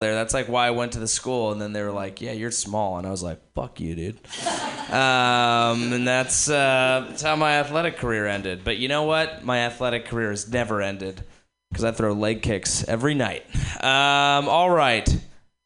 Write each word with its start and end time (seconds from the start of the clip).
there. 0.00 0.14
That's 0.14 0.32
like 0.32 0.48
why 0.48 0.66
I 0.66 0.70
went 0.70 0.92
to 0.92 0.98
the 0.98 1.08
school. 1.08 1.52
And 1.52 1.60
then 1.60 1.72
they 1.72 1.82
were 1.82 1.92
like, 1.92 2.20
"Yeah, 2.20 2.32
you're 2.32 2.50
small," 2.50 2.96
and 2.96 3.06
I 3.06 3.10
was 3.10 3.22
like, 3.22 3.38
"Fuck 3.54 3.80
you, 3.80 3.94
dude." 3.94 4.18
um, 4.90 5.92
and 5.92 6.08
that's 6.08 6.48
uh, 6.48 7.06
that's 7.08 7.22
how 7.22 7.36
my 7.36 7.58
athletic 7.60 7.98
career 7.98 8.26
ended. 8.26 8.64
But 8.64 8.78
you 8.78 8.88
know 8.88 9.04
what? 9.04 9.44
My 9.44 9.58
athletic 9.58 10.06
career 10.06 10.30
has 10.30 10.50
never 10.50 10.80
ended 10.80 11.22
because 11.70 11.84
I 11.84 11.92
throw 11.92 12.14
leg 12.14 12.42
kicks 12.42 12.82
every 12.88 13.14
night. 13.14 13.44
Um, 13.84 14.48
all 14.48 14.70
right. 14.70 15.08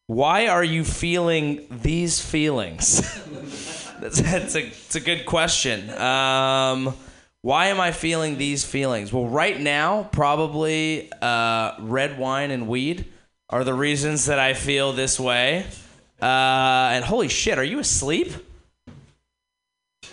Why 0.06 0.48
are 0.48 0.64
you 0.64 0.84
feeling 0.84 1.66
these 1.70 2.20
feelings? 2.20 3.00
that's, 4.00 4.20
that's 4.20 4.54
a, 4.54 4.66
it's 4.66 4.96
a 4.96 5.00
good 5.00 5.24
question. 5.24 5.88
Um, 5.90 6.94
why 7.40 7.66
am 7.66 7.80
I 7.80 7.92
feeling 7.92 8.36
these 8.36 8.64
feelings? 8.64 9.14
Well, 9.14 9.28
right 9.28 9.58
now, 9.58 10.02
probably 10.12 11.10
uh, 11.22 11.76
red 11.78 12.18
wine 12.18 12.50
and 12.50 12.68
weed 12.68 13.06
are 13.54 13.62
the 13.62 13.72
reasons 13.72 14.26
that 14.26 14.40
I 14.40 14.52
feel 14.52 14.92
this 14.92 15.20
way. 15.20 15.64
Uh, 16.20 16.90
and 16.90 17.04
holy 17.04 17.28
shit, 17.28 17.56
are 17.56 17.62
you 17.62 17.78
asleep? 17.78 18.32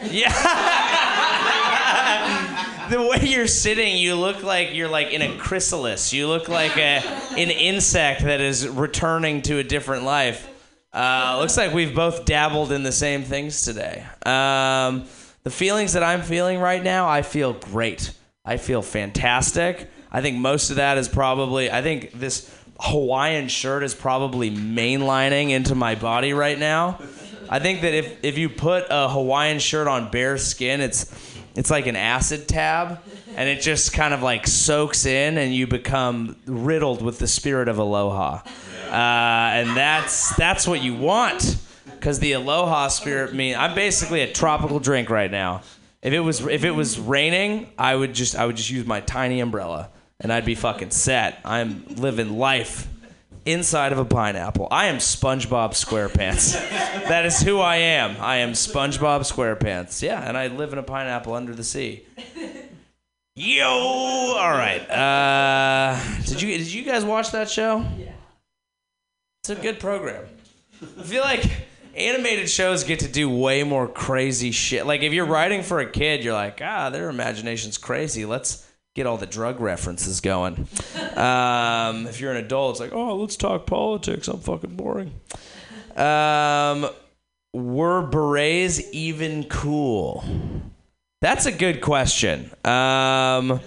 Yeah. 0.04 0.32
the 2.92 3.02
way 3.02 3.28
you're 3.28 3.48
sitting, 3.48 3.98
you 3.98 4.14
look 4.14 4.44
like 4.44 4.76
you're 4.76 4.90
like 4.90 5.12
in 5.12 5.24
a 5.24 5.36
chrysalis. 5.40 6.14
You 6.14 6.28
look 6.28 6.50
like 6.50 6.78
a, 6.78 7.02
an 7.36 7.50
insect 7.50 8.22
that 8.26 8.42
is 8.42 8.68
returning 8.68 9.42
to 9.42 9.58
a 9.58 9.64
different 9.64 10.04
life. 10.04 10.48
Uh, 10.94 11.38
looks 11.40 11.58
like 11.58 11.74
we've 11.74 11.96
both 11.96 12.26
dabbled 12.26 12.72
in 12.72 12.84
the 12.84 12.92
same 12.92 13.24
things 13.24 13.64
today. 13.64 14.06
Um, 14.24 15.06
the 15.42 15.50
feelings 15.50 15.94
that 15.94 16.04
I'm 16.04 16.22
feeling 16.22 16.60
right 16.60 16.84
now, 16.84 17.10
I 17.10 17.24
feel 17.24 17.54
great. 17.54 18.14
I 18.46 18.58
feel 18.58 18.84
fantastic. 18.84 19.90
I 20.12 20.22
think 20.22 20.38
most 20.38 20.70
of 20.70 20.76
that 20.76 21.00
is 21.00 21.08
probably, 21.08 21.72
I 21.72 21.82
think 21.82 22.12
this 22.12 22.56
Hawaiian 22.82 23.48
shirt 23.48 23.84
is 23.84 23.94
probably 23.94 24.50
mainlining 24.50 25.52
into 25.52 25.76
my 25.76 25.96
body 25.96 26.34
right 26.34 26.58
now. 26.58 27.00
I 27.48 27.60
think 27.60 27.82
that 27.82 27.94
if, 27.94 28.24
if 28.24 28.38
you 28.38 28.50
put 28.50 28.88
a 28.90 29.08
Hawaiian 29.08 29.60
shirt 29.60 29.88
on 29.88 30.10
bare 30.10 30.38
skin, 30.38 30.82
it's 30.82 31.14
it's 31.54 31.70
like 31.70 31.86
an 31.86 31.98
acid 31.98 32.48
tab, 32.48 33.00
and 33.36 33.50
it 33.50 33.62
just 33.62 33.92
kind 33.92 34.14
of 34.14 34.24
like 34.24 34.48
soaks 34.48 35.06
in, 35.06 35.38
and 35.38 35.54
you 35.54 35.68
become 35.68 36.38
riddled 36.46 37.02
with 37.02 37.20
the 37.20 37.28
spirit 37.28 37.68
of 37.68 37.78
aloha, 37.78 38.42
uh, 38.88 38.90
and 38.90 39.76
that's 39.76 40.34
that's 40.38 40.66
what 40.66 40.82
you 40.82 40.96
want, 40.96 41.58
because 41.86 42.20
the 42.20 42.32
aloha 42.32 42.88
spirit 42.88 43.36
mean 43.36 43.56
I'm 43.58 43.76
basically 43.76 44.22
a 44.22 44.32
tropical 44.32 44.80
drink 44.80 45.10
right 45.10 45.30
now. 45.30 45.62
If 46.02 46.14
it 46.14 46.22
was 46.22 46.40
if 46.48 46.64
it 46.64 46.72
was 46.72 46.98
raining, 46.98 47.70
I 47.78 47.96
would 47.96 48.14
just 48.14 48.36
I 48.36 48.46
would 48.46 48.56
just 48.56 48.70
use 48.70 48.88
my 48.88 49.02
tiny 49.02 49.42
umbrella, 49.42 49.90
and 50.22 50.32
I'd 50.32 50.46
be 50.46 50.56
fucking 50.56 50.92
set. 50.92 51.40
I'm 51.44 51.84
living 51.88 52.38
life 52.38 52.88
inside 53.46 53.92
of 53.92 53.98
a 53.98 54.06
pineapple. 54.06 54.68
I 54.72 54.86
am 54.86 54.98
SpongeBob 54.98 55.72
SquarePants. 55.72 56.54
that 57.08 57.26
is 57.26 57.42
who 57.42 57.60
I 57.60 57.78
am. 57.78 58.16
I 58.20 58.38
am 58.38 58.52
SpongeBob 58.52 59.22
SquarePants. 59.22 60.02
Yeah, 60.02 60.22
and 60.22 60.38
I 60.38 60.48
live 60.48 60.74
in 60.74 60.80
a 60.80 60.84
pineapple 60.84 61.34
under 61.34 61.54
the 61.54 61.64
sea. 61.64 62.06
Yo! 63.36 63.68
All 63.68 64.52
right. 64.52 64.82
Uh, 64.90 66.00
did 66.26 66.42
you 66.42 66.58
did 66.58 66.72
you 66.72 66.84
guys 66.84 67.04
watch 67.04 67.32
that 67.32 67.50
show? 67.50 67.86
Yeah. 67.98 68.12
It's 69.44 69.50
a 69.50 69.56
good 69.56 69.80
program. 69.80 70.26
I 71.00 71.04
feel 71.04 71.22
like 71.22 71.50
animated 71.96 72.50
shows 72.50 72.84
get 72.84 73.00
to 73.00 73.08
do 73.08 73.30
way 73.30 73.64
more 73.64 73.88
crazy 73.88 74.52
shit. 74.52 74.86
Like 74.86 75.02
if 75.02 75.14
you're 75.14 75.26
writing 75.26 75.64
for 75.64 75.80
a 75.80 75.90
kid, 75.90 76.24
you're 76.24 76.34
like, 76.34 76.62
ah, 76.64 76.90
their 76.90 77.10
imagination's 77.10 77.78
crazy. 77.78 78.26
Let's 78.26 78.68
get 78.96 79.06
all 79.06 79.18
the 79.18 79.26
drug 79.26 79.60
references 79.60 80.20
going. 80.20 80.68
Um, 81.16 82.08
if 82.08 82.20
you're 82.20 82.32
an 82.32 82.38
adult, 82.38 82.72
it's 82.72 82.80
like, 82.80 82.94
oh, 82.94 83.16
let's 83.16 83.36
talk 83.36 83.66
politics. 83.66 84.28
I'm 84.28 84.40
fucking 84.40 84.76
boring. 84.76 85.14
Um, 85.96 86.90
were 87.54 88.02
berets 88.02 88.82
even 88.92 89.46
cool? 89.46 90.24
That's 91.22 91.46
a 91.46 91.52
good 91.52 91.82
question. 91.82 92.50
Um, 92.66 93.60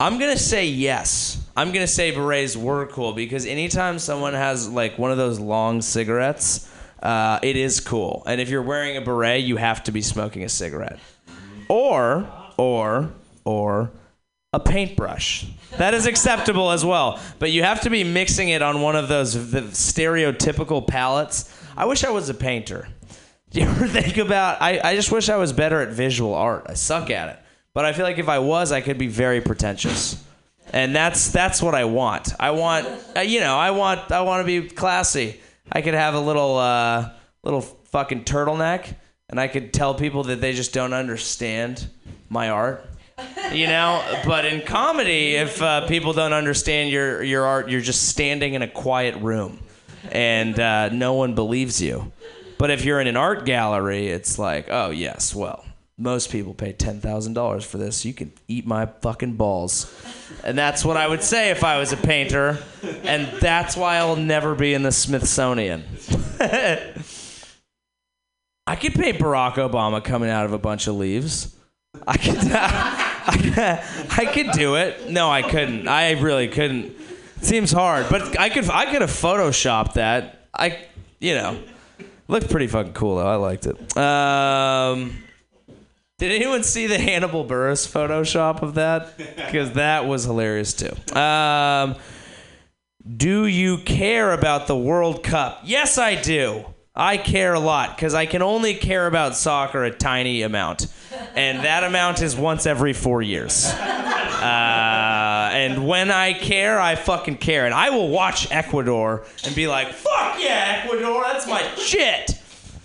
I'm 0.00 0.18
gonna 0.18 0.38
say 0.38 0.66
yes. 0.66 1.46
I'm 1.56 1.72
gonna 1.72 1.86
say 1.86 2.10
berets 2.10 2.56
were 2.56 2.86
cool 2.86 3.12
because 3.12 3.46
anytime 3.46 3.98
someone 3.98 4.34
has 4.34 4.68
like 4.68 4.98
one 4.98 5.10
of 5.12 5.18
those 5.18 5.38
long 5.38 5.82
cigarettes, 5.82 6.70
uh, 7.02 7.38
it 7.42 7.56
is 7.56 7.80
cool. 7.80 8.22
And 8.26 8.40
if 8.40 8.48
you're 8.48 8.62
wearing 8.62 8.96
a 8.96 9.02
beret, 9.02 9.44
you 9.44 9.56
have 9.56 9.84
to 9.84 9.92
be 9.92 10.00
smoking 10.00 10.42
a 10.42 10.48
cigarette, 10.48 10.98
or 11.68 12.26
or 12.56 13.12
or 13.44 13.90
a 14.52 14.60
paintbrush. 14.60 15.46
That 15.78 15.94
is 15.94 16.06
acceptable 16.06 16.70
as 16.70 16.84
well. 16.84 17.20
But 17.38 17.52
you 17.52 17.62
have 17.62 17.82
to 17.82 17.90
be 17.90 18.04
mixing 18.04 18.48
it 18.48 18.62
on 18.62 18.80
one 18.80 18.96
of 18.96 19.08
those 19.08 19.36
stereotypical 19.36 20.86
palettes. 20.86 21.56
I 21.76 21.84
wish 21.84 22.04
I 22.04 22.10
was 22.10 22.28
a 22.28 22.34
painter. 22.34 22.88
Do 23.50 23.60
you 23.60 23.66
ever 23.66 23.86
think 23.86 24.16
about 24.16 24.60
I, 24.60 24.80
I 24.82 24.94
just 24.94 25.12
wish 25.12 25.28
I 25.28 25.36
was 25.36 25.52
better 25.52 25.80
at 25.80 25.90
visual 25.90 26.34
art. 26.34 26.66
I 26.68 26.74
suck 26.74 27.10
at 27.10 27.28
it. 27.28 27.38
But 27.72 27.84
I 27.84 27.92
feel 27.92 28.04
like 28.04 28.18
if 28.18 28.28
I 28.28 28.40
was, 28.40 28.72
I 28.72 28.80
could 28.80 28.98
be 28.98 29.06
very 29.06 29.40
pretentious. 29.40 30.22
And 30.72 30.94
that's 30.94 31.30
that's 31.30 31.62
what 31.62 31.74
I 31.74 31.84
want. 31.84 32.32
I 32.38 32.50
want 32.50 32.88
uh, 33.16 33.20
you 33.20 33.40
know, 33.40 33.56
I 33.56 33.70
want 33.70 34.10
I 34.10 34.22
want 34.22 34.46
to 34.46 34.60
be 34.62 34.68
classy. 34.68 35.40
I 35.70 35.82
could 35.82 35.94
have 35.94 36.14
a 36.14 36.20
little 36.20 36.56
uh, 36.58 37.10
little 37.42 37.60
fucking 37.60 38.24
turtleneck 38.24 38.94
and 39.28 39.38
I 39.40 39.46
could 39.48 39.72
tell 39.72 39.94
people 39.94 40.24
that 40.24 40.40
they 40.40 40.52
just 40.52 40.72
don't 40.72 40.92
understand 40.92 41.88
my 42.28 42.50
art 42.50 42.84
you 43.52 43.66
know 43.66 44.04
but 44.24 44.44
in 44.44 44.60
comedy 44.62 45.34
if 45.34 45.60
uh, 45.62 45.86
people 45.86 46.12
don't 46.12 46.32
understand 46.32 46.90
your, 46.90 47.22
your 47.22 47.44
art 47.44 47.68
you're 47.68 47.80
just 47.80 48.08
standing 48.08 48.54
in 48.54 48.62
a 48.62 48.68
quiet 48.68 49.14
room 49.16 49.58
and 50.12 50.58
uh, 50.58 50.88
no 50.88 51.14
one 51.14 51.34
believes 51.34 51.80
you. 51.80 52.10
But 52.58 52.70
if 52.70 52.84
you're 52.84 53.00
in 53.00 53.06
an 53.06 53.16
art 53.16 53.44
gallery 53.44 54.08
it's 54.08 54.38
like 54.38 54.66
oh 54.70 54.90
yes 54.90 55.34
well 55.34 55.64
most 56.00 56.30
people 56.32 56.54
pay 56.54 56.72
$10000 56.72 57.62
for 57.62 57.76
this. 57.76 58.06
You 58.06 58.14
can 58.14 58.32
eat 58.48 58.66
my 58.66 58.86
fucking 58.86 59.34
balls. 59.34 59.94
And 60.42 60.56
that's 60.56 60.82
what 60.82 60.96
i 60.96 61.06
would 61.06 61.22
say 61.22 61.50
if 61.50 61.62
i 61.62 61.78
was 61.78 61.92
a 61.92 61.98
painter. 61.98 62.58
And 63.04 63.26
that's 63.40 63.76
why 63.76 63.96
i'll 63.96 64.16
never 64.16 64.54
be 64.54 64.72
in 64.72 64.82
the 64.82 64.92
smithsonian. 64.92 65.84
I 68.66 68.76
could 68.76 68.94
paint 68.94 69.18
barack 69.18 69.54
obama 69.54 70.02
coming 70.02 70.30
out 70.30 70.46
of 70.46 70.52
a 70.52 70.58
bunch 70.58 70.86
of 70.86 70.94
leaves. 70.94 71.54
I 72.06 72.16
could, 72.16 72.36
I, 74.16 74.30
could 74.32 74.52
do 74.52 74.76
it. 74.76 75.10
No, 75.10 75.30
I 75.30 75.42
couldn't. 75.42 75.88
I 75.88 76.12
really 76.12 76.48
couldn't. 76.48 76.96
Seems 77.40 77.72
hard, 77.72 78.06
but 78.10 78.38
I 78.38 78.50
could. 78.50 78.68
I 78.68 78.90
could 78.90 79.00
have 79.00 79.10
photoshopped 79.10 79.94
that. 79.94 80.48
I, 80.54 80.78
you 81.18 81.34
know, 81.34 81.62
looked 82.28 82.50
pretty 82.50 82.66
fucking 82.66 82.92
cool 82.92 83.16
though. 83.16 83.26
I 83.26 83.36
liked 83.36 83.66
it. 83.66 83.96
Um, 83.96 85.22
did 86.18 86.32
anyone 86.32 86.62
see 86.62 86.86
the 86.86 86.98
Hannibal 86.98 87.46
Buress 87.46 87.88
Photoshop 87.88 88.62
of 88.62 88.74
that? 88.74 89.16
Because 89.16 89.72
that 89.72 90.06
was 90.06 90.24
hilarious 90.24 90.74
too. 90.74 91.18
Um, 91.18 91.96
do 93.16 93.46
you 93.46 93.78
care 93.78 94.32
about 94.32 94.66
the 94.66 94.76
World 94.76 95.22
Cup? 95.22 95.62
Yes, 95.64 95.96
I 95.96 96.20
do. 96.20 96.66
I 96.94 97.16
care 97.16 97.54
a 97.54 97.60
lot 97.60 97.96
because 97.96 98.14
I 98.14 98.26
can 98.26 98.42
only 98.42 98.74
care 98.74 99.06
about 99.06 99.36
soccer 99.36 99.84
a 99.84 99.90
tiny 99.90 100.42
amount, 100.42 100.88
and 101.34 101.64
that 101.64 101.84
amount 101.84 102.22
is 102.22 102.36
once 102.36 102.66
every 102.66 102.92
four 102.92 103.22
years. 103.22 103.66
Uh, 103.66 105.50
and 105.52 105.86
when 105.86 106.10
I 106.10 106.32
care, 106.32 106.80
I 106.80 106.94
fucking 106.94 107.38
care, 107.38 107.66
and 107.66 107.74
I 107.74 107.90
will 107.90 108.08
watch 108.08 108.50
Ecuador 108.50 109.24
and 109.44 109.54
be 109.54 109.66
like, 109.66 109.92
"Fuck 109.92 110.40
yeah, 110.40 110.82
Ecuador, 110.84 111.22
that's 111.24 111.46
my 111.46 111.62
shit." 111.76 112.38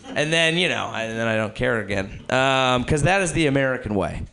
And 0.07 0.31
then 0.31 0.57
you 0.57 0.69
know, 0.69 0.91
and 0.94 1.17
then 1.17 1.28
I 1.28 1.35
don't 1.35 1.55
care 1.55 1.79
again 1.79 2.19
because 2.28 3.01
um, 3.01 3.05
that 3.05 3.22
is 3.22 3.34
the 3.34 3.47
American 3.47 3.95
way. 3.95 4.23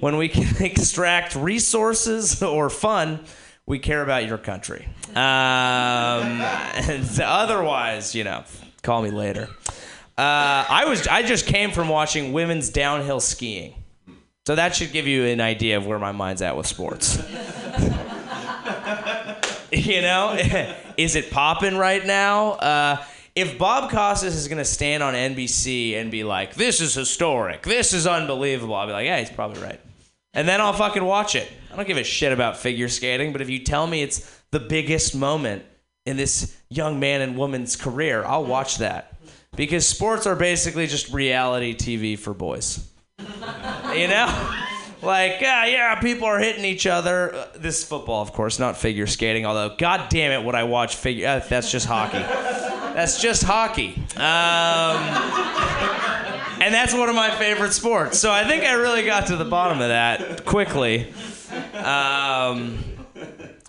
When 0.00 0.16
we 0.16 0.28
can 0.28 0.56
extract 0.64 1.34
resources 1.34 2.42
or 2.42 2.70
fun, 2.70 3.24
we 3.66 3.78
care 3.78 4.02
about 4.02 4.26
your 4.26 4.38
country. 4.38 4.88
Um, 5.10 5.16
and 5.16 7.20
otherwise, 7.20 8.14
you 8.14 8.24
know 8.24 8.44
Call 8.82 9.02
me 9.02 9.10
later. 9.10 9.48
Uh, 10.20 10.66
I 10.68 10.84
was 10.84 11.06
I 11.08 11.22
just 11.22 11.46
came 11.46 11.70
from 11.70 11.88
watching 11.88 12.34
women's 12.34 12.68
downhill 12.68 13.20
skiing, 13.20 13.72
so 14.46 14.54
that 14.54 14.76
should 14.76 14.92
give 14.92 15.06
you 15.06 15.24
an 15.24 15.40
idea 15.40 15.78
of 15.78 15.86
where 15.86 15.98
my 15.98 16.12
mind's 16.12 16.42
at 16.42 16.58
with 16.58 16.66
sports. 16.66 17.16
you 19.72 20.02
know, 20.02 20.36
is 20.98 21.16
it 21.16 21.30
popping 21.30 21.78
right 21.78 22.04
now? 22.04 22.50
Uh, 22.50 23.02
if 23.34 23.56
Bob 23.56 23.90
Costas 23.90 24.34
is 24.34 24.46
gonna 24.46 24.62
stand 24.62 25.02
on 25.02 25.14
NBC 25.14 25.94
and 25.94 26.10
be 26.10 26.22
like, 26.22 26.54
"This 26.54 26.82
is 26.82 26.92
historic, 26.92 27.62
this 27.62 27.94
is 27.94 28.06
unbelievable," 28.06 28.74
I'll 28.74 28.86
be 28.86 28.92
like, 28.92 29.06
"Yeah, 29.06 29.20
he's 29.20 29.30
probably 29.30 29.62
right," 29.62 29.80
and 30.34 30.46
then 30.46 30.60
I'll 30.60 30.74
fucking 30.74 31.02
watch 31.02 31.34
it. 31.34 31.50
I 31.72 31.76
don't 31.76 31.88
give 31.88 31.96
a 31.96 32.04
shit 32.04 32.30
about 32.30 32.58
figure 32.58 32.88
skating, 32.88 33.32
but 33.32 33.40
if 33.40 33.48
you 33.48 33.60
tell 33.60 33.86
me 33.86 34.02
it's 34.02 34.38
the 34.50 34.60
biggest 34.60 35.14
moment 35.14 35.62
in 36.04 36.18
this 36.18 36.54
young 36.68 37.00
man 37.00 37.22
and 37.22 37.38
woman's 37.38 37.74
career, 37.74 38.22
I'll 38.22 38.44
watch 38.44 38.76
that. 38.76 39.09
Because 39.56 39.86
sports 39.86 40.26
are 40.26 40.36
basically 40.36 40.86
just 40.86 41.12
reality 41.12 41.74
TV 41.74 42.18
for 42.18 42.32
boys. 42.32 42.88
you 43.18 44.08
know? 44.08 44.56
like, 45.02 45.40
yeah, 45.40 45.66
yeah, 45.66 45.94
people 46.00 46.26
are 46.26 46.38
hitting 46.38 46.64
each 46.64 46.86
other. 46.86 47.34
Uh, 47.34 47.46
this 47.56 47.80
is 47.80 47.84
football, 47.84 48.22
of 48.22 48.32
course, 48.32 48.58
not 48.58 48.76
figure 48.76 49.06
skating. 49.06 49.44
Although, 49.44 49.74
god 49.76 50.08
damn 50.08 50.32
it, 50.32 50.44
would 50.44 50.54
I 50.54 50.64
watch 50.64 50.96
figure? 50.96 51.26
Uh, 51.26 51.40
that's 51.40 51.70
just 51.70 51.86
hockey. 51.86 52.18
That's 52.18 53.20
just 53.20 53.42
hockey. 53.42 53.94
Um, 54.16 54.96
and 56.62 56.74
that's 56.74 56.94
one 56.94 57.08
of 57.08 57.14
my 57.14 57.30
favorite 57.30 57.72
sports. 57.72 58.18
So 58.18 58.30
I 58.30 58.44
think 58.46 58.64
I 58.64 58.72
really 58.74 59.04
got 59.04 59.26
to 59.28 59.36
the 59.36 59.44
bottom 59.44 59.80
of 59.80 59.88
that 59.88 60.44
quickly. 60.44 61.12
Um, 61.74 62.78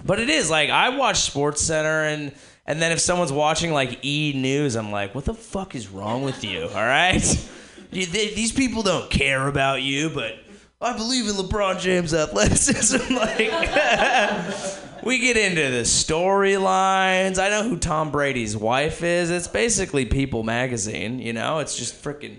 but 0.05 0.19
it 0.19 0.29
is 0.29 0.49
like 0.49 0.69
I 0.69 0.89
watch 0.89 1.21
Sports 1.21 1.61
Center 1.61 2.03
and. 2.03 2.31
And 2.71 2.81
then 2.81 2.93
if 2.93 3.01
someone's 3.01 3.33
watching 3.33 3.73
like 3.73 3.99
E 4.05 4.31
News, 4.33 4.77
I'm 4.77 4.93
like, 4.93 5.13
what 5.13 5.25
the 5.25 5.33
fuck 5.33 5.75
is 5.75 5.89
wrong 5.89 6.23
with 6.23 6.41
you? 6.41 6.69
All 6.69 6.85
right? 6.85 7.19
These 7.91 8.53
people 8.53 8.81
don't 8.81 9.11
care 9.11 9.45
about 9.49 9.81
you, 9.81 10.09
but 10.09 10.35
I 10.79 10.95
believe 10.95 11.27
in 11.27 11.35
LeBron 11.35 11.81
James' 11.81 12.13
athleticism. 12.13 13.13
like, 13.13 13.51
we 15.03 15.19
get 15.19 15.35
into 15.35 15.69
the 15.69 15.81
storylines. 15.81 17.37
I 17.37 17.49
know 17.49 17.67
who 17.67 17.75
Tom 17.75 18.09
Brady's 18.09 18.55
wife 18.55 19.03
is. 19.03 19.29
It's 19.29 19.49
basically 19.49 20.05
People 20.05 20.43
Magazine. 20.43 21.19
You 21.19 21.33
know, 21.33 21.59
it's 21.59 21.77
just 21.77 22.01
freaking 22.01 22.37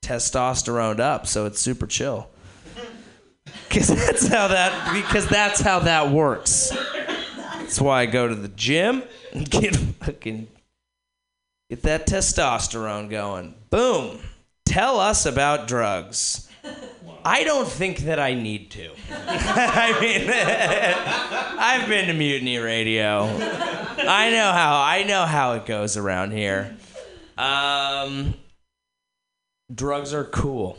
testosterone 0.00 1.00
up, 1.00 1.26
so 1.26 1.46
it's 1.46 1.60
super 1.60 1.88
chill. 1.88 2.30
Because 3.68 3.88
that's 3.88 4.28
how 4.28 4.46
that. 4.46 4.94
Because 4.94 5.26
that's 5.26 5.60
how 5.60 5.80
that 5.80 6.12
works. 6.12 6.70
That's 7.70 7.80
why 7.80 8.00
I 8.00 8.06
go 8.06 8.26
to 8.26 8.34
the 8.34 8.48
gym 8.48 9.04
and 9.32 9.48
get 9.48 9.76
fucking 9.76 10.48
get 11.68 11.82
that 11.84 12.04
testosterone 12.04 13.08
going. 13.08 13.54
Boom. 13.70 14.18
Tell 14.66 14.98
us 14.98 15.24
about 15.24 15.68
drugs. 15.68 16.48
I 17.24 17.44
don't 17.44 17.68
think 17.68 17.98
that 17.98 18.18
I 18.18 18.34
need 18.34 18.72
to. 18.72 18.90
I 19.12 20.00
mean, 20.00 20.28
I've 21.60 21.88
been 21.88 22.08
to 22.08 22.12
Mutiny 22.12 22.58
Radio. 22.58 23.26
I 23.26 24.30
know 24.32 24.50
how 24.50 24.82
I 24.82 25.04
know 25.04 25.24
how 25.24 25.52
it 25.52 25.64
goes 25.64 25.96
around 25.96 26.32
here. 26.32 26.76
Um, 27.38 28.34
drugs 29.72 30.12
are 30.12 30.24
cool. 30.24 30.76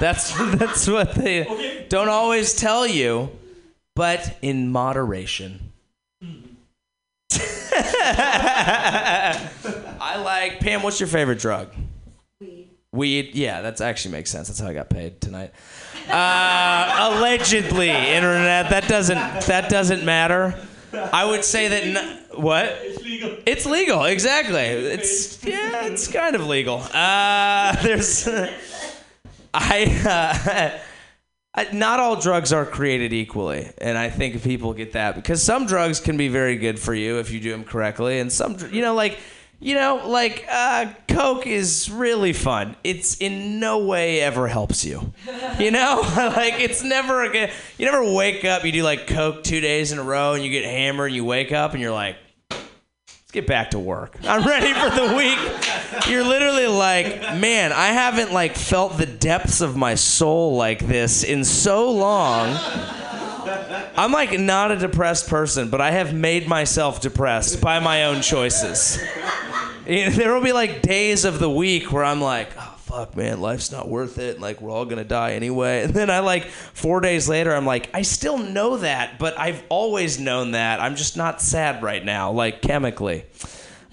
That's 0.00 0.36
that's 0.56 0.88
what 0.88 1.14
they 1.14 1.86
don't 1.88 2.08
always 2.08 2.52
tell 2.52 2.84
you, 2.84 3.30
but 3.94 4.36
in 4.42 4.72
moderation. 4.72 5.65
I 10.00 10.20
like 10.22 10.60
Pam. 10.60 10.82
What's 10.82 11.00
your 11.00 11.08
favorite 11.08 11.38
drug? 11.38 11.68
Weed, 12.40 12.68
Weed. 12.92 13.34
yeah, 13.34 13.62
that 13.62 13.80
actually 13.80 14.12
makes 14.12 14.30
sense. 14.30 14.48
That's 14.48 14.60
how 14.60 14.68
I 14.68 14.74
got 14.74 14.88
paid 14.90 15.20
tonight. 15.20 15.52
Uh, 16.08 17.12
allegedly, 17.16 17.90
internet. 17.90 18.70
That 18.70 18.86
doesn't 18.88 19.16
that 19.46 19.68
doesn't 19.68 20.04
matter. 20.04 20.54
I 20.92 21.24
would 21.24 21.44
say 21.44 21.68
that. 21.68 21.82
N- 21.82 22.18
what? 22.40 22.66
It's 22.80 23.02
legal. 23.02 23.36
It's 23.46 23.66
legal, 23.66 24.04
exactly. 24.04 24.60
It's 24.60 25.42
yeah, 25.44 25.86
it's 25.86 26.06
kind 26.08 26.36
of 26.36 26.46
legal. 26.46 26.78
Uh, 26.92 27.74
there's, 27.82 28.28
I, 29.54 29.84
uh, 30.06 30.78
not 31.72 32.00
all 32.00 32.20
drugs 32.20 32.52
are 32.52 32.66
created 32.66 33.12
equally, 33.12 33.70
and 33.78 33.96
I 33.96 34.10
think 34.10 34.42
people 34.42 34.74
get 34.74 34.92
that 34.92 35.14
because 35.14 35.42
some 35.42 35.66
drugs 35.66 36.00
can 36.00 36.16
be 36.16 36.28
very 36.28 36.56
good 36.56 36.78
for 36.78 36.94
you 36.94 37.18
if 37.18 37.30
you 37.30 37.40
do 37.40 37.50
them 37.50 37.64
correctly, 37.64 38.18
and 38.18 38.30
some, 38.30 38.56
you 38.70 38.82
know, 38.82 38.94
like 38.94 39.18
you 39.58 39.74
know, 39.74 40.02
like 40.06 40.44
uh, 40.50 40.92
Coke 41.08 41.46
is 41.46 41.90
really 41.90 42.34
fun. 42.34 42.76
It's 42.84 43.16
in 43.16 43.58
no 43.58 43.78
way 43.86 44.20
ever 44.20 44.48
helps 44.48 44.84
you. 44.84 45.14
You 45.58 45.70
know, 45.70 46.02
like 46.16 46.60
it's 46.60 46.82
never 46.82 47.24
a 47.24 47.30
good. 47.30 47.50
You 47.78 47.86
never 47.86 48.12
wake 48.12 48.44
up. 48.44 48.64
You 48.64 48.72
do 48.72 48.82
like 48.82 49.06
Coke 49.06 49.42
two 49.44 49.60
days 49.60 49.92
in 49.92 49.98
a 49.98 50.02
row, 50.02 50.34
and 50.34 50.44
you 50.44 50.50
get 50.50 50.64
hammered, 50.64 51.06
and 51.06 51.16
you 51.16 51.24
wake 51.24 51.52
up, 51.52 51.72
and 51.72 51.80
you're 51.80 51.92
like, 51.92 52.16
get 53.36 53.46
back 53.46 53.70
to 53.70 53.78
work. 53.78 54.16
I'm 54.24 54.46
ready 54.46 54.72
for 54.72 54.88
the 54.88 55.14
week. 55.14 56.08
You're 56.08 56.24
literally 56.24 56.66
like, 56.66 57.20
man, 57.38 57.70
I 57.70 57.88
haven't 57.88 58.32
like 58.32 58.56
felt 58.56 58.96
the 58.96 59.04
depths 59.04 59.60
of 59.60 59.76
my 59.76 59.94
soul 59.94 60.56
like 60.56 60.86
this 60.86 61.22
in 61.22 61.44
so 61.44 61.90
long. 61.90 62.56
I'm 63.94 64.10
like 64.10 64.38
not 64.40 64.72
a 64.72 64.76
depressed 64.76 65.28
person, 65.28 65.68
but 65.68 65.82
I 65.82 65.90
have 65.90 66.14
made 66.14 66.48
myself 66.48 67.02
depressed 67.02 67.60
by 67.60 67.78
my 67.78 68.04
own 68.04 68.22
choices. 68.22 68.98
There 69.86 70.34
will 70.34 70.42
be 70.42 70.52
like 70.52 70.82
days 70.82 71.24
of 71.24 71.38
the 71.38 71.48
week 71.48 71.92
where 71.92 72.02
I'm 72.02 72.20
like, 72.20 72.48
fuck, 72.96 73.14
man, 73.14 73.40
life's 73.42 73.70
not 73.70 73.88
worth 73.88 74.18
it. 74.18 74.34
And, 74.34 74.42
Like 74.42 74.60
we're 74.60 74.70
all 74.70 74.86
gonna 74.86 75.04
die 75.04 75.32
anyway. 75.32 75.82
And 75.86 75.94
then 75.94 76.10
I 76.10 76.20
like 76.20 76.44
four 76.46 77.00
days 77.00 77.28
later, 77.28 77.54
I'm 77.54 77.66
like, 77.66 77.90
I 77.94 78.02
still 78.02 78.38
know 78.38 78.78
that, 78.78 79.18
but 79.18 79.38
I've 79.38 79.62
always 79.68 80.18
known 80.18 80.52
that. 80.52 80.80
I'm 80.80 80.96
just 80.96 81.16
not 81.16 81.40
sad 81.40 81.82
right 81.82 82.04
now, 82.04 82.32
like 82.32 82.62
chemically. 82.62 83.24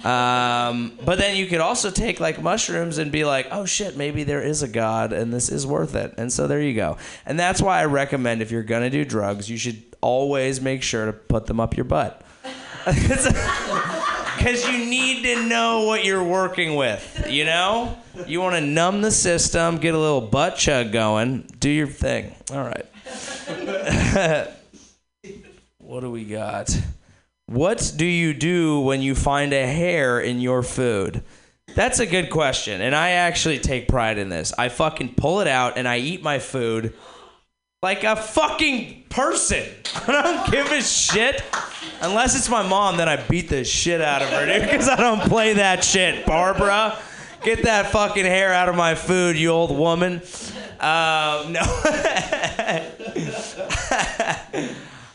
Um, 0.04 0.98
but 1.06 1.18
then 1.18 1.38
you 1.38 1.46
could 1.46 1.62
also 1.62 1.90
take 1.90 2.20
like 2.20 2.42
mushrooms 2.42 2.98
and 2.98 3.12
be 3.12 3.24
like, 3.26 3.48
oh 3.52 3.66
shit, 3.66 3.96
maybe 3.96 4.24
there 4.24 4.42
is 4.42 4.64
a 4.64 4.68
God 4.68 5.14
and 5.14 5.34
this 5.34 5.50
is 5.50 5.68
worth 5.68 5.96
it. 5.96 6.14
And 6.18 6.32
so 6.32 6.48
there 6.48 6.62
you 6.62 6.74
go. 6.74 6.98
And 7.26 7.40
that's 7.40 7.62
why 7.62 7.80
I 7.80 7.86
recommend 7.86 8.42
if 8.42 8.52
you're 8.52 8.64
gonna 8.64 8.90
do 8.90 9.06
drugs, 9.06 9.50
you 9.50 9.58
should 9.58 9.84
always 10.02 10.62
make 10.62 10.84
sure 10.84 11.06
to 11.06 11.14
put 11.14 11.46
them 11.46 11.60
up 11.60 11.78
your 11.78 11.86
butt. 11.86 12.22
Because 14.38 14.68
you 14.68 14.78
need 14.78 15.24
to 15.24 15.48
know 15.48 15.84
what 15.84 16.06
you're 16.06 16.24
working 16.24 16.76
with, 16.76 17.28
you 17.30 17.46
know? 17.46 17.98
You 18.28 18.42
want 18.42 18.56
to 18.56 18.62
numb 18.62 19.02
the 19.02 19.12
system, 19.12 19.78
get 19.78 19.94
a 19.94 19.98
little 19.98 20.22
butt 20.22 20.58
chug 20.58 20.92
going, 20.92 21.50
do 21.60 21.70
your 21.70 21.88
thing. 21.88 22.36
All 22.52 22.64
right. 22.64 22.86
what 25.78 26.02
do 26.02 26.12
we 26.12 26.26
got? 26.26 26.78
What 27.48 27.94
do 27.96 28.06
you 28.06 28.34
do 28.34 28.80
when 28.80 29.02
you 29.02 29.16
find 29.16 29.54
a 29.54 29.68
hair 29.68 30.20
in 30.20 30.40
your 30.40 30.64
food? 30.64 31.24
That's 31.76 32.00
a 32.00 32.06
good 32.06 32.30
question, 32.30 32.82
and 32.82 32.96
I 32.96 33.12
actually 33.12 33.60
take 33.60 33.88
pride 33.88 34.18
in 34.18 34.30
this. 34.30 34.54
I 34.58 34.70
fucking 34.70 35.16
pull 35.16 35.40
it 35.40 35.48
out 35.48 35.78
and 35.78 35.88
I 35.88 35.98
eat 35.98 36.22
my 36.22 36.40
food 36.40 36.94
like 37.84 38.04
a 38.06 38.16
fucking 38.16 39.04
person. 39.10 39.64
I 40.08 40.22
don't 40.24 40.52
give 40.52 40.72
a 40.72 40.82
shit. 40.82 41.44
Unless 42.02 42.38
it's 42.38 42.50
my 42.50 42.66
mom, 42.68 42.98
then 42.98 43.10
I 43.10 43.18
beat 43.18 43.50
the 43.50 43.64
shit 43.66 44.02
out 44.02 44.22
of 44.22 44.30
her, 44.30 44.46
dude, 44.46 44.64
because 44.64 44.88
I 44.88 44.96
don't 44.96 45.20
play 45.22 45.54
that 45.54 45.84
shit. 45.84 46.26
Barbara, 46.26 46.98
get 47.44 47.64
that 47.64 47.92
fucking 47.92 48.26
hair 48.26 48.54
out 48.54 48.70
of 48.70 48.76
my 48.76 48.96
food, 48.96 49.36
you 49.36 49.50
old 49.50 49.78
woman. 49.78 50.22
Um, 50.80 51.52
no. 51.52 51.62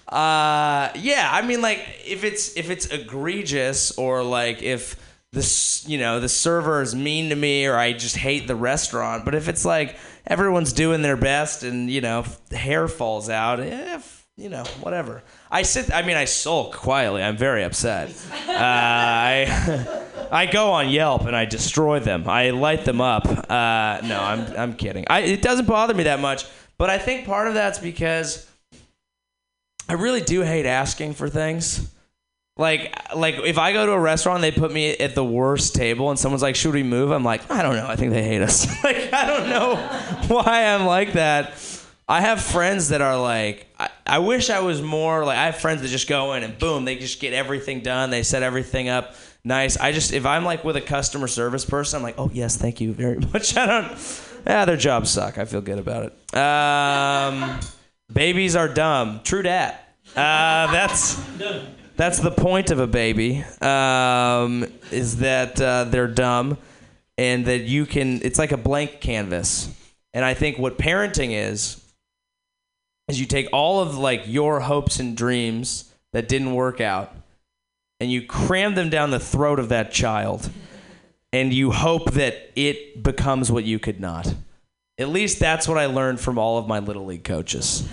uh, 0.09 0.91
yeah, 0.94 1.29
I 1.32 1.43
mean, 1.47 1.62
like, 1.62 1.87
if 2.06 2.23
it's 2.23 2.55
if 2.56 2.70
it's 2.70 2.87
egregious 2.87 3.97
or 3.97 4.23
like 4.23 4.62
if 4.62 4.97
this, 5.32 5.87
you 5.89 5.98
know, 5.98 6.20
the 6.20 6.29
server 6.29 6.82
is 6.82 6.94
mean 6.94 7.31
to 7.31 7.34
me 7.34 7.67
or 7.67 7.77
I 7.77 7.93
just 7.93 8.17
hate 8.17 8.46
the 8.46 8.56
restaurant, 8.56 9.25
but 9.25 9.34
if 9.34 9.48
it's 9.48 9.65
like 9.65 9.96
everyone's 10.29 10.73
doing 10.73 11.03
their 11.03 11.17
best 11.17 11.65
and 11.65 11.91
you 11.91 12.01
know 12.01 12.25
hair 12.53 12.87
falls 12.87 13.29
out, 13.29 13.58
eh, 13.58 13.99
you 14.37 14.49
know, 14.49 14.63
whatever. 14.81 15.25
I 15.51 15.63
sit. 15.63 15.93
I 15.93 16.03
mean, 16.03 16.17
I 16.17 16.27
sulk 16.27 16.77
quietly. 16.77 17.23
I'm 17.23 17.37
very 17.37 17.65
upset. 17.65 18.11
Uh, 18.49 18.53
I 18.56 20.05
I 20.31 20.47
go 20.47 20.70
on 20.70 20.91
Yelp 20.91 21.23
and 21.23 21.35
I 21.35 21.44
destroy 21.44 21.99
them. 21.99 22.29
I 22.29 22.51
light 22.51 22.85
them 22.85 23.01
up. 23.01 23.27
Uh, 23.27 24.01
no, 24.06 24.20
I'm 24.20 24.47
I'm 24.56 24.75
kidding. 24.75 25.05
I, 25.11 25.20
it 25.20 25.43
doesn't 25.43 25.67
bother 25.67 25.94
me 25.94 26.05
that 26.05 26.20
much, 26.20 26.44
but 26.77 26.89
I 26.89 26.99
think 26.99 27.27
part 27.27 27.49
of 27.49 27.55
that's 27.55 27.79
because 27.79 28.49
I 29.89 29.94
really 29.94 30.20
do 30.20 30.43
hate 30.43 30.67
asking 30.67 31.15
for 31.15 31.29
things. 31.29 31.93
Like 32.58 33.15
like 33.15 33.36
if 33.36 33.56
I 33.56 33.72
go 33.72 33.86
to 33.86 33.93
a 33.93 34.00
restaurant, 34.00 34.43
they 34.43 34.50
put 34.50 34.72
me 34.72 34.91
at 34.91 35.15
the 35.15 35.24
worst 35.24 35.74
table, 35.74 36.10
and 36.10 36.19
someone's 36.19 36.43
like, 36.43 36.56
"Should 36.56 36.74
we 36.74 36.82
move?" 36.82 37.12
I'm 37.12 37.24
like, 37.24 37.50
I 37.50 37.62
don't 37.62 37.77
know. 37.77 37.86
I 37.86 37.96
think 37.96 38.12
they 38.12 38.22
hate 38.24 38.43
us. 38.43 38.67
like 38.84 39.12
I 39.12 39.27
don't 39.27 39.48
know 39.48 39.77
why 40.27 40.65
I'm 40.67 40.84
like 40.84 41.15
that. 41.15 41.55
I 42.10 42.22
have 42.22 42.43
friends 42.43 42.88
that 42.88 43.00
are 43.03 43.20
like, 43.20 43.67
I, 43.79 43.91
I 44.06 44.19
wish 44.19 44.48
I 44.48 44.60
was 44.60 44.81
more 44.81 45.27
like, 45.27 45.36
I 45.36 45.44
have 45.46 45.58
friends 45.58 45.82
that 45.82 45.88
just 45.88 46.08
go 46.08 46.32
in 46.32 46.43
and 46.43 46.58
boom, 46.58 46.86
they 46.86 46.96
just 46.96 47.20
get 47.20 47.34
everything 47.34 47.81
done. 47.81 48.08
They 48.08 48.22
set 48.22 48.43
everything 48.43 48.88
up 48.88 49.15
nice. 49.44 49.77
I 49.77 49.93
just, 49.93 50.12
if 50.12 50.27
I'm 50.27 50.44
like 50.44 50.65
with 50.65 50.77
a 50.77 50.81
customer 50.81 51.27
service 51.27 51.65
person, 51.65 51.98
I'm 51.98 52.03
like, 52.03 52.17
oh, 52.19 52.31
yes, 52.32 52.56
thank 52.56 52.81
you 52.81 52.93
very 52.93 53.19
much. 53.32 53.56
I 53.56 53.67
don't, 53.67 54.22
yeah, 54.46 54.65
their 54.65 54.77
jobs 54.77 55.10
suck. 55.10 55.38
I 55.38 55.44
feel 55.44 55.60
good 55.60 55.79
about 55.79 56.12
it. 56.12 56.36
Um, 56.36 57.60
babies 58.12 58.56
are 58.56 58.69
dumb. 58.69 59.20
True 59.24 59.43
dat. 59.43 59.96
Uh, 60.17 60.72
that's, 60.72 61.20
that's 61.98 62.20
the 62.20 62.31
point 62.31 62.70
of 62.70 62.78
a 62.78 62.86
baby, 62.86 63.44
um, 63.60 64.64
is 64.90 65.19
that 65.19 65.60
uh, 65.60 65.84
they're 65.84 66.08
dumb 66.08 66.56
and 67.19 67.44
that 67.46 67.62
you 67.62 67.84
can, 67.84 68.22
it's 68.22 68.38
like 68.38 68.52
a 68.52 68.56
blank 68.56 69.00
canvas. 69.00 69.69
And 70.14 70.24
I 70.24 70.32
think 70.32 70.58
what 70.58 70.78
parenting 70.78 71.32
is, 71.32 71.84
is 73.08 73.20
you 73.20 73.26
take 73.26 73.48
all 73.52 73.81
of 73.81 73.98
like 73.98 74.22
your 74.26 74.60
hopes 74.60 75.00
and 75.00 75.17
dreams 75.17 75.93
that 76.12 76.28
didn't 76.28 76.55
work 76.55 76.81
out 76.81 77.14
and 78.00 78.10
you 78.10 78.22
cram 78.22 78.76
them 78.76 78.90
down 78.90 79.10
the 79.10 79.20
throat 79.20 79.58
of 79.58 79.69
that 79.70 79.90
child 79.90 80.50
and 81.32 81.52
you 81.52 81.72
hope 81.72 82.12
that 82.12 82.50
it 82.55 83.02
becomes 83.02 83.50
what 83.50 83.64
you 83.64 83.78
could 83.78 84.00
not 84.00 84.32
At 84.98 85.10
least 85.10 85.38
that's 85.38 85.69
what 85.69 85.78
I 85.78 85.86
learned 85.86 86.19
from 86.19 86.38
all 86.38 86.58
of 86.58 86.67
my 86.67 86.81
little 86.81 87.06
league 87.06 87.22
coaches. 87.22 87.88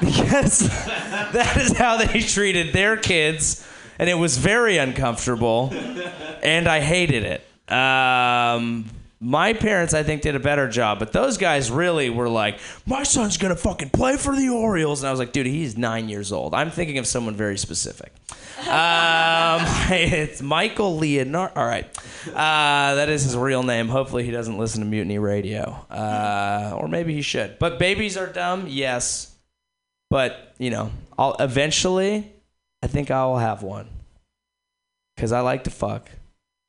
Because 0.00 0.60
that 1.32 1.56
is 1.56 1.76
how 1.76 1.96
they 1.96 2.20
treated 2.20 2.72
their 2.72 2.96
kids, 2.96 3.66
and 3.98 4.08
it 4.08 4.14
was 4.14 4.38
very 4.38 4.78
uncomfortable, 4.78 5.72
and 6.42 6.68
I 6.68 6.80
hated 6.80 7.24
it. 7.24 7.72
Um, 7.72 8.86
my 9.20 9.52
parents, 9.52 9.94
I 9.94 10.04
think, 10.04 10.22
did 10.22 10.36
a 10.36 10.40
better 10.40 10.68
job, 10.68 11.00
but 11.00 11.12
those 11.12 11.38
guys 11.38 11.70
really 11.70 12.08
were 12.08 12.28
like, 12.28 12.58
"My 12.86 13.02
son's 13.02 13.36
gonna 13.36 13.56
fucking 13.56 13.90
play 13.90 14.16
for 14.16 14.34
the 14.34 14.48
Orioles," 14.48 15.02
and 15.02 15.08
I 15.08 15.10
was 15.10 15.18
like, 15.18 15.32
"Dude, 15.32 15.46
he's 15.46 15.76
nine 15.76 16.08
years 16.08 16.30
old." 16.30 16.54
I'm 16.54 16.70
thinking 16.70 16.98
of 16.98 17.06
someone 17.06 17.34
very 17.34 17.58
specific. 17.58 18.12
Um, 18.60 19.60
it's 19.90 20.40
Michael 20.40 20.96
Leonard. 20.96 21.50
All 21.56 21.66
right, 21.66 21.86
uh, 22.28 22.94
that 22.94 23.08
is 23.08 23.24
his 23.24 23.36
real 23.36 23.64
name. 23.64 23.88
Hopefully, 23.88 24.22
he 24.22 24.30
doesn't 24.30 24.56
listen 24.56 24.80
to 24.80 24.86
Mutiny 24.86 25.18
Radio, 25.18 25.84
uh, 25.90 26.74
or 26.76 26.86
maybe 26.86 27.12
he 27.14 27.22
should. 27.22 27.58
But 27.58 27.78
babies 27.78 28.16
are 28.16 28.26
dumb, 28.26 28.66
yes. 28.68 29.34
But 30.10 30.54
you 30.58 30.70
know, 30.70 30.90
I'll 31.18 31.36
eventually. 31.38 32.32
I 32.82 32.86
think 32.86 33.10
I 33.10 33.26
will 33.26 33.38
have 33.38 33.62
one 33.64 33.88
because 35.16 35.32
I 35.32 35.40
like 35.40 35.64
to 35.64 35.70
fuck 35.70 36.08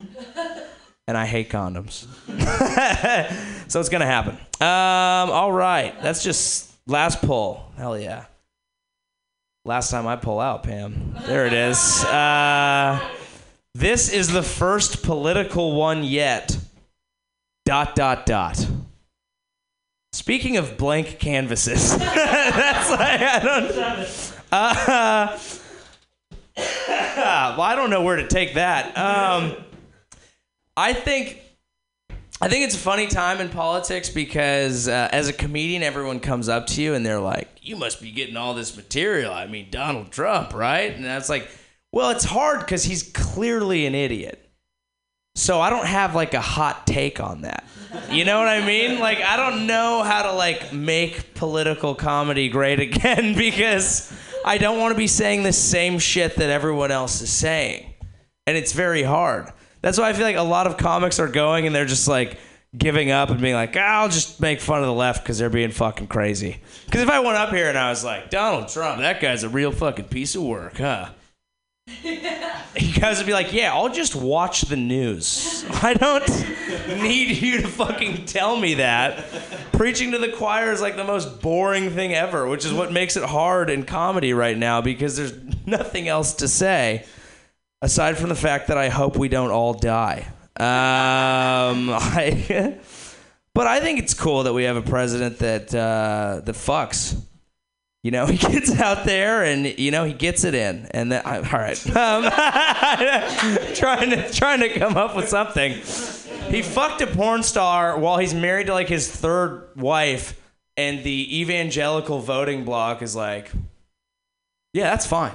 and 1.06 1.16
I 1.16 1.24
hate 1.24 1.50
condoms. 1.50 2.06
so 3.70 3.80
it's 3.80 3.88
gonna 3.88 4.06
happen. 4.06 4.34
Um, 4.60 5.32
all 5.32 5.52
right, 5.52 5.94
that's 6.02 6.24
just 6.24 6.72
last 6.86 7.22
pull. 7.22 7.72
Hell 7.76 7.98
yeah. 7.98 8.24
Last 9.64 9.90
time 9.90 10.06
I 10.06 10.16
pull 10.16 10.40
out, 10.40 10.62
Pam. 10.62 11.16
There 11.26 11.46
it 11.46 11.52
is. 11.52 12.04
Uh, 12.10 13.00
this 13.74 14.12
is 14.12 14.32
the 14.32 14.42
first 14.42 15.04
political 15.04 15.76
one 15.76 16.02
yet. 16.02 16.58
Dot 17.64 17.94
dot 17.94 18.26
dot. 18.26 18.66
Speaking 20.12 20.56
of 20.56 20.76
blank 20.76 21.18
canvases, 21.20 21.96
that's 21.98 22.90
like 22.90 23.20
I 23.20 23.38
don't. 23.38 24.34
Uh, 24.52 25.38
well, 26.56 27.60
I 27.60 27.74
don't 27.76 27.90
know 27.90 28.02
where 28.02 28.16
to 28.16 28.26
take 28.26 28.54
that. 28.54 28.96
Um, 28.98 29.54
I 30.76 30.94
think 30.94 31.40
I 32.42 32.48
think 32.48 32.64
it's 32.64 32.74
a 32.74 32.78
funny 32.78 33.06
time 33.06 33.40
in 33.40 33.50
politics 33.50 34.08
because 34.08 34.88
uh, 34.88 35.08
as 35.12 35.28
a 35.28 35.32
comedian, 35.32 35.82
everyone 35.82 36.20
comes 36.20 36.48
up 36.48 36.66
to 36.68 36.82
you 36.82 36.94
and 36.94 37.04
they're 37.06 37.20
like, 37.20 37.48
"You 37.62 37.76
must 37.76 38.00
be 38.00 38.10
getting 38.10 38.36
all 38.36 38.54
this 38.54 38.76
material." 38.76 39.32
I 39.32 39.46
mean, 39.46 39.68
Donald 39.70 40.10
Trump, 40.10 40.54
right? 40.54 40.92
And 40.92 41.04
that's 41.04 41.28
like, 41.28 41.48
well, 41.92 42.10
it's 42.10 42.24
hard 42.24 42.60
because 42.60 42.82
he's 42.82 43.02
clearly 43.02 43.86
an 43.86 43.94
idiot. 43.94 44.49
So 45.40 45.58
I 45.58 45.70
don't 45.70 45.86
have 45.86 46.14
like 46.14 46.34
a 46.34 46.40
hot 46.40 46.86
take 46.86 47.18
on 47.18 47.42
that. 47.42 47.64
You 48.10 48.26
know 48.26 48.38
what 48.38 48.48
I 48.48 48.64
mean? 48.64 49.00
Like 49.00 49.22
I 49.22 49.38
don't 49.38 49.66
know 49.66 50.02
how 50.02 50.24
to 50.24 50.32
like 50.32 50.70
make 50.74 51.32
political 51.34 51.94
comedy 51.94 52.50
great 52.50 52.78
again 52.88 53.34
because 53.34 54.12
I 54.44 54.58
don't 54.58 54.78
want 54.78 54.92
to 54.92 54.98
be 54.98 55.06
saying 55.06 55.42
the 55.42 55.52
same 55.54 55.98
shit 55.98 56.36
that 56.36 56.50
everyone 56.50 56.90
else 56.90 57.22
is 57.22 57.30
saying. 57.30 57.90
And 58.46 58.54
it's 58.58 58.74
very 58.74 59.02
hard. 59.02 59.50
That's 59.80 59.96
why 59.96 60.10
I 60.10 60.12
feel 60.12 60.26
like 60.26 60.36
a 60.36 60.42
lot 60.42 60.66
of 60.66 60.76
comics 60.76 61.18
are 61.18 61.28
going 61.28 61.66
and 61.66 61.74
they're 61.74 61.86
just 61.86 62.06
like 62.06 62.38
giving 62.76 63.10
up 63.10 63.30
and 63.30 63.40
being 63.40 63.54
like, 63.54 63.74
oh, 63.78 63.80
I'll 63.80 64.08
just 64.10 64.42
make 64.42 64.60
fun 64.60 64.80
of 64.80 64.86
the 64.86 64.92
left 64.92 65.22
because 65.22 65.38
they're 65.38 65.48
being 65.48 65.70
fucking 65.70 66.08
crazy. 66.08 66.60
Because 66.84 67.00
if 67.00 67.08
I 67.08 67.20
went 67.20 67.38
up 67.38 67.48
here 67.48 67.70
and 67.70 67.78
I 67.78 67.88
was 67.88 68.04
like, 68.04 68.28
Donald 68.28 68.68
Trump, 68.68 69.00
that 69.00 69.22
guy's 69.22 69.42
a 69.42 69.48
real 69.48 69.72
fucking 69.72 70.08
piece 70.08 70.34
of 70.34 70.42
work, 70.42 70.76
huh? 70.76 71.08
You 72.02 72.92
guys 73.00 73.18
would 73.18 73.26
be 73.26 73.32
like, 73.32 73.52
yeah, 73.52 73.72
I'll 73.72 73.92
just 73.92 74.14
watch 74.14 74.62
the 74.62 74.76
news. 74.76 75.64
I 75.82 75.94
don't 75.94 76.28
need 77.02 77.36
you 77.36 77.62
to 77.62 77.68
fucking 77.68 78.26
tell 78.26 78.56
me 78.56 78.74
that. 78.74 79.24
Preaching 79.72 80.12
to 80.12 80.18
the 80.18 80.30
choir 80.30 80.72
is 80.72 80.80
like 80.80 80.96
the 80.96 81.04
most 81.04 81.40
boring 81.40 81.90
thing 81.90 82.14
ever, 82.14 82.48
which 82.48 82.64
is 82.64 82.72
what 82.72 82.92
makes 82.92 83.16
it 83.16 83.24
hard 83.24 83.70
in 83.70 83.84
comedy 83.84 84.32
right 84.32 84.56
now 84.56 84.80
because 84.80 85.16
there's 85.16 85.34
nothing 85.66 86.08
else 86.08 86.34
to 86.34 86.48
say 86.48 87.04
aside 87.82 88.18
from 88.18 88.28
the 88.28 88.34
fact 88.34 88.68
that 88.68 88.78
I 88.78 88.88
hope 88.88 89.16
we 89.16 89.28
don't 89.28 89.50
all 89.50 89.74
die. 89.74 90.26
Um, 90.56 91.90
I, 91.90 92.78
but 93.54 93.66
I 93.66 93.80
think 93.80 93.98
it's 93.98 94.14
cool 94.14 94.44
that 94.44 94.52
we 94.52 94.64
have 94.64 94.76
a 94.76 94.82
president 94.82 95.38
that 95.38 95.74
uh, 95.74 96.40
that 96.44 96.54
fucks. 96.54 97.20
You 98.02 98.10
know, 98.10 98.26
he 98.32 98.38
gets 98.38 98.78
out 98.80 99.04
there 99.04 99.44
and 99.44 99.78
you 99.78 99.90
know 99.90 100.04
he 100.04 100.12
gets 100.12 100.44
it 100.44 100.54
in, 100.54 100.86
and 100.92 101.12
then 101.12 101.22
I, 101.24 101.36
all 101.36 101.42
right. 101.42 101.86
Um, 102.00 102.22
trying 103.74 104.10
to 104.10 104.30
trying 104.32 104.60
to 104.60 104.68
come 104.78 104.96
up 104.96 105.14
with 105.14 105.28
something. 105.28 105.72
He 106.52 106.62
fucked 106.62 107.00
a 107.02 107.06
porn 107.06 107.42
star 107.42 107.98
while 107.98 108.18
he's 108.18 108.34
married 108.34 108.66
to 108.66 108.72
like 108.72 108.88
his 108.88 109.10
third 109.10 109.68
wife, 109.76 110.40
and 110.76 111.04
the 111.04 111.40
evangelical 111.40 112.20
voting 112.20 112.64
bloc 112.64 113.02
is 113.02 113.14
like, 113.14 113.50
yeah, 114.72 114.90
that's 114.90 115.06
fine. 115.06 115.32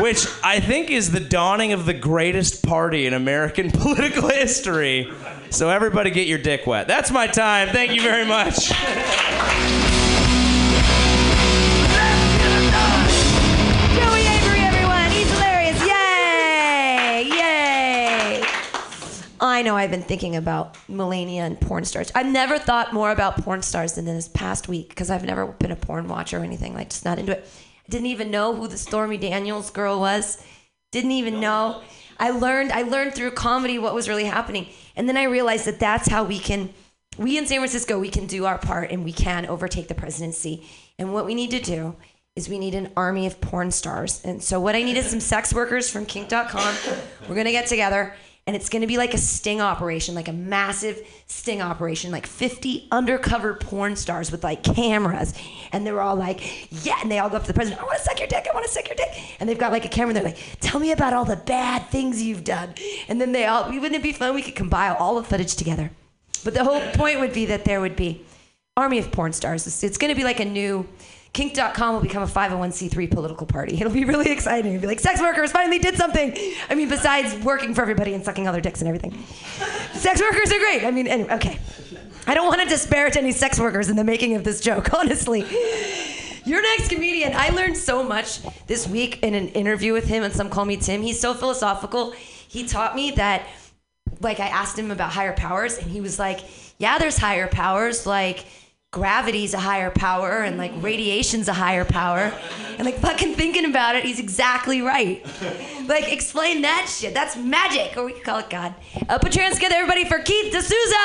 Which 0.00 0.26
I 0.44 0.60
think 0.60 0.90
is 0.90 1.10
the 1.10 1.20
dawning 1.20 1.72
of 1.72 1.86
the 1.86 1.94
greatest 1.94 2.62
party 2.62 3.06
in 3.06 3.14
American 3.14 3.70
political 3.70 4.28
history. 4.28 5.10
So 5.50 5.70
everybody 5.70 6.10
get 6.10 6.28
your 6.28 6.38
dick 6.38 6.66
wet. 6.66 6.86
That's 6.86 7.10
my 7.10 7.26
time. 7.26 7.68
Thank 7.68 7.92
you 7.92 8.02
very 8.02 8.26
much. 8.26 8.70
I 19.60 19.62
know 19.62 19.76
I've 19.76 19.90
been 19.90 20.00
thinking 20.00 20.36
about 20.36 20.78
Melania 20.88 21.42
and 21.42 21.60
porn 21.60 21.84
stars. 21.84 22.10
I've 22.14 22.24
never 22.24 22.58
thought 22.58 22.94
more 22.94 23.10
about 23.10 23.42
porn 23.44 23.60
stars 23.60 23.92
than 23.92 24.06
this 24.06 24.26
past 24.26 24.68
week 24.68 24.88
because 24.88 25.10
I've 25.10 25.22
never 25.22 25.48
been 25.48 25.70
a 25.70 25.76
porn 25.76 26.08
watcher 26.08 26.38
or 26.38 26.44
anything, 26.44 26.72
like 26.72 26.88
just 26.88 27.04
not 27.04 27.18
into 27.18 27.32
it. 27.32 27.46
I 27.86 27.90
didn't 27.90 28.06
even 28.06 28.30
know 28.30 28.54
who 28.54 28.68
the 28.68 28.78
Stormy 28.78 29.18
Daniels 29.18 29.68
girl 29.70 30.00
was. 30.00 30.42
Didn't 30.92 31.10
even 31.10 31.40
know. 31.40 31.82
I 32.18 32.30
learned 32.30 32.72
I 32.72 32.82
learned 32.82 33.14
through 33.14 33.32
comedy 33.32 33.78
what 33.78 33.94
was 33.94 34.08
really 34.08 34.24
happening. 34.24 34.66
And 34.96 35.06
then 35.06 35.18
I 35.18 35.24
realized 35.24 35.66
that 35.66 35.78
that's 35.78 36.08
how 36.08 36.24
we 36.24 36.38
can 36.38 36.72
we 37.18 37.36
in 37.36 37.44
San 37.44 37.58
Francisco 37.58 37.98
we 37.98 38.08
can 38.08 38.24
do 38.24 38.46
our 38.46 38.56
part 38.56 38.90
and 38.90 39.04
we 39.04 39.12
can 39.12 39.44
overtake 39.44 39.88
the 39.88 39.94
presidency. 39.94 40.66
And 40.98 41.12
what 41.12 41.26
we 41.26 41.34
need 41.34 41.50
to 41.50 41.60
do 41.60 41.96
is 42.34 42.48
we 42.48 42.58
need 42.58 42.74
an 42.74 42.92
army 42.96 43.26
of 43.26 43.42
porn 43.42 43.72
stars. 43.72 44.22
And 44.24 44.42
so 44.42 44.58
what 44.58 44.74
I 44.74 44.82
need 44.82 44.96
is 44.96 45.10
some 45.10 45.20
sex 45.20 45.52
workers 45.52 45.90
from 45.90 46.06
kink.com. 46.06 46.74
We're 47.28 47.34
going 47.34 47.44
to 47.44 47.52
get 47.52 47.66
together 47.66 48.14
and 48.46 48.56
it's 48.56 48.68
going 48.68 48.80
to 48.80 48.88
be 48.88 48.96
like 48.96 49.14
a 49.14 49.18
sting 49.18 49.60
operation, 49.60 50.14
like 50.14 50.28
a 50.28 50.32
massive 50.32 51.00
sting 51.26 51.62
operation, 51.62 52.10
like 52.10 52.26
50 52.26 52.88
undercover 52.90 53.54
porn 53.54 53.94
stars 53.96 54.32
with 54.32 54.42
like 54.42 54.62
cameras. 54.62 55.34
And 55.72 55.86
they're 55.86 56.00
all 56.00 56.16
like, 56.16 56.84
yeah. 56.84 56.98
And 57.02 57.10
they 57.10 57.18
all 57.18 57.30
go 57.30 57.36
up 57.36 57.42
to 57.42 57.48
the 57.48 57.54
president, 57.54 57.80
I 57.80 57.84
want 57.84 57.98
to 57.98 58.04
suck 58.04 58.18
your 58.18 58.28
dick. 58.28 58.46
I 58.50 58.54
want 58.54 58.66
to 58.66 58.72
suck 58.72 58.88
your 58.88 58.96
dick. 58.96 59.08
And 59.38 59.48
they've 59.48 59.58
got 59.58 59.72
like 59.72 59.84
a 59.84 59.88
camera. 59.88 60.08
And 60.08 60.16
they're 60.16 60.32
like, 60.32 60.58
tell 60.60 60.80
me 60.80 60.90
about 60.90 61.12
all 61.12 61.24
the 61.24 61.36
bad 61.36 61.86
things 61.90 62.22
you've 62.22 62.42
done. 62.44 62.74
And 63.08 63.20
then 63.20 63.32
they 63.32 63.44
all, 63.46 63.68
wouldn't 63.70 63.94
it 63.94 64.02
be 64.02 64.12
fun? 64.12 64.34
We 64.34 64.42
could 64.42 64.56
compile 64.56 64.96
all 64.98 65.14
the 65.16 65.24
footage 65.24 65.54
together. 65.54 65.90
But 66.42 66.54
the 66.54 66.64
whole 66.64 66.80
point 66.92 67.20
would 67.20 67.32
be 67.32 67.46
that 67.46 67.64
there 67.64 67.80
would 67.80 67.96
be 67.96 68.24
army 68.76 68.98
of 68.98 69.12
porn 69.12 69.32
stars. 69.32 69.66
It's, 69.66 69.84
it's 69.84 69.98
going 69.98 70.12
to 70.12 70.16
be 70.16 70.24
like 70.24 70.40
a 70.40 70.44
new, 70.44 70.88
kink.com 71.32 71.94
will 71.94 72.02
become 72.02 72.22
a 72.22 72.26
501c3 72.26 73.10
political 73.10 73.46
party. 73.46 73.76
It'll 73.76 73.92
be 73.92 74.04
really 74.04 74.30
exciting. 74.30 74.72
It'll 74.72 74.82
be 74.82 74.86
like, 74.88 75.00
sex 75.00 75.20
workers 75.20 75.52
finally 75.52 75.78
did 75.78 75.96
something. 75.96 76.36
I 76.68 76.74
mean, 76.74 76.88
besides 76.88 77.34
working 77.44 77.74
for 77.74 77.82
everybody 77.82 78.14
and 78.14 78.24
sucking 78.24 78.46
all 78.46 78.52
their 78.52 78.62
dicks 78.62 78.80
and 78.80 78.88
everything. 78.88 79.16
sex 79.92 80.20
workers 80.20 80.52
are 80.52 80.58
great. 80.58 80.84
I 80.84 80.90
mean, 80.90 81.06
anyway, 81.06 81.34
okay. 81.34 81.58
I 82.26 82.34
don't 82.34 82.46
want 82.46 82.60
to 82.62 82.68
disparage 82.68 83.16
any 83.16 83.32
sex 83.32 83.58
workers 83.58 83.88
in 83.88 83.96
the 83.96 84.04
making 84.04 84.34
of 84.34 84.44
this 84.44 84.60
joke, 84.60 84.92
honestly. 84.98 85.44
Your 86.44 86.62
next 86.62 86.88
comedian, 86.88 87.32
I 87.34 87.50
learned 87.50 87.76
so 87.76 88.02
much 88.02 88.40
this 88.66 88.88
week 88.88 89.22
in 89.22 89.34
an 89.34 89.48
interview 89.48 89.92
with 89.92 90.06
him 90.06 90.22
and 90.22 90.32
Some 90.32 90.50
Call 90.50 90.64
Me 90.64 90.76
Tim. 90.76 91.02
He's 91.02 91.20
so 91.20 91.34
philosophical. 91.34 92.12
He 92.12 92.66
taught 92.66 92.96
me 92.96 93.12
that, 93.12 93.46
like, 94.20 94.40
I 94.40 94.48
asked 94.48 94.78
him 94.78 94.90
about 94.90 95.12
higher 95.12 95.34
powers, 95.34 95.78
and 95.78 95.90
he 95.90 96.00
was 96.00 96.18
like, 96.18 96.40
yeah, 96.78 96.98
there's 96.98 97.18
higher 97.18 97.46
powers, 97.46 98.06
like, 98.06 98.46
gravity's 98.92 99.54
a 99.54 99.58
higher 99.58 99.88
power 99.88 100.42
and 100.42 100.58
like 100.58 100.72
radiation's 100.78 101.46
a 101.46 101.52
higher 101.52 101.84
power. 101.84 102.32
And 102.76 102.84
like 102.84 102.96
fucking 102.98 103.34
thinking 103.36 103.64
about 103.64 103.94
it, 103.94 104.02
he's 104.04 104.18
exactly 104.18 104.82
right. 104.82 105.24
Like 105.86 106.12
explain 106.12 106.62
that 106.62 106.88
shit. 106.88 107.14
That's 107.14 107.36
magic, 107.36 107.96
or 107.96 108.04
we 108.04 108.12
could 108.12 108.24
call 108.24 108.40
it 108.40 108.50
God. 108.50 108.74
Uh, 109.08 109.18
put 109.18 109.36
your 109.36 109.44
hands 109.44 109.56
together, 109.56 109.76
everybody, 109.76 110.04
for 110.06 110.18
Keith 110.18 110.52
D'Souza. 110.52 110.96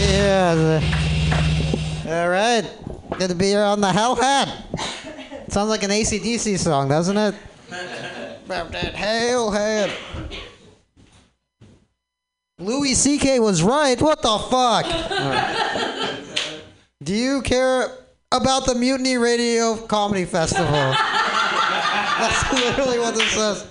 Yeah. 0.00 0.54
the- 0.54 0.82
All 2.08 2.28
right. 2.30 2.64
Good 3.18 3.28
to 3.28 3.34
be 3.36 3.46
here 3.46 3.62
on 3.62 3.82
the 3.82 3.92
Hell 3.92 4.14
Hat. 4.16 4.48
Sounds 5.48 5.68
like 5.68 5.82
an 5.82 5.90
ACDC 5.90 6.58
song, 6.58 6.88
doesn't 6.88 7.16
it? 7.16 7.34
About 8.46 8.72
that 8.72 8.94
Hellhead. 8.94 9.92
Louis 12.60 12.94
C.K. 12.94 13.38
was 13.38 13.62
right. 13.62 14.00
What 14.02 14.20
the 14.20 14.36
fuck? 14.50 14.84
Do 17.02 17.14
you 17.14 17.40
care 17.42 17.88
about 18.32 18.66
the 18.66 18.74
Mutiny 18.74 19.16
Radio 19.16 19.76
Comedy 19.86 20.24
Festival? 20.24 20.66
That's 20.72 22.52
literally 22.52 22.98
what 22.98 23.14
this 23.14 23.30
says. 23.30 23.64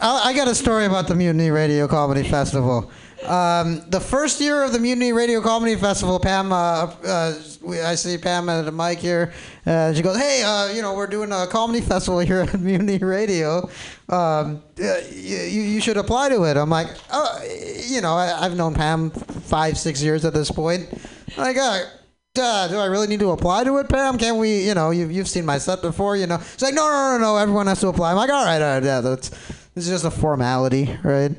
I, 0.00 0.30
I 0.30 0.34
got 0.34 0.48
a 0.48 0.56
story 0.56 0.86
about 0.86 1.06
the 1.06 1.14
Mutiny 1.14 1.50
Radio 1.50 1.86
Comedy 1.86 2.28
Festival. 2.28 2.90
Um, 3.24 3.82
the 3.88 4.00
first 4.00 4.40
year 4.40 4.62
of 4.62 4.72
the 4.72 4.78
Mutiny 4.78 5.12
Radio 5.12 5.40
Comedy 5.40 5.76
Festival, 5.76 6.18
Pam, 6.20 6.52
uh, 6.52 6.92
uh, 7.06 7.34
I 7.84 7.94
see 7.94 8.18
Pam 8.18 8.48
at 8.48 8.66
the 8.66 8.72
mic 8.72 8.98
here. 8.98 9.32
Uh, 9.64 9.94
she 9.94 10.02
goes, 10.02 10.16
"Hey, 10.18 10.42
uh, 10.42 10.68
you 10.72 10.82
know, 10.82 10.94
we're 10.94 11.06
doing 11.06 11.32
a 11.32 11.46
comedy 11.46 11.80
festival 11.80 12.20
here 12.20 12.40
at 12.40 12.54
Mutiny 12.60 12.98
Radio. 12.98 13.68
Um, 14.08 14.62
uh, 14.82 14.98
you, 15.10 15.36
you 15.62 15.80
should 15.80 15.96
apply 15.96 16.28
to 16.28 16.44
it." 16.44 16.56
I'm 16.56 16.70
like, 16.70 16.88
"Oh, 17.10 17.42
you 17.86 18.00
know, 18.00 18.14
I, 18.14 18.44
I've 18.44 18.56
known 18.56 18.74
Pam 18.74 19.10
five, 19.10 19.78
six 19.78 20.02
years 20.02 20.24
at 20.24 20.34
this 20.34 20.50
point. 20.50 20.88
Like, 21.36 21.56
uh, 21.56 21.84
Duh, 22.34 22.66
do 22.66 22.78
I 22.78 22.86
really 22.86 23.06
need 23.06 23.20
to 23.20 23.30
apply 23.30 23.62
to 23.62 23.78
it, 23.78 23.88
Pam? 23.88 24.18
Can't 24.18 24.38
we, 24.38 24.66
you 24.66 24.74
know, 24.74 24.90
you've, 24.90 25.12
you've 25.12 25.28
seen 25.28 25.46
my 25.46 25.56
set 25.58 25.80
before, 25.82 26.16
you 26.16 26.26
know? 26.26 26.34
It's 26.34 26.62
like, 26.62 26.74
no, 26.74 26.82
no, 26.88 27.16
no, 27.16 27.18
no, 27.18 27.36
everyone 27.36 27.68
has 27.68 27.78
to 27.82 27.86
apply. 27.88 28.10
I'm 28.10 28.16
like, 28.16 28.28
all 28.28 28.44
right, 28.44 28.60
all 28.60 28.74
right, 28.74 28.82
yeah, 28.82 29.00
that's, 29.00 29.28
this 29.28 29.86
is 29.86 29.88
just 29.88 30.04
a 30.04 30.10
formality, 30.10 30.98
right? 31.04 31.30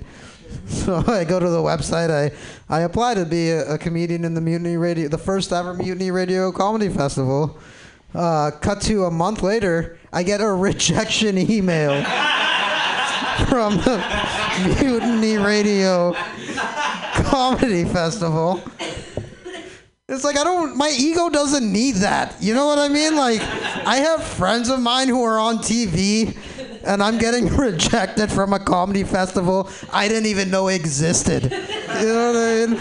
So 0.85 1.03
I 1.07 1.23
go 1.25 1.39
to 1.39 1.49
the 1.49 1.59
website, 1.61 2.09
I, 2.09 2.31
I 2.73 2.81
apply 2.81 3.13
to 3.15 3.25
be 3.25 3.51
a, 3.51 3.73
a 3.73 3.77
comedian 3.77 4.25
in 4.25 4.33
the 4.33 4.41
Mutiny 4.41 4.77
Radio, 4.77 5.07
the 5.07 5.17
first 5.17 5.53
ever 5.53 5.73
Mutiny 5.73 6.09
Radio 6.09 6.51
Comedy 6.51 6.89
Festival. 6.89 7.57
Uh, 8.13 8.49
cut 8.61 8.81
to 8.81 9.05
a 9.05 9.11
month 9.11 9.43
later, 9.43 9.99
I 10.11 10.23
get 10.23 10.41
a 10.41 10.47
rejection 10.51 11.37
email 11.37 12.03
from 13.47 13.77
the 13.77 14.03
Mutiny 14.81 15.37
Radio 15.37 16.13
Comedy 17.13 17.83
Festival. 17.85 18.63
It's 20.07 20.23
like 20.23 20.37
I 20.37 20.43
don't. 20.43 20.77
My 20.77 20.95
ego 20.97 21.29
doesn't 21.29 21.71
need 21.71 21.95
that. 21.95 22.35
You 22.39 22.53
know 22.53 22.67
what 22.67 22.77
I 22.77 22.89
mean? 22.89 23.15
Like, 23.15 23.41
I 23.41 23.97
have 23.97 24.23
friends 24.23 24.69
of 24.69 24.79
mine 24.79 25.07
who 25.07 25.23
are 25.23 25.39
on 25.39 25.57
TV, 25.57 26.37
and 26.85 27.01
I'm 27.03 27.17
getting 27.17 27.47
rejected 27.57 28.31
from 28.31 28.53
a 28.53 28.59
comedy 28.59 29.03
festival 29.03 29.69
I 29.91 30.07
didn't 30.07 30.27
even 30.27 30.49
know 30.49 30.67
existed. 30.67 31.43
You 31.43 31.49
know 31.49 32.33
what 32.33 32.37
I 32.37 32.65
mean? 32.67 32.79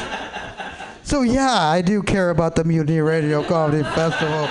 So 1.02 1.23
yeah, 1.23 1.52
I 1.52 1.82
do 1.82 2.02
care 2.02 2.30
about 2.30 2.56
the 2.56 2.64
Mutiny 2.64 3.00
Radio 3.00 3.42
Comedy 3.44 3.82
Festival, 3.82 4.46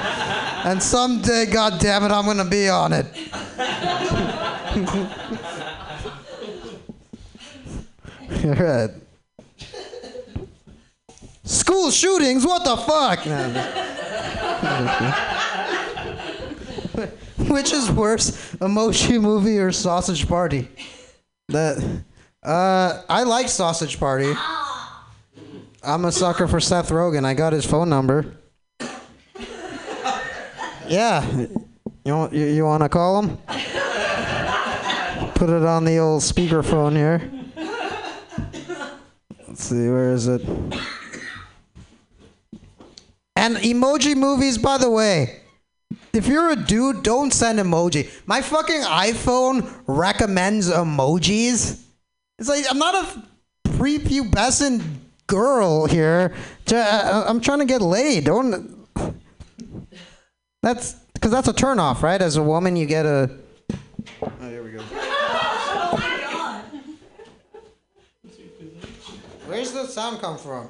and 0.66 0.82
someday, 0.82 1.48
God 1.48 1.80
damn 1.80 2.04
it, 2.04 2.12
I'm 2.12 2.26
gonna 2.26 2.46
be 2.46 2.70
on 2.70 2.94
it. 2.94 3.08
All 8.46 8.54
right. 8.54 8.90
School 11.44 11.92
shootings? 11.92 12.46
What 12.46 12.64
the 12.64 12.78
fuck? 12.78 13.26
Which 17.50 17.74
is 17.74 17.92
worse, 17.92 18.54
Emoji 18.56 19.22
Movie 19.22 19.58
or 19.58 19.72
Sausage 19.72 20.28
Party? 20.28 20.70
That, 21.50 22.02
uh, 22.42 23.02
I 23.10 23.24
like 23.24 23.50
Sausage 23.50 24.00
Party. 24.00 24.32
I'm 25.84 26.06
a 26.06 26.12
sucker 26.12 26.48
for 26.48 26.60
Seth 26.60 26.90
Rogen. 26.90 27.26
I 27.26 27.34
got 27.34 27.52
his 27.54 27.66
phone 27.66 27.90
number. 27.90 28.38
Yeah, 30.88 31.48
you 32.06 32.14
want 32.14 32.34
you, 32.34 32.46
you 32.46 32.66
want 32.66 32.84
to 32.84 32.90
call 32.90 33.22
him? 33.22 33.38
Put 35.36 35.50
it 35.50 35.64
on 35.64 35.84
the 35.84 35.98
old 35.98 36.22
speakerphone 36.22 36.96
here. 36.96 37.30
Let's 39.48 39.64
see, 39.64 39.90
where 39.90 40.12
is 40.12 40.28
it? 40.28 40.42
And 43.36 43.58
emoji 43.58 44.16
movies, 44.16 44.58
by 44.58 44.78
the 44.78 44.90
way. 44.90 45.43
If 46.14 46.28
you're 46.28 46.52
a 46.52 46.56
dude, 46.56 47.02
don't 47.02 47.34
send 47.34 47.58
emoji. 47.58 48.08
My 48.28 48.42
fucking 48.42 48.82
iPhone 48.82 49.68
recommends 49.88 50.70
emojis. 50.70 51.82
It's 52.38 52.48
like 52.48 52.66
I'm 52.70 52.78
not 52.78 52.94
a 52.94 53.24
prepubescent 53.70 54.84
girl 55.26 55.88
here. 55.88 56.36
Uh, 56.72 56.76
uh, 56.76 57.26
I'm 57.28 57.42
trying 57.42 57.60
to 57.60 57.66
get 57.66 57.82
laid. 57.82 58.26
Don't. 58.26 58.88
That's 60.62 60.94
because 61.14 61.32
that's 61.32 61.48
a 61.48 61.54
turnoff, 61.54 62.04
right? 62.04 62.22
As 62.22 62.38
a 62.38 62.44
woman, 62.44 62.76
you 62.76 62.86
get 62.86 63.08
a. 63.08 63.32
Oh, 64.22 64.32
here 64.42 64.64
we 64.64 64.72
go. 64.72 64.84
Oh 64.94 65.98
my 65.98 66.20
god. 66.32 66.64
Where's 69.48 69.72
the 69.72 69.88
sound 69.88 70.22
come 70.22 70.38
from? 70.38 70.70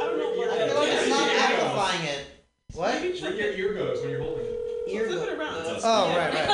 I 0.00 0.68
feel 0.68 0.76
like 0.76 0.88
it's 0.92 1.08
not 1.08 1.28
amplifying 1.28 2.04
it. 2.06 2.26
What? 2.74 2.94
Where 2.94 3.04
your 3.34 3.52
ear 3.52 3.74
goes 3.74 4.00
when 4.00 4.10
you're 4.10 4.22
holding 4.22 4.46
it. 4.46 4.56
Ear 4.88 5.06
Flip 5.08 5.28
it 5.28 5.38
around. 5.38 5.54
Oh, 5.84 6.08
right, 6.16 6.34
right. 6.34 6.46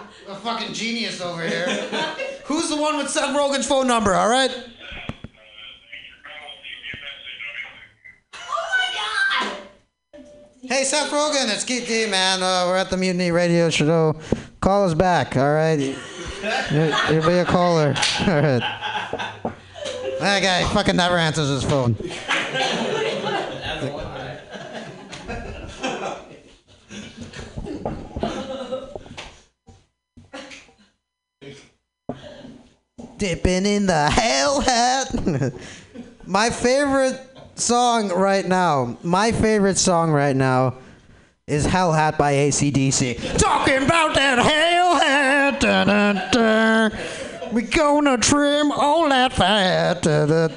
A 0.28 0.34
fucking 0.34 0.72
genius 0.74 1.20
over 1.20 1.46
here. 1.46 1.66
Who's 2.44 2.68
the 2.68 2.76
one 2.76 2.96
with 2.98 3.08
Seth 3.08 3.34
Rogen's 3.34 3.66
phone 3.66 3.86
number, 3.86 4.14
all 4.14 4.28
right? 4.28 4.50
Hey, 10.60 10.84
Seth 10.84 11.10
Rogen, 11.10 11.52
it's 11.54 11.64
Keith 11.64 11.86
D, 11.86 12.06
man. 12.10 12.42
Uh, 12.42 12.64
we're 12.66 12.76
at 12.76 12.90
the 12.90 12.96
Mutiny 12.96 13.30
Radio 13.30 13.70
Show. 13.70 14.16
Call 14.60 14.84
us 14.84 14.94
back, 14.94 15.36
all 15.36 15.52
right? 15.52 15.78
You- 16.70 16.94
You'll 17.10 17.26
be 17.26 17.32
a 17.38 17.44
caller. 17.44 17.94
All 18.20 18.26
right. 18.28 19.52
That 20.20 20.42
guy 20.42 20.64
fucking 20.74 20.96
never 20.96 21.16
answers 21.16 21.48
his 21.48 21.64
phone. 21.64 21.94
Dipping 33.16 33.66
in 33.66 33.86
the 33.86 34.10
hell 34.10 34.60
hat. 34.60 35.52
my 36.26 36.50
favorite 36.50 37.20
song 37.56 38.10
right 38.10 38.46
now, 38.46 38.96
my 39.02 39.32
favorite 39.32 39.78
song 39.78 40.10
right 40.10 40.36
now 40.36 40.74
is 41.48 41.64
Hell 41.64 41.92
Hat 41.92 42.18
by 42.18 42.34
ACDC. 42.34 43.38
Talking 43.38 43.82
about 43.82 44.14
that 44.14 44.38
hell 44.38 44.94
hat. 44.96 45.18
We 47.52 47.62
gonna 47.62 48.18
trim 48.18 48.70
all 48.72 49.08
that 49.08 49.32
fat. 49.32 50.02
That 50.02 50.52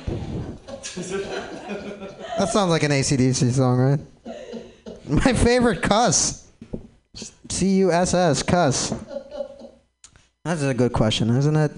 sounds 2.50 2.70
like 2.70 2.84
an 2.84 2.92
ACDC 2.92 3.52
song, 3.52 3.80
right? 3.80 4.00
My 5.08 5.34
favorite 5.34 5.82
cuss. 5.82 6.48
C 7.50 7.78
U 7.80 7.92
S 7.92 8.14
S, 8.14 8.44
cuss. 8.44 8.94
That's 10.44 10.64
a 10.64 10.74
good 10.74 10.94
question, 10.94 11.30
isn't 11.30 11.56
it? 11.56 11.72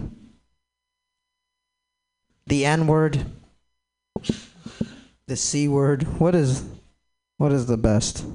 The 2.48 2.66
N 2.66 2.88
word. 2.88 3.26
The 5.28 5.36
C 5.36 5.68
word. 5.68 6.20
What 6.20 6.36
is 6.36 6.64
what 7.38 7.52
is 7.52 7.66
the 7.66 7.78
best? 7.78 8.26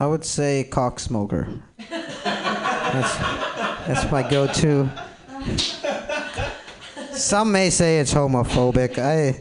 I 0.00 0.06
would 0.06 0.24
say 0.24 0.64
cock 0.64 1.00
smoker. 1.00 1.48
That's 2.24 3.43
that's 3.86 4.10
my 4.10 4.28
go-to. 4.28 4.88
Some 7.12 7.52
may 7.52 7.70
say 7.70 7.98
it's 8.00 8.12
homophobic. 8.12 8.98
I 8.98 9.40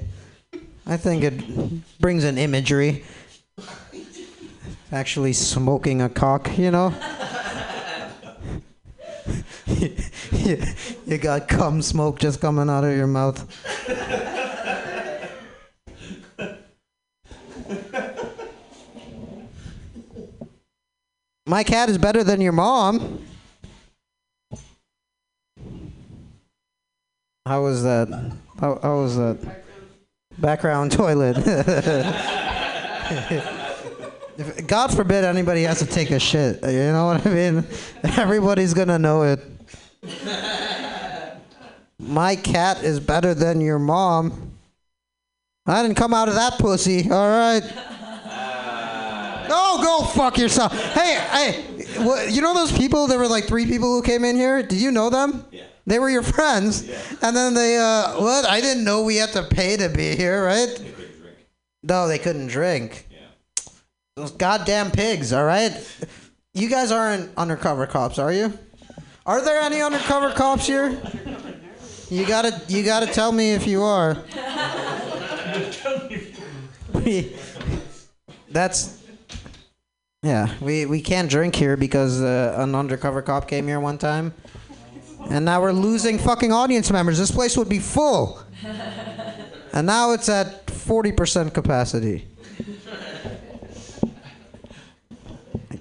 I 0.85 0.97
think 0.97 1.23
it 1.23 1.99
brings 1.99 2.23
an 2.23 2.37
imagery. 2.37 3.03
Actually 4.91 5.33
smoking 5.33 6.01
a 6.01 6.09
cock, 6.09 6.57
you 6.57 6.71
know? 6.71 6.93
you, 9.65 9.95
you 11.05 11.17
got 11.17 11.47
cum 11.47 11.81
smoke 11.81 12.19
just 12.19 12.41
coming 12.41 12.69
out 12.69 12.83
of 12.83 12.95
your 12.95 13.07
mouth. 13.07 13.47
My 21.45 21.63
cat 21.63 21.89
is 21.89 21.97
better 21.97 22.23
than 22.23 22.41
your 22.41 22.51
mom. 22.51 23.25
How 27.45 27.61
was 27.61 27.83
that? 27.83 28.07
How, 28.57 28.79
how 28.81 29.01
was 29.01 29.17
that? 29.17 29.37
Background 30.37 30.93
toilet. 30.93 31.35
God 34.67 34.95
forbid 34.95 35.25
anybody 35.25 35.63
has 35.63 35.79
to 35.79 35.85
take 35.85 36.11
a 36.11 36.19
shit. 36.19 36.63
You 36.63 36.93
know 36.93 37.07
what 37.07 37.27
I 37.27 37.29
mean? 37.29 37.65
Everybody's 38.17 38.73
gonna 38.73 38.97
know 38.97 39.23
it. 39.23 39.41
My 41.99 42.37
cat 42.37 42.81
is 42.81 43.01
better 43.01 43.33
than 43.33 43.59
your 43.59 43.77
mom. 43.77 44.53
I 45.65 45.81
didn't 45.81 45.97
come 45.97 46.13
out 46.13 46.29
of 46.29 46.35
that 46.35 46.57
pussy. 46.59 47.11
All 47.11 47.29
right. 47.29 47.61
Oh, 49.49 49.81
go 49.83 50.05
fuck 50.05 50.37
yourself. 50.37 50.71
Hey, 50.93 51.15
hey, 51.31 51.65
you 52.31 52.41
know 52.41 52.53
those 52.53 52.71
people? 52.71 53.07
There 53.07 53.19
were 53.19 53.27
like 53.27 53.47
three 53.47 53.65
people 53.65 53.93
who 53.93 54.01
came 54.01 54.23
in 54.23 54.37
here. 54.37 54.63
Did 54.63 54.79
you 54.79 54.91
know 54.91 55.09
them? 55.09 55.45
Yeah. 55.51 55.63
They 55.85 55.99
were 55.99 56.09
your 56.09 56.23
friends. 56.23 56.87
Yeah. 56.87 56.97
And 57.21 57.35
then 57.35 57.53
they, 57.53 57.77
uh, 57.77 58.13
what? 58.21 58.45
I 58.45 58.61
didn't 58.61 58.83
know 58.85 59.03
we 59.03 59.17
had 59.17 59.29
to 59.33 59.43
pay 59.43 59.75
to 59.77 59.89
be 59.89 60.15
here, 60.15 60.43
right? 60.45 60.67
They 60.77 60.91
couldn't 60.91 61.17
drink. 61.21 61.37
No, 61.83 62.07
they 62.07 62.19
couldn't 62.19 62.47
drink. 62.47 63.07
Yeah. 63.11 63.17
Those 64.15 64.31
goddamn 64.31 64.91
pigs, 64.91 65.33
all 65.33 65.43
right? 65.43 65.73
You 66.53 66.69
guys 66.69 66.91
aren't 66.91 67.35
undercover 67.37 67.85
cops, 67.87 68.17
are 68.19 68.31
you? 68.31 68.57
Are 69.25 69.43
there 69.43 69.59
any 69.61 69.81
undercover 69.81 70.31
cops 70.31 70.67
here? 70.67 71.01
You 72.09 72.25
gotta, 72.27 72.61
you 72.67 72.83
gotta 72.83 73.07
tell 73.07 73.31
me 73.31 73.51
if 73.53 73.65
you 73.67 73.81
are. 73.83 74.17
We- 76.93 77.35
That's, 78.49 79.01
yeah. 80.21 80.53
We 80.61 80.85
we 80.85 81.01
can't 81.01 81.29
drink 81.29 81.55
here 81.55 81.75
because 81.75 82.21
uh, 82.21 82.55
an 82.57 82.75
undercover 82.75 83.21
cop 83.21 83.47
came 83.47 83.67
here 83.67 83.79
one 83.79 83.97
time, 83.97 84.33
and 85.29 85.45
now 85.45 85.61
we're 85.61 85.71
losing 85.71 86.17
fucking 86.17 86.51
audience 86.51 86.91
members. 86.91 87.17
This 87.17 87.31
place 87.31 87.57
would 87.57 87.69
be 87.69 87.79
full, 87.79 88.39
and 89.73 89.87
now 89.87 90.11
it's 90.11 90.29
at 90.29 90.69
forty 90.69 91.11
percent 91.11 91.53
capacity. 91.53 92.27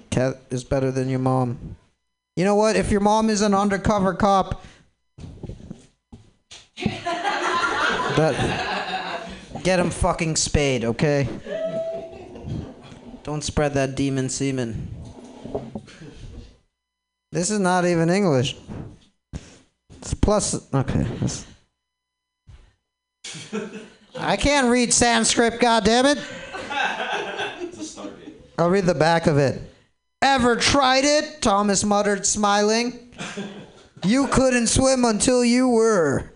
Cat 0.09 0.41
is 0.51 0.63
better 0.63 0.91
than 0.91 1.09
your 1.09 1.19
mom. 1.19 1.75
You 2.35 2.45
know 2.45 2.55
what? 2.55 2.75
If 2.75 2.91
your 2.91 3.01
mom 3.01 3.29
is 3.29 3.41
an 3.41 3.53
undercover 3.53 4.13
cop, 4.13 4.63
that 8.15 9.29
get 9.63 9.79
him 9.79 9.89
fucking 9.89 10.35
spayed, 10.35 10.83
okay? 10.85 11.27
Don't 13.23 13.43
spread 13.43 13.73
that 13.75 13.95
demon 13.95 14.29
semen. 14.29 14.89
This 17.31 17.49
is 17.49 17.59
not 17.59 17.85
even 17.85 18.09
English. 18.09 18.55
It's 20.03 20.13
plus. 20.13 20.67
Okay. 20.73 21.07
I 24.17 24.35
can't 24.35 24.67
read 24.67 24.93
Sanskrit, 24.93 25.61
goddammit. 25.61 26.21
I'll 28.57 28.69
read 28.69 28.83
the 28.83 28.93
back 28.93 29.27
of 29.27 29.37
it. 29.37 29.61
Ever 30.21 30.57
tried 30.57 31.05
it? 31.05 31.41
Thomas 31.41 31.85
muttered, 31.85 32.25
smiling. 32.25 33.13
You 34.03 34.27
couldn't 34.27 34.67
swim 34.67 35.05
until 35.05 35.45
you 35.45 35.69
were. 35.69 36.33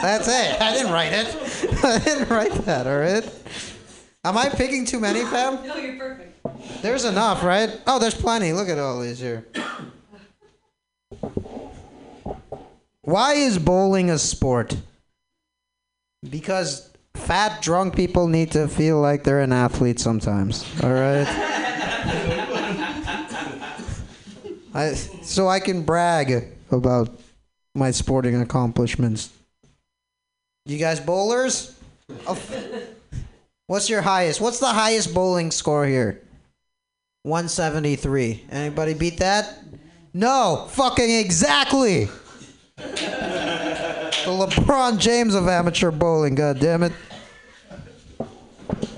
That's 0.00 0.26
it. 0.26 0.60
I 0.60 0.72
didn't 0.72 0.90
write 0.90 1.12
it. 1.12 1.36
I 1.84 1.98
didn't 2.00 2.28
write 2.28 2.52
that, 2.64 2.88
alright? 2.88 3.32
Am 4.24 4.36
I 4.36 4.48
picking 4.48 4.86
too 4.86 4.98
many, 4.98 5.22
Pam? 5.22 5.64
No, 5.64 5.76
you're 5.76 5.96
perfect. 5.96 6.82
There's 6.82 7.04
enough, 7.04 7.44
right? 7.44 7.80
Oh, 7.86 8.00
there's 8.00 8.16
plenty. 8.16 8.52
Look 8.52 8.68
at 8.68 8.80
all 8.80 9.00
these 9.00 9.20
here. 9.20 9.46
Why 13.02 13.34
is 13.34 13.58
bowling 13.58 14.10
a 14.10 14.18
sport? 14.18 14.76
Because 16.28 16.88
fat, 17.14 17.60
drunk 17.60 17.96
people 17.96 18.28
need 18.28 18.52
to 18.52 18.68
feel 18.68 19.00
like 19.00 19.24
they're 19.24 19.40
an 19.40 19.52
athlete 19.52 19.98
sometimes. 19.98 20.64
All 20.82 20.92
right. 20.92 21.26
I, 24.74 24.94
so 24.94 25.48
I 25.48 25.60
can 25.60 25.82
brag 25.82 26.48
about 26.70 27.20
my 27.74 27.90
sporting 27.90 28.40
accomplishments. 28.40 29.30
You 30.64 30.78
guys 30.78 31.00
bowlers? 31.00 31.78
Oh, 32.26 32.38
What's 33.66 33.88
your 33.88 34.02
highest? 34.02 34.40
What's 34.40 34.58
the 34.58 34.66
highest 34.66 35.14
bowling 35.14 35.50
score 35.50 35.86
here? 35.86 36.20
173. 37.22 38.44
Anybody 38.50 38.94
beat 38.94 39.18
that? 39.18 39.58
No, 40.12 40.66
fucking 40.70 41.10
exactly. 41.10 42.08
The 42.82 44.26
LeBron 44.26 44.98
James 44.98 45.34
of 45.34 45.48
amateur 45.48 45.90
bowling, 45.90 46.34
god 46.34 46.60
damn 46.60 46.82
it. 46.82 46.92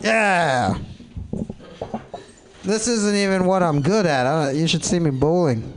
Yeah. 0.02 0.78
This 2.62 2.88
isn't 2.88 3.14
even 3.14 3.44
what 3.44 3.62
I'm 3.62 3.82
good 3.82 4.06
at. 4.06 4.54
You 4.54 4.66
should 4.66 4.84
see 4.84 4.98
me 4.98 5.10
bowling. 5.10 5.70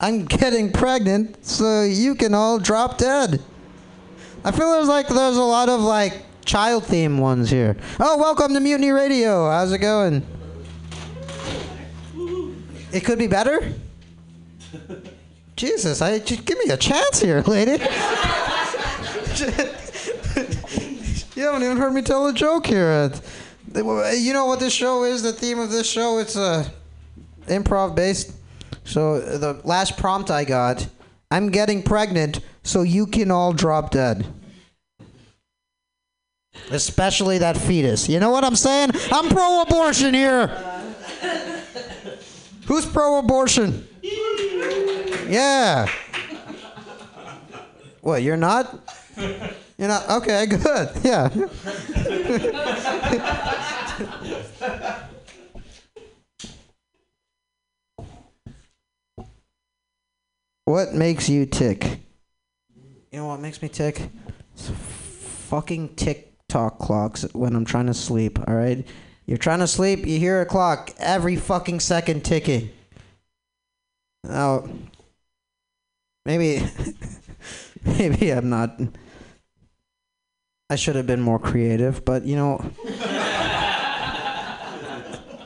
I'm 0.00 0.26
getting 0.26 0.72
pregnant, 0.72 1.44
so 1.44 1.82
you 1.82 2.14
can 2.14 2.32
all 2.32 2.58
drop 2.58 2.98
dead. 2.98 3.42
I 4.44 4.52
feel 4.52 4.70
there's 4.72 4.88
like 4.88 5.08
there's 5.08 5.36
a 5.36 5.42
lot 5.42 5.68
of 5.68 5.80
like 5.80 6.22
child 6.44 6.86
theme 6.86 7.18
ones 7.18 7.50
here. 7.50 7.76
Oh, 7.98 8.16
welcome 8.16 8.54
to 8.54 8.60
Mutiny 8.60 8.90
Radio. 8.90 9.50
How's 9.50 9.72
it 9.72 9.78
going? 9.78 10.24
It 12.92 13.04
could 13.04 13.18
be 13.18 13.26
better. 13.26 13.72
Jesus, 15.56 16.00
I 16.00 16.20
just 16.20 16.44
give 16.44 16.58
me 16.58 16.70
a 16.70 16.76
chance 16.76 17.20
here, 17.20 17.42
lady. 17.42 17.72
you 17.72 17.78
haven't 21.42 21.64
even 21.64 21.76
heard 21.76 21.92
me 21.92 22.02
tell 22.02 22.28
a 22.28 22.32
joke 22.32 22.66
here. 22.66 23.10
You 23.74 24.32
know 24.32 24.46
what 24.46 24.60
this 24.60 24.72
show 24.72 25.04
is? 25.04 25.22
The 25.22 25.32
theme 25.32 25.58
of 25.58 25.70
this 25.70 25.88
show 25.88 26.18
it's 26.18 26.36
uh, 26.36 26.68
improv 27.46 27.94
based. 27.94 28.32
So 28.84 29.20
the 29.20 29.60
last 29.64 29.98
prompt 29.98 30.30
I 30.30 30.44
got, 30.44 30.86
I'm 31.30 31.50
getting 31.50 31.82
pregnant, 31.82 32.40
so 32.62 32.82
you 32.82 33.06
can 33.06 33.30
all 33.30 33.52
drop 33.52 33.90
dead. 33.90 34.26
Especially 36.70 37.38
that 37.38 37.56
fetus. 37.56 38.08
You 38.08 38.20
know 38.20 38.30
what 38.30 38.44
I'm 38.44 38.56
saying? 38.56 38.90
I'm 39.12 39.28
pro 39.28 39.62
abortion 39.62 40.14
here. 40.14 40.77
Who's 42.68 42.84
pro 42.84 43.18
abortion? 43.18 43.88
Yeah. 45.26 45.86
What, 48.02 48.22
you're 48.22 48.36
not? 48.36 48.78
You're 49.78 49.88
not? 49.88 50.08
Okay, 50.10 50.44
good. 50.44 50.90
Yeah. 51.02 51.28
What 60.66 60.92
makes 60.92 61.30
you 61.30 61.46
tick? 61.46 62.00
You 63.10 63.20
know 63.20 63.28
what 63.28 63.40
makes 63.40 63.62
me 63.62 63.70
tick? 63.70 64.10
It's 64.52 64.68
fucking 65.48 65.94
tick-tock 65.96 66.78
clocks 66.78 67.24
when 67.32 67.56
I'm 67.56 67.64
trying 67.64 67.86
to 67.86 67.94
sleep, 67.94 68.38
alright? 68.40 68.86
You're 69.28 69.36
trying 69.36 69.58
to 69.58 69.66
sleep, 69.66 70.06
you 70.06 70.18
hear 70.18 70.40
a 70.40 70.46
clock 70.46 70.90
every 70.98 71.36
fucking 71.36 71.80
second 71.80 72.24
ticking. 72.24 72.70
Now, 74.24 74.66
maybe, 76.24 76.66
maybe 77.84 78.30
I'm 78.30 78.48
not. 78.48 78.80
I 80.70 80.76
should 80.76 80.96
have 80.96 81.06
been 81.06 81.20
more 81.20 81.38
creative, 81.38 82.06
but 82.06 82.24
you 82.24 82.36
know. 82.36 82.72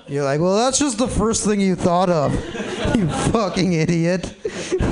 You're 0.07 0.23
like, 0.23 0.41
well, 0.41 0.55
that's 0.55 0.79
just 0.79 0.99
the 0.99 1.09
first 1.09 1.45
thing 1.45 1.61
you 1.61 1.75
thought 1.75 2.09
of. 2.09 2.33
you 2.95 3.09
fucking 3.31 3.73
idiot. 3.73 4.27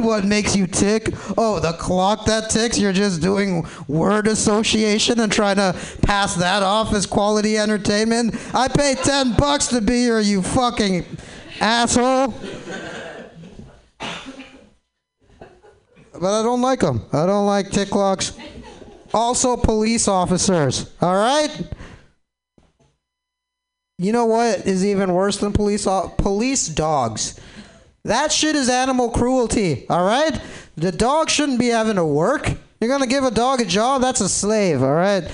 What 0.00 0.24
makes 0.24 0.55
you 0.57 0.66
tick? 0.66 1.09
Oh, 1.37 1.61
the 1.61 1.72
clock 1.72 2.26
that 2.26 2.50
ticks? 2.50 2.79
You're 2.79 2.92
just 2.92 3.20
doing 3.20 3.66
word 3.88 4.26
association 4.26 5.20
and 5.20 5.31
trying 5.31 5.57
to 5.57 5.76
pass 6.03 6.35
that 6.37 6.62
off 6.62 6.92
as 6.92 7.07
quality 7.07 7.59
entertainment? 7.59 8.35
I 8.55 8.68
pay 8.68 8.94
10 8.94 9.35
bucks 9.35 9.68
to 9.68 9.81
be 9.81 10.03
here, 10.03 10.20
you 10.20 10.42
fucking 10.42 11.05
asshole. 11.61 12.35
But 16.12 16.40
I 16.40 16.42
don't 16.42 16.61
like 16.61 16.81
them. 16.81 17.03
I 17.12 17.24
don't 17.26 17.46
like 17.46 17.70
tick 17.70 17.88
clocks. 17.88 18.37
Also, 19.12 19.57
police 19.57 20.07
officers. 20.07 20.90
All 21.00 21.14
right? 21.14 21.50
You 23.98 24.12
know 24.12 24.26
what 24.26 24.66
is 24.66 24.85
even 24.85 25.12
worse 25.12 25.37
than 25.38 25.53
police 25.53 25.87
police 26.16 26.68
dogs? 26.68 27.38
That 28.05 28.33
shit 28.33 28.57
is 28.57 28.69
animal 28.69 29.11
cruelty, 29.11 29.87
all 29.91 30.05
right? 30.05 30.41
The 30.77 30.91
dog 30.91 31.29
shouldn't 31.29 31.59
be 31.59 31.69
having 31.69 31.97
to 31.97 32.05
work. 32.05 32.51
You're 32.81 32.89
going 32.89 33.03
to 33.03 33.07
give 33.07 33.25
a 33.25 33.31
dog 33.31 33.61
a 33.61 33.67
job? 33.67 34.01
That's 34.01 34.23
a 34.23 34.29
slave, 34.29 34.83
all 34.83 34.95
right? 34.95 35.31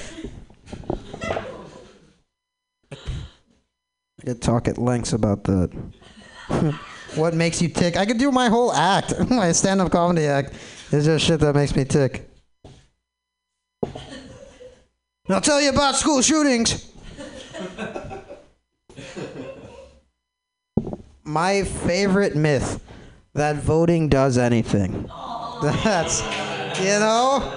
I 2.92 4.24
could 4.24 4.42
talk 4.42 4.66
at 4.66 4.78
lengths 4.78 5.12
about 5.12 5.44
that. 5.44 5.70
what 7.14 7.34
makes 7.34 7.62
you 7.62 7.68
tick? 7.68 7.96
I 7.96 8.04
could 8.04 8.18
do 8.18 8.32
my 8.32 8.48
whole 8.48 8.72
act, 8.72 9.14
my 9.30 9.52
stand 9.52 9.80
up 9.80 9.92
comedy 9.92 10.26
act. 10.26 10.54
It's 10.90 11.04
just 11.04 11.24
shit 11.24 11.38
that 11.40 11.54
makes 11.54 11.76
me 11.76 11.84
tick. 11.84 12.28
I'll 15.28 15.40
tell 15.40 15.60
you 15.60 15.70
about 15.70 15.94
school 15.94 16.22
shootings. 16.22 16.92
My 21.26 21.64
favorite 21.64 22.36
myth 22.36 22.80
that 23.34 23.56
voting 23.56 24.08
does 24.08 24.38
anything. 24.38 25.10
That's, 25.62 26.22
you 26.78 27.00
know, 27.00 27.56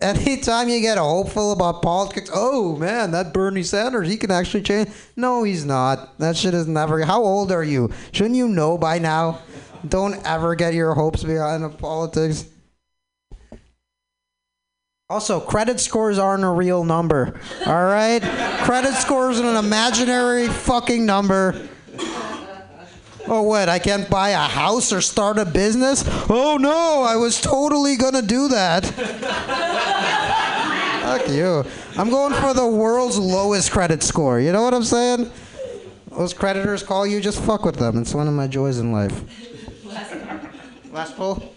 anytime 0.00 0.70
you 0.70 0.80
get 0.80 0.96
hopeful 0.96 1.52
about 1.52 1.82
politics, 1.82 2.30
oh 2.32 2.76
man, 2.76 3.10
that 3.10 3.34
Bernie 3.34 3.62
Sanders, 3.62 4.08
he 4.08 4.16
can 4.16 4.30
actually 4.30 4.62
change. 4.62 4.88
No, 5.14 5.42
he's 5.42 5.66
not. 5.66 6.18
That 6.18 6.38
shit 6.38 6.54
is 6.54 6.66
never. 6.66 7.04
How 7.04 7.22
old 7.22 7.52
are 7.52 7.62
you? 7.62 7.92
Shouldn't 8.12 8.36
you 8.36 8.48
know 8.48 8.78
by 8.78 8.98
now? 8.98 9.40
Don't 9.86 10.14
ever 10.26 10.54
get 10.54 10.72
your 10.72 10.94
hopes 10.94 11.22
behind 11.22 11.78
politics. 11.78 12.46
Also, 15.10 15.38
credit 15.38 15.80
scores 15.80 16.18
aren't 16.18 16.44
a 16.44 16.48
real 16.48 16.84
number. 16.84 17.38
All 17.66 17.84
right? 17.84 18.22
credit 18.62 18.94
scores 18.94 19.38
are 19.40 19.50
an 19.50 19.56
imaginary 19.62 20.48
fucking 20.48 21.04
number. 21.04 21.68
Oh, 23.26 23.42
what? 23.42 23.68
I 23.68 23.78
can't 23.78 24.08
buy 24.08 24.30
a 24.30 24.38
house 24.38 24.92
or 24.92 25.00
start 25.00 25.38
a 25.38 25.44
business? 25.44 26.04
Oh, 26.28 26.56
no, 26.60 27.02
I 27.02 27.16
was 27.16 27.40
totally 27.40 27.96
gonna 27.96 28.22
do 28.22 28.48
that. 28.48 28.84
Fuck 31.02 31.28
you. 31.28 31.64
I'm 31.96 32.10
going 32.10 32.34
for 32.34 32.54
the 32.54 32.66
world's 32.66 33.18
lowest 33.18 33.72
credit 33.72 34.02
score. 34.02 34.40
You 34.40 34.52
know 34.52 34.62
what 34.62 34.74
I'm 34.74 34.84
saying? 34.84 35.30
Those 36.10 36.32
creditors 36.32 36.82
call 36.82 37.06
you, 37.06 37.20
just 37.20 37.40
fuck 37.42 37.64
with 37.64 37.76
them. 37.76 37.98
It's 37.98 38.14
one 38.14 38.28
of 38.28 38.34
my 38.34 38.46
joys 38.46 38.78
in 38.78 38.92
life. 38.92 39.22
Last 40.92 41.16
pull. 41.16 41.54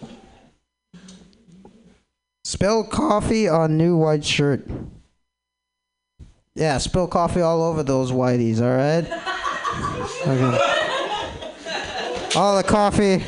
Spill 2.44 2.84
coffee 2.84 3.48
on 3.48 3.78
new 3.78 3.98
white 3.98 4.24
shirt. 4.24 4.68
Yeah, 6.56 6.78
spill 6.78 7.08
coffee 7.08 7.42
all 7.42 7.64
over 7.64 7.84
those 7.84 8.12
whiteys, 8.12 8.62
all 8.62 8.76
right? 8.76 9.22
Okay. 10.26 10.83
All 12.36 12.58
the 12.58 12.64
coffee, 12.64 13.24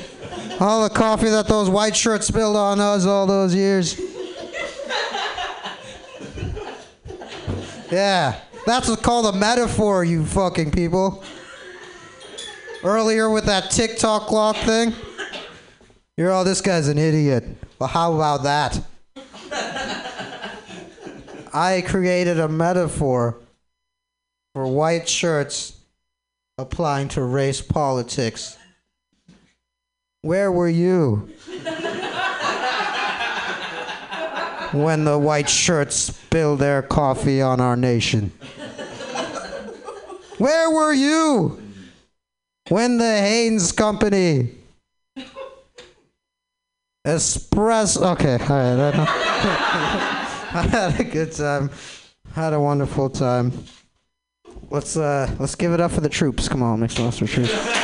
all 0.59 0.83
the 0.83 0.89
coffee 0.93 1.29
that 1.29 1.47
those 1.47 1.69
white 1.69 1.95
shirts 1.95 2.25
spilled 2.27 2.55
on 2.55 2.79
us 2.79 3.05
all 3.05 3.27
those 3.27 3.53
years. 3.53 3.99
Yeah, 7.91 8.39
that's 8.65 8.89
what's 8.89 9.03
called 9.03 9.33
a 9.33 9.37
metaphor, 9.37 10.03
you 10.03 10.25
fucking 10.25 10.71
people. 10.71 11.23
Earlier 12.83 13.29
with 13.29 13.45
that 13.45 13.69
tick-tock 13.69 14.27
clock 14.27 14.55
thing, 14.57 14.93
you're 16.17 16.31
all, 16.31 16.43
this 16.43 16.61
guy's 16.61 16.87
an 16.87 16.97
idiot. 16.97 17.43
Well, 17.77 17.89
how 17.89 18.13
about 18.13 18.43
that? 18.43 18.81
I 21.53 21.83
created 21.87 22.39
a 22.39 22.47
metaphor 22.47 23.37
for 24.53 24.67
white 24.67 25.07
shirts 25.07 25.77
applying 26.57 27.07
to 27.09 27.21
race 27.23 27.61
politics. 27.61 28.57
Where 30.25 30.51
were 30.51 30.67
you 30.67 31.29
when 34.71 35.05
the 35.05 35.19
white 35.19 35.47
shirts 35.47 35.95
spilled 35.95 36.57
their 36.57 36.81
coffee 36.81 37.43
on 37.43 37.61
our 37.61 37.75
nation? 37.75 38.31
Where 40.39 40.71
were 40.71 40.93
you 40.93 41.61
when 42.69 42.97
the 42.97 43.19
Hanes 43.19 43.71
Company 43.71 44.49
Espresso. 47.05 48.13
Okay, 48.13 48.33
all 48.33 48.77
right. 48.77 48.95
I 50.55 50.61
had 50.71 50.99
a 51.01 51.03
good 51.03 51.33
time. 51.33 51.69
Had 52.33 52.53
a 52.53 52.59
wonderful 52.59 53.11
time. 53.11 53.51
Let's 54.71 54.97
uh 54.97 55.29
let's 55.37 55.53
give 55.53 55.71
it 55.71 55.79
up 55.79 55.91
for 55.91 56.01
the 56.01 56.09
troops. 56.09 56.49
Come 56.49 56.63
on, 56.63 56.79
mixed 56.79 56.97
monster 56.97 57.27
troops. 57.27 57.74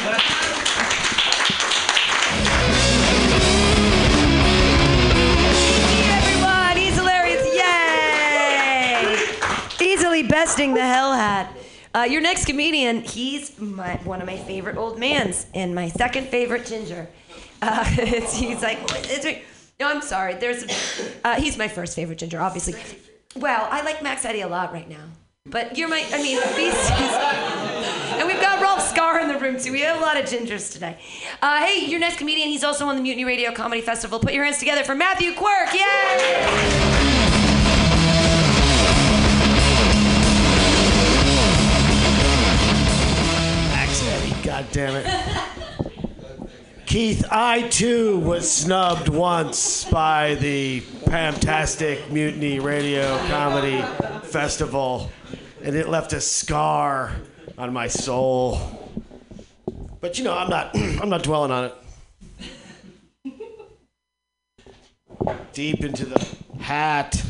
Besting 10.51 10.73
the 10.73 10.85
hell 10.85 11.13
hat. 11.13 11.55
Uh, 11.95 12.01
your 12.09 12.19
next 12.19 12.43
comedian, 12.43 13.03
he's 13.03 13.57
my, 13.57 13.95
one 14.03 14.19
of 14.19 14.27
my 14.27 14.35
favorite 14.35 14.75
old 14.75 14.99
mans 14.99 15.45
and 15.53 15.73
my 15.73 15.87
second 15.87 16.27
favorite 16.27 16.65
ginger. 16.65 17.07
Uh, 17.61 17.85
he's 17.85 18.61
like, 18.61 18.77
it's, 18.81 19.25
no, 19.79 19.87
I'm 19.87 20.01
sorry. 20.01 20.33
There's, 20.33 20.65
uh, 21.23 21.35
he's 21.35 21.57
my 21.57 21.69
first 21.69 21.95
favorite 21.95 22.17
ginger, 22.17 22.41
obviously. 22.41 22.75
Well, 23.37 23.65
I 23.71 23.81
like 23.83 24.03
Max 24.03 24.25
Eddie 24.25 24.41
a 24.41 24.47
lot 24.49 24.73
right 24.73 24.89
now. 24.89 25.05
But 25.45 25.77
you're 25.77 25.87
my, 25.87 26.05
I 26.11 26.21
mean, 26.21 26.37
and 28.19 28.27
we've 28.27 28.41
got 28.41 28.61
Rolf 28.61 28.81
Scar 28.81 29.21
in 29.21 29.29
the 29.29 29.39
room 29.39 29.57
too. 29.57 29.71
We 29.71 29.79
have 29.83 29.99
a 29.99 30.01
lot 30.01 30.17
of 30.17 30.25
gingers 30.25 30.73
today. 30.73 30.99
Uh, 31.41 31.65
hey, 31.65 31.85
your 31.85 32.01
next 32.01 32.17
comedian, 32.17 32.49
he's 32.49 32.65
also 32.65 32.87
on 32.87 32.97
the 32.97 33.01
Mutiny 33.01 33.23
Radio 33.23 33.53
Comedy 33.53 33.79
Festival. 33.79 34.19
Put 34.19 34.33
your 34.33 34.43
hands 34.43 34.57
together 34.57 34.83
for 34.83 34.95
Matthew 34.95 35.33
Quirk. 35.33 35.73
Yay! 35.73 37.00
Damn 44.71 44.95
it. 44.95 45.05
Keith, 46.85 47.25
I 47.29 47.67
too 47.67 48.19
was 48.19 48.49
snubbed 48.49 49.09
once 49.09 49.85
by 49.85 50.35
the 50.35 50.79
Fantastic 50.79 52.09
Mutiny 52.11 52.59
Radio 52.59 53.17
Comedy 53.27 53.81
Festival, 54.23 55.09
and 55.63 55.75
it 55.75 55.89
left 55.89 56.13
a 56.13 56.21
scar 56.21 57.13
on 57.57 57.73
my 57.73 57.87
soul. 57.87 58.59
But 59.99 60.17
you 60.17 60.23
know, 60.23 60.33
I'm 60.33 60.49
not 60.49 60.75
I'm 60.75 61.09
not 61.09 61.23
dwelling 61.23 61.51
on 61.51 61.65
it. 61.65 61.75
Deep 65.53 65.83
into 65.83 66.05
the 66.05 66.25
hat. 66.59 67.21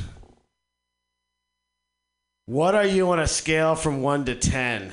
What 2.45 2.75
are 2.75 2.85
you 2.85 3.09
on 3.09 3.19
a 3.19 3.27
scale 3.27 3.75
from 3.75 4.01
1 4.01 4.25
to 4.25 4.35
10? 4.35 4.91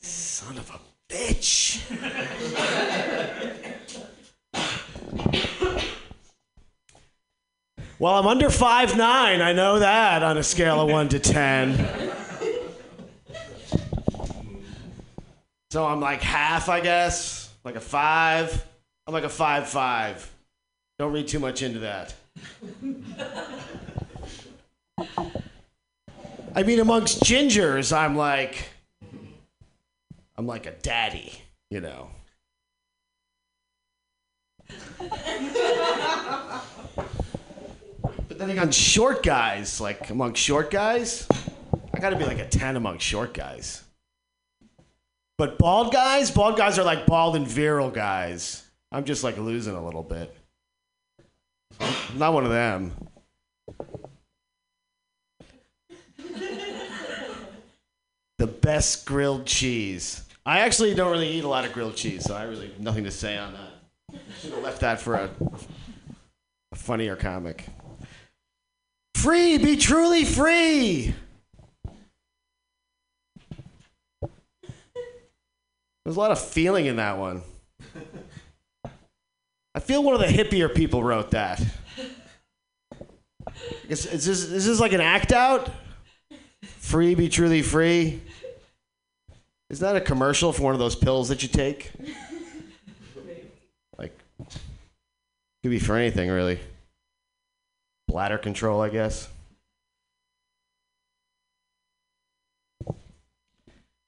Son 0.00 0.58
of 0.58 0.70
a 0.70 0.85
bitch. 1.08 1.82
well, 7.98 8.14
I'm 8.14 8.26
under 8.26 8.50
five 8.50 8.96
nine. 8.96 9.40
I 9.40 9.52
know 9.52 9.78
that 9.78 10.22
on 10.22 10.38
a 10.38 10.42
scale 10.42 10.80
of 10.80 10.90
1 10.90 11.08
to 11.10 11.18
10. 11.18 12.12
So 15.70 15.84
I'm 15.84 16.00
like 16.00 16.22
half, 16.22 16.68
I 16.68 16.80
guess. 16.80 17.52
Like 17.64 17.76
a 17.76 17.80
5. 17.80 18.66
I'm 19.06 19.12
like 19.12 19.24
a 19.24 19.28
5 19.28 19.68
5. 19.68 20.32
Don't 20.98 21.12
read 21.12 21.28
too 21.28 21.38
much 21.38 21.62
into 21.62 21.80
that. 21.80 22.14
I 26.54 26.62
mean, 26.62 26.80
amongst 26.80 27.22
gingers, 27.22 27.94
I'm 27.94 28.16
like. 28.16 28.70
I'm 30.38 30.46
like 30.46 30.66
a 30.66 30.72
daddy, 30.72 31.32
you 31.70 31.80
know. 31.80 32.10
but 38.28 38.38
then 38.38 38.58
on 38.58 38.70
short 38.70 39.22
guys, 39.22 39.80
like 39.80 40.10
among 40.10 40.34
short 40.34 40.70
guys, 40.70 41.26
I 41.94 41.98
gotta 41.98 42.16
be 42.16 42.24
like 42.24 42.38
a 42.38 42.48
10 42.48 42.76
among 42.76 42.98
short 42.98 43.32
guys. 43.32 43.82
But 45.38 45.58
bald 45.58 45.92
guys, 45.92 46.30
bald 46.30 46.56
guys 46.56 46.78
are 46.78 46.84
like 46.84 47.06
bald 47.06 47.36
and 47.36 47.46
virile 47.46 47.90
guys. 47.90 48.62
I'm 48.92 49.04
just 49.04 49.24
like 49.24 49.38
losing 49.38 49.74
a 49.74 49.84
little 49.84 50.02
bit. 50.02 50.34
I'm 51.80 52.18
not 52.18 52.32
one 52.32 52.44
of 52.44 52.50
them. 52.50 52.92
the 58.38 58.46
best 58.46 59.06
grilled 59.06 59.46
cheese. 59.46 60.25
I 60.46 60.60
actually 60.60 60.94
don't 60.94 61.10
really 61.10 61.28
eat 61.28 61.42
a 61.42 61.48
lot 61.48 61.64
of 61.64 61.72
grilled 61.72 61.96
cheese, 61.96 62.22
so 62.22 62.36
I 62.36 62.44
really 62.44 62.68
have 62.68 62.78
nothing 62.78 63.02
to 63.02 63.10
say 63.10 63.36
on 63.36 63.52
that. 63.52 64.20
Should 64.40 64.52
have 64.52 64.62
left 64.62 64.80
that 64.80 65.00
for 65.00 65.16
a, 65.16 65.28
a 66.70 66.76
funnier 66.76 67.16
comic. 67.16 67.66
Free, 69.16 69.58
be 69.58 69.76
truly 69.76 70.24
free. 70.24 71.14
There's 76.04 76.16
a 76.16 76.20
lot 76.20 76.30
of 76.30 76.40
feeling 76.40 76.86
in 76.86 76.94
that 76.96 77.18
one. 77.18 77.42
I 79.74 79.80
feel 79.80 80.04
one 80.04 80.14
of 80.14 80.20
the 80.20 80.28
hippier 80.28 80.72
people 80.72 81.02
wrote 81.02 81.32
that. 81.32 81.60
Is, 83.88 84.06
is, 84.06 84.24
this, 84.24 84.44
is 84.44 84.64
this 84.64 84.78
like 84.78 84.92
an 84.92 85.00
act 85.00 85.32
out? 85.32 85.70
Free, 86.62 87.16
be 87.16 87.28
truly 87.28 87.62
free. 87.62 88.20
Is 89.68 89.80
that 89.80 89.96
a 89.96 90.00
commercial 90.00 90.52
for 90.52 90.62
one 90.62 90.74
of 90.74 90.78
those 90.78 90.94
pills 90.94 91.28
that 91.28 91.42
you 91.42 91.48
take? 91.48 91.92
Like, 93.98 94.18
could 95.62 95.70
be 95.70 95.78
for 95.78 95.96
anything 95.96 96.30
really. 96.30 96.60
Bladder 98.06 98.36
control, 98.36 98.82
I 98.82 98.90
guess. 98.90 99.26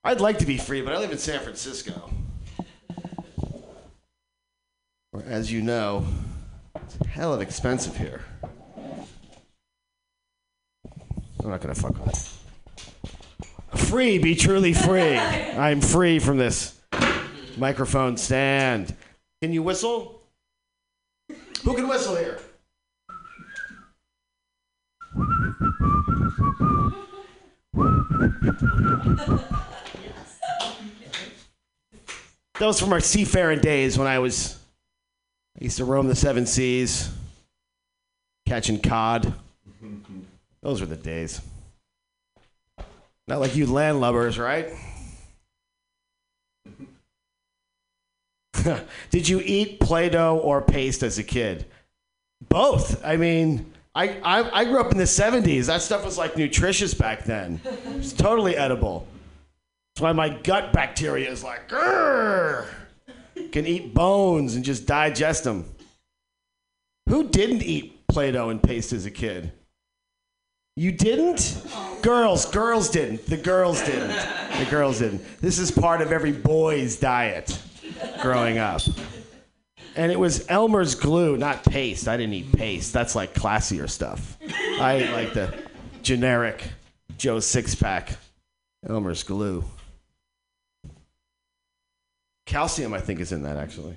I'd 0.04 0.20
like 0.20 0.38
to 0.40 0.46
be 0.46 0.58
free, 0.58 0.82
but 0.82 0.92
I 0.92 0.98
live 0.98 1.10
in 1.10 1.18
San 1.18 1.40
Francisco. 1.40 2.10
Where, 5.10 5.24
as 5.24 5.50
you 5.50 5.62
know, 5.62 6.06
it's 6.76 6.96
hell 7.06 7.32
of 7.34 7.40
expensive 7.40 7.96
here. 7.96 8.22
I'm 11.42 11.50
not 11.50 11.60
gonna 11.60 11.74
fuck 11.74 11.98
with 12.04 12.14
it. 12.14 12.38
Free, 13.74 14.18
be 14.18 14.35
truly 14.35 14.74
free. 14.74 15.16
I'm 15.16 15.81
free 15.81 16.18
from 16.18 16.38
this 16.38 16.81
microphone 17.57 18.16
stand. 18.16 18.94
Can 19.42 19.52
you 19.52 19.62
whistle? 19.62 20.20
Who 21.64 21.74
can 21.74 21.88
whistle 21.88 22.16
here? 22.16 22.38
That 32.59 32.66
was 32.66 32.81
from 32.81 32.92
our 32.92 33.00
seafaring 33.00 33.61
days 33.61 33.96
when 33.96 34.09
I 34.09 34.18
was. 34.18 34.59
I 35.61 35.64
used 35.64 35.76
to 35.78 35.85
roam 35.85 36.09
the 36.09 36.16
seven 36.16 36.46
seas, 36.46 37.11
catching 38.46 38.81
cod. 38.81 39.33
Those 40.61 40.81
were 40.81 40.87
the 40.87 40.96
days. 40.96 41.40
Not 43.28 43.40
like 43.40 43.54
you 43.54 43.66
landlubbers, 43.66 44.42
right? 44.42 44.72
Did 49.10 49.28
you 49.28 49.42
eat 49.44 49.80
Play 49.80 50.08
Doh 50.08 50.38
or 50.38 50.62
paste 50.62 51.02
as 51.02 51.18
a 51.18 51.22
kid? 51.22 51.66
Both. 52.48 53.04
I 53.04 53.18
mean, 53.18 53.70
I, 53.94 54.18
I, 54.20 54.60
I 54.60 54.64
grew 54.64 54.80
up 54.80 54.92
in 54.92 54.98
the 54.98 55.04
70s. 55.04 55.66
That 55.66 55.82
stuff 55.82 56.06
was 56.06 56.16
like 56.16 56.38
nutritious 56.38 56.94
back 56.94 57.24
then. 57.24 57.60
It's 57.96 58.14
totally 58.14 58.56
edible. 58.56 59.06
That's 59.94 60.02
why 60.02 60.12
my 60.12 60.30
gut 60.30 60.72
bacteria 60.72 61.30
is 61.30 61.44
like, 61.44 61.68
grrr. 61.68 62.66
Can 63.52 63.66
eat 63.66 63.92
bones 63.92 64.54
and 64.54 64.64
just 64.64 64.86
digest 64.86 65.44
them. 65.44 65.66
Who 67.10 67.28
didn't 67.28 67.62
eat 67.62 68.06
Play 68.06 68.30
Doh 68.32 68.48
and 68.48 68.62
paste 68.62 68.94
as 68.94 69.04
a 69.04 69.10
kid? 69.10 69.52
You 70.78 70.92
didn't? 70.92 71.60
Girls, 72.02 72.46
girls 72.46 72.88
didn't. 72.88 73.26
The 73.26 73.36
girls 73.36 73.82
didn't. 73.84 74.16
The 74.58 74.66
girls 74.70 75.00
didn't. 75.00 75.24
This 75.40 75.58
is 75.58 75.72
part 75.72 76.00
of 76.00 76.12
every 76.12 76.30
boy's 76.30 76.94
diet 76.94 77.60
growing 78.22 78.58
up. 78.58 78.82
And 79.96 80.12
it 80.12 80.20
was 80.20 80.46
Elmer's 80.48 80.94
glue, 80.94 81.36
not 81.36 81.64
paste. 81.64 82.06
I 82.06 82.16
didn't 82.16 82.34
eat 82.34 82.52
paste. 82.52 82.92
That's 82.92 83.16
like 83.16 83.34
classier 83.34 83.90
stuff. 83.90 84.38
I 84.80 84.92
ate 85.02 85.10
like 85.10 85.34
the 85.34 85.52
generic 86.02 86.62
Joe 87.16 87.40
six 87.40 87.74
pack 87.74 88.16
Elmer's 88.88 89.24
glue. 89.24 89.64
Calcium, 92.46 92.94
I 92.94 93.00
think, 93.00 93.18
is 93.18 93.32
in 93.32 93.42
that 93.42 93.56
actually. 93.56 93.96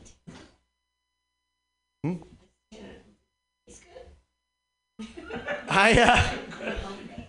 Hmm? 2.04 2.15
I, 5.70 6.00
uh, 6.02 6.38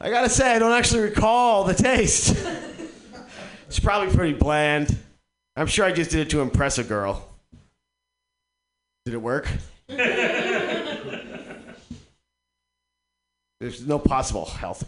I 0.03 0.11
gotta 0.11 0.29
say, 0.29 0.53
I 0.53 0.59
don't 0.59 0.73
actually 0.73 1.03
recall 1.03 1.63
the 1.63 1.75
taste. 1.75 2.37
it's 3.69 3.79
probably 3.79 4.13
pretty 4.13 4.33
bland. 4.35 4.99
I'm 5.55 5.69
sure 5.69 5.85
I 5.85 5.93
just 5.93 6.11
did 6.11 6.27
it 6.27 6.31
to 6.31 6.41
impress 6.41 6.79
a 6.79 6.85
girl. 6.85 7.29
Did 9.05 9.15
it 9.15 9.23
work? 9.23 9.49
There's 13.61 13.87
no 13.87 14.01
possible 14.01 14.47
health. 14.47 14.85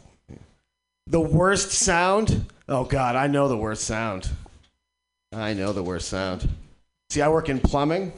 The 1.06 1.20
worst 1.20 1.70
sound? 1.70 2.46
Oh, 2.68 2.82
God, 2.82 3.14
I 3.14 3.28
know 3.28 3.46
the 3.46 3.56
worst 3.56 3.84
sound. 3.84 4.28
I 5.32 5.54
know 5.54 5.72
the 5.72 5.84
worst 5.84 6.08
sound. 6.08 6.48
See, 7.10 7.22
I 7.22 7.28
work 7.28 7.48
in 7.48 7.60
plumbing, 7.60 8.12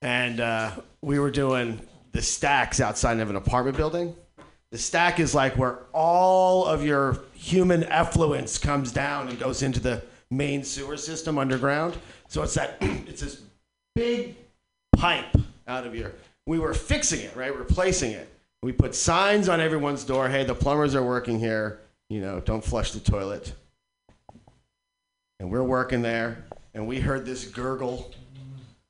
and 0.00 0.40
uh, 0.40 0.70
we 1.02 1.18
were 1.18 1.30
doing 1.30 1.78
the 2.12 2.22
stacks 2.22 2.80
outside 2.80 3.18
of 3.20 3.28
an 3.28 3.36
apartment 3.36 3.76
building. 3.76 4.16
The 4.70 4.78
stack 4.78 5.18
is 5.18 5.34
like 5.34 5.56
where 5.56 5.78
all 5.92 6.66
of 6.66 6.84
your 6.84 7.20
human 7.32 7.84
effluence 7.84 8.58
comes 8.58 8.92
down 8.92 9.28
and 9.28 9.38
goes 9.38 9.62
into 9.62 9.80
the 9.80 10.02
main 10.30 10.62
sewer 10.62 10.96
system 10.96 11.38
underground. 11.38 11.96
So 12.28 12.42
it's 12.42 12.54
that 12.54 12.76
it's 12.80 13.22
this 13.22 13.42
big 13.94 14.36
pipe 14.96 15.36
out 15.66 15.86
of 15.86 15.94
your. 15.94 16.12
We 16.46 16.58
were 16.58 16.74
fixing 16.74 17.20
it, 17.20 17.34
right? 17.34 17.54
Replacing 17.54 18.12
it. 18.12 18.28
We 18.62 18.72
put 18.72 18.94
signs 18.94 19.48
on 19.48 19.60
everyone's 19.60 20.04
door. 20.04 20.28
Hey, 20.28 20.44
the 20.44 20.54
plumbers 20.54 20.94
are 20.94 21.02
working 21.02 21.38
here. 21.38 21.80
You 22.10 22.20
know, 22.20 22.40
don't 22.40 22.64
flush 22.64 22.92
the 22.92 23.00
toilet. 23.00 23.52
And 25.40 25.50
we're 25.50 25.62
working 25.62 26.02
there, 26.02 26.44
and 26.74 26.86
we 26.86 27.00
heard 27.00 27.24
this 27.24 27.44
gurgle. 27.44 28.12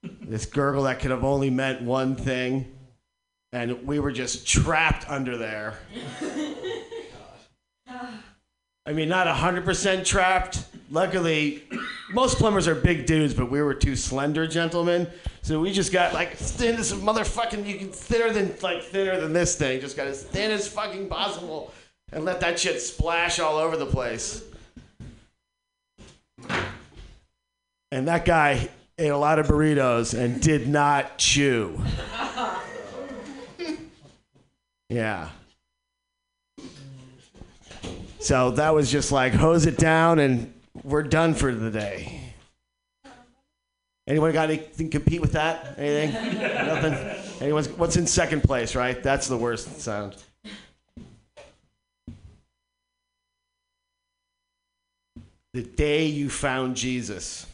This 0.03 0.47
gurgle 0.47 0.85
that 0.85 1.01
could 1.01 1.11
have 1.11 1.25
only 1.25 1.51
meant 1.51 1.83
one 1.83 2.17
thing. 2.17 2.73
And 3.53 3.87
we 3.87 3.99
were 3.99 4.13
just 4.13 4.47
trapped 4.47 5.09
under 5.09 5.39
there. 5.39 5.79
I 8.89 8.93
mean, 8.93 9.09
not 9.09 9.27
100% 9.27 10.05
trapped. 10.05 10.65
Luckily, 10.91 11.63
most 12.11 12.39
plumbers 12.39 12.67
are 12.67 12.75
big 12.75 13.05
dudes, 13.05 13.35
but 13.35 13.51
we 13.51 13.61
were 13.61 13.75
two 13.75 13.97
slender 13.97 14.47
gentlemen. 14.47 15.07
So 15.43 15.61
we 15.61 15.73
just 15.73 15.93
got 15.93 16.15
like 16.15 16.37
thin 16.37 16.77
as 16.77 16.93
motherfucking, 16.93 17.67
you 17.67 17.77
can 17.77 17.91
thinner 17.91 18.33
than, 18.33 18.55
like 18.63 18.83
thinner 18.83 19.21
than 19.21 19.35
this 19.35 19.57
thing. 19.57 19.81
Just 19.81 19.97
got 19.97 20.07
as 20.07 20.23
thin 20.23 20.51
as 20.51 20.67
fucking 20.67 21.09
possible 21.09 21.73
and 22.13 22.25
let 22.25 22.41
that 22.41 22.59
shit 22.59 22.81
splash 22.81 23.39
all 23.39 23.57
over 23.57 23.77
the 23.77 23.87
place. 23.87 24.43
And 27.91 28.09
that 28.09 28.25
guy 28.25 28.69
ate 28.99 29.09
a 29.09 29.17
lot 29.17 29.39
of 29.39 29.47
burritos 29.47 30.19
and 30.19 30.41
did 30.41 30.69
not 30.69 31.19
chew. 31.19 31.79
Yeah. 34.89 35.29
So 38.21 38.51
that 38.53 38.75
was 38.75 38.91
just 38.91 39.13
like 39.13 39.33
hose 39.33 39.67
it 39.67 39.77
down 39.77 40.19
and 40.19 40.53
we're 40.83 41.03
done 41.03 41.35
for 41.35 41.55
the 41.55 41.71
day. 41.71 42.35
Anyone 44.07 44.33
got 44.33 44.49
anything 44.49 44.89
compete 44.89 45.21
with 45.21 45.33
that? 45.33 45.79
Anything? 45.79 46.39
Nothing? 46.41 46.95
Anyone's 47.43 47.69
what's 47.69 47.97
in 47.97 48.07
second 48.07 48.43
place, 48.43 48.75
right? 48.75 49.03
That's 49.03 49.29
the 49.29 49.37
worst 49.37 49.81
sound. 49.81 50.17
The 55.53 55.63
day 55.63 56.07
you 56.07 56.31
found 56.31 56.77
Jesus. 56.77 57.47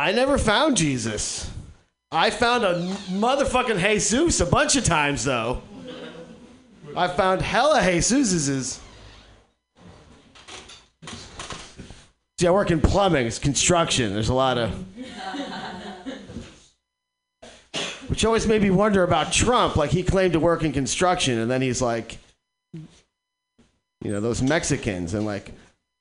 I 0.00 0.12
never 0.12 0.38
found 0.38 0.78
Jesus. 0.78 1.50
I 2.10 2.30
found 2.30 2.64
a 2.64 2.74
motherfucking 3.10 3.76
Jesus 3.76 4.40
a 4.40 4.46
bunch 4.46 4.74
of 4.76 4.82
times, 4.82 5.24
though. 5.24 5.60
I 6.96 7.06
found 7.06 7.42
hella 7.42 7.82
Jesuses. 7.82 8.80
See, 12.38 12.46
I 12.46 12.50
work 12.50 12.70
in 12.70 12.80
plumbing, 12.80 13.26
it's 13.26 13.38
construction. 13.38 14.14
There's 14.14 14.30
a 14.30 14.34
lot 14.34 14.56
of. 14.56 14.70
Which 18.08 18.24
always 18.24 18.46
made 18.46 18.62
me 18.62 18.70
wonder 18.70 19.02
about 19.02 19.34
Trump. 19.34 19.76
Like, 19.76 19.90
he 19.90 20.02
claimed 20.02 20.32
to 20.32 20.40
work 20.40 20.64
in 20.64 20.72
construction, 20.72 21.38
and 21.38 21.50
then 21.50 21.60
he's 21.60 21.82
like, 21.82 22.16
you 22.72 24.10
know, 24.10 24.22
those 24.22 24.40
Mexicans, 24.40 25.12
and 25.12 25.26
like, 25.26 25.52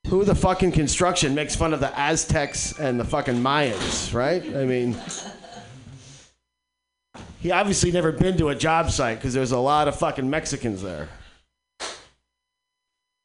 who 0.07 0.23
the 0.23 0.35
fucking 0.35 0.71
construction 0.71 1.35
makes 1.35 1.55
fun 1.55 1.73
of 1.73 1.79
the 1.79 1.97
Aztecs 1.97 2.79
and 2.79 2.99
the 2.99 3.05
fucking 3.05 3.35
Mayans, 3.35 4.13
right? 4.13 4.43
I 4.55 4.65
mean, 4.65 4.95
he 7.39 7.51
obviously 7.51 7.91
never 7.91 8.11
been 8.11 8.37
to 8.37 8.49
a 8.49 8.55
job 8.55 8.91
site 8.91 9.17
because 9.17 9.33
there's 9.33 9.51
a 9.51 9.59
lot 9.59 9.87
of 9.87 9.95
fucking 9.97 10.29
Mexicans 10.29 10.81
there. 10.81 11.09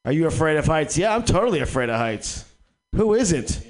Are 0.05 0.11
you 0.11 0.27
afraid 0.27 0.57
of 0.57 0.65
heights? 0.67 0.97
Yeah, 0.97 1.15
I'm 1.15 1.23
totally 1.23 1.59
afraid 1.59 1.89
of 1.89 1.95
heights. 1.95 2.45
Who 2.95 3.15
isn't? 3.15 3.65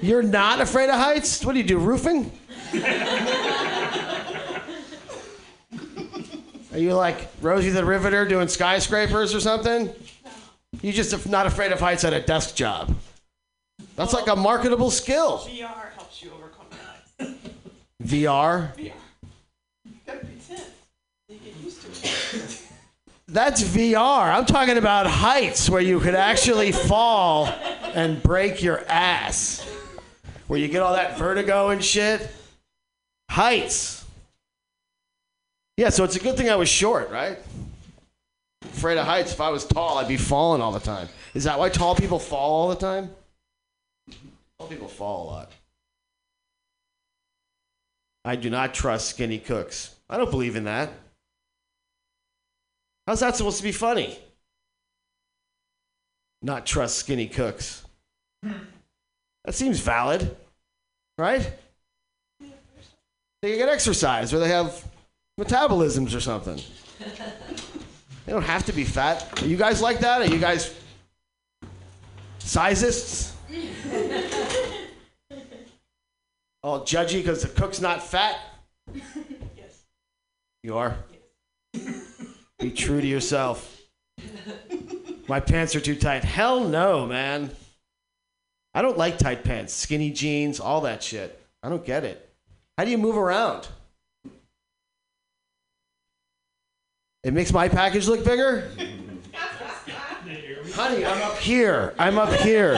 You're 0.00 0.22
not 0.22 0.60
afraid 0.60 0.88
of 0.88 0.94
heights? 0.94 1.44
What 1.44 1.54
do 1.54 1.58
you 1.58 1.66
do, 1.66 1.78
roofing? 1.78 2.30
Are 6.78 6.80
you 6.80 6.94
like 6.94 7.26
Rosie 7.40 7.70
the 7.70 7.84
Riveter 7.84 8.24
doing 8.24 8.46
skyscrapers 8.46 9.34
or 9.34 9.40
something? 9.40 9.90
You 10.80 10.92
just 10.92 11.28
not 11.28 11.44
afraid 11.44 11.72
of 11.72 11.80
heights 11.80 12.04
at 12.04 12.12
a 12.12 12.20
desk 12.20 12.54
job. 12.54 12.94
That's 13.96 14.12
like 14.12 14.28
a 14.28 14.36
marketable 14.36 14.92
skill. 14.92 15.38
VR 15.38 15.90
helps 15.96 16.22
you 16.22 16.30
overcome 16.30 16.66
that. 17.18 17.30
VR. 18.00 18.76
VR. 18.76 18.78
You 18.78 18.92
gotta 20.06 20.18
pretend. 20.20 20.62
You 21.28 21.38
get 21.38 21.56
used 21.56 21.82
to 21.82 22.38
it. 22.38 22.62
That's 23.26 23.60
VR. 23.60 24.32
I'm 24.32 24.46
talking 24.46 24.78
about 24.78 25.08
heights 25.08 25.68
where 25.68 25.82
you 25.82 25.98
could 25.98 26.14
actually 26.14 26.70
fall 26.70 27.46
and 27.92 28.22
break 28.22 28.62
your 28.62 28.84
ass. 28.86 29.68
Where 30.46 30.60
you 30.60 30.68
get 30.68 30.82
all 30.82 30.92
that 30.92 31.18
vertigo 31.18 31.70
and 31.70 31.84
shit. 31.84 32.30
Heights. 33.28 33.97
Yeah, 35.78 35.90
so 35.90 36.02
it's 36.02 36.16
a 36.16 36.18
good 36.18 36.36
thing 36.36 36.50
I 36.50 36.56
was 36.56 36.68
short, 36.68 37.08
right? 37.08 37.38
Afraid 38.62 38.98
of 38.98 39.06
heights. 39.06 39.32
If 39.32 39.40
I 39.40 39.50
was 39.50 39.64
tall, 39.64 39.98
I'd 39.98 40.08
be 40.08 40.16
falling 40.16 40.60
all 40.60 40.72
the 40.72 40.80
time. 40.80 41.08
Is 41.34 41.44
that 41.44 41.56
why 41.56 41.68
tall 41.68 41.94
people 41.94 42.18
fall 42.18 42.62
all 42.62 42.68
the 42.68 42.74
time? 42.74 43.10
Tall 44.58 44.66
people 44.66 44.88
fall 44.88 45.22
a 45.22 45.26
lot. 45.30 45.52
I 48.24 48.34
do 48.34 48.50
not 48.50 48.74
trust 48.74 49.08
skinny 49.08 49.38
cooks. 49.38 49.94
I 50.10 50.16
don't 50.16 50.32
believe 50.32 50.56
in 50.56 50.64
that. 50.64 50.90
How's 53.06 53.20
that 53.20 53.36
supposed 53.36 53.58
to 53.58 53.62
be 53.62 53.70
funny? 53.70 54.18
Not 56.42 56.66
trust 56.66 56.96
skinny 56.96 57.28
cooks. 57.28 57.84
That 58.42 59.54
seems 59.54 59.78
valid, 59.78 60.36
right? 61.18 61.52
They 63.42 63.56
get 63.56 63.68
exercise 63.68 64.34
or 64.34 64.40
they 64.40 64.48
have 64.48 64.84
metabolisms 65.38 66.14
or 66.14 66.20
something. 66.20 66.60
They 68.26 68.32
don't 68.32 68.42
have 68.42 68.66
to 68.66 68.72
be 68.72 68.84
fat. 68.84 69.42
Are 69.42 69.46
you 69.46 69.56
guys 69.56 69.80
like 69.80 70.00
that? 70.00 70.20
Are 70.20 70.26
you 70.26 70.38
guys 70.38 70.74
sizists? 72.40 73.32
All 76.62 76.80
judgy 76.80 77.22
because 77.22 77.42
the 77.42 77.48
cook's 77.48 77.80
not 77.80 78.02
fat? 78.02 78.38
Yes. 79.56 79.84
You 80.62 80.76
are? 80.76 80.96
Yes. 81.72 82.22
Be 82.58 82.70
true 82.72 83.00
to 83.00 83.06
yourself. 83.06 83.80
My 85.28 85.40
pants 85.40 85.76
are 85.76 85.80
too 85.80 85.94
tight. 85.94 86.24
Hell 86.24 86.64
no, 86.64 87.06
man. 87.06 87.50
I 88.74 88.82
don't 88.82 88.98
like 88.98 89.18
tight 89.18 89.44
pants, 89.44 89.72
skinny 89.72 90.10
jeans, 90.10 90.58
all 90.58 90.82
that 90.82 91.02
shit. 91.02 91.40
I 91.62 91.68
don't 91.68 91.84
get 91.84 92.04
it. 92.04 92.28
How 92.76 92.84
do 92.84 92.90
you 92.90 92.98
move 92.98 93.16
around? 93.16 93.68
It 97.28 97.34
makes 97.34 97.52
my 97.52 97.68
package 97.68 98.08
look 98.08 98.24
bigger? 98.24 98.70
Honey, 100.72 101.04
I'm 101.04 101.20
up 101.20 101.36
here. 101.36 101.94
I'm 101.98 102.16
up 102.16 102.32
here. 102.40 102.72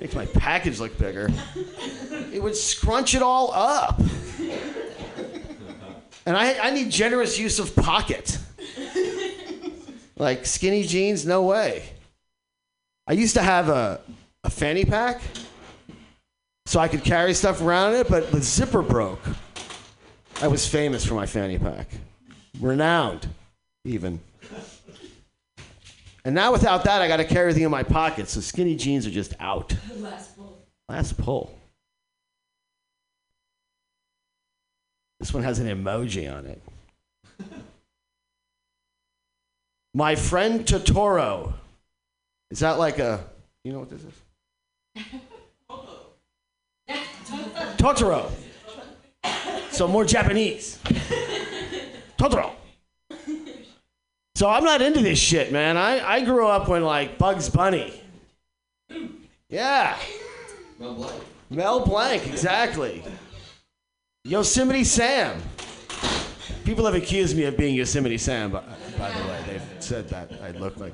makes 0.00 0.14
my 0.14 0.24
package 0.24 0.80
look 0.80 0.96
bigger. 0.96 1.28
It 2.32 2.42
would 2.42 2.56
scrunch 2.56 3.14
it 3.14 3.20
all 3.20 3.52
up. 3.52 4.00
And 6.24 6.38
I, 6.38 6.58
I 6.58 6.70
need 6.70 6.88
generous 6.88 7.38
use 7.38 7.58
of 7.58 7.76
pocket. 7.76 8.38
Like 10.16 10.46
skinny 10.46 10.84
jeans, 10.84 11.26
no 11.26 11.42
way. 11.42 11.84
I 13.06 13.12
used 13.12 13.34
to 13.34 13.42
have 13.42 13.68
a, 13.68 14.00
a 14.42 14.48
fanny 14.48 14.86
pack 14.86 15.20
so 16.64 16.80
I 16.80 16.88
could 16.88 17.04
carry 17.04 17.34
stuff 17.34 17.60
around 17.60 17.92
in 17.92 18.00
it, 18.00 18.08
but 18.08 18.32
the 18.32 18.40
zipper 18.40 18.80
broke. 18.80 19.20
I 20.42 20.48
was 20.48 20.66
famous 20.66 21.04
for 21.04 21.12
my 21.12 21.26
fanny 21.26 21.58
pack, 21.58 21.88
renowned, 22.60 23.28
even. 23.84 24.20
And 26.24 26.34
now 26.34 26.52
without 26.52 26.84
that, 26.84 27.02
I 27.02 27.08
got 27.08 27.18
to 27.18 27.24
carry 27.24 27.42
everything 27.42 27.64
in 27.64 27.70
my 27.70 27.82
pockets, 27.82 28.32
so 28.32 28.40
skinny 28.40 28.74
jeans 28.74 29.06
are 29.06 29.10
just 29.10 29.34
out. 29.38 29.76
Last 29.98 30.36
pull. 30.36 30.58
Last 30.88 31.18
pull. 31.18 31.54
This 35.18 35.34
one 35.34 35.42
has 35.42 35.58
an 35.58 35.66
emoji 35.66 36.34
on 36.34 36.46
it. 36.46 36.62
My 39.94 40.14
friend 40.14 40.64
Totoro. 40.64 41.52
Is 42.50 42.60
that 42.60 42.78
like 42.78 42.98
a. 42.98 43.22
You 43.62 43.72
know 43.72 43.80
what 43.80 43.90
this 43.90 44.04
is? 44.04 45.04
Totoro. 47.76 48.30
So 49.70 49.88
more 49.88 50.04
Japanese. 50.04 50.78
Totoro. 52.18 52.52
So 54.34 54.48
I'm 54.48 54.64
not 54.64 54.80
into 54.82 55.00
this 55.00 55.18
shit, 55.18 55.52
man. 55.52 55.76
I, 55.76 56.06
I 56.06 56.24
grew 56.24 56.46
up 56.46 56.68
when 56.68 56.82
like 56.82 57.18
Bugs 57.18 57.48
Bunny. 57.48 58.02
Yeah. 59.48 59.96
Mel 60.78 60.94
Blanc. 60.94 61.24
Mel 61.50 61.84
Blanc, 61.84 62.26
exactly. 62.26 63.04
Yosemite 64.24 64.84
Sam. 64.84 65.42
People 66.64 66.84
have 66.84 66.94
accused 66.94 67.36
me 67.36 67.44
of 67.44 67.56
being 67.56 67.74
Yosemite 67.74 68.18
Sam, 68.18 68.50
but, 68.50 68.64
by 68.98 69.10
the 69.10 69.28
way, 69.28 69.42
they've 69.46 69.62
said 69.80 70.08
that 70.10 70.30
I 70.42 70.52
look 70.52 70.76
like. 70.76 70.92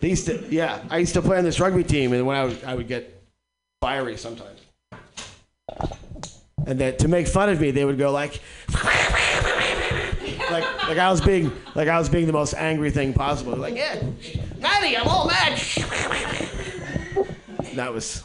They 0.00 0.08
used 0.08 0.26
to, 0.26 0.46
yeah, 0.48 0.82
I 0.90 0.98
used 0.98 1.14
to 1.14 1.22
play 1.22 1.38
on 1.38 1.44
this 1.44 1.60
rugby 1.60 1.84
team, 1.84 2.12
and 2.12 2.26
when 2.26 2.36
I 2.36 2.44
would, 2.44 2.64
I 2.64 2.74
would 2.74 2.88
get 2.88 3.22
fiery 3.80 4.16
sometimes. 4.16 4.60
And 6.66 6.80
that 6.80 6.98
to 7.00 7.08
make 7.08 7.28
fun 7.28 7.48
of 7.48 7.60
me, 7.60 7.70
they 7.70 7.84
would 7.84 7.98
go 7.98 8.10
like, 8.10 8.40
like, 10.50 10.64
like 10.88 10.98
I 10.98 11.10
was 11.10 11.20
being, 11.20 11.52
like 11.74 11.88
I 11.88 11.98
was 11.98 12.08
being 12.08 12.26
the 12.26 12.32
most 12.32 12.54
angry 12.54 12.90
thing 12.90 13.12
possible. 13.12 13.56
Like, 13.56 13.76
yeah, 13.76 14.02
Maddie, 14.58 14.96
I'm 14.96 15.06
all 15.06 15.26
mad. 15.26 15.58
That 17.74 17.92
was. 17.92 18.24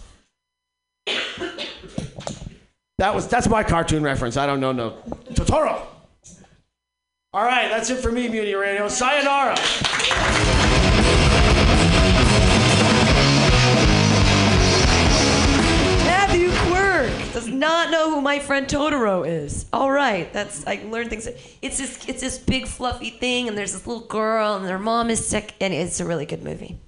That 2.98 3.16
was 3.16 3.28
that's 3.28 3.50
my 3.50 3.64
cartoon 3.64 4.04
reference. 4.04 4.38
I 4.38 4.46
don't 4.46 4.60
know 4.60 4.72
no 4.72 4.98
Totoro. 5.34 5.82
All 7.34 7.44
right, 7.44 7.68
that's 7.70 7.90
it 7.90 7.98
for 7.98 8.12
me, 8.12 8.28
Mutiny 8.28 8.54
Radio. 8.54 8.88
Sayonara. 8.88 9.58
Does 17.34 17.48
not 17.48 17.92
know 17.92 18.10
who 18.10 18.22
my 18.22 18.40
friend 18.40 18.68
Totoro 18.68 19.28
is. 19.28 19.66
All 19.72 19.92
right, 19.92 20.32
that's 20.34 20.66
I 20.68 20.84
learned 20.90 21.10
things. 21.10 21.28
It's 21.62 21.78
this 21.78 22.08
it's 22.08 22.22
this 22.22 22.38
big 22.38 22.68
fluffy 22.68 23.10
thing, 23.10 23.48
and 23.48 23.58
there's 23.58 23.74
this 23.74 23.88
little 23.88 24.06
girl, 24.06 24.56
and 24.56 24.66
their 24.66 24.80
mom 24.80 25.10
is 25.10 25.26
sick, 25.26 25.54
and 25.62 25.74
it's 25.74 26.00
a 26.00 26.06
really 26.06 26.26
good 26.26 26.44
movie. 26.44 26.80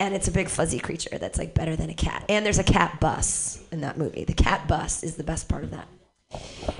And 0.00 0.14
it's 0.14 0.28
a 0.28 0.30
big 0.30 0.48
fuzzy 0.48 0.78
creature 0.78 1.18
that's 1.18 1.38
like 1.38 1.54
better 1.54 1.74
than 1.74 1.90
a 1.90 1.94
cat. 1.94 2.24
And 2.28 2.46
there's 2.46 2.60
a 2.60 2.64
cat 2.64 3.00
bus 3.00 3.60
in 3.72 3.80
that 3.80 3.98
movie. 3.98 4.24
The 4.24 4.32
cat 4.32 4.68
bus 4.68 5.02
is 5.02 5.16
the 5.16 5.24
best 5.24 5.48
part 5.48 5.64
of 5.64 5.72
that. 5.72 5.88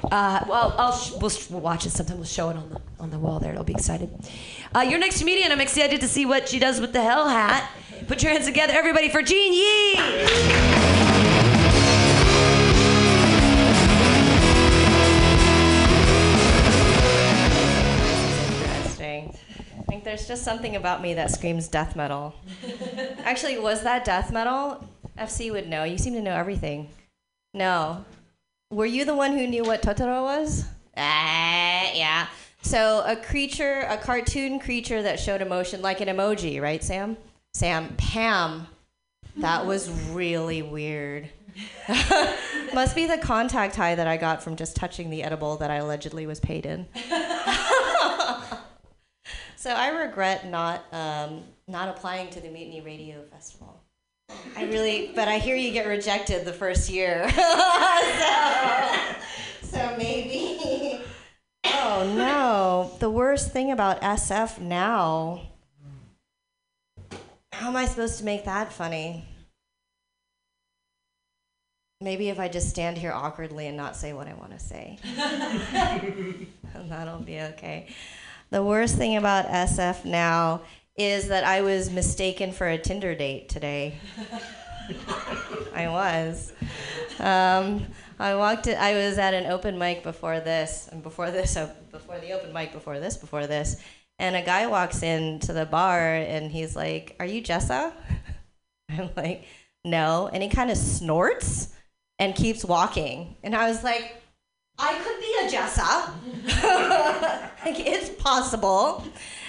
Uh, 0.04 0.44
well, 0.48 0.74
I'll 0.78 0.92
sh- 0.92 1.12
we'll, 1.20 1.30
sh- 1.30 1.50
we'll 1.50 1.60
watch 1.60 1.84
it 1.84 1.90
sometime. 1.90 2.18
We'll 2.18 2.26
show 2.26 2.50
it 2.50 2.56
on 2.56 2.68
the 2.68 2.80
on 3.00 3.10
the 3.10 3.18
wall 3.18 3.40
there. 3.40 3.52
It'll 3.52 3.64
be 3.64 3.72
excited. 3.72 4.10
Uh, 4.74 4.80
your 4.80 4.98
next 4.98 5.18
comedian, 5.18 5.50
I'm 5.50 5.60
excited 5.60 6.00
to 6.00 6.08
see 6.08 6.26
what 6.26 6.48
she 6.48 6.58
does 6.58 6.80
with 6.80 6.92
the 6.92 7.02
hell 7.02 7.28
hat. 7.28 7.68
Put 8.06 8.22
your 8.22 8.30
hands 8.32 8.46
together, 8.46 8.74
everybody, 8.74 9.08
for 9.08 9.22
Jean 9.22 9.52
Yee. 9.52 10.97
There's 20.08 20.26
just 20.26 20.42
something 20.42 20.74
about 20.74 21.02
me 21.02 21.12
that 21.12 21.30
screams 21.30 21.68
death 21.68 21.94
metal. 21.94 22.34
Actually, 23.24 23.58
was 23.58 23.82
that 23.82 24.06
death 24.06 24.32
metal? 24.32 24.88
FC 25.18 25.52
would 25.52 25.68
know. 25.68 25.84
You 25.84 25.98
seem 25.98 26.14
to 26.14 26.22
know 26.22 26.34
everything. 26.34 26.88
No. 27.52 28.06
Were 28.70 28.86
you 28.86 29.04
the 29.04 29.14
one 29.14 29.32
who 29.36 29.46
knew 29.46 29.64
what 29.64 29.82
Totoro 29.82 30.22
was? 30.22 30.64
Ah, 30.96 31.90
yeah. 31.92 32.26
So 32.62 33.02
a 33.04 33.16
creature, 33.16 33.86
a 33.86 33.98
cartoon 33.98 34.58
creature 34.60 35.02
that 35.02 35.20
showed 35.20 35.42
emotion, 35.42 35.82
like 35.82 36.00
an 36.00 36.08
emoji, 36.08 36.60
right, 36.60 36.82
Sam? 36.82 37.18
Sam, 37.52 37.94
Pam. 37.98 38.66
That 39.36 39.66
was 39.66 39.90
really 40.10 40.62
weird. 40.62 41.28
Must 42.74 42.94
be 42.94 43.04
the 43.04 43.18
contact 43.18 43.76
high 43.76 43.94
that 43.94 44.06
I 44.06 44.16
got 44.16 44.42
from 44.42 44.56
just 44.56 44.74
touching 44.74 45.10
the 45.10 45.22
edible 45.22 45.58
that 45.58 45.70
I 45.70 45.76
allegedly 45.76 46.26
was 46.26 46.40
paid 46.40 46.64
in. 46.64 46.86
So 49.58 49.70
I 49.70 49.88
regret 49.88 50.48
not 50.48 50.84
um, 50.92 51.42
not 51.66 51.88
applying 51.88 52.30
to 52.30 52.40
the 52.40 52.48
Mutiny 52.48 52.80
Radio 52.80 53.24
Festival. 53.24 53.82
I 54.56 54.62
really, 54.66 55.10
but 55.16 55.26
I 55.26 55.38
hear 55.38 55.56
you 55.56 55.72
get 55.72 55.88
rejected 55.88 56.44
the 56.44 56.52
first 56.52 56.88
year. 56.88 57.28
so, 57.30 57.42
so 59.62 59.96
maybe. 59.98 61.00
Oh 61.64 62.14
no! 62.16 62.92
The 63.00 63.10
worst 63.10 63.50
thing 63.50 63.72
about 63.72 64.00
SF 64.00 64.60
now. 64.60 65.48
How 67.52 67.66
am 67.66 67.74
I 67.74 67.86
supposed 67.86 68.18
to 68.18 68.24
make 68.24 68.44
that 68.44 68.72
funny? 68.72 69.24
Maybe 72.00 72.28
if 72.28 72.38
I 72.38 72.46
just 72.46 72.68
stand 72.68 72.96
here 72.96 73.10
awkwardly 73.10 73.66
and 73.66 73.76
not 73.76 73.96
say 73.96 74.12
what 74.12 74.28
I 74.28 74.34
want 74.34 74.52
to 74.52 74.60
say. 74.60 75.00
that'll 76.88 77.18
be 77.18 77.40
okay. 77.40 77.88
The 78.50 78.62
worst 78.62 78.96
thing 78.96 79.16
about 79.16 79.46
SF 79.46 80.06
now 80.06 80.62
is 80.96 81.28
that 81.28 81.44
I 81.44 81.60
was 81.60 81.90
mistaken 81.90 82.50
for 82.52 82.66
a 82.66 82.78
Tinder 82.78 83.14
date 83.14 83.48
today. 83.50 83.98
I 85.74 85.88
was. 85.88 86.52
Um, 87.18 87.86
I 88.18 88.34
walked. 88.36 88.66
I 88.66 88.94
was 88.94 89.18
at 89.18 89.34
an 89.34 89.46
open 89.46 89.78
mic 89.78 90.02
before 90.02 90.40
this, 90.40 90.88
and 90.90 91.02
before 91.02 91.30
this, 91.30 91.56
uh, 91.56 91.72
before 91.92 92.18
the 92.20 92.32
open 92.32 92.52
mic, 92.54 92.72
before 92.72 92.98
this, 92.98 93.18
before 93.18 93.46
this, 93.46 93.76
and 94.18 94.34
a 94.34 94.42
guy 94.42 94.66
walks 94.66 95.02
into 95.02 95.52
the 95.52 95.66
bar 95.66 96.14
and 96.14 96.50
he's 96.50 96.74
like, 96.74 97.16
"Are 97.20 97.26
you 97.26 97.42
Jessa?" 97.42 97.92
I'm 98.88 99.10
like, 99.14 99.44
"No," 99.84 100.30
and 100.32 100.42
he 100.42 100.48
kind 100.48 100.70
of 100.70 100.78
snorts 100.78 101.74
and 102.18 102.34
keeps 102.34 102.64
walking, 102.64 103.36
and 103.42 103.54
I 103.54 103.68
was 103.68 103.84
like. 103.84 104.22
I 104.78 104.94
could 104.98 105.18
be 105.20 105.34
a 105.42 105.48
Jessa. 105.50 106.12
like, 107.64 107.80
it's 107.80 108.10
possible. 108.10 109.04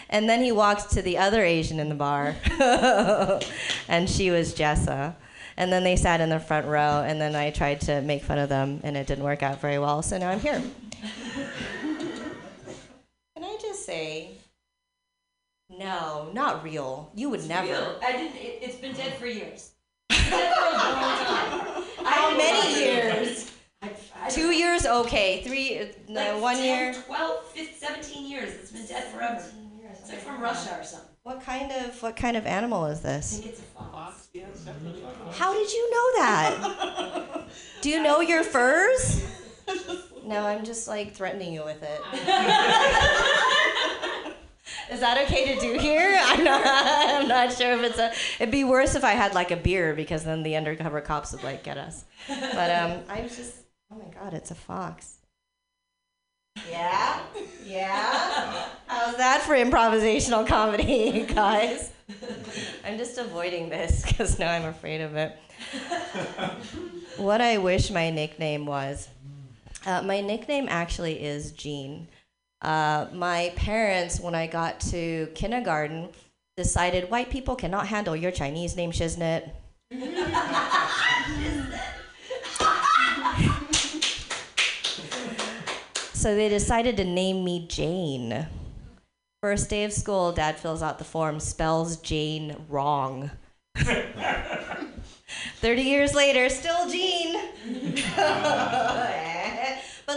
And 0.10 0.28
then 0.28 0.42
he 0.42 0.52
walks 0.52 0.86
to 0.96 1.04
the 1.04 1.20
other 1.20 1.44
Asian 1.44 1.80
in 1.80 1.88
the 1.88 1.96
bar, 1.96 2.36
and 3.88 4.10
she 4.10 4.32
was 4.32 4.56
Jessa. 4.56 5.14
And 5.56 5.72
then 5.72 5.84
they 5.84 5.96
sat 5.96 6.20
in 6.20 6.30
the 6.30 6.40
front 6.40 6.66
row, 6.66 7.04
and 7.06 7.22
then 7.22 7.36
I 7.36 7.52
tried 7.52 7.82
to 7.82 8.02
make 8.02 8.24
fun 8.24 8.40
of 8.40 8.50
them, 8.50 8.80
and 8.84 8.98
it 8.98 9.06
didn't 9.06 9.24
work 9.24 9.44
out 9.44 9.62
very 9.62 9.78
well, 9.78 10.02
so 10.02 10.18
now 10.18 10.32
I'm 10.32 10.40
here. 10.40 10.64
Can 13.36 13.44
I 13.44 13.56
just 13.62 13.86
say, 13.86 14.32
no, 15.70 16.32
not 16.34 16.64
real. 16.64 17.12
You 17.14 17.30
would 17.30 17.48
never. 17.48 17.98
I 18.02 18.14
didn't. 18.14 18.36
It, 18.36 18.60
it's 18.64 18.78
been 18.78 18.96
dead 18.96 19.14
for 19.18 19.28
years. 19.28 19.74
How 22.04 22.36
many 22.36 22.80
years? 22.84 23.52
Two 24.30 24.52
years, 24.52 24.86
okay. 24.86 25.42
Three, 25.44 25.80
uh, 25.80 25.86
no, 26.08 26.34
Like 26.34 26.42
one 26.42 26.56
10, 26.58 26.66
year. 26.66 26.94
12, 27.06 27.46
15, 27.54 27.76
17 27.76 28.26
years. 28.30 28.54
It's 28.56 28.72
been 28.72 28.86
dead 28.86 29.06
forever. 29.06 29.42
Years, 29.82 29.98
It's 30.00 30.10
like 30.10 30.20
from 30.20 30.42
Russia 30.42 30.78
or 30.80 30.84
something. 30.84 31.08
What 31.24 31.42
kind 31.44 31.72
of 31.72 32.02
what 32.02 32.16
kind 32.16 32.36
of 32.38 32.46
animal 32.46 32.86
is 32.88 33.00
I 33.06 33.10
this? 33.14 33.34
think 33.40 33.48
it's 33.54 33.60
a 33.60 33.64
fox. 33.64 34.28
Yeah, 34.34 34.46
it's 34.50 34.62
definitely 34.66 35.02
fox. 35.02 35.38
How 35.38 35.54
did 35.54 35.72
you 35.72 35.92
know 35.92 36.12
that? 36.20 37.48
Do 37.82 37.90
you 37.90 38.02
know 38.04 38.20
your 38.22 38.44
furs? 38.44 39.26
No, 40.26 40.46
I'm 40.46 40.64
just 40.64 40.88
like 40.88 41.14
threatening 41.16 41.54
you 41.54 41.64
with 41.66 41.82
it. 41.82 42.02
Is 44.92 45.00
that 45.00 45.18
okay 45.24 45.56
to 45.56 45.60
do 45.62 45.80
here? 45.80 46.20
I'm 46.24 46.44
not. 46.44 46.62
I'm 46.66 47.28
not 47.28 47.52
sure 47.54 47.72
if 47.74 47.82
it's 47.84 47.98
a. 47.98 48.12
It'd 48.40 48.52
be 48.52 48.64
worse 48.64 48.94
if 48.96 49.04
I 49.04 49.12
had 49.12 49.34
like 49.34 49.50
a 49.50 49.56
beer 49.56 49.94
because 49.96 50.24
then 50.24 50.44
the 50.44 50.56
undercover 50.56 51.02
cops 51.02 51.32
would 51.32 51.44
like 51.44 51.64
get 51.64 51.78
us. 51.78 52.06
But 52.28 52.70
um, 52.76 53.00
I 53.10 53.22
was 53.22 53.36
just. 53.36 53.56
Oh 53.92 53.98
my 53.98 54.06
god, 54.14 54.34
it's 54.34 54.52
a 54.52 54.56
fox. 54.56 55.18
Yeah, 56.70 57.22
yeah. 57.66 58.68
How's 58.88 59.18
that 59.18 59.42
for 59.42 59.54
improvisational 59.54 60.46
comedy, 60.46 61.26
guys? 61.34 61.92
I'm 62.86 62.98
just 62.98 63.18
avoiding 63.18 63.70
this 63.70 64.06
because 64.08 64.38
now 64.38 64.52
I'm 64.52 64.66
afraid 64.66 65.02
of 65.02 65.16
it. 65.16 65.36
what 67.18 67.42
I 67.42 67.58
wish 67.58 67.90
my 67.92 68.10
nickname 68.10 68.66
was. 68.66 69.08
Uh, 69.86 70.02
my 70.02 70.22
nickname 70.22 70.68
actually 70.70 71.24
is 71.24 71.52
Jean. 71.54 72.08
Uh, 72.62 73.08
my 73.14 73.54
parents, 73.56 74.20
when 74.20 74.36
I 74.36 74.48
got 74.48 74.80
to 74.82 75.30
kindergarten, 75.34 76.10
decided 76.58 77.10
white 77.10 77.30
people 77.30 77.56
cannot 77.56 77.88
handle 77.88 78.16
your 78.16 78.32
Chinese 78.32 78.76
name, 78.76 78.92
Shiznit. 78.92 79.50
So 86.20 86.36
they 86.36 86.50
decided 86.50 86.98
to 86.98 87.06
name 87.06 87.46
me 87.46 87.66
Jane. 87.70 88.46
First 89.42 89.70
day 89.70 89.86
of 89.86 89.94
school, 89.94 90.34
dad 90.34 90.58
fills 90.58 90.84
out 90.84 90.98
the 90.98 91.06
form, 91.06 91.40
spells 91.40 91.96
Jane 91.96 92.58
wrong. 92.68 93.32
30 93.78 95.82
years 95.82 96.14
later, 96.14 96.50
still 96.50 96.90
Jean. 96.90 97.34
but 98.18 99.14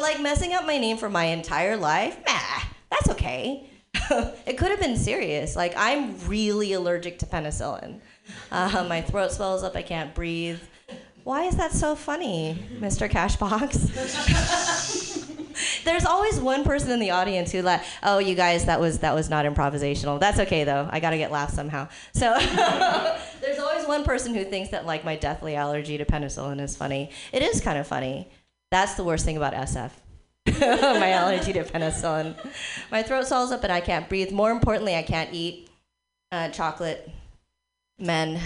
like 0.00 0.20
messing 0.20 0.54
up 0.54 0.66
my 0.66 0.76
name 0.76 0.96
for 0.96 1.08
my 1.08 1.26
entire 1.26 1.76
life, 1.76 2.18
nah, 2.26 2.62
that's 2.90 3.08
okay. 3.10 3.70
it 4.44 4.58
could 4.58 4.72
have 4.72 4.80
been 4.80 4.96
serious. 4.96 5.54
Like, 5.54 5.72
I'm 5.76 6.18
really 6.26 6.72
allergic 6.72 7.20
to 7.20 7.26
penicillin. 7.26 8.00
Uh, 8.50 8.84
my 8.88 9.02
throat 9.02 9.30
swells 9.30 9.62
up, 9.62 9.76
I 9.76 9.82
can't 9.82 10.12
breathe. 10.16 10.58
Why 11.22 11.44
is 11.44 11.54
that 11.58 11.70
so 11.70 11.94
funny, 11.94 12.58
Mr. 12.80 13.08
Cashbox? 13.08 14.90
There's 15.84 16.04
always 16.04 16.40
one 16.40 16.64
person 16.64 16.90
in 16.90 17.00
the 17.00 17.10
audience 17.10 17.52
who 17.52 17.62
like, 17.62 17.82
oh, 18.02 18.18
you 18.18 18.34
guys, 18.34 18.66
that 18.66 18.80
was 18.80 19.00
that 19.00 19.14
was 19.14 19.28
not 19.28 19.44
improvisational. 19.44 20.20
That's 20.20 20.38
okay 20.40 20.64
though. 20.64 20.88
I 20.90 21.00
gotta 21.00 21.18
get 21.18 21.30
laughs 21.30 21.54
somehow. 21.54 21.88
So 22.12 22.36
there's 23.40 23.58
always 23.58 23.86
one 23.86 24.04
person 24.04 24.34
who 24.34 24.44
thinks 24.44 24.70
that 24.70 24.86
like 24.86 25.04
my 25.04 25.16
deathly 25.16 25.56
allergy 25.56 25.98
to 25.98 26.04
penicillin 26.04 26.60
is 26.60 26.76
funny. 26.76 27.10
It 27.32 27.42
is 27.42 27.60
kind 27.60 27.78
of 27.78 27.86
funny. 27.86 28.28
That's 28.70 28.94
the 28.94 29.04
worst 29.04 29.24
thing 29.24 29.36
about 29.36 29.52
SF. 29.54 29.90
my 30.60 31.10
allergy 31.10 31.52
to 31.52 31.64
penicillin. 31.64 32.34
My 32.90 33.02
throat 33.02 33.26
swells 33.26 33.52
up 33.52 33.62
and 33.64 33.72
I 33.72 33.80
can't 33.80 34.08
breathe. 34.08 34.32
More 34.32 34.50
importantly, 34.50 34.96
I 34.96 35.02
can't 35.02 35.32
eat 35.32 35.68
uh, 36.32 36.48
chocolate, 36.48 37.08
men, 37.98 38.40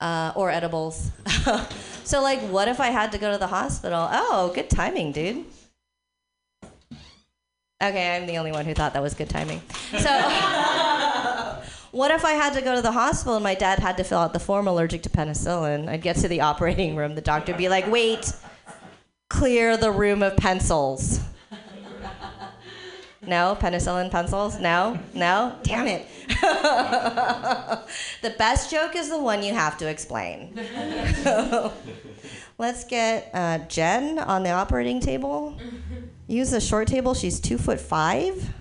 uh, 0.00 0.32
or 0.36 0.50
edibles. 0.50 1.10
so 2.04 2.22
like, 2.22 2.40
what 2.40 2.68
if 2.68 2.80
I 2.80 2.88
had 2.88 3.12
to 3.12 3.18
go 3.18 3.32
to 3.32 3.38
the 3.38 3.46
hospital? 3.46 4.08
Oh, 4.10 4.52
good 4.54 4.70
timing, 4.70 5.12
dude. 5.12 5.44
Okay, 7.82 8.14
I'm 8.14 8.26
the 8.26 8.36
only 8.36 8.52
one 8.52 8.66
who 8.66 8.74
thought 8.74 8.92
that 8.92 9.02
was 9.02 9.14
good 9.14 9.30
timing. 9.30 9.62
So, 9.98 10.10
what 11.92 12.10
if 12.10 12.26
I 12.26 12.32
had 12.32 12.52
to 12.52 12.60
go 12.60 12.74
to 12.74 12.82
the 12.82 12.92
hospital 12.92 13.36
and 13.36 13.42
my 13.42 13.54
dad 13.54 13.78
had 13.78 13.96
to 13.96 14.04
fill 14.04 14.18
out 14.18 14.34
the 14.34 14.38
form 14.38 14.66
allergic 14.66 15.02
to 15.04 15.08
penicillin? 15.08 15.88
I'd 15.88 16.02
get 16.02 16.16
to 16.16 16.28
the 16.28 16.40
operating 16.50 16.94
room, 16.94 17.14
the 17.14 17.22
doctor 17.22 17.52
would 17.52 17.58
be 17.58 17.70
like, 17.70 17.90
wait, 17.90 18.34
clear 19.28 19.78
the 19.78 19.90
room 19.90 20.22
of 20.22 20.36
pencils. 20.36 21.20
No, 23.22 23.56
penicillin 23.58 24.10
pencils? 24.10 24.58
No? 24.60 24.98
No? 25.14 25.54
Damn 25.62 25.86
it. 25.86 26.06
the 28.22 28.30
best 28.38 28.70
joke 28.70 28.96
is 28.96 29.10
the 29.10 29.18
one 29.18 29.42
you 29.42 29.52
have 29.52 29.76
to 29.78 29.88
explain. 29.88 30.58
Let's 32.58 32.84
get 32.84 33.30
uh, 33.34 33.58
Jen 33.68 34.18
on 34.18 34.42
the 34.42 34.50
operating 34.50 35.00
table. 35.00 35.58
Use 36.30 36.52
the 36.52 36.60
short 36.60 36.86
table. 36.86 37.12
She's 37.12 37.40
two 37.40 37.58
foot 37.58 37.80
five. 37.80 38.54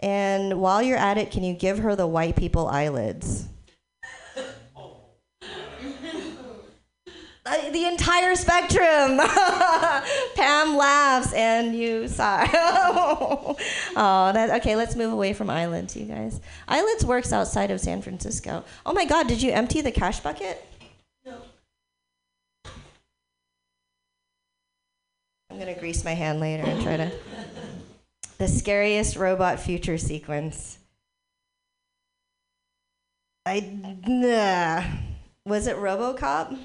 And 0.00 0.60
while 0.60 0.82
you're 0.82 0.98
at 0.98 1.16
it, 1.16 1.30
can 1.30 1.44
you 1.44 1.54
give 1.54 1.78
her 1.78 1.94
the 1.94 2.08
white 2.08 2.34
people 2.34 2.66
eyelids? 2.66 3.46
Uh, 7.44 7.70
the 7.70 7.86
entire 7.86 8.34
spectrum. 8.34 9.18
Pam 10.34 10.76
laughs 10.76 11.32
and 11.32 11.76
you 11.76 12.08
sigh. 12.08 12.48
oh, 12.54 13.56
that 14.32 14.50
okay. 14.60 14.74
Let's 14.74 14.96
move 14.96 15.12
away 15.12 15.32
from 15.34 15.48
eyelids, 15.48 15.96
you 15.96 16.06
guys. 16.06 16.40
Eyelids 16.66 17.04
works 17.04 17.32
outside 17.32 17.70
of 17.70 17.80
San 17.80 18.02
Francisco. 18.02 18.64
Oh 18.84 18.92
my 18.92 19.04
God! 19.04 19.28
Did 19.28 19.42
you 19.42 19.52
empty 19.52 19.80
the 19.80 19.92
cash 19.92 20.20
bucket? 20.20 20.71
I'm 25.52 25.58
gonna 25.58 25.78
grease 25.78 26.02
my 26.02 26.14
hand 26.14 26.40
later 26.40 26.62
and 26.62 26.82
try 26.82 26.96
to. 26.96 27.12
the 28.38 28.48
scariest 28.48 29.16
robot 29.16 29.60
future 29.60 29.98
sequence. 29.98 30.78
I. 33.44 33.60
Nah. 34.06 34.82
Was 35.44 35.66
it 35.66 35.76
Robocop? 35.76 36.56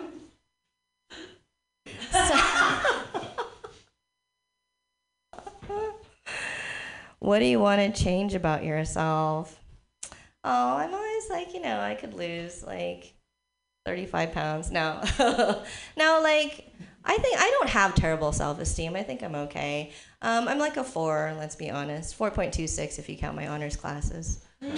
what 7.19 7.41
do 7.41 7.45
you 7.45 7.61
want 7.61 7.83
to 7.83 8.03
change 8.03 8.33
about 8.35 8.65
yourself? 8.65 9.61
Oh, 10.43 10.77
I'm 10.79 10.95
always 10.95 11.29
like, 11.29 11.53
you 11.53 11.61
know, 11.61 11.81
I 11.81 11.95
could 11.95 12.15
lose 12.15 12.63
like 12.63 13.13
35 13.87 14.33
pounds. 14.33 14.71
No. 14.71 15.03
no, 15.97 16.21
like, 16.23 16.67
I 17.05 17.17
think 17.17 17.39
I 17.39 17.51
don't 17.59 17.71
have 17.71 17.95
terrible 17.95 18.33
self 18.33 18.61
esteem. 18.61 18.95
I 18.97 19.03
think 19.03 19.23
I'm 19.23 19.35
okay. 19.35 19.93
Um, 20.23 20.49
I'm 20.49 20.59
like 20.59 20.77
a 20.77 20.85
four, 20.85 21.35
let's 21.39 21.57
be 21.57 21.71
honest. 21.71 22.19
4.26 22.19 22.99
if 22.99 23.09
you 23.09 23.17
count 23.17 23.37
my 23.37 23.49
honors 23.49 23.77
classes. 23.77 24.45
but 24.61 24.75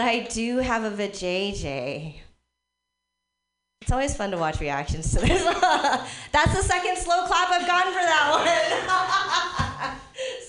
I 0.00 0.28
do 0.30 0.58
have 0.58 0.84
a 0.84 0.90
vajayjay. 0.90 2.20
It's 3.80 3.90
always 3.90 4.16
fun 4.16 4.30
to 4.30 4.38
watch 4.38 4.60
reactions 4.60 5.12
to 5.12 5.20
this. 5.20 5.42
That's 6.32 6.54
the 6.54 6.62
second 6.62 6.96
slow 6.98 7.26
clap 7.26 7.50
I've 7.50 7.66
gotten 7.66 7.92
for 7.92 7.98
that 7.98 8.30
one. 9.90 9.98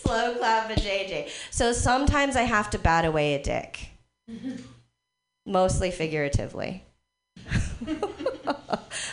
slow 0.04 0.36
clap 0.38 0.70
vajayjay. 0.70 1.30
So 1.50 1.74
sometimes 1.74 2.36
I 2.36 2.44
have 2.44 2.70
to 2.70 2.78
bat 2.78 3.06
away 3.06 3.34
a 3.34 3.42
dick 3.42 3.90
mostly 5.46 5.92
figuratively. 5.92 6.84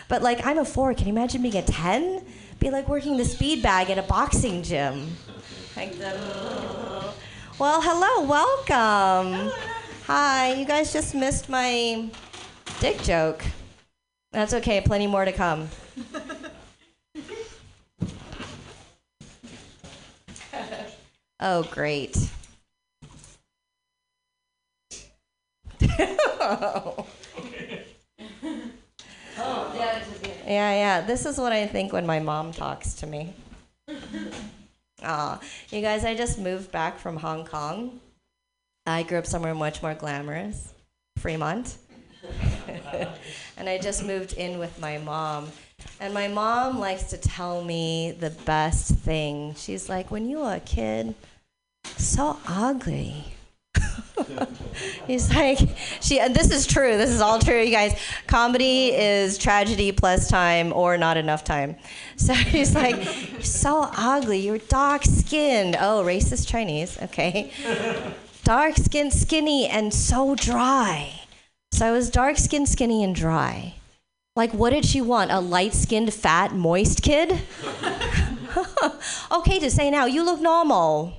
but 0.08 0.22
like 0.22 0.44
I'm 0.46 0.58
a 0.58 0.64
four. 0.64 0.94
Can 0.94 1.06
you 1.06 1.12
imagine 1.12 1.42
being 1.42 1.56
a 1.56 1.62
ten? 1.62 2.24
Be 2.58 2.70
like 2.70 2.88
working 2.88 3.16
the 3.16 3.24
speed 3.24 3.62
bag 3.62 3.90
at 3.90 3.98
a 3.98 4.02
boxing 4.02 4.62
gym. 4.62 5.08
Well, 7.58 7.80
hello, 7.82 8.26
welcome. 8.26 9.52
Hi, 10.06 10.54
you 10.54 10.64
guys 10.66 10.92
just 10.92 11.14
missed 11.14 11.48
my 11.48 12.10
dick 12.80 13.00
joke. 13.02 13.42
That's 14.32 14.54
okay. 14.54 14.80
Plenty 14.80 15.06
more 15.06 15.24
to 15.24 15.32
come. 15.32 15.68
oh, 21.40 21.62
great. 21.64 22.16
Yeah, 30.50 30.72
yeah. 30.72 31.00
This 31.02 31.26
is 31.26 31.38
what 31.38 31.52
I 31.52 31.68
think 31.68 31.92
when 31.92 32.04
my 32.04 32.18
mom 32.18 32.52
talks 32.52 32.94
to 32.94 33.06
me. 33.06 33.32
Aw, 35.04 35.40
you 35.70 35.80
guys, 35.80 36.04
I 36.04 36.16
just 36.16 36.40
moved 36.40 36.72
back 36.72 36.98
from 36.98 37.16
Hong 37.16 37.46
Kong. 37.46 38.00
I 38.84 39.04
grew 39.04 39.18
up 39.18 39.26
somewhere 39.26 39.54
much 39.54 39.80
more 39.80 39.94
glamorous, 39.94 40.74
Fremont. 41.18 41.76
and 43.56 43.68
I 43.68 43.78
just 43.78 44.04
moved 44.04 44.32
in 44.32 44.58
with 44.58 44.80
my 44.80 44.98
mom. 44.98 45.52
And 46.00 46.12
my 46.12 46.26
mom 46.26 46.80
likes 46.80 47.04
to 47.10 47.16
tell 47.16 47.62
me 47.62 48.10
the 48.18 48.30
best 48.30 48.96
thing. 48.96 49.54
She's 49.56 49.88
like, 49.88 50.10
when 50.10 50.28
you 50.28 50.40
were 50.40 50.54
a 50.54 50.60
kid, 50.60 51.14
so 51.84 52.38
ugly. 52.48 53.24
He's 55.06 55.32
like, 55.34 55.58
she. 56.00 56.20
And 56.20 56.34
this 56.34 56.50
is 56.50 56.66
true. 56.66 56.96
This 56.96 57.10
is 57.10 57.20
all 57.20 57.38
true, 57.38 57.60
you 57.60 57.70
guys. 57.70 57.98
Comedy 58.26 58.88
is 58.88 59.38
tragedy 59.38 59.92
plus 59.92 60.28
time 60.28 60.72
or 60.72 60.96
not 60.96 61.16
enough 61.16 61.44
time. 61.44 61.76
So 62.20 62.34
he's 62.34 62.74
like, 62.74 62.96
you're 63.32 63.40
so 63.40 63.88
ugly. 63.96 64.40
You're 64.40 64.58
dark 64.58 65.04
skinned. 65.04 65.74
Oh, 65.80 66.04
racist 66.04 66.46
Chinese. 66.46 67.00
Okay. 67.00 67.50
Dark 68.44 68.76
skinned, 68.76 69.14
skinny, 69.14 69.66
and 69.66 69.94
so 69.94 70.34
dry. 70.34 71.20
So 71.72 71.86
I 71.86 71.92
was 71.92 72.10
dark 72.10 72.36
skinned, 72.36 72.68
skinny, 72.68 73.02
and 73.02 73.14
dry. 73.14 73.74
Like, 74.36 74.52
what 74.52 74.70
did 74.70 74.84
she 74.84 75.00
want? 75.00 75.30
A 75.30 75.40
light 75.40 75.72
skinned, 75.74 76.12
fat, 76.12 76.54
moist 76.54 77.02
kid? 77.02 77.40
okay 79.32 79.58
to 79.58 79.70
say 79.70 79.90
now, 79.90 80.06
you 80.06 80.24
look 80.24 80.40
normal. 80.40 81.14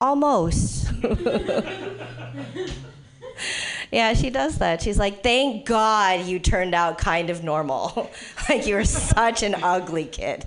Almost. 0.00 0.88
yeah, 3.90 4.14
she 4.14 4.30
does 4.30 4.58
that. 4.58 4.82
She's 4.82 4.98
like, 4.98 5.22
thank 5.22 5.66
God 5.66 6.26
you 6.26 6.38
turned 6.38 6.74
out 6.74 6.98
kind 6.98 7.30
of 7.30 7.42
normal. 7.44 8.10
like, 8.48 8.66
you 8.66 8.74
were 8.74 8.84
such 8.84 9.42
an 9.42 9.56
ugly 9.62 10.04
kid. 10.04 10.46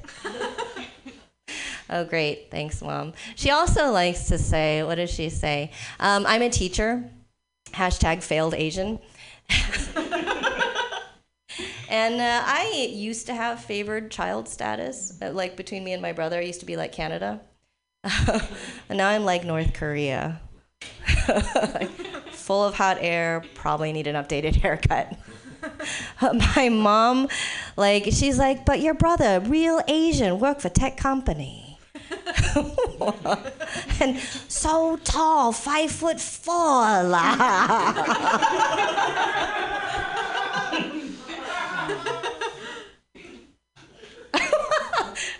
oh, 1.89 2.03
great. 2.05 2.49
Thanks, 2.51 2.81
Mom. 2.81 3.13
She 3.35 3.51
also 3.51 3.91
likes 3.91 4.27
to 4.27 4.37
say, 4.37 4.83
what 4.83 4.95
does 4.95 5.09
she 5.09 5.29
say? 5.29 5.71
Um, 5.99 6.25
I'm 6.25 6.41
a 6.41 6.49
teacher. 6.49 7.09
Hashtag 7.71 8.23
failed 8.23 8.53
Asian. 8.53 8.99
And 11.89 12.19
uh, 12.19 12.43
I 12.45 12.89
used 12.91 13.27
to 13.27 13.35
have 13.35 13.63
favored 13.63 14.11
child 14.11 14.47
status, 14.49 15.17
uh, 15.21 15.31
like 15.31 15.55
between 15.55 15.83
me 15.83 15.93
and 15.93 16.01
my 16.01 16.11
brother. 16.13 16.39
I 16.39 16.41
used 16.41 16.59
to 16.61 16.65
be 16.65 16.75
like 16.75 16.91
Canada. 16.91 17.41
and 18.03 18.97
now 18.97 19.09
I'm 19.09 19.23
like 19.23 19.43
North 19.43 19.73
Korea. 19.73 20.41
Full 22.31 22.63
of 22.63 22.75
hot 22.75 22.97
air, 22.99 23.43
probably 23.55 23.91
need 23.91 24.07
an 24.07 24.15
updated 24.15 24.55
haircut. 24.61 25.17
my 26.55 26.69
mom, 26.69 27.27
like, 27.75 28.05
she's 28.05 28.37
like, 28.37 28.65
but 28.65 28.79
your 28.81 28.93
brother, 28.93 29.39
real 29.39 29.81
Asian, 29.87 30.39
work 30.39 30.59
for 30.59 30.69
tech 30.69 30.97
company. 30.97 31.79
and 33.99 34.19
so 34.47 34.97
tall, 35.03 35.51
five 35.51 35.89
foot 35.91 36.19
four. 36.19 36.53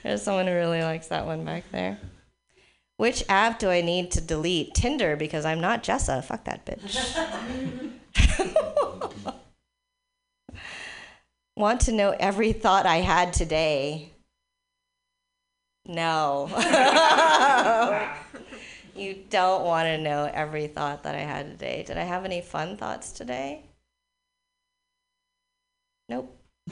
There's 0.04 0.22
someone 0.22 0.48
who 0.48 0.54
really 0.54 0.82
likes 0.82 1.08
that 1.08 1.26
one 1.26 1.46
back 1.46 1.64
there. 1.72 2.00
Which 2.98 3.24
app 3.28 3.60
do 3.60 3.70
I 3.70 3.82
need 3.82 4.12
to 4.12 4.22
delete? 4.22 4.74
Tinder, 4.74 5.16
because 5.16 5.44
I'm 5.46 5.60
not 5.60 5.84
Jessa. 5.84 6.24
Fuck 6.24 6.46
that 6.46 6.66
bitch. 6.66 6.96
Want 11.58 11.82
to 11.82 11.92
know 11.94 12.16
every 12.20 12.52
thought 12.54 12.86
I 12.86 12.98
had 12.98 13.34
today? 13.34 14.12
No. 15.88 16.50
you 18.96 19.24
don't 19.30 19.64
want 19.64 19.86
to 19.86 19.98
know 19.98 20.30
every 20.34 20.68
thought 20.68 21.04
that 21.04 21.16
I 21.16 21.20
had 21.20 21.52
today. 21.52 21.84
Did 21.86 21.98
I 21.98 22.04
have 22.04 22.26
any 22.26 22.42
fun 22.42 22.76
thoughts 22.76 23.12
today? 23.12 23.64
Nope. 26.10 26.38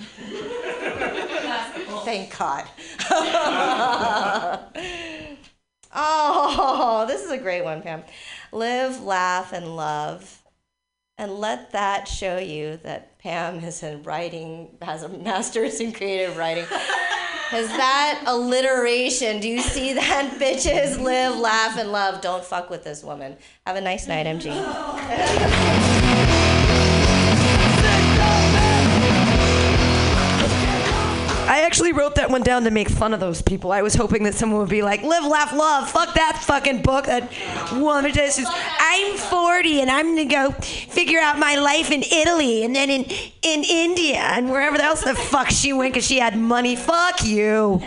Thank 2.03 2.37
God. 2.37 2.67
Oh, 5.93 7.05
this 7.07 7.23
is 7.23 7.31
a 7.31 7.37
great 7.37 7.63
one, 7.63 7.81
Pam. 7.81 8.03
Live, 8.51 9.01
laugh, 9.01 9.53
and 9.53 9.75
love. 9.75 10.41
And 11.17 11.35
let 11.35 11.71
that 11.71 12.07
show 12.07 12.37
you 12.37 12.77
that 12.83 13.19
Pam 13.19 13.59
is 13.63 13.83
in 13.83 14.03
writing, 14.03 14.75
has 14.81 15.03
a 15.03 15.09
master's 15.09 15.79
in 15.79 15.93
creative 15.93 16.37
writing. 16.37 16.65
Is 17.53 17.67
that 17.67 18.23
alliteration? 18.25 19.39
Do 19.39 19.47
you 19.47 19.61
see 19.61 19.93
that, 19.93 20.37
bitches? 20.39 20.99
Live, 20.99 21.37
laugh, 21.37 21.77
and 21.77 21.91
love. 21.91 22.21
Don't 22.21 22.43
fuck 22.43 22.71
with 22.71 22.83
this 22.83 23.03
woman. 23.03 23.37
Have 23.67 23.75
a 23.75 23.81
nice 23.81 24.07
night, 24.07 24.25
MG. 24.25 25.99
I 31.53 31.61
actually 31.61 31.93
wrote 31.93 32.15
that 32.15 32.31
one 32.31 32.41
down 32.41 32.63
to 32.63 32.71
make 32.71 32.89
fun 32.89 33.13
of 33.13 33.19
those 33.19 33.43
people. 33.43 33.71
I 33.71 33.83
was 33.83 33.93
hoping 33.93 34.23
that 34.23 34.33
someone 34.33 34.59
would 34.61 34.71
be 34.71 34.81
like, 34.81 35.03
live, 35.03 35.23
laugh, 35.23 35.53
love. 35.53 35.87
Fuck 35.87 36.15
that 36.15 36.41
fucking 36.43 36.81
book. 36.81 37.05
That 37.05 37.31
woman 37.73 38.11
just 38.11 38.37
says, 38.37 38.47
I'm 38.49 39.15
40 39.15 39.81
and 39.81 39.91
I'm 39.91 40.15
gonna 40.15 40.25
go 40.25 40.49
figure 40.59 41.19
out 41.19 41.37
my 41.37 41.57
life 41.57 41.91
in 41.91 42.01
Italy 42.01 42.63
and 42.63 42.75
then 42.75 42.89
in, 42.89 43.03
in 43.43 43.63
India 43.69 44.17
and 44.17 44.49
wherever 44.49 44.81
else 44.81 45.03
the 45.03 45.13
fuck 45.13 45.51
she 45.51 45.73
went 45.73 45.93
because 45.93 46.07
she 46.07 46.17
had 46.17 46.35
money. 46.35 46.75
Fuck 46.75 47.23
you. 47.23 47.83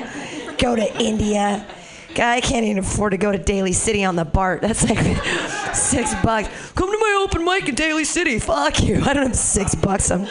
Go 0.58 0.76
to 0.76 1.02
India. 1.02 1.66
Guy 2.14 2.40
can't 2.42 2.64
even 2.64 2.78
afford 2.78 3.10
to 3.10 3.18
go 3.18 3.32
to 3.32 3.38
Daly 3.38 3.72
City 3.72 4.04
on 4.04 4.14
the 4.14 4.24
BART. 4.24 4.62
That's 4.62 4.88
like 4.88 5.24
six 5.74 6.14
bucks. 6.22 6.48
Come 6.76 6.92
to 6.92 6.98
my 6.98 7.26
open 7.26 7.44
mic 7.44 7.68
in 7.68 7.74
Daly 7.74 8.04
City. 8.04 8.38
Fuck 8.38 8.80
you. 8.84 9.02
I 9.02 9.12
don't 9.12 9.26
have 9.26 9.34
six 9.34 9.74
bucks. 9.74 10.12
I'm 10.12 10.28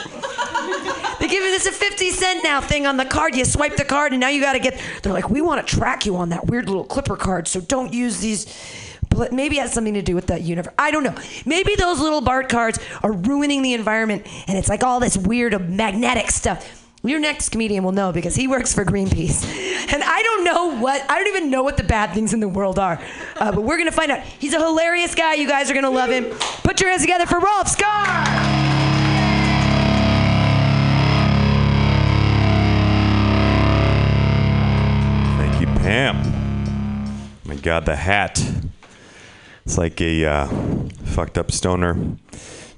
they 1.25 1.33
give 1.33 1.43
you 1.43 1.51
this 1.51 1.65
a 1.65 1.71
50 1.71 2.11
cent 2.11 2.43
now 2.43 2.61
thing 2.61 2.85
on 2.85 2.97
the 2.97 3.05
card. 3.05 3.35
You 3.35 3.45
swipe 3.45 3.77
the 3.77 3.85
card 3.85 4.11
and 4.11 4.21
now 4.21 4.29
you 4.29 4.41
got 4.41 4.53
to 4.53 4.59
get, 4.59 4.79
they're 5.01 5.13
like, 5.13 5.29
we 5.29 5.41
want 5.41 5.65
to 5.65 5.75
track 5.75 6.05
you 6.05 6.15
on 6.17 6.29
that 6.29 6.45
weird 6.45 6.67
little 6.67 6.83
clipper 6.83 7.15
card, 7.15 7.47
so 7.47 7.61
don't 7.61 7.93
use 7.93 8.19
these. 8.19 8.45
Maybe 9.31 9.57
it 9.57 9.61
has 9.61 9.73
something 9.73 9.93
to 9.93 10.01
do 10.01 10.13
with 10.13 10.27
that 10.27 10.41
universe. 10.41 10.73
I 10.77 10.91
don't 10.91 11.03
know. 11.03 11.15
Maybe 11.45 11.73
those 11.75 11.99
little 11.99 12.21
BART 12.21 12.49
cards 12.49 12.79
are 13.01 13.11
ruining 13.13 13.61
the 13.61 13.73
environment 13.73 14.27
and 14.47 14.57
it's 14.57 14.67
like 14.67 14.83
all 14.83 14.99
this 14.99 15.17
weird 15.17 15.69
magnetic 15.69 16.29
stuff. 16.29 16.83
Your 17.01 17.19
next 17.19 17.49
comedian 17.49 17.83
will 17.83 17.91
know 17.91 18.11
because 18.11 18.35
he 18.35 18.47
works 18.47 18.73
for 18.73 18.85
Greenpeace. 18.85 19.63
And 19.85 20.03
I 20.03 20.23
don't 20.23 20.43
know 20.43 20.79
what, 20.81 20.99
I 21.07 21.19
don't 21.19 21.27
even 21.27 21.51
know 21.51 21.61
what 21.61 21.77
the 21.77 21.83
bad 21.83 22.11
things 22.11 22.33
in 22.33 22.39
the 22.39 22.47
world 22.47 22.79
are. 22.79 22.99
Uh, 23.35 23.51
but 23.51 23.61
we're 23.61 23.77
going 23.77 23.87
to 23.87 23.95
find 23.95 24.11
out. 24.11 24.21
He's 24.21 24.55
a 24.55 24.59
hilarious 24.59 25.13
guy. 25.13 25.35
You 25.35 25.47
guys 25.47 25.69
are 25.69 25.75
going 25.75 25.83
to 25.83 25.91
love 25.91 26.09
him. 26.09 26.25
Put 26.63 26.81
your 26.81 26.89
hands 26.89 27.03
together 27.03 27.27
for 27.27 27.39
Rolf 27.39 27.67
Scar! 27.67 28.64
You, 35.85 35.91
Pam. 35.91 37.21
My 37.45 37.55
God, 37.55 37.85
the 37.85 37.95
hat. 37.95 38.43
It's 39.65 39.77
like 39.77 40.01
a 40.01 40.25
uh, 40.25 40.47
fucked 41.03 41.37
up 41.37 41.51
stoner 41.51 42.17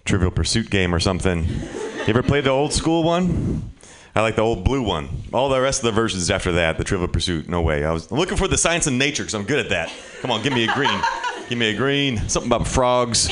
Trivial 0.03 0.29
Pursuit 0.29 0.69
game 0.69 0.93
or 0.93 0.99
something. 0.99 1.45
You 1.45 2.07
ever 2.07 2.21
played 2.21 2.43
the 2.43 2.49
old 2.49 2.73
school 2.73 3.03
one? 3.03 3.71
I 4.13 4.21
like 4.21 4.35
the 4.35 4.41
old 4.41 4.65
blue 4.65 4.81
one. 4.83 5.07
All 5.33 5.47
the 5.47 5.61
rest 5.61 5.79
of 5.79 5.85
the 5.85 5.91
versions 5.93 6.29
after 6.29 6.51
that, 6.53 6.77
the 6.77 6.83
Trivial 6.83 7.07
Pursuit, 7.07 7.47
no 7.47 7.61
way. 7.61 7.85
I 7.85 7.93
was 7.93 8.11
looking 8.11 8.35
for 8.35 8.49
the 8.49 8.57
science 8.57 8.87
and 8.87 8.99
nature 8.99 9.23
because 9.23 9.35
I'm 9.35 9.45
good 9.45 9.59
at 9.59 9.69
that. 9.69 9.89
Come 10.21 10.29
on, 10.29 10.43
give 10.43 10.51
me 10.51 10.65
a 10.65 10.73
green. 10.73 10.99
give 11.47 11.57
me 11.57 11.69
a 11.69 11.77
green. 11.77 12.17
Something 12.27 12.51
about 12.51 12.67
frogs. 12.67 13.29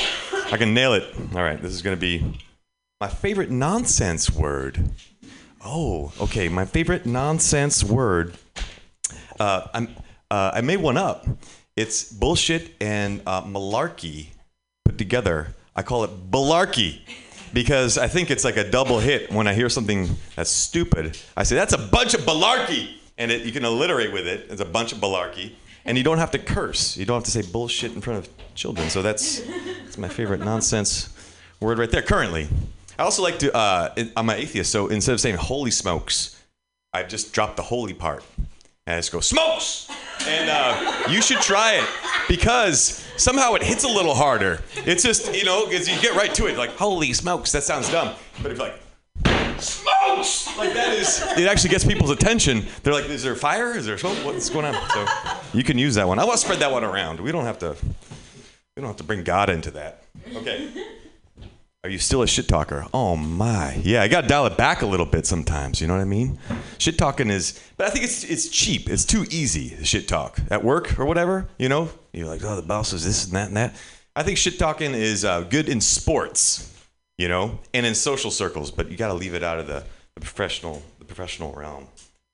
I 0.50 0.56
can 0.56 0.72
nail 0.72 0.94
it. 0.94 1.04
All 1.34 1.42
right, 1.42 1.60
this 1.60 1.74
is 1.74 1.82
going 1.82 1.96
to 1.96 2.00
be 2.00 2.38
my 2.98 3.08
favorite 3.08 3.50
nonsense 3.50 4.30
word. 4.30 4.90
Oh, 5.62 6.12
okay. 6.20 6.48
My 6.48 6.64
favorite 6.64 7.04
nonsense 7.04 7.84
word. 7.84 8.36
Uh, 9.38 9.66
I'm, 9.74 9.88
uh, 10.30 10.52
I 10.54 10.60
made 10.60 10.78
one 10.78 10.96
up. 10.96 11.26
It's 11.76 12.10
bullshit 12.10 12.72
and 12.80 13.20
uh, 13.26 13.42
malarkey 13.42 14.28
put 14.84 14.98
together. 14.98 15.54
I 15.74 15.82
call 15.82 16.04
it 16.04 16.30
balarkey 16.30 17.00
because 17.52 17.98
I 17.98 18.08
think 18.08 18.30
it's 18.30 18.44
like 18.44 18.56
a 18.56 18.68
double 18.68 18.98
hit 18.98 19.30
when 19.30 19.46
I 19.46 19.54
hear 19.54 19.68
something 19.68 20.08
that's 20.34 20.50
stupid. 20.50 21.18
I 21.36 21.42
say, 21.42 21.54
that's 21.54 21.74
a 21.74 21.78
bunch 21.78 22.14
of 22.14 22.22
balarkey. 22.22 22.94
And 23.18 23.30
it, 23.30 23.42
you 23.42 23.52
can 23.52 23.64
alliterate 23.64 24.12
with 24.12 24.26
it. 24.26 24.46
It's 24.50 24.60
a 24.60 24.66
bunch 24.66 24.92
of 24.92 24.98
balarkey. 24.98 25.52
And 25.84 25.96
you 25.96 26.04
don't 26.04 26.18
have 26.18 26.30
to 26.32 26.38
curse. 26.38 26.96
You 26.96 27.04
don't 27.04 27.16
have 27.16 27.24
to 27.24 27.30
say 27.30 27.42
bullshit 27.50 27.94
in 27.94 28.00
front 28.00 28.26
of 28.26 28.54
children. 28.54 28.88
So 28.90 29.02
that's, 29.02 29.40
that's 29.84 29.98
my 29.98 30.08
favorite 30.08 30.40
nonsense 30.40 31.08
word 31.60 31.78
right 31.78 31.90
there 31.90 32.02
currently. 32.02 32.48
I 32.98 33.02
also 33.02 33.22
like 33.22 33.38
to, 33.40 33.54
uh, 33.54 33.94
I'm 34.16 34.30
an 34.30 34.38
atheist, 34.38 34.72
so 34.72 34.88
instead 34.88 35.12
of 35.12 35.20
saying 35.20 35.36
holy 35.36 35.70
smokes, 35.70 36.42
I've 36.94 37.08
just 37.08 37.34
dropped 37.34 37.56
the 37.56 37.62
holy 37.62 37.92
part. 37.92 38.24
And 38.86 38.94
I 38.94 38.98
just 38.98 39.10
go, 39.10 39.18
smokes! 39.18 39.88
And 40.28 40.48
uh, 40.48 41.08
you 41.10 41.20
should 41.20 41.40
try 41.40 41.74
it 41.74 41.88
because 42.28 43.04
somehow 43.16 43.54
it 43.54 43.62
hits 43.62 43.82
a 43.82 43.88
little 43.88 44.14
harder. 44.14 44.60
It's 44.76 45.02
just, 45.02 45.34
you 45.34 45.44
know, 45.44 45.66
because 45.66 45.88
you 45.88 46.00
get 46.00 46.14
right 46.14 46.32
to 46.34 46.46
it, 46.46 46.56
like, 46.56 46.70
holy 46.70 47.12
smokes, 47.12 47.50
that 47.50 47.64
sounds 47.64 47.90
dumb. 47.90 48.14
But 48.42 48.52
if 48.52 48.60
like, 48.60 48.78
smokes! 49.58 50.56
Like 50.56 50.72
that 50.74 50.92
is, 50.92 51.20
it 51.36 51.48
actually 51.48 51.70
gets 51.70 51.84
people's 51.84 52.10
attention. 52.10 52.64
They're 52.84 52.92
like, 52.92 53.08
is 53.08 53.24
there 53.24 53.34
fire? 53.34 53.76
Is 53.76 53.86
there 53.86 53.98
smoke? 53.98 54.18
What's 54.24 54.48
going 54.50 54.66
on? 54.66 54.90
So 54.90 55.06
you 55.52 55.64
can 55.64 55.78
use 55.78 55.96
that 55.96 56.06
one. 56.06 56.20
I 56.20 56.24
want 56.24 56.38
to 56.38 56.44
spread 56.44 56.60
that 56.60 56.70
one 56.70 56.84
around. 56.84 57.18
We 57.18 57.32
don't 57.32 57.44
have 57.44 57.58
to, 57.58 57.76
we 58.76 58.80
don't 58.80 58.86
have 58.86 58.96
to 58.98 59.04
bring 59.04 59.24
God 59.24 59.50
into 59.50 59.72
that. 59.72 60.04
Okay. 60.32 60.70
Are 61.86 61.88
you 61.88 62.00
still 62.00 62.22
a 62.22 62.26
shit 62.26 62.48
talker? 62.48 62.84
Oh 62.92 63.16
my. 63.16 63.80
Yeah, 63.84 64.02
I 64.02 64.08
got 64.08 64.22
to 64.22 64.26
dial 64.26 64.44
it 64.46 64.56
back 64.56 64.82
a 64.82 64.86
little 64.86 65.06
bit 65.06 65.24
sometimes, 65.24 65.80
you 65.80 65.86
know 65.86 65.94
what 65.94 66.02
I 66.02 66.04
mean? 66.04 66.36
Shit 66.78 66.98
talking 66.98 67.30
is 67.30 67.62
but 67.76 67.86
I 67.86 67.90
think 67.90 68.04
it's 68.04 68.24
it's 68.24 68.48
cheap. 68.48 68.90
It's 68.90 69.04
too 69.04 69.24
easy, 69.30 69.84
shit 69.84 70.08
talk. 70.08 70.40
At 70.50 70.64
work 70.64 70.98
or 70.98 71.04
whatever, 71.04 71.46
you 71.58 71.68
know? 71.68 71.88
You're 72.12 72.26
like, 72.26 72.42
"Oh, 72.42 72.56
the 72.56 72.62
boss 72.62 72.92
is 72.92 73.04
this 73.04 73.26
and 73.26 73.34
that 73.36 73.46
and 73.46 73.56
that." 73.56 73.76
I 74.16 74.24
think 74.24 74.36
shit 74.36 74.58
talking 74.58 74.94
is 74.94 75.24
uh, 75.24 75.42
good 75.42 75.68
in 75.68 75.80
sports, 75.80 76.74
you 77.18 77.28
know, 77.28 77.60
and 77.72 77.86
in 77.86 77.94
social 77.94 78.32
circles, 78.32 78.72
but 78.72 78.90
you 78.90 78.96
got 78.96 79.08
to 79.08 79.14
leave 79.14 79.34
it 79.34 79.44
out 79.44 79.60
of 79.60 79.68
the, 79.68 79.84
the 80.16 80.20
professional 80.20 80.82
the 80.98 81.04
professional 81.04 81.52
realm. 81.52 81.86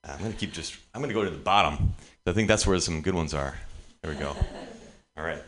I'm 0.03 0.17
gonna 0.17 0.33
keep 0.33 0.51
just. 0.51 0.75
I'm 0.95 1.01
gonna 1.01 1.13
go 1.13 1.25
to 1.25 1.29
the 1.29 1.37
bottom. 1.37 1.93
I 2.25 2.31
think 2.31 2.47
that's 2.47 2.65
where 2.65 2.79
some 2.79 3.03
good 3.03 3.13
ones 3.13 3.35
are. 3.35 3.55
There 4.01 4.11
we 4.11 4.17
go. 4.17 4.35
All 5.15 5.23
right. 5.23 5.43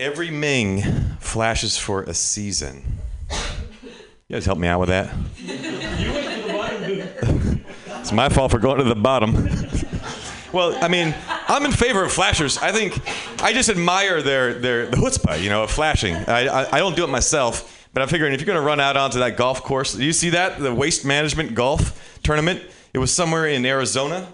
Every 0.00 0.30
Ming 0.30 0.80
flashes 1.18 1.76
for 1.76 2.04
a 2.04 2.14
season. 2.14 2.82
You 3.30 4.36
guys 4.36 4.46
help 4.46 4.58
me 4.58 4.66
out 4.66 4.80
with 4.80 4.88
that. 4.88 5.14
You 5.36 6.10
went 6.10 6.26
to 6.26 6.94
the 6.94 7.12
bottom. 7.18 7.64
it's 8.00 8.10
my 8.10 8.30
fault 8.30 8.50
for 8.50 8.58
going 8.58 8.78
to 8.78 8.84
the 8.84 8.94
bottom. 8.94 9.34
well, 10.54 10.74
I 10.82 10.88
mean, 10.88 11.14
I'm 11.28 11.66
in 11.66 11.72
favor 11.72 12.02
of 12.02 12.10
flashers. 12.10 12.56
I 12.56 12.72
think 12.72 12.98
I 13.42 13.52
just 13.52 13.68
admire 13.68 14.22
their 14.22 14.54
their 14.54 14.86
the 14.86 14.96
chutzpah, 14.96 15.38
you 15.38 15.50
know, 15.50 15.64
of 15.64 15.70
flashing. 15.70 16.14
I, 16.14 16.46
I, 16.46 16.76
I 16.76 16.78
don't 16.78 16.96
do 16.96 17.04
it 17.04 17.10
myself, 17.10 17.86
but 17.92 18.00
I'm 18.02 18.08
figuring 18.08 18.32
if 18.32 18.40
you're 18.40 18.46
going 18.46 18.56
to 18.56 18.66
run 18.66 18.80
out 18.80 18.96
onto 18.96 19.18
that 19.18 19.36
golf 19.36 19.62
course, 19.62 19.92
do 19.92 20.02
you 20.02 20.14
see 20.14 20.30
that 20.30 20.58
the 20.58 20.74
waste 20.74 21.04
management 21.04 21.54
golf 21.54 22.18
tournament? 22.22 22.62
It 22.94 23.00
was 23.00 23.12
somewhere 23.12 23.48
in 23.48 23.66
Arizona. 23.66 24.26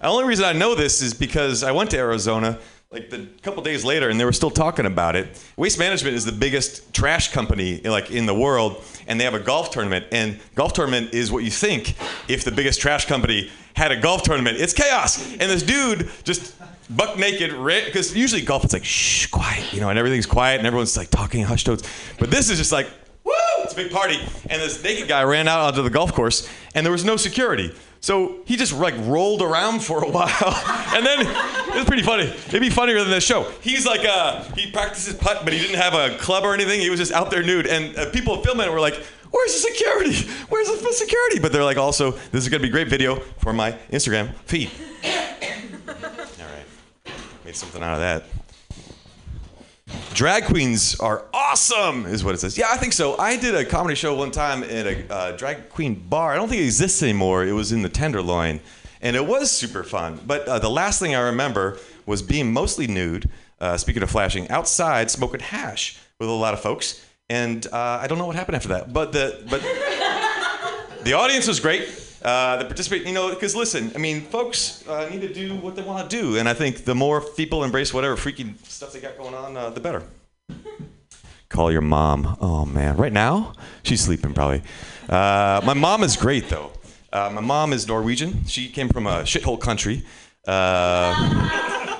The 0.00 0.06
only 0.06 0.22
reason 0.22 0.44
I 0.44 0.52
know 0.52 0.76
this 0.76 1.02
is 1.02 1.14
because 1.14 1.64
I 1.64 1.72
went 1.72 1.90
to 1.90 1.98
Arizona 1.98 2.60
like 2.92 3.08
the 3.08 3.24
couple 3.42 3.62
days 3.62 3.84
later 3.84 4.08
and 4.08 4.18
they 4.18 4.24
were 4.24 4.32
still 4.32 4.50
talking 4.50 4.84
about 4.84 5.14
it 5.14 5.40
waste 5.56 5.78
management 5.78 6.16
is 6.16 6.24
the 6.24 6.32
biggest 6.32 6.92
trash 6.92 7.30
company 7.30 7.80
like 7.82 8.10
in 8.10 8.26
the 8.26 8.34
world 8.34 8.82
and 9.06 9.20
they 9.20 9.22
have 9.22 9.34
a 9.34 9.38
golf 9.38 9.70
tournament. 9.70 10.06
And 10.10 10.40
golf 10.56 10.72
tournament 10.72 11.14
is 11.14 11.30
what 11.30 11.44
you 11.44 11.52
think. 11.52 11.94
If 12.26 12.42
the 12.42 12.50
biggest 12.50 12.80
trash 12.80 13.04
company 13.04 13.48
had 13.76 13.92
a 13.92 14.00
golf 14.00 14.24
tournament 14.24 14.56
it's 14.58 14.72
chaos. 14.72 15.24
And 15.34 15.42
this 15.42 15.62
dude 15.62 16.10
just 16.24 16.56
buck 16.96 17.16
naked 17.16 17.50
because 17.86 18.16
usually 18.16 18.42
golf 18.42 18.64
it's 18.64 18.72
like 18.72 18.84
shh 18.84 19.26
quiet 19.26 19.72
you 19.72 19.80
know 19.80 19.90
and 19.90 19.96
everything's 19.96 20.26
quiet 20.26 20.58
and 20.58 20.66
everyone's 20.66 20.96
like 20.96 21.10
talking 21.10 21.44
hushed 21.44 21.66
tones 21.66 21.84
but 22.18 22.28
this 22.28 22.50
is 22.50 22.58
just 22.58 22.72
like 22.72 22.88
woo 23.22 23.32
it's 23.60 23.72
a 23.72 23.76
big 23.76 23.92
party. 23.92 24.18
And 24.48 24.60
this 24.60 24.82
naked 24.82 25.06
guy 25.06 25.22
ran 25.22 25.46
out 25.46 25.60
onto 25.60 25.82
the 25.84 25.90
golf 25.90 26.12
course 26.12 26.48
and 26.74 26.84
there 26.84 26.90
was 26.90 27.04
no 27.04 27.16
security 27.16 27.72
so 28.00 28.40
he 28.46 28.56
just 28.56 28.72
like 28.72 28.94
rolled 29.00 29.42
around 29.42 29.80
for 29.80 30.02
a 30.02 30.08
while, 30.10 30.62
and 30.94 31.04
then 31.04 31.20
it 31.20 31.74
was 31.74 31.84
pretty 31.84 32.02
funny. 32.02 32.24
It'd 32.24 32.60
be 32.60 32.70
funnier 32.70 33.00
than 33.00 33.10
this 33.10 33.24
show. 33.24 33.44
He's 33.60 33.86
like, 33.86 34.04
uh, 34.04 34.42
he 34.56 34.70
practices 34.70 35.14
putt, 35.14 35.44
but 35.44 35.52
he 35.52 35.58
didn't 35.58 35.76
have 35.76 35.94
a 35.94 36.16
club 36.18 36.44
or 36.44 36.54
anything. 36.54 36.80
He 36.80 36.90
was 36.90 36.98
just 36.98 37.12
out 37.12 37.30
there 37.30 37.42
nude, 37.42 37.66
and 37.66 37.96
uh, 37.96 38.10
people 38.10 38.42
filming 38.42 38.66
it 38.66 38.72
were 38.72 38.80
like, 38.80 38.94
"Where's 39.30 39.52
the 39.52 39.60
security? 39.60 40.28
Where's 40.48 40.68
the 40.68 40.92
security?" 40.92 41.38
But 41.40 41.52
they're 41.52 41.64
like, 41.64 41.76
also, 41.76 42.12
this 42.12 42.42
is 42.42 42.48
gonna 42.48 42.62
be 42.62 42.70
great 42.70 42.88
video 42.88 43.16
for 43.38 43.52
my 43.52 43.72
Instagram 43.92 44.34
feed. 44.46 44.70
All 45.04 45.12
right, 45.88 47.14
made 47.44 47.54
something 47.56 47.82
out 47.82 47.94
of 47.94 48.00
that. 48.00 48.24
Drag 50.14 50.44
queens 50.44 50.98
are 51.00 51.24
awesome, 51.32 52.04
is 52.04 52.24
what 52.24 52.34
it 52.34 52.38
says. 52.38 52.58
Yeah, 52.58 52.66
I 52.70 52.76
think 52.76 52.92
so. 52.92 53.16
I 53.18 53.36
did 53.36 53.54
a 53.54 53.64
comedy 53.64 53.94
show 53.94 54.14
one 54.14 54.30
time 54.30 54.62
at 54.64 54.86
a 54.86 55.12
uh, 55.12 55.36
drag 55.36 55.68
queen 55.70 55.94
bar. 55.94 56.32
I 56.32 56.36
don't 56.36 56.48
think 56.48 56.60
it 56.60 56.66
exists 56.66 57.02
anymore. 57.02 57.44
It 57.44 57.52
was 57.52 57.72
in 57.72 57.82
the 57.82 57.88
Tenderloin, 57.88 58.60
and 59.00 59.16
it 59.16 59.26
was 59.26 59.50
super 59.50 59.82
fun. 59.82 60.20
But 60.26 60.46
uh, 60.46 60.58
the 60.58 60.68
last 60.68 61.00
thing 61.00 61.14
I 61.14 61.20
remember 61.20 61.78
was 62.06 62.22
being 62.22 62.52
mostly 62.52 62.86
nude. 62.86 63.30
Uh, 63.60 63.76
speaking 63.76 64.02
of 64.02 64.10
flashing, 64.10 64.48
outside 64.50 65.10
smoking 65.10 65.40
hash 65.40 65.98
with 66.18 66.28
a 66.28 66.32
lot 66.32 66.54
of 66.54 66.60
folks, 66.60 67.06
and 67.28 67.66
uh, 67.66 67.98
I 68.00 68.06
don't 68.06 68.18
know 68.18 68.26
what 68.26 68.36
happened 68.36 68.56
after 68.56 68.68
that. 68.68 68.92
But 68.92 69.12
the 69.12 69.44
but 69.48 69.60
the 71.04 71.12
audience 71.12 71.46
was 71.46 71.60
great. 71.60 71.88
Uh, 72.22 72.58
the 72.58 72.64
participate, 72.66 73.06
you 73.06 73.12
know, 73.14 73.30
because 73.30 73.56
listen, 73.56 73.90
I 73.94 73.98
mean, 73.98 74.20
folks 74.20 74.86
uh, 74.86 75.08
need 75.10 75.22
to 75.22 75.32
do 75.32 75.54
what 75.56 75.74
they 75.74 75.82
want 75.82 76.10
to 76.10 76.16
do, 76.20 76.36
and 76.36 76.48
I 76.48 76.54
think 76.54 76.84
the 76.84 76.94
more 76.94 77.20
people 77.20 77.64
embrace 77.64 77.94
whatever 77.94 78.14
freaky 78.16 78.54
stuff 78.64 78.92
they 78.92 79.00
got 79.00 79.16
going 79.16 79.34
on, 79.34 79.56
uh, 79.56 79.70
the 79.70 79.80
better. 79.80 80.02
Call 81.48 81.72
your 81.72 81.80
mom. 81.80 82.36
Oh 82.40 82.64
man, 82.66 82.96
right 82.96 83.12
now 83.12 83.54
she's 83.82 84.02
sleeping 84.02 84.34
probably. 84.34 84.62
Uh, 85.08 85.62
my 85.64 85.74
mom 85.74 86.02
is 86.02 86.16
great 86.16 86.48
though. 86.48 86.72
Uh, 87.12 87.30
my 87.32 87.40
mom 87.40 87.72
is 87.72 87.88
Norwegian. 87.88 88.44
She 88.46 88.68
came 88.68 88.88
from 88.88 89.06
a 89.06 89.22
shithole 89.22 89.60
country. 89.60 90.04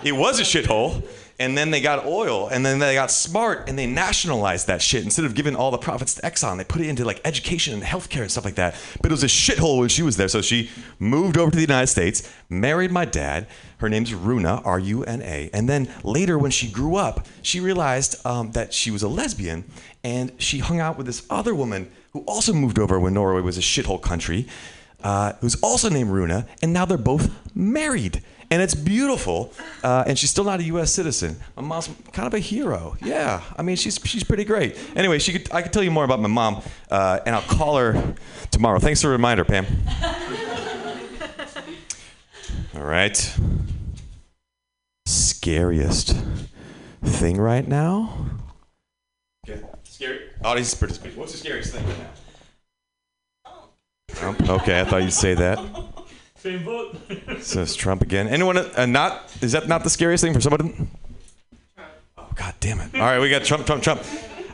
It 0.03 0.13
was 0.13 0.39
a 0.39 0.45
shithole 0.45 1.03
and 1.41 1.57
then 1.57 1.71
they 1.71 1.81
got 1.81 2.05
oil, 2.05 2.49
and 2.49 2.65
then 2.65 2.79
they 2.79 2.93
got 2.93 3.11
smart, 3.11 3.67
and 3.67 3.79
they 3.79 3.87
nationalized 3.87 4.67
that 4.67 4.83
shit. 4.83 5.03
Instead 5.05 5.25
of 5.25 5.35
giving 5.35 5.57
all 5.57 5.71
the 5.71 5.79
profits 5.79 6.15
to 6.17 6.23
Exxon, 6.23 6.59
they 6.59 6.65
put 6.65 6.83
it 6.83 6.89
into 6.89 7.03
like 7.03 7.19
education 7.25 7.73
and 7.73 7.83
healthcare 7.83 8.21
and 8.21 8.31
stuff 8.31 8.45
like 8.45 8.57
that. 8.57 8.77
But 9.01 9.11
it 9.11 9.15
was 9.15 9.25
a 9.25 9.27
shithole 9.27 9.79
when 9.81 9.89
she 9.89 10.03
was 10.03 10.19
there, 10.19 10.29
so 10.29 10.43
she 10.43 10.69
moved 10.99 11.39
over 11.39 11.51
to 11.51 11.57
the 11.57 11.63
United 11.63 11.87
States, 11.87 12.31
married 12.51 12.93
my 12.93 13.07
dad. 13.07 13.47
Her 13.79 13.89
name's 13.89 14.13
Runa, 14.13 14.61
R-U-N-A, 14.67 15.49
and 15.55 15.67
then 15.67 15.89
later 16.05 16.39
when 16.39 16.51
she 16.51 16.71
grew 16.71 16.97
up, 16.97 17.27
she 17.41 17.59
realized 17.59 18.25
um, 18.27 18.53
that 18.53 18.75
she 18.75 18.91
was 18.91 19.03
a 19.03 19.09
lesbian, 19.09 19.65
and 20.05 20.33
she 20.37 20.59
hung 20.59 20.79
out 20.79 20.99
with 20.99 21.07
this 21.07 21.25
other 21.31 21.55
woman 21.55 21.91
who 22.13 22.21
also 22.27 22.53
moved 22.53 22.79
over 22.79 23.01
when 23.01 23.15
Norway 23.15 23.41
was 23.41 23.57
a 23.57 23.63
shithole 23.63 24.03
country, 24.03 24.47
uh, 25.03 25.33
who's 25.41 25.55
also 25.63 25.89
named 25.89 26.11
Runa, 26.11 26.47
and 26.61 26.75
now 26.75 26.85
they're 26.85 26.99
both 26.99 27.31
married 27.55 28.23
and 28.51 28.61
it's 28.61 28.75
beautiful. 28.75 29.53
Uh, 29.83 30.05
and 30.07 30.19
she's 30.19 30.31
still 30.31 30.45
not 30.45 30.61
a 30.61 30.65
U.S. 30.65 30.93
citizen. 30.93 31.37
My 31.57 31.63
mom's 31.63 31.89
kind 32.13 32.27
of 32.27 32.35
a 32.35 32.39
hero. 32.39 32.97
Yeah, 33.03 33.43
I 33.57 33.63
mean, 33.63 33.77
she's 33.77 33.99
she's 34.05 34.25
pretty 34.25 34.45
great. 34.45 34.77
Anyway, 34.97 35.19
she 35.19 35.33
could, 35.33 35.51
I 35.53 35.63
could 35.63 35.73
tell 35.73 35.83
you 35.83 35.91
more 35.91 36.05
about 36.05 36.21
my 36.21 36.29
mom, 36.29 36.63
uh, 36.91 37.21
and 37.25 37.35
I'll 37.35 37.43
call 37.43 37.77
her 37.77 38.15
tomorrow. 38.51 38.79
Thanks 38.79 39.01
for 39.01 39.09
the 39.09 39.13
reminder, 39.13 39.45
Pam. 39.45 39.67
All 42.75 42.83
right. 42.83 43.37
Scariest 45.07 46.17
thing 47.03 47.37
right 47.39 47.67
now? 47.67 48.27
Okay. 49.49 49.63
Scary. 49.85 50.21
Audience 50.45 50.75
participation. 50.75 51.19
What's 51.19 51.33
the 51.33 51.39
scariest 51.39 51.75
thing 51.75 51.87
right 51.87 51.99
now? 51.99 52.11
Trump. 54.15 54.49
Okay, 54.49 54.81
I 54.81 54.85
thought 54.85 55.03
you'd 55.03 55.13
say 55.13 55.35
that. 55.35 55.59
Same 56.43 56.65
vote. 56.65 56.97
Says 57.41 57.77
Trump 57.77 58.01
again. 58.01 58.27
Anyone? 58.27 58.57
Uh, 58.57 58.87
not? 58.87 59.31
Is 59.43 59.53
that 59.53 59.69
not 59.69 59.85
the 59.85 59.91
scariest 59.91 60.25
thing 60.25 60.33
for 60.33 60.41
somebody? 60.41 60.75
Oh 62.17 62.31
God 62.35 62.55
damn 62.61 62.81
it! 62.81 62.95
All 62.95 63.03
right, 63.03 63.21
we 63.21 63.29
got 63.29 63.45
Trump, 63.45 63.67
Trump, 63.67 63.83
Trump. 63.83 64.01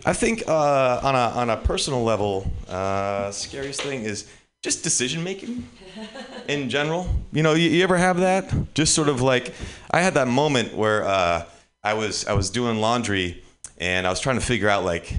I 0.05 0.13
think 0.13 0.49
uh, 0.49 1.01
on 1.05 1.15
a 1.15 1.19
on 1.19 1.51
a 1.51 1.57
personal 1.57 2.03
level, 2.03 2.51
uh, 2.69 3.31
scariest 3.31 3.83
thing 3.83 4.03
is 4.03 4.29
just 4.65 4.83
decision 4.83 5.23
making 5.23 5.69
in 6.49 6.69
general. 6.71 7.09
You 7.31 7.45
know, 7.45 7.55
you, 7.55 7.71
you, 7.71 7.85
ever 7.85 7.97
have 7.97 8.19
that? 8.19 8.53
Just 8.75 8.93
sort 8.93 9.09
of 9.09 9.23
like 9.23 9.55
I 9.93 10.01
had 10.01 10.15
that 10.15 10.27
moment 10.27 10.75
where 10.75 11.05
uh, 11.05 11.45
I 11.85 11.95
was 11.95 12.27
I 12.27 12.33
was 12.33 12.51
doing 12.51 12.81
laundry 12.81 13.45
and 13.79 14.09
I 14.09 14.11
was 14.11 14.19
trying 14.19 14.41
to 14.41 14.45
figure 14.45 14.69
out 14.69 14.85
like 14.85 15.15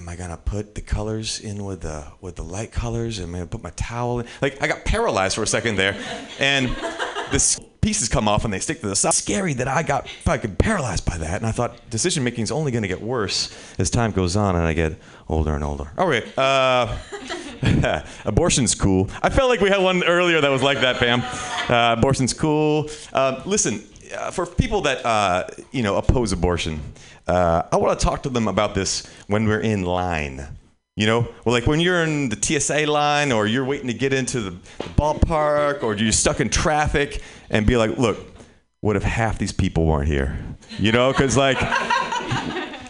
am 0.00 0.08
I 0.08 0.16
gonna 0.16 0.36
put 0.38 0.74
the 0.74 0.80
colors 0.80 1.40
in 1.40 1.64
with 1.64 1.82
the 1.82 2.04
with 2.20 2.36
the 2.36 2.42
light 2.42 2.72
colors? 2.72 3.20
Am 3.20 3.34
I 3.34 3.38
gonna 3.38 3.46
put 3.46 3.62
my 3.62 3.70
towel 3.70 4.20
in? 4.20 4.26
Like 4.40 4.62
I 4.62 4.66
got 4.66 4.84
paralyzed 4.84 5.34
for 5.34 5.42
a 5.42 5.46
second 5.46 5.76
there, 5.76 5.94
and 6.38 6.68
the 7.30 7.60
pieces 7.82 8.08
come 8.08 8.26
off 8.26 8.44
and 8.44 8.52
they 8.52 8.60
stick 8.60 8.80
to 8.80 8.88
the 8.88 8.96
side. 8.96 9.14
Scary 9.14 9.52
that 9.54 9.68
I 9.68 9.82
got 9.82 10.08
fucking 10.08 10.56
paralyzed 10.56 11.04
by 11.04 11.18
that, 11.18 11.36
and 11.36 11.46
I 11.46 11.52
thought 11.52 11.78
decision 11.90 12.24
making 12.24 12.44
is 12.44 12.50
only 12.50 12.72
gonna 12.72 12.88
get 12.88 13.02
worse 13.02 13.54
as 13.78 13.90
time 13.90 14.12
goes 14.12 14.36
on 14.36 14.56
and 14.56 14.64
I 14.64 14.72
get 14.72 14.96
older 15.28 15.54
and 15.54 15.62
older. 15.62 15.90
All 15.98 16.08
right, 16.08 16.26
uh, 16.38 16.96
abortion's 18.24 18.74
cool. 18.74 19.10
I 19.22 19.28
felt 19.28 19.50
like 19.50 19.60
we 19.60 19.68
had 19.68 19.82
one 19.82 20.02
earlier 20.04 20.40
that 20.40 20.50
was 20.50 20.62
like 20.62 20.80
that, 20.80 20.96
Pam. 20.96 21.22
Uh, 21.68 21.96
abortion's 21.98 22.32
cool. 22.32 22.88
Uh, 23.12 23.42
listen, 23.44 23.82
uh, 24.16 24.30
for 24.30 24.46
people 24.46 24.82
that 24.82 25.04
uh, 25.04 25.46
you 25.72 25.82
know 25.82 25.96
oppose 25.96 26.32
abortion, 26.32 26.80
uh, 27.26 27.62
I 27.72 27.76
want 27.76 27.98
to 27.98 28.04
talk 28.04 28.22
to 28.24 28.28
them 28.28 28.48
about 28.48 28.74
this 28.74 29.06
when 29.26 29.46
we're 29.46 29.60
in 29.60 29.84
line. 29.84 30.46
You 30.96 31.06
know, 31.06 31.20
well, 31.44 31.54
like 31.54 31.66
when 31.66 31.80
you're 31.80 32.02
in 32.02 32.28
the 32.28 32.36
TSA 32.36 32.84
line 32.90 33.32
or 33.32 33.46
you're 33.46 33.64
waiting 33.64 33.86
to 33.86 33.94
get 33.94 34.12
into 34.12 34.40
the, 34.40 34.50
the 34.50 34.88
ballpark 34.96 35.82
or 35.82 35.94
you're 35.96 36.12
stuck 36.12 36.40
in 36.40 36.50
traffic 36.50 37.22
and 37.48 37.64
be 37.64 37.76
like, 37.78 37.96
look, 37.96 38.18
what 38.80 38.96
if 38.96 39.02
half 39.02 39.38
these 39.38 39.52
people 39.52 39.86
weren't 39.86 40.08
here? 40.08 40.38
You 40.78 40.92
know, 40.92 41.10
because 41.10 41.36
like 41.36 41.58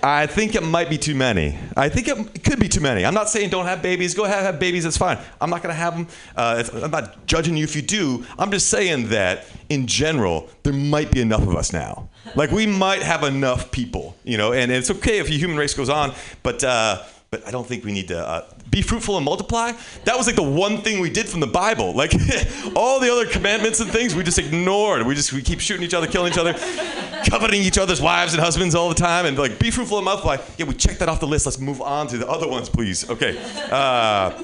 I 0.02 0.26
think 0.26 0.54
it 0.54 0.62
might 0.62 0.88
be 0.88 0.96
too 0.96 1.14
many. 1.14 1.58
I 1.76 1.88
think 1.88 2.08
it 2.08 2.44
could 2.44 2.58
be 2.58 2.68
too 2.68 2.80
many. 2.80 3.04
I'm 3.04 3.14
not 3.14 3.28
saying 3.28 3.50
don't 3.50 3.66
have 3.66 3.82
babies. 3.82 4.14
Go 4.14 4.24
ahead, 4.24 4.42
have 4.42 4.58
babies. 4.58 4.84
It's 4.84 4.96
fine. 4.96 5.18
I'm 5.40 5.50
not 5.50 5.62
going 5.62 5.74
to 5.74 5.78
have 5.78 5.94
them. 5.94 6.08
Uh, 6.36 6.64
I'm 6.82 6.90
not 6.90 7.26
judging 7.26 7.56
you 7.56 7.64
if 7.64 7.76
you 7.76 7.82
do. 7.82 8.24
I'm 8.38 8.50
just 8.50 8.68
saying 8.68 9.08
that 9.08 9.46
in 9.68 9.86
general, 9.86 10.48
there 10.62 10.72
might 10.72 11.10
be 11.10 11.20
enough 11.20 11.42
of 11.42 11.54
us 11.54 11.72
now. 11.72 12.08
Like 12.34 12.50
we 12.50 12.66
might 12.66 13.02
have 13.02 13.24
enough 13.24 13.70
people, 13.70 14.16
you 14.24 14.38
know, 14.38 14.52
and 14.52 14.70
it's 14.72 14.90
okay 14.90 15.18
if 15.18 15.26
the 15.26 15.38
human 15.38 15.56
race 15.56 15.74
goes 15.74 15.90
on, 15.90 16.14
but. 16.42 16.64
Uh, 16.64 17.02
but 17.30 17.46
I 17.46 17.52
don't 17.52 17.64
think 17.64 17.84
we 17.84 17.92
need 17.92 18.08
to 18.08 18.18
uh, 18.18 18.44
be 18.70 18.82
fruitful 18.82 19.16
and 19.16 19.24
multiply. 19.24 19.72
That 20.04 20.18
was 20.18 20.26
like 20.26 20.34
the 20.34 20.42
one 20.42 20.82
thing 20.82 20.98
we 21.00 21.10
did 21.10 21.28
from 21.28 21.38
the 21.38 21.46
Bible. 21.46 21.94
Like 21.94 22.12
all 22.76 22.98
the 22.98 23.10
other 23.10 23.24
commandments 23.24 23.78
and 23.78 23.88
things, 23.88 24.16
we 24.16 24.24
just 24.24 24.40
ignored. 24.40 25.06
We 25.06 25.14
just 25.14 25.32
we 25.32 25.40
keep 25.40 25.60
shooting 25.60 25.84
each 25.84 25.94
other, 25.94 26.08
killing 26.08 26.32
each 26.32 26.38
other, 26.38 26.54
coveting 27.30 27.62
each 27.62 27.78
other's 27.78 28.00
wives 28.00 28.34
and 28.34 28.42
husbands 28.42 28.74
all 28.74 28.88
the 28.88 28.96
time, 28.96 29.26
and 29.26 29.38
like 29.38 29.60
be 29.60 29.70
fruitful 29.70 29.98
and 29.98 30.04
multiply. 30.04 30.38
Yeah, 30.58 30.66
we 30.66 30.74
checked 30.74 30.98
that 30.98 31.08
off 31.08 31.20
the 31.20 31.28
list. 31.28 31.46
Let's 31.46 31.60
move 31.60 31.80
on 31.80 32.08
to 32.08 32.18
the 32.18 32.28
other 32.28 32.48
ones, 32.48 32.68
please. 32.68 33.08
Okay. 33.08 33.40
Uh, 33.70 34.42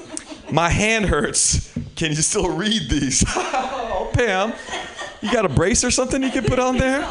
my 0.49 0.69
hand 0.69 1.07
hurts. 1.07 1.73
Can 1.97 2.11
you 2.11 2.21
still 2.21 2.49
read 2.55 2.89
these? 2.89 3.21
oh, 3.27 4.09
Pam, 4.13 4.53
you 5.21 5.29
got 5.33 5.43
a 5.43 5.49
brace 5.49 5.83
or 5.83 5.91
something 5.91 6.23
you 6.23 6.31
can 6.31 6.45
put 6.45 6.57
on 6.57 6.77
there? 6.77 7.05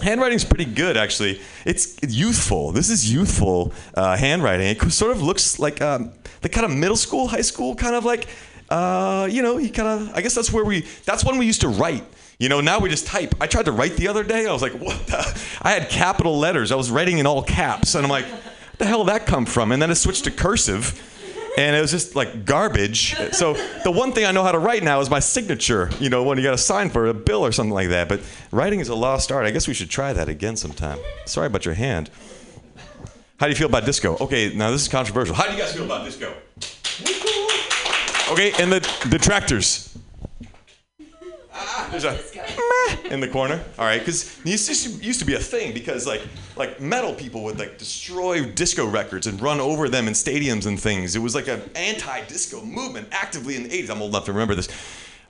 Handwriting's 0.00 0.44
pretty 0.44 0.64
good 0.64 0.96
actually. 0.96 1.40
It's 1.64 1.96
youthful. 2.02 2.72
This 2.72 2.90
is 2.90 3.12
youthful 3.12 3.72
uh, 3.94 4.16
handwriting. 4.16 4.66
It 4.66 4.90
sort 4.92 5.12
of 5.12 5.22
looks 5.22 5.58
like 5.58 5.80
um, 5.80 6.12
the 6.40 6.48
kind 6.48 6.64
of 6.64 6.72
middle 6.72 6.96
school, 6.96 7.28
high 7.28 7.42
school 7.42 7.74
kind 7.74 7.94
of 7.94 8.04
like. 8.04 8.26
Uh, 8.70 9.26
you 9.30 9.40
know, 9.40 9.56
he 9.56 9.70
kind 9.70 9.88
of. 9.88 10.14
I 10.14 10.20
guess 10.20 10.34
that's 10.34 10.52
where 10.52 10.64
we. 10.64 10.82
That's 11.04 11.24
when 11.24 11.38
we 11.38 11.46
used 11.46 11.62
to 11.62 11.68
write. 11.68 12.04
You 12.38 12.48
know, 12.48 12.60
now 12.60 12.78
we 12.78 12.88
just 12.88 13.06
type. 13.06 13.34
I 13.40 13.46
tried 13.46 13.64
to 13.64 13.72
write 13.72 13.96
the 13.96 14.08
other 14.08 14.22
day. 14.22 14.46
I 14.46 14.52
was 14.52 14.62
like, 14.62 14.74
what? 14.74 15.06
The? 15.06 15.42
I 15.62 15.70
had 15.70 15.88
capital 15.88 16.38
letters. 16.38 16.70
I 16.70 16.76
was 16.76 16.90
writing 16.90 17.18
in 17.18 17.26
all 17.26 17.42
caps, 17.42 17.94
and 17.94 18.04
I'm 18.04 18.10
like, 18.10 18.26
the 18.76 18.84
hell 18.84 19.04
did 19.04 19.14
that 19.14 19.26
come 19.26 19.46
from? 19.46 19.72
And 19.72 19.80
then 19.80 19.90
it 19.90 19.96
switched 19.96 20.24
to 20.24 20.30
cursive 20.30 21.17
and 21.58 21.74
it 21.74 21.80
was 21.80 21.90
just 21.90 22.14
like 22.14 22.44
garbage. 22.44 23.16
So 23.32 23.54
the 23.82 23.90
one 23.90 24.12
thing 24.12 24.24
I 24.24 24.30
know 24.30 24.44
how 24.44 24.52
to 24.52 24.58
write 24.60 24.84
now 24.84 25.00
is 25.00 25.10
my 25.10 25.18
signature. 25.18 25.90
You 25.98 26.08
know, 26.08 26.22
when 26.22 26.38
you 26.38 26.44
got 26.44 26.52
to 26.52 26.58
sign 26.58 26.88
for 26.88 27.06
a 27.06 27.14
bill 27.14 27.44
or 27.44 27.50
something 27.50 27.74
like 27.74 27.88
that. 27.88 28.08
But 28.08 28.20
writing 28.52 28.78
is 28.78 28.88
a 28.88 28.94
lost 28.94 29.32
art. 29.32 29.44
I 29.44 29.50
guess 29.50 29.66
we 29.66 29.74
should 29.74 29.90
try 29.90 30.12
that 30.12 30.28
again 30.28 30.56
sometime. 30.56 30.98
Sorry 31.26 31.48
about 31.48 31.64
your 31.64 31.74
hand. 31.74 32.10
How 33.40 33.46
do 33.46 33.50
you 33.50 33.56
feel 33.56 33.68
about 33.68 33.84
disco? 33.84 34.16
Okay, 34.20 34.54
now 34.54 34.70
this 34.70 34.82
is 34.82 34.88
controversial. 34.88 35.34
How 35.34 35.46
do 35.46 35.52
you 35.52 35.58
guys 35.58 35.74
feel 35.74 35.84
about 35.84 36.04
disco? 36.04 36.32
Okay, 38.32 38.52
and 38.62 38.70
the 38.72 38.80
detractors. 39.08 39.96
Ah, 41.52 41.88
There's 41.90 42.04
a 42.04 42.12
meh 42.12 43.10
in 43.10 43.20
the 43.20 43.28
corner. 43.28 43.60
All 43.78 43.84
right, 43.84 43.98
because 43.98 44.36
this 44.42 45.02
used 45.02 45.18
to 45.20 45.26
be 45.26 45.34
a 45.34 45.40
thing 45.40 45.72
because 45.74 46.06
like 46.06 46.22
like 46.58 46.80
metal 46.80 47.14
people 47.14 47.44
would 47.44 47.58
like 47.58 47.78
destroy 47.78 48.44
disco 48.44 48.86
records 48.86 49.26
and 49.26 49.40
run 49.40 49.60
over 49.60 49.88
them 49.88 50.08
in 50.08 50.14
stadiums 50.14 50.66
and 50.66 50.78
things. 50.78 51.16
It 51.16 51.20
was 51.20 51.34
like 51.34 51.48
an 51.48 51.62
anti-disco 51.74 52.62
movement 52.64 53.08
actively 53.12 53.56
in 53.56 53.64
the 53.64 53.68
80s. 53.68 53.90
I'm 53.90 54.02
old 54.02 54.10
enough 54.10 54.24
to 54.26 54.32
remember 54.32 54.54
this. 54.54 54.68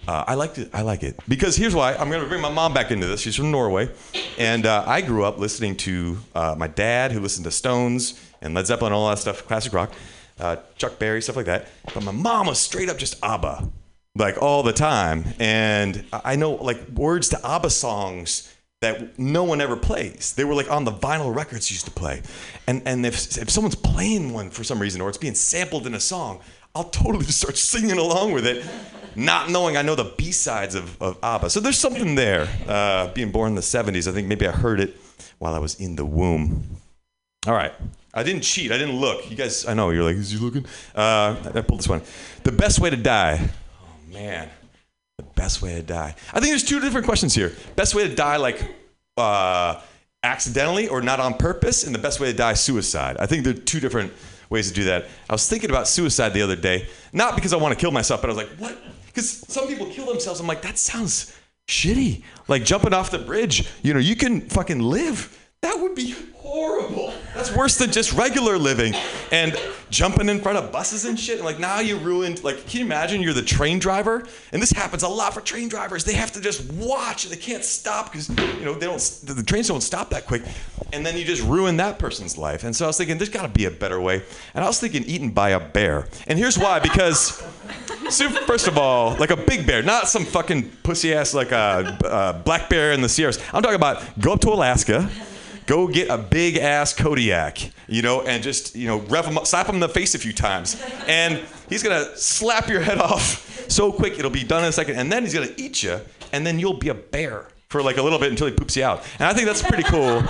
Uh, 0.07 0.25
I 0.27 0.35
liked 0.35 0.59
it. 0.59 0.71
I 0.73 0.83
like 0.83 1.03
it 1.03 1.19
because 1.29 1.57
here's 1.57 1.75
why. 1.75 1.95
I'm 1.95 2.09
going 2.09 2.23
to 2.23 2.29
bring 2.29 2.41
my 2.41 2.51
mom 2.51 2.73
back 2.73 2.91
into 2.91 3.07
this. 3.07 3.21
She's 3.21 3.37
from 3.37 3.51
Norway, 3.51 3.91
and 4.39 4.65
uh, 4.65 4.85
I 4.87 5.03
grew 5.03 5.25
up 5.25 5.39
listening 5.39 5.77
to 5.79 6.19
uh, 6.35 6.55
my 6.57 6.67
dad, 6.67 7.13
who 7.13 7.21
listened 7.21 7.45
to 7.45 7.51
Stones 7.51 8.19
and 8.41 8.55
Led 8.55 8.67
Zeppelin, 8.67 8.93
and 8.93 8.99
all 8.99 9.11
that 9.11 9.19
stuff, 9.19 9.47
classic 9.47 9.75
rock, 9.75 9.93
uh, 10.41 10.57
Chuck 10.77 10.99
Berry, 10.99 11.21
stuff 11.21 11.37
like 11.37 11.47
that. 11.47 11.69
But 11.93 12.05
my 12.05 12.13
mom 12.13 12.47
was 12.47 12.59
straight 12.59 12.89
up 12.89 12.97
just 12.97 13.23
ABBA 13.23 13.71
like 14.19 14.41
all 14.43 14.63
the 14.63 14.73
time. 14.73 15.25
And 15.39 16.05
I 16.13 16.37
know 16.37 16.53
like 16.53 16.89
words 16.89 17.29
to 17.31 17.47
ABBA 17.47 17.71
songs 17.71 18.53
that 18.81 19.19
no 19.19 19.43
one 19.43 19.61
ever 19.61 19.77
plays. 19.77 20.35
They 20.35 20.45
were 20.45 20.55
like 20.55 20.71
on 20.71 20.85
the 20.85 20.93
vinyl 20.93 21.35
records 21.35 21.71
used 21.71 21.87
to 21.87 21.91
play. 21.91 22.23
And 22.67 22.83
and 22.87 23.05
if 23.05 23.37
if 23.39 23.51
someone's 23.51 23.75
playing 23.75 24.33
one 24.33 24.51
for 24.51 24.65
some 24.65 24.81
reason 24.81 25.01
or 25.01 25.09
it's 25.09 25.19
being 25.19 25.35
sampled 25.35 25.87
in 25.87 25.95
a 25.95 26.01
song, 26.01 26.41
I'll 26.75 26.85
totally 26.85 27.25
just 27.25 27.39
start 27.41 27.57
singing 27.57 27.99
along 27.99 28.33
with 28.33 28.47
it, 28.47 28.65
not 29.17 29.51
knowing 29.51 29.77
I 29.77 29.83
know 29.83 29.95
the 29.95 30.13
B 30.17 30.31
sides 30.31 30.75
of, 30.75 31.01
of 31.03 31.19
ABBA. 31.23 31.51
So 31.51 31.61
there's 31.61 31.79
something 31.79 32.15
there. 32.15 32.49
Uh, 32.69 33.09
being 33.13 33.33
born 33.33 33.51
in 33.51 33.55
the 33.57 33.63
70s, 33.63 34.09
I 34.09 34.13
think 34.13 34.29
maybe 34.29 34.47
I 34.47 34.53
heard 34.53 34.79
it 34.79 34.97
while 35.39 35.55
I 35.55 35.59
was 35.59 35.81
in 35.81 35.97
the 35.97 36.05
womb. 36.05 36.77
All 37.47 37.55
right. 37.55 37.73
I 38.15 38.23
didn't 38.23 38.43
cheat. 38.43 38.73
I 38.73 38.79
didn't 38.79 38.97
look. 38.97 39.31
You 39.31 39.37
guys, 39.37 39.67
I 39.67 39.75
know 39.75 39.91
you're 39.91 40.05
like, 40.05 40.17
is 40.17 40.31
he 40.31 40.39
looking? 40.39 40.67
Uh, 40.95 41.37
I 41.55 41.61
pulled 41.63 41.81
this 41.81 41.89
one. 41.89 42.03
The 42.45 42.53
best 42.53 42.81
way 42.81 42.91
to 42.91 42.97
die. 42.97 43.49
Oh 43.81 44.13
man, 44.13 44.49
best 45.39 45.63
way 45.63 45.75
to 45.77 45.83
die. 45.83 46.15
I 46.35 46.41
think 46.41 46.51
there's 46.51 46.65
two 46.65 46.81
different 46.81 47.07
questions 47.07 47.35
here. 47.35 47.53
Best 47.77 47.95
way 47.95 48.07
to 48.09 48.15
die, 48.15 48.37
like 48.37 48.75
uh, 49.17 49.81
accidentally 50.23 50.89
or 50.89 51.01
not 51.01 51.21
on 51.21 51.35
purpose, 51.35 51.85
and 51.85 51.95
the 51.95 51.99
best 51.99 52.19
way 52.21 52.31
to 52.33 52.37
die, 52.37 52.55
suicide. 52.55 53.17
I 53.19 53.27
think 53.27 53.45
there 53.45 53.55
are 53.55 53.57
two 53.57 53.81
different 53.81 54.13
ways 54.51 54.69
to 54.69 54.75
do 54.75 54.85
that. 54.85 55.07
I 55.31 55.33
was 55.33 55.49
thinking 55.49 55.71
about 55.71 55.87
suicide 55.87 56.31
the 56.31 56.43
other 56.43 56.57
day, 56.57 56.89
not 57.13 57.37
because 57.37 57.53
I 57.53 57.57
want 57.57 57.73
to 57.73 57.81
kill 57.81 57.93
myself, 57.93 58.21
but 58.21 58.31
I 58.31 58.35
was 58.35 58.37
like, 58.37 58.51
what? 58.59 58.77
Because 59.07 59.31
some 59.49 59.69
people 59.69 59.87
kill 59.87 60.07
themselves. 60.07 60.41
I'm 60.41 60.47
like, 60.47 60.63
that 60.63 60.77
sounds 60.77 61.35
shitty. 61.69 62.23
Like 62.49 62.65
jumping 62.65 62.93
off 62.93 63.11
the 63.11 63.19
bridge. 63.19 63.69
You 63.83 63.95
know, 63.95 64.01
you 64.01 64.17
can 64.17 64.41
fucking 64.49 64.81
live. 64.81 65.35
That 65.63 65.81
would 65.81 65.97
be 65.97 66.15
horrible. 66.35 67.13
That's 67.35 67.53
worse 67.53 67.79
than 67.79 67.91
just 67.91 68.13
regular 68.13 68.57
living 68.57 68.95
and 69.33 69.57
jumping 69.91 70.29
in 70.29 70.41
front 70.41 70.57
of 70.57 70.71
buses 70.71 71.05
and 71.05 71.19
shit. 71.19 71.39
And 71.39 71.45
like 71.45 71.59
now 71.59 71.81
you 71.81 71.97
ruined. 71.99 72.45
Like, 72.45 72.65
can 72.69 72.79
you 72.79 72.87
imagine 72.87 73.21
you're 73.21 73.33
the 73.33 73.43
train 73.43 73.81
driver? 73.81 74.25
And 74.53 74.63
this 74.63 74.71
happens 74.71 75.03
a 75.03 75.09
lot 75.09 75.35
for 75.35 75.41
train 75.41 75.69
drivers. 75.69 76.05
They 76.05 76.15
have 76.15 76.31
to 76.33 76.41
just 76.41 76.73
watch. 76.73 77.29
They 77.29 77.37
can't 77.37 77.65
stop 77.65 78.13
because 78.13 78.29
you 78.29 78.65
know 78.65 78.75
they 78.75 78.87
don't. 78.87 79.01
The 79.25 79.43
trains 79.43 79.67
don't 79.67 79.81
stop 79.81 80.11
that 80.11 80.27
quick. 80.27 80.43
And 80.93 81.05
then 81.05 81.17
you 81.17 81.25
just 81.25 81.43
ruin 81.43 81.77
that 81.79 81.99
person's 81.99 82.39
life. 82.39 82.63
And 82.63 82.75
so 82.75 82.85
I 82.85 82.89
was 82.89 82.97
thinking, 82.97 83.19
there's 83.19 83.29
got 83.29 83.43
to 83.43 83.49
be 83.49 83.65
a 83.65 83.71
better 83.71 84.01
way. 84.01 84.23
And 84.55 84.63
I 84.63 84.69
was 84.69 84.79
thinking, 84.79 85.03
eaten 85.05 85.31
by 85.31 85.51
a 85.51 85.61
bear. 85.61 86.07
And 86.29 86.39
here's 86.39 86.57
why: 86.57 86.79
because 86.79 87.43
first 88.47 88.69
of 88.69 88.79
all, 88.79 89.17
like 89.17 89.31
a 89.31 89.37
big 89.37 89.67
bear, 89.67 89.83
not 89.83 90.09
some 90.09 90.25
fucking 90.25 90.71
pussy 90.85 91.13
ass 91.13 91.35
like 91.35 91.51
a, 91.51 91.99
a 92.05 92.43
black 92.45 92.71
bear 92.71 92.93
in 92.93 93.01
the 93.01 93.09
Sierras. 93.09 93.39
I'm 93.53 93.63
talking 93.63 93.75
about 93.77 94.21
go 94.21 94.33
up 94.35 94.41
to 94.43 94.51
Alaska, 94.51 95.11
go 95.69 95.87
get 95.87 96.09
a 96.09 96.19
big 96.19 96.57
ass 96.57 96.95
Kodiak, 96.95 97.71
you 97.87 98.03
know, 98.03 98.23
and 98.23 98.43
just 98.43 98.75
you 98.75 98.89
know 98.89 98.99
rev 99.01 99.27
him 99.27 99.39
up, 99.39 99.47
slap 99.47 99.69
him 99.69 99.77
in 99.77 99.81
the 99.81 99.89
face 99.89 100.17
a 100.17 100.19
few 100.19 100.33
times, 100.33 100.83
and 101.07 101.41
he's 101.69 101.83
gonna 101.85 102.17
slap 102.17 102.69
your 102.69 102.81
head 102.81 102.99
off 102.99 103.71
so 103.71 103.93
quick 103.93 104.19
it'll 104.19 104.31
be 104.31 104.43
done 104.43 104.65
in 104.65 104.71
a 104.71 104.73
second, 104.73 104.97
and 104.97 105.13
then 105.13 105.23
he's 105.23 105.35
gonna 105.35 105.53
eat 105.57 105.83
you, 105.85 106.01
and 106.33 106.45
then 106.45 106.59
you'll 106.59 106.79
be 106.79 106.89
a 106.89 106.95
bear 106.95 107.47
for 107.69 107.83
like 107.83 107.99
a 107.99 108.03
little 108.03 108.19
bit 108.19 108.31
until 108.31 108.47
he 108.47 108.53
poops 108.55 108.77
you 108.77 108.83
out. 108.83 109.05
And 109.19 109.29
I 109.29 109.35
think 109.35 109.47
that's 109.47 109.63
pretty 109.63 109.83
cool. 109.85 110.23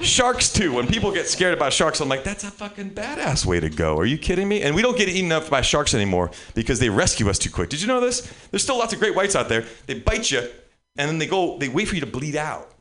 Sharks 0.00 0.50
too. 0.50 0.72
When 0.72 0.86
people 0.86 1.12
get 1.12 1.28
scared 1.28 1.52
about 1.52 1.74
sharks, 1.74 2.00
I'm 2.00 2.08
like, 2.08 2.24
that's 2.24 2.42
a 2.42 2.50
fucking 2.50 2.92
badass 2.92 3.44
way 3.44 3.60
to 3.60 3.68
go. 3.68 3.98
Are 3.98 4.06
you 4.06 4.16
kidding 4.16 4.48
me? 4.48 4.62
And 4.62 4.74
we 4.74 4.80
don't 4.80 4.96
get 4.96 5.10
eaten 5.10 5.30
up 5.30 5.50
by 5.50 5.60
sharks 5.60 5.94
anymore 5.94 6.30
because 6.54 6.80
they 6.80 6.88
rescue 6.88 7.28
us 7.28 7.38
too 7.38 7.50
quick. 7.50 7.68
Did 7.68 7.82
you 7.82 7.86
know 7.86 8.00
this? 8.00 8.32
There's 8.50 8.62
still 8.62 8.78
lots 8.78 8.94
of 8.94 8.98
great 8.98 9.14
whites 9.14 9.36
out 9.36 9.50
there. 9.50 9.66
They 9.86 10.00
bite 10.00 10.30
you, 10.30 10.48
and 10.96 11.08
then 11.08 11.18
they 11.18 11.26
go, 11.26 11.58
they 11.58 11.68
wait 11.68 11.86
for 11.86 11.94
you 11.94 12.00
to 12.00 12.06
bleed 12.06 12.34
out 12.34 12.72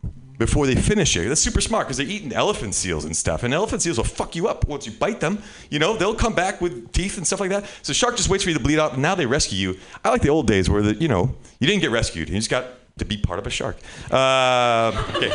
before 0.41 0.65
they 0.65 0.73
finish 0.73 1.15
you. 1.15 1.29
That's 1.29 1.39
super 1.39 1.61
smart 1.61 1.85
because 1.85 1.97
they're 1.97 2.07
eating 2.07 2.33
elephant 2.33 2.73
seals 2.73 3.05
and 3.05 3.15
stuff. 3.15 3.43
And 3.43 3.53
elephant 3.53 3.83
seals 3.83 3.97
will 3.97 4.05
fuck 4.05 4.35
you 4.35 4.47
up 4.47 4.67
once 4.67 4.87
you 4.87 4.91
bite 4.91 5.19
them. 5.19 5.43
You 5.69 5.77
know, 5.77 5.95
they'll 5.95 6.15
come 6.15 6.33
back 6.33 6.59
with 6.59 6.91
teeth 6.93 7.17
and 7.17 7.27
stuff 7.27 7.39
like 7.39 7.51
that. 7.51 7.65
So 7.83 7.93
shark 7.93 8.17
just 8.17 8.27
waits 8.27 8.43
for 8.43 8.49
you 8.49 8.57
to 8.57 8.63
bleed 8.63 8.79
out, 8.79 8.93
and 8.93 9.03
now 9.03 9.13
they 9.13 9.27
rescue 9.27 9.59
you. 9.59 9.79
I 10.03 10.09
like 10.09 10.23
the 10.23 10.29
old 10.29 10.47
days 10.47 10.67
where 10.67 10.81
the, 10.81 10.95
you 10.95 11.07
know 11.07 11.35
you 11.59 11.67
didn't 11.67 11.81
get 11.81 11.91
rescued. 11.91 12.27
You 12.27 12.35
just 12.37 12.49
got 12.49 12.65
to 12.97 13.05
be 13.05 13.17
part 13.17 13.37
of 13.37 13.45
a 13.45 13.51
shark. 13.51 13.77
Uh, 14.09 15.13
okay. 15.15 15.31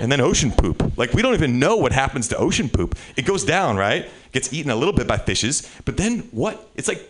And 0.00 0.10
then 0.10 0.20
ocean 0.20 0.50
poop. 0.50 0.98
Like 0.98 1.12
we 1.12 1.22
don't 1.22 1.34
even 1.34 1.60
know 1.60 1.76
what 1.76 1.92
happens 1.92 2.26
to 2.28 2.36
ocean 2.36 2.68
poop. 2.68 2.98
It 3.16 3.26
goes 3.26 3.44
down, 3.44 3.76
right? 3.76 4.10
Gets 4.32 4.52
eaten 4.52 4.72
a 4.72 4.76
little 4.76 4.94
bit 4.94 5.06
by 5.06 5.18
fishes, 5.18 5.70
but 5.84 5.96
then 5.96 6.20
what? 6.32 6.68
It's 6.74 6.88
like 6.88 7.08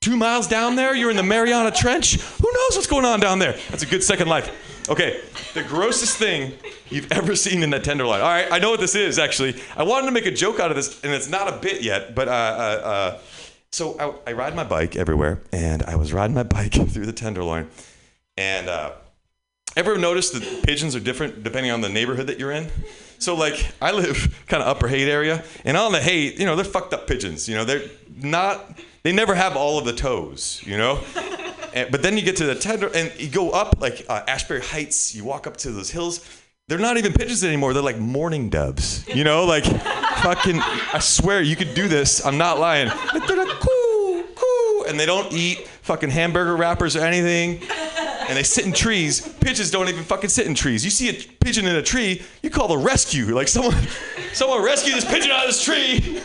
two 0.00 0.16
miles 0.16 0.46
down 0.46 0.76
there. 0.76 0.94
You're 0.94 1.10
in 1.10 1.16
the 1.16 1.24
Mariana 1.24 1.72
Trench. 1.72 2.20
Who 2.20 2.52
knows 2.52 2.76
what's 2.76 2.86
going 2.86 3.04
on 3.04 3.18
down 3.18 3.40
there? 3.40 3.56
That's 3.70 3.82
a 3.82 3.86
good 3.86 4.04
second 4.04 4.28
life. 4.28 4.75
Okay, 4.88 5.20
the 5.54 5.64
grossest 5.64 6.16
thing 6.16 6.52
you've 6.90 7.10
ever 7.10 7.34
seen 7.34 7.64
in 7.64 7.70
that 7.70 7.82
tenderloin. 7.82 8.20
All 8.20 8.28
right, 8.28 8.46
I 8.52 8.60
know 8.60 8.70
what 8.70 8.78
this 8.78 8.94
is 8.94 9.18
actually. 9.18 9.60
I 9.76 9.82
wanted 9.82 10.06
to 10.06 10.12
make 10.12 10.26
a 10.26 10.30
joke 10.30 10.60
out 10.60 10.70
of 10.70 10.76
this, 10.76 11.02
and 11.02 11.12
it's 11.12 11.28
not 11.28 11.52
a 11.52 11.56
bit 11.56 11.82
yet, 11.82 12.14
but 12.14 12.28
uh, 12.28 12.30
uh, 12.30 12.34
uh, 12.86 13.18
so 13.72 13.98
I, 13.98 14.30
I 14.30 14.32
ride 14.34 14.54
my 14.54 14.62
bike 14.62 14.94
everywhere, 14.94 15.42
and 15.50 15.82
I 15.82 15.96
was 15.96 16.12
riding 16.12 16.34
my 16.34 16.44
bike 16.44 16.72
through 16.88 17.06
the 17.06 17.12
tenderloin, 17.12 17.68
and 18.36 18.68
uh, 18.68 18.92
ever 19.76 19.98
noticed 19.98 20.34
that 20.34 20.62
pigeons 20.62 20.94
are 20.94 21.00
different 21.00 21.42
depending 21.42 21.72
on 21.72 21.80
the 21.80 21.88
neighborhood 21.88 22.28
that 22.28 22.38
you're 22.38 22.52
in? 22.52 22.70
So 23.18 23.34
like 23.34 23.72
I 23.82 23.90
live 23.90 24.40
kind 24.46 24.62
of 24.62 24.68
upper 24.68 24.86
Haight 24.86 25.08
area, 25.08 25.42
and 25.64 25.76
on 25.76 25.90
the 25.90 26.00
Haight, 26.00 26.38
you 26.38 26.46
know, 26.46 26.54
they're 26.54 26.64
fucked 26.64 26.94
up 26.94 27.08
pigeons. 27.08 27.48
You 27.48 27.56
know, 27.56 27.64
they're 27.64 27.82
not. 28.22 28.78
They 29.02 29.12
never 29.12 29.34
have 29.34 29.56
all 29.56 29.78
of 29.78 29.84
the 29.84 29.92
toes. 29.92 30.62
You 30.64 30.76
know. 30.76 31.00
And, 31.76 31.92
but 31.92 32.02
then 32.02 32.16
you 32.16 32.24
get 32.24 32.36
to 32.36 32.44
the 32.44 32.54
tender, 32.54 32.90
and 32.92 33.12
you 33.20 33.28
go 33.28 33.50
up 33.50 33.76
like 33.80 34.04
uh, 34.08 34.22
Ashbury 34.26 34.62
Heights. 34.62 35.14
You 35.14 35.24
walk 35.24 35.46
up 35.46 35.56
to 35.58 35.70
those 35.70 35.90
hills. 35.90 36.28
They're 36.68 36.78
not 36.78 36.96
even 36.96 37.12
pigeons 37.12 37.44
anymore. 37.44 37.74
They're 37.74 37.82
like 37.82 37.98
mourning 37.98 38.48
doves. 38.48 39.06
You 39.06 39.22
know, 39.22 39.44
like 39.44 39.64
fucking. 40.22 40.60
I 40.60 40.98
swear 40.98 41.42
you 41.42 41.54
could 41.54 41.74
do 41.74 41.86
this. 41.86 42.24
I'm 42.24 42.38
not 42.38 42.58
lying. 42.58 42.88
Like, 42.88 43.26
they're 43.28 43.36
like 43.36 43.60
coo 43.60 44.24
coo, 44.34 44.84
and 44.88 44.98
they 44.98 45.06
don't 45.06 45.30
eat 45.32 45.68
fucking 45.82 46.10
hamburger 46.10 46.56
wrappers 46.56 46.96
or 46.96 47.04
anything 47.04 47.60
and 48.28 48.36
they 48.36 48.42
sit 48.42 48.66
in 48.66 48.72
trees. 48.72 49.20
Pigeons 49.40 49.70
don't 49.70 49.88
even 49.88 50.04
fucking 50.04 50.30
sit 50.30 50.46
in 50.46 50.54
trees. 50.54 50.84
You 50.84 50.90
see 50.90 51.08
a 51.08 51.12
pigeon 51.12 51.66
in 51.66 51.76
a 51.76 51.82
tree, 51.82 52.22
you 52.42 52.50
call 52.50 52.68
the 52.68 52.78
rescue. 52.78 53.34
Like 53.34 53.48
someone, 53.48 53.74
someone 54.32 54.64
rescue 54.64 54.94
this 54.94 55.04
pigeon 55.04 55.30
out 55.30 55.44
of 55.44 55.46
this 55.46 55.62
tree, 55.62 56.20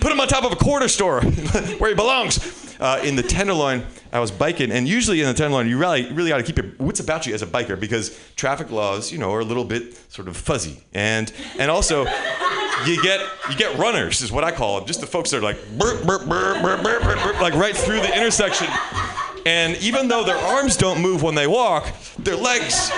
put 0.00 0.12
him 0.12 0.20
on 0.20 0.28
top 0.28 0.44
of 0.44 0.52
a 0.52 0.56
corner 0.56 0.88
store 0.88 1.22
where 1.78 1.90
he 1.90 1.96
belongs. 1.96 2.62
Uh, 2.80 3.00
in 3.04 3.14
the 3.14 3.22
Tenderloin, 3.22 3.86
I 4.14 4.20
was 4.20 4.30
biking, 4.30 4.70
and 4.70 4.86
usually 4.86 5.20
in 5.20 5.26
the 5.26 5.34
Tenderloin, 5.34 5.68
you 5.68 5.76
really, 5.76 6.10
really 6.12 6.30
ought 6.30 6.36
to 6.36 6.44
keep 6.44 6.56
your 6.56 6.70
wits 6.78 7.00
about 7.00 7.26
you 7.26 7.34
as 7.34 7.42
a 7.42 7.46
biker 7.46 7.78
because 7.78 8.16
traffic 8.36 8.70
laws, 8.70 9.10
you 9.10 9.18
know, 9.18 9.32
are 9.32 9.40
a 9.40 9.44
little 9.44 9.64
bit 9.64 9.96
sort 10.12 10.28
of 10.28 10.36
fuzzy, 10.36 10.80
and 10.94 11.32
and 11.58 11.68
also 11.68 12.04
you 12.86 13.02
get 13.02 13.20
you 13.50 13.56
get 13.56 13.76
runners 13.76 14.22
is 14.22 14.30
what 14.30 14.44
I 14.44 14.52
call 14.52 14.78
them, 14.78 14.86
just 14.86 15.00
the 15.00 15.06
folks 15.06 15.32
that 15.32 15.38
are 15.38 15.42
like 15.42 15.58
burp, 15.76 16.06
burp, 16.06 16.28
burp, 16.28 16.62
burp, 16.62 16.82
burp, 16.84 17.02
burp, 17.02 17.22
burp, 17.24 17.40
like 17.40 17.54
right 17.54 17.76
through 17.76 18.00
the 18.02 18.16
intersection. 18.16 18.68
And 19.46 19.76
even 19.78 20.06
though 20.06 20.22
their 20.22 20.38
arms 20.38 20.76
don't 20.76 21.02
move 21.02 21.24
when 21.24 21.34
they 21.34 21.48
walk, 21.48 21.92
their 22.16 22.36
legs, 22.36 22.90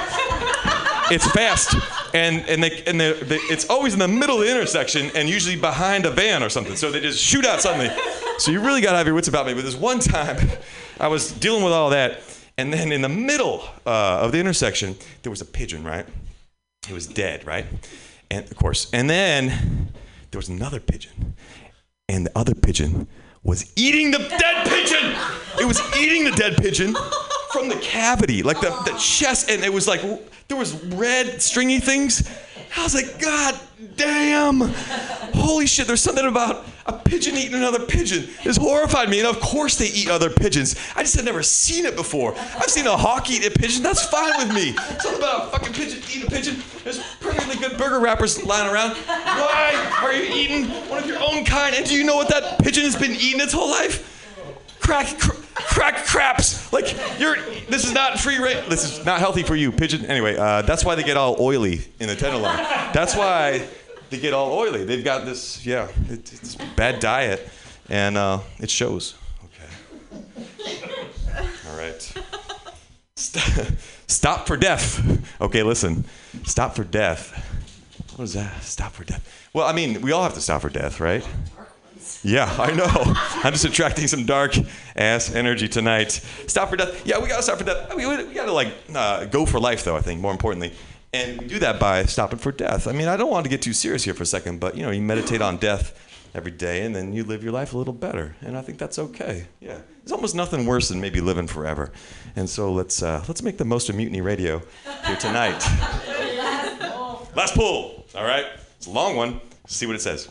it's 1.10 1.28
fast. 1.32 1.74
And, 2.14 2.48
and, 2.48 2.62
they, 2.62 2.82
and 2.84 3.00
they, 3.00 3.12
they, 3.14 3.36
it's 3.36 3.68
always 3.68 3.94
in 3.94 3.98
the 3.98 4.06
middle 4.06 4.40
of 4.40 4.46
the 4.46 4.50
intersection 4.50 5.10
and 5.16 5.28
usually 5.28 5.56
behind 5.56 6.06
a 6.06 6.10
van 6.10 6.42
or 6.42 6.48
something. 6.48 6.76
So 6.76 6.90
they 6.90 7.00
just 7.00 7.20
shoot 7.20 7.44
out 7.44 7.60
suddenly. 7.60 7.90
So 8.38 8.52
you 8.52 8.60
really 8.60 8.80
got 8.80 8.92
to 8.92 8.98
have 8.98 9.06
your 9.06 9.14
wits 9.14 9.28
about 9.28 9.46
me. 9.46 9.54
But 9.54 9.64
this 9.64 9.74
one 9.74 9.98
time, 9.98 10.36
I 10.98 11.08
was 11.08 11.32
dealing 11.32 11.62
with 11.62 11.72
all 11.72 11.90
that. 11.90 12.20
And 12.58 12.72
then 12.72 12.90
in 12.90 13.02
the 13.02 13.08
middle 13.08 13.64
uh, 13.84 14.20
of 14.22 14.32
the 14.32 14.40
intersection, 14.40 14.96
there 15.22 15.30
was 15.30 15.42
a 15.42 15.44
pigeon, 15.44 15.84
right? 15.84 16.06
It 16.88 16.92
was 16.92 17.06
dead, 17.06 17.46
right? 17.46 17.66
And 18.30 18.50
of 18.50 18.56
course, 18.56 18.88
and 18.92 19.10
then 19.10 19.92
there 20.30 20.38
was 20.38 20.48
another 20.48 20.80
pigeon, 20.80 21.34
and 22.08 22.26
the 22.26 22.38
other 22.38 22.54
pigeon 22.54 23.08
was 23.42 23.72
eating 23.76 24.10
the 24.10 24.18
dead 24.18 24.66
pigeon. 24.66 25.14
It 25.60 25.66
was 25.66 25.80
eating 25.96 26.24
the 26.24 26.32
dead 26.32 26.56
pigeon 26.56 26.96
from 27.52 27.68
the 27.68 27.76
cavity, 27.76 28.42
like 28.42 28.60
the, 28.60 28.70
the 28.84 28.96
chest, 28.98 29.50
and 29.50 29.62
it 29.62 29.72
was 29.72 29.86
like 29.86 30.00
there 30.48 30.56
was 30.56 30.74
red 30.86 31.40
stringy 31.42 31.78
things. 31.78 32.28
I 32.76 32.82
was 32.82 32.94
like, 32.94 33.20
God 33.20 33.58
damn! 33.96 34.60
Holy 35.34 35.66
shit! 35.66 35.86
There's 35.86 36.00
something 36.00 36.26
about 36.26 36.66
a 36.86 36.92
pigeon 36.92 37.36
eating 37.36 37.54
another 37.54 37.84
pigeon. 37.84 38.28
This 38.44 38.56
horrified 38.56 39.08
me, 39.08 39.18
and 39.18 39.28
of 39.28 39.40
course 39.40 39.76
they 39.76 39.88
eat 39.88 40.08
other 40.08 40.30
pigeons. 40.30 40.76
I 40.94 41.02
just 41.02 41.16
had 41.16 41.24
never 41.24 41.42
seen 41.42 41.84
it 41.84 41.96
before. 41.96 42.34
I've 42.36 42.70
seen 42.70 42.86
a 42.86 42.96
hawk 42.96 43.30
eat 43.30 43.44
a 43.46 43.50
pigeon. 43.50 43.82
That's 43.82 44.04
fine 44.06 44.32
with 44.38 44.54
me. 44.54 44.72
Something 45.00 45.18
about 45.18 45.48
a 45.48 45.50
fucking 45.50 45.72
pigeon 45.72 45.98
eating 46.10 46.26
a 46.26 46.30
pigeon. 46.30 46.62
There's 46.84 47.00
perfectly 47.20 47.56
good 47.56 47.76
burger 47.76 48.00
wrappers 48.00 48.42
lying 48.44 48.72
around. 48.72 48.92
Why 48.96 49.98
are 50.02 50.12
you 50.12 50.32
eating 50.32 50.66
one 50.88 51.02
of 51.02 51.06
your 51.06 51.18
own 51.18 51.44
kind? 51.44 51.74
And 51.74 51.86
do 51.86 51.94
you 51.94 52.04
know 52.04 52.16
what 52.16 52.28
that 52.28 52.60
pigeon 52.60 52.84
has 52.84 52.96
been 52.96 53.12
eating 53.12 53.40
its 53.40 53.52
whole 53.52 53.70
life? 53.70 54.12
crack 54.78 55.18
cr- 55.18 55.32
crack 55.54 56.06
craps 56.06 56.72
like 56.72 56.94
you're 57.18 57.34
this 57.68 57.84
is 57.84 57.92
not 57.92 58.20
free 58.20 58.38
range 58.38 58.64
this 58.68 58.84
is 58.84 59.04
not 59.04 59.18
healthy 59.18 59.42
for 59.42 59.56
you 59.56 59.72
pigeon 59.72 60.06
anyway 60.06 60.36
uh, 60.36 60.62
that's 60.62 60.84
why 60.84 60.94
they 60.94 61.02
get 61.02 61.16
all 61.16 61.34
oily 61.40 61.80
in 61.98 62.06
the 62.06 62.14
tenderloin 62.14 62.56
that's 62.92 63.16
why 63.16 63.66
they 64.10 64.18
get 64.18 64.32
all 64.32 64.52
oily 64.52 64.84
they've 64.84 65.04
got 65.04 65.24
this 65.24 65.64
yeah 65.64 65.88
it, 66.08 66.32
it's 66.32 66.56
bad 66.76 67.00
diet 67.00 67.48
and 67.88 68.16
uh, 68.16 68.40
it 68.58 68.70
shows 68.70 69.14
okay 69.44 70.76
all 71.68 71.76
right 71.76 72.14
St- 73.16 73.72
stop 74.06 74.46
for 74.46 74.56
death 74.56 75.40
okay 75.40 75.62
listen 75.62 76.04
stop 76.44 76.74
for 76.74 76.84
death 76.84 77.32
what 78.16 78.24
is 78.24 78.34
that 78.34 78.62
stop 78.62 78.92
for 78.92 79.04
death 79.04 79.48
well 79.52 79.66
i 79.66 79.72
mean 79.72 80.00
we 80.02 80.12
all 80.12 80.22
have 80.22 80.34
to 80.34 80.40
stop 80.40 80.62
for 80.62 80.70
death 80.70 81.00
right 81.00 81.26
yeah, 82.22 82.52
I 82.58 82.72
know. 82.72 82.86
I'm 83.44 83.52
just 83.52 83.64
attracting 83.64 84.06
some 84.06 84.26
dark 84.26 84.56
ass 84.96 85.34
energy 85.34 85.68
tonight. 85.68 86.12
Stop 86.46 86.70
for 86.70 86.76
death. 86.76 87.06
Yeah, 87.06 87.20
we 87.20 87.28
gotta 87.28 87.42
stop 87.42 87.58
for 87.58 87.64
death. 87.64 87.88
Mean, 87.96 88.08
we, 88.08 88.24
we 88.24 88.34
gotta 88.34 88.52
like 88.52 88.72
uh, 88.94 89.26
go 89.26 89.46
for 89.46 89.60
life, 89.60 89.84
though. 89.84 89.96
I 89.96 90.00
think 90.00 90.20
more 90.20 90.32
importantly, 90.32 90.72
and 91.16 91.40
we 91.40 91.46
do 91.46 91.58
that 91.60 91.80
by 91.80 92.04
stopping 92.04 92.38
for 92.38 92.52
death. 92.52 92.86
I 92.86 92.92
mean, 92.92 93.08
I 93.08 93.16
don't 93.16 93.30
want 93.30 93.44
to 93.44 93.50
get 93.50 93.62
too 93.62 93.72
serious 93.72 94.04
here 94.04 94.14
for 94.14 94.22
a 94.22 94.26
second, 94.26 94.60
but 94.60 94.76
you 94.76 94.82
know, 94.82 94.90
you 94.90 95.02
meditate 95.02 95.40
on 95.40 95.56
death 95.56 95.98
every 96.34 96.50
day, 96.50 96.84
and 96.84 96.94
then 96.94 97.12
you 97.12 97.24
live 97.24 97.42
your 97.42 97.52
life 97.52 97.72
a 97.72 97.78
little 97.78 97.94
better, 97.94 98.36
and 98.42 98.56
I 98.56 98.62
think 98.62 98.78
that's 98.78 98.98
okay. 98.98 99.46
Yeah, 99.60 99.78
there's 100.02 100.12
almost 100.12 100.34
nothing 100.34 100.66
worse 100.66 100.88
than 100.88 101.00
maybe 101.00 101.20
living 101.20 101.46
forever, 101.46 101.92
and 102.36 102.48
so 102.48 102.72
let's 102.72 103.02
uh, 103.02 103.24
let's 103.28 103.42
make 103.42 103.56
the 103.56 103.64
most 103.64 103.88
of 103.88 103.96
Mutiny 103.96 104.20
Radio 104.20 104.62
here 105.06 105.16
tonight. 105.16 105.58
Last 107.34 107.54
pull. 107.54 108.04
All 108.14 108.24
right, 108.24 108.46
it's 108.76 108.86
a 108.86 108.90
long 108.90 109.16
one. 109.16 109.40
Let's 109.64 109.76
see 109.76 109.86
what 109.86 109.96
it 109.96 110.02
says. 110.02 110.28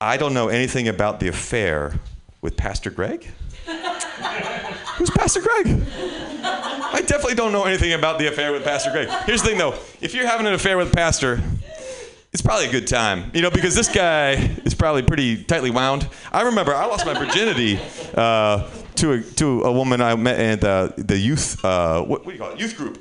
I 0.00 0.16
don't 0.16 0.34
know 0.34 0.48
anything 0.48 0.88
about 0.88 1.20
the 1.20 1.28
affair 1.28 1.98
with 2.40 2.56
Pastor 2.56 2.90
Greg. 2.90 3.26
Who's 4.96 5.10
Pastor 5.10 5.40
Greg? 5.40 5.82
I 6.42 7.02
definitely 7.06 7.34
don't 7.34 7.52
know 7.52 7.64
anything 7.64 7.92
about 7.92 8.18
the 8.18 8.28
affair 8.28 8.52
with 8.52 8.64
Pastor 8.64 8.90
Greg. 8.90 9.08
Here's 9.26 9.42
the 9.42 9.48
thing 9.48 9.58
though 9.58 9.74
if 10.00 10.14
you're 10.14 10.26
having 10.26 10.46
an 10.46 10.54
affair 10.54 10.78
with 10.78 10.92
Pastor, 10.92 11.42
it's 12.32 12.40
probably 12.40 12.66
a 12.66 12.70
good 12.70 12.86
time, 12.86 13.30
you 13.34 13.42
know, 13.42 13.50
because 13.50 13.74
this 13.74 13.88
guy 13.88 14.32
is 14.64 14.74
probably 14.74 15.02
pretty 15.02 15.44
tightly 15.44 15.70
wound. 15.70 16.08
I 16.32 16.42
remember 16.42 16.74
I 16.74 16.86
lost 16.86 17.04
my 17.04 17.14
virginity 17.14 17.78
uh, 18.14 18.68
to, 18.96 19.12
a, 19.12 19.22
to 19.22 19.62
a 19.62 19.72
woman 19.72 20.00
I 20.00 20.14
met 20.16 20.38
at 20.38 20.60
the, 20.60 21.02
the 21.02 21.18
youth, 21.18 21.62
uh, 21.64 22.02
what, 22.02 22.24
what 22.24 22.26
do 22.26 22.32
you 22.32 22.38
call 22.38 22.52
it, 22.52 22.60
youth 22.60 22.76
group, 22.76 22.98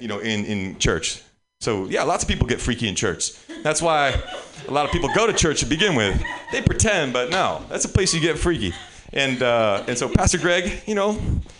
you 0.00 0.08
know, 0.08 0.20
in, 0.20 0.44
in 0.44 0.78
church. 0.78 1.22
So 1.60 1.86
yeah, 1.86 2.02
lots 2.02 2.22
of 2.22 2.28
people 2.28 2.46
get 2.46 2.60
freaky 2.60 2.88
in 2.88 2.94
church. 2.94 3.32
That's 3.62 3.80
why 3.80 4.20
a 4.68 4.70
lot 4.70 4.86
of 4.86 4.92
people 4.92 5.08
go 5.14 5.26
to 5.26 5.32
church 5.32 5.60
to 5.60 5.66
begin 5.66 5.94
with. 5.94 6.22
They 6.52 6.62
pretend, 6.62 7.12
but 7.12 7.30
no, 7.30 7.64
that's 7.68 7.84
a 7.84 7.88
place 7.88 8.14
you 8.14 8.20
get 8.20 8.38
freaky. 8.38 8.72
And 9.14 9.42
uh, 9.42 9.84
and 9.86 9.96
so 9.96 10.08
Pastor 10.08 10.38
Greg, 10.38 10.82
you 10.86 10.94
know, 10.94 11.10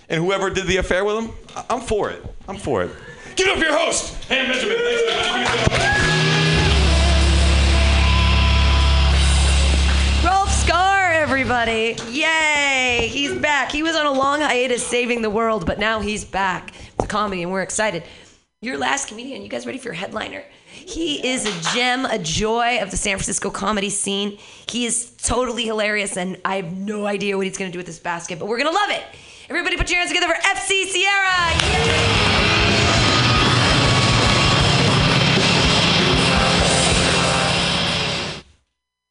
and 0.09 0.21
whoever 0.23 0.51
did 0.51 0.67
the 0.67 0.77
affair 0.79 1.05
with 1.05 1.25
him, 1.25 1.31
I- 1.57 1.65
I'm 1.71 1.81
for 1.81 2.11
it. 2.11 2.23
I'm 2.49 2.57
for 2.59 2.83
it. 2.83 2.91
Give 3.37 3.47
it 3.49 3.53
up 3.53 3.59
for 3.59 3.65
your 3.65 3.79
host, 3.79 4.29
Pam 4.29 4.51
Benjamin. 4.51 4.77
Thanks, 4.77 6.15
Rolf 10.25 10.51
Scar, 10.51 11.13
everybody. 11.13 11.97
Yay! 12.11 13.09
He's 13.13 13.35
back. 13.35 13.71
He 13.71 13.83
was 13.83 13.95
on 13.95 14.07
a 14.07 14.13
long 14.13 14.41
hiatus 14.41 14.85
saving 14.87 15.21
the 15.23 15.29
world, 15.31 15.67
but 15.67 15.79
now 15.79 16.01
he's 16.01 16.25
back 16.25 16.73
to 17.01 17.07
comedy, 17.07 17.43
and 17.43 17.53
we're 17.53 17.63
excited. 17.63 18.03
Your 18.63 18.79
last 18.79 19.09
comedian, 19.09 19.43
you 19.43 19.49
guys 19.49 19.67
ready 19.67 19.79
for 19.79 19.89
your 19.89 19.95
headliner? 19.95 20.43
He 20.87 21.27
is 21.27 21.47
a 21.47 21.75
gem, 21.75 22.05
a 22.05 22.19
joy 22.19 22.79
of 22.81 22.91
the 22.91 22.97
San 22.97 23.17
Francisco 23.17 23.51
comedy 23.51 23.89
scene. 23.89 24.39
He 24.69 24.85
is 24.85 25.13
totally 25.23 25.65
hilarious, 25.65 26.17
and 26.17 26.37
I 26.45 26.57
have 26.57 26.77
no 26.77 27.07
idea 27.07 27.37
what 27.37 27.47
he's 27.47 27.57
going 27.57 27.71
to 27.71 27.73
do 27.73 27.79
with 27.79 27.87
this 27.87 27.99
basket, 27.99 28.39
but 28.39 28.47
we're 28.47 28.59
going 28.59 28.71
to 28.71 28.75
love 28.75 28.91
it. 28.91 29.03
Everybody 29.49 29.77
put 29.77 29.91
your 29.91 29.99
hands 29.99 30.13
together 30.13 30.33
for 30.33 30.41
FC 30.41 30.85
Sierra! 30.85 31.53
Yay! 31.63 32.35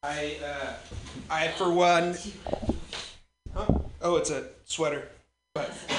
I, 0.03 0.37
uh, 0.43 0.73
I 1.29 1.47
for 1.57 1.71
one. 1.71 2.15
Huh? 3.53 3.65
Oh, 4.01 4.17
it's 4.17 4.29
a 4.29 4.47
sweater. 4.65 5.07
But 5.55 5.71
I 5.89 5.93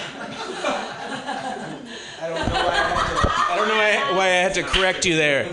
don't 2.29 2.35
know 2.35 2.55
why 2.55 3.04
don't 3.65 3.77
know 3.77 4.17
why, 4.17 4.25
I 4.25 4.29
had 4.29 4.55
to 4.55 4.63
correct 4.63 5.05
you 5.07 5.17
there. 5.17 5.47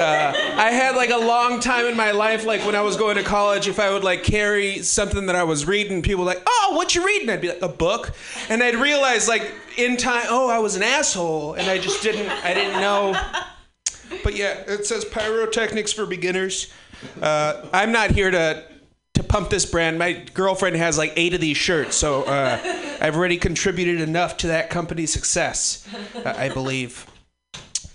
Uh, 0.00 0.32
I 0.56 0.70
had 0.70 0.96
like 0.96 1.10
a 1.10 1.16
long 1.18 1.60
time 1.60 1.86
in 1.86 1.96
my 1.96 2.12
life, 2.12 2.44
like 2.44 2.64
when 2.64 2.74
I 2.74 2.82
was 2.82 2.96
going 2.96 3.16
to 3.16 3.22
college, 3.22 3.68
if 3.68 3.78
I 3.78 3.90
would 3.90 4.04
like 4.04 4.22
carry 4.22 4.82
something 4.82 5.26
that 5.26 5.36
I 5.36 5.44
was 5.44 5.66
reading, 5.66 6.02
people 6.02 6.24
were 6.24 6.30
like, 6.30 6.42
"Oh, 6.46 6.72
what 6.74 6.94
you 6.94 7.04
reading?" 7.04 7.28
I'd 7.30 7.40
be 7.40 7.48
like, 7.48 7.62
"A 7.62 7.68
book," 7.68 8.12
and 8.48 8.62
I'd 8.62 8.76
realize 8.76 9.28
like 9.28 9.52
in 9.76 9.96
time, 9.96 10.26
oh, 10.28 10.48
I 10.48 10.58
was 10.58 10.76
an 10.76 10.82
asshole, 10.82 11.54
and 11.54 11.68
I 11.68 11.78
just 11.78 12.02
didn't, 12.02 12.28
I 12.44 12.54
didn't 12.54 12.80
know. 12.80 13.20
But 14.24 14.36
yeah, 14.36 14.62
it 14.66 14.86
says 14.86 15.04
pyrotechnics 15.04 15.92
for 15.92 16.06
beginners. 16.06 16.72
Uh, 17.20 17.66
I'm 17.72 17.92
not 17.92 18.10
here 18.10 18.30
to 18.30 18.64
to 19.14 19.22
pump 19.24 19.50
this 19.50 19.66
brand. 19.66 19.98
My 19.98 20.12
girlfriend 20.32 20.76
has 20.76 20.96
like 20.96 21.12
eight 21.16 21.34
of 21.34 21.40
these 21.40 21.56
shirts, 21.56 21.96
so 21.96 22.22
uh, 22.22 22.58
I've 23.00 23.16
already 23.16 23.36
contributed 23.36 24.00
enough 24.00 24.36
to 24.38 24.46
that 24.48 24.70
company's 24.70 25.12
success, 25.12 25.86
uh, 26.14 26.34
I 26.36 26.48
believe. 26.48 27.06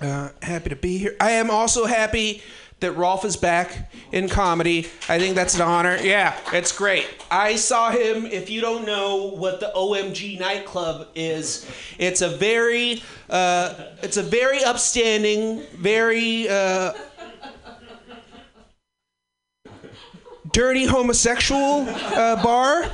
Uh, 0.03 0.27
happy 0.41 0.69
to 0.69 0.75
be 0.75 0.97
here. 0.97 1.15
I 1.21 1.31
am 1.31 1.49
also 1.49 1.85
happy 1.85 2.43
that 2.81 2.91
Rolf 2.91 3.23
is 3.23 3.37
back 3.37 3.89
in 4.11 4.27
comedy. 4.27 4.79
I 5.07 5.17
think 5.17 5.33
that's 5.33 5.55
an 5.55 5.61
honor. 5.61 5.97
Yeah, 6.01 6.37
it's 6.51 6.73
great. 6.73 7.07
I 7.31 7.55
saw 7.55 7.89
him. 7.89 8.25
If 8.25 8.49
you 8.49 8.59
don't 8.59 8.85
know 8.85 9.27
what 9.27 9.61
the 9.61 9.71
OMG 9.73 10.41
nightclub 10.41 11.07
is, 11.15 11.65
it's 11.97 12.21
a 12.21 12.27
very, 12.27 13.01
uh, 13.29 13.91
it's 14.01 14.17
a 14.17 14.23
very 14.23 14.61
upstanding, 14.61 15.61
very. 15.75 16.49
Uh, 16.49 16.91
dirty 20.51 20.85
homosexual 20.85 21.87
uh, 21.89 22.43
bar. 22.43 22.91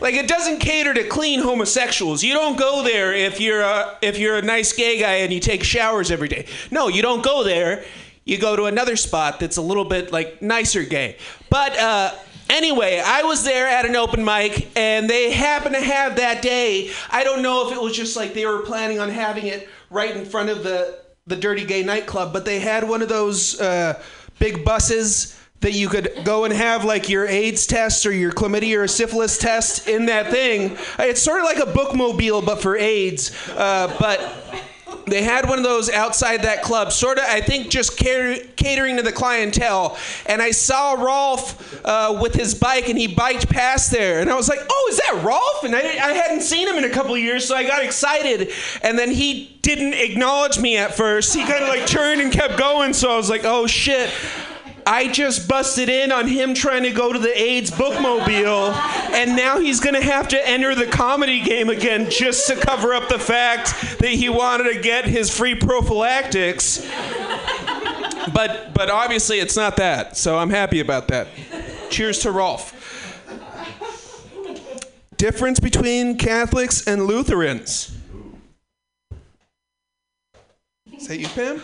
Like 0.00 0.14
it 0.14 0.28
doesn't 0.28 0.58
cater 0.58 0.94
to 0.94 1.08
clean 1.08 1.40
homosexuals. 1.40 2.22
You 2.22 2.34
don't 2.34 2.58
go 2.58 2.82
there 2.82 3.12
if 3.12 3.40
you're 3.40 3.62
a, 3.62 3.98
if 4.02 4.18
you're 4.18 4.36
a 4.36 4.42
nice 4.42 4.72
gay 4.72 4.98
guy 4.98 5.16
and 5.16 5.32
you 5.32 5.40
take 5.40 5.62
showers 5.64 6.10
every 6.10 6.28
day. 6.28 6.46
No, 6.70 6.88
you 6.88 7.02
don't 7.02 7.22
go 7.22 7.44
there. 7.44 7.84
You 8.24 8.38
go 8.38 8.56
to 8.56 8.64
another 8.64 8.96
spot 8.96 9.40
that's 9.40 9.56
a 9.56 9.62
little 9.62 9.84
bit 9.84 10.12
like 10.12 10.40
nicer 10.42 10.84
gay. 10.84 11.16
But 11.48 11.76
uh, 11.78 12.14
anyway, 12.48 13.02
I 13.04 13.22
was 13.22 13.44
there 13.44 13.66
at 13.66 13.86
an 13.86 13.96
open 13.96 14.24
mic 14.24 14.70
and 14.76 15.08
they 15.08 15.30
happened 15.30 15.74
to 15.74 15.80
have 15.80 16.16
that 16.16 16.42
day. 16.42 16.90
I 17.10 17.24
don't 17.24 17.42
know 17.42 17.68
if 17.68 17.76
it 17.76 17.80
was 17.80 17.96
just 17.96 18.16
like 18.16 18.34
they 18.34 18.46
were 18.46 18.60
planning 18.60 19.00
on 19.00 19.08
having 19.08 19.46
it 19.46 19.68
right 19.90 20.14
in 20.14 20.24
front 20.24 20.50
of 20.50 20.62
the 20.62 21.00
the 21.26 21.36
dirty 21.36 21.64
gay 21.64 21.82
nightclub, 21.82 22.32
but 22.32 22.44
they 22.44 22.58
had 22.58 22.88
one 22.88 23.02
of 23.02 23.08
those 23.08 23.60
uh, 23.60 24.02
big 24.38 24.64
buses 24.64 25.39
that 25.60 25.74
you 25.74 25.88
could 25.88 26.12
go 26.24 26.44
and 26.44 26.54
have 26.54 26.84
like 26.84 27.08
your 27.08 27.26
AIDS 27.26 27.66
test 27.66 28.06
or 28.06 28.12
your 28.12 28.32
chlamydia 28.32 28.78
or 28.78 28.88
syphilis 28.88 29.36
test 29.38 29.88
in 29.88 30.06
that 30.06 30.30
thing. 30.30 30.76
It's 30.98 31.22
sort 31.22 31.40
of 31.40 31.44
like 31.44 31.58
a 31.58 31.70
bookmobile, 31.70 32.44
but 32.44 32.62
for 32.62 32.76
AIDS. 32.76 33.30
Uh, 33.50 33.94
but 33.98 34.20
they 35.06 35.22
had 35.22 35.48
one 35.48 35.58
of 35.58 35.64
those 35.64 35.90
outside 35.90 36.42
that 36.42 36.62
club, 36.62 36.92
sort 36.92 37.18
of, 37.18 37.24
I 37.24 37.40
think, 37.40 37.68
just 37.68 37.96
cater- 37.96 38.44
catering 38.56 38.96
to 38.96 39.02
the 39.02 39.12
clientele. 39.12 39.98
And 40.26 40.40
I 40.40 40.52
saw 40.52 40.92
Rolf 40.92 41.84
uh, 41.84 42.18
with 42.22 42.34
his 42.34 42.54
bike, 42.54 42.88
and 42.88 42.98
he 42.98 43.06
biked 43.06 43.48
past 43.48 43.90
there. 43.90 44.20
And 44.20 44.30
I 44.30 44.36
was 44.36 44.48
like, 44.48 44.60
oh, 44.70 44.88
is 44.90 44.98
that 44.98 45.22
Rolf? 45.24 45.64
And 45.64 45.74
I, 45.74 45.80
I 45.80 46.12
hadn't 46.12 46.42
seen 46.42 46.68
him 46.68 46.76
in 46.76 46.84
a 46.84 46.90
couple 46.90 47.16
years, 47.18 47.46
so 47.46 47.56
I 47.56 47.66
got 47.66 47.84
excited. 47.84 48.50
And 48.82 48.98
then 48.98 49.10
he 49.10 49.58
didn't 49.62 49.94
acknowledge 49.94 50.58
me 50.58 50.76
at 50.76 50.94
first. 50.94 51.34
He 51.34 51.40
kind 51.40 51.62
of 51.62 51.68
like 51.68 51.86
turned 51.86 52.20
and 52.20 52.32
kept 52.32 52.58
going, 52.58 52.92
so 52.92 53.12
I 53.12 53.16
was 53.16 53.28
like, 53.28 53.42
oh 53.44 53.66
shit. 53.66 54.10
I 54.90 55.06
just 55.06 55.46
busted 55.46 55.88
in 55.88 56.10
on 56.10 56.26
him 56.26 56.52
trying 56.52 56.82
to 56.82 56.90
go 56.90 57.12
to 57.12 57.18
the 57.20 57.40
AIDS 57.40 57.70
bookmobile, 57.70 58.74
and 59.12 59.36
now 59.36 59.60
he's 59.60 59.78
gonna 59.78 60.02
have 60.02 60.26
to 60.28 60.48
enter 60.48 60.74
the 60.74 60.86
comedy 60.86 61.40
game 61.40 61.68
again 61.68 62.10
just 62.10 62.48
to 62.48 62.56
cover 62.56 62.92
up 62.92 63.08
the 63.08 63.20
fact 63.20 63.98
that 64.00 64.10
he 64.10 64.28
wanted 64.28 64.72
to 64.74 64.80
get 64.80 65.04
his 65.04 65.30
free 65.30 65.54
prophylactics. 65.54 66.84
But 68.34 68.74
but 68.74 68.90
obviously 68.90 69.38
it's 69.38 69.54
not 69.54 69.76
that, 69.76 70.16
so 70.16 70.36
I'm 70.36 70.50
happy 70.50 70.80
about 70.80 71.06
that. 71.06 71.28
Cheers 71.90 72.18
to 72.20 72.32
Rolf. 72.32 72.74
Difference 75.16 75.60
between 75.60 76.18
Catholics 76.18 76.84
and 76.84 77.06
Lutherans. 77.06 77.96
Is 80.92 81.06
that 81.06 81.18
you, 81.18 81.28
Pam? 81.28 81.62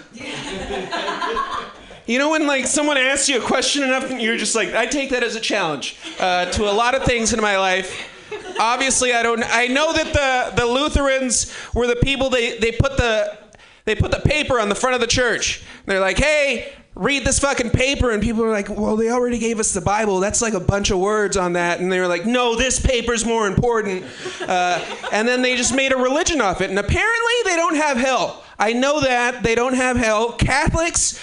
You 2.07 2.21
know 2.21 2.31
when 2.31 2.47
like 2.47 2.67
someone 2.67 2.97
asks 2.97 3.29
you 3.29 3.39
a 3.39 3.43
question 3.43 3.83
enough, 3.83 4.11
and 4.11 4.21
you're 4.23 4.37
just 4.37 4.55
like, 4.55 4.75
I 4.75 4.87
take 4.87 5.11
that 5.11 5.25
as 5.25 5.35
a 5.35 5.41
challenge 5.41 5.97
uh, 6.21 6.47
to 6.53 6.71
a 6.71 6.73
lot 6.73 6.95
of 6.95 7.03
things 7.03 7.33
in 7.33 7.41
my 7.41 7.59
life. 7.59 8.13
Obviously, 8.61 9.13
I 9.13 9.23
don't. 9.25 9.43
I 9.45 9.67
know 9.67 9.93
that 9.93 10.13
the 10.13 10.63
the 10.63 10.67
Lutherans 10.67 11.53
were 11.75 11.87
the 11.89 11.97
people 11.97 12.31
they 12.31 12.59
they 12.59 12.71
put 12.73 12.97
the 12.97 13.37
they 13.85 13.97
put 13.97 14.13
the 14.13 14.21
paper 14.21 14.61
on 14.61 14.69
the 14.69 14.75
front 14.75 14.95
of 14.95 15.01
the 15.01 15.07
church. 15.07 15.63
They're 15.85 16.01
like, 16.01 16.19
hey. 16.19 16.73
Read 16.99 17.27
this 17.27 17.39
fucking 17.41 17.73
paper, 17.73 18.11
and 18.11 18.23
people 18.23 18.43
are 18.43 18.51
like, 18.51 18.71
"Well, 18.71 18.97
they 18.97 19.11
already 19.11 19.39
gave 19.39 19.61
us 19.61 19.75
the 19.75 19.83
Bible. 19.83 20.19
That's 20.19 20.41
like 20.41 20.55
a 20.55 20.61
bunch 20.61 20.91
of 20.91 20.99
words 20.99 21.37
on 21.37 21.53
that." 21.53 21.79
And 21.79 21.93
they 21.93 22.01
were 22.01 22.07
like, 22.07 22.25
"No, 22.25 22.57
this 22.57 22.81
paper's 22.81 23.23
more 23.27 23.47
important." 23.47 24.03
Uh, 24.41 24.83
and 25.13 25.29
then 25.29 25.43
they 25.43 25.57
just 25.57 25.75
made 25.75 25.93
a 25.93 25.99
religion 25.99 26.41
off 26.41 26.63
it. 26.63 26.71
And 26.71 26.79
apparently, 26.79 27.35
they 27.45 27.55
don't 27.55 27.77
have 27.77 27.99
hell. 27.99 28.43
I 28.59 28.73
know 28.73 29.03
that 29.03 29.43
they 29.43 29.55
don't 29.55 29.75
have 29.75 29.99
hell. 29.99 30.33
Catholics, 30.33 31.21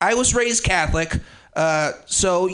I 0.00 0.14
was 0.14 0.34
raised 0.34 0.62
Catholic, 0.62 1.14
uh, 1.54 1.92
so 2.04 2.50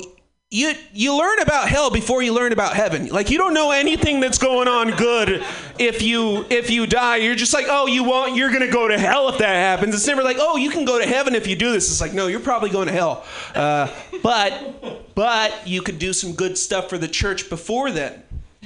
you 0.53 0.75
you 0.93 1.19
learn 1.19 1.41
about 1.41 1.69
hell 1.69 1.91
before 1.91 2.23
you 2.23 2.33
learn 2.33 2.53
about 2.53 2.75
heaven. 2.75 3.09
Like 3.09 3.31
you 3.31 3.39
don't 3.39 3.53
know 3.53 3.73
anything 3.73 4.21
that's 4.21 4.39
going 4.39 4.69
on 4.69 4.93
good 4.93 5.45
if 5.77 6.03
you 6.03 6.47
if 6.51 6.71
you 6.71 6.87
die. 6.87 7.17
You're 7.17 7.35
just 7.35 7.53
like, 7.53 7.67
oh, 7.69 7.87
you 7.87 8.05
want 8.05 8.37
you're 8.37 8.53
gonna 8.53 8.71
go 8.71 8.87
to 8.87 8.97
hell 8.97 9.29
if 9.29 9.39
that 9.39 9.55
happens. 9.55 9.93
It's 9.95 10.07
never 10.07 10.23
like, 10.23 10.37
oh, 10.39 10.57
you 10.57 10.71
can 10.71 10.85
go 10.85 11.01
to 11.01 11.07
heaven 11.07 11.35
if 11.35 11.49
you 11.49 11.57
do 11.57 11.73
this. 11.73 11.91
It's 11.91 12.01
like, 12.01 12.13
no, 12.13 12.29
you're 12.29 12.39
probably 12.39 12.71
going 12.71 12.87
to 12.87 12.93
hell. 12.93 13.25
Uh, 13.57 13.93
but 14.23 15.15
but 15.17 15.67
you 15.67 15.83
could 15.83 15.99
do 15.99 16.13
some 16.13 16.35
good 16.35 16.57
stuff 16.57 16.89
for 16.89 16.97
the 16.97 17.09
church 17.09 17.51
before 17.51 17.91
then, 17.91 18.23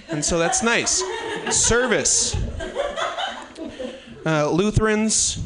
and 0.08 0.22
so 0.22 0.38
that's 0.38 0.62
nice. 0.62 1.02
Service. 1.50 2.36
Uh, 4.26 4.50
Lutherans. 4.50 5.40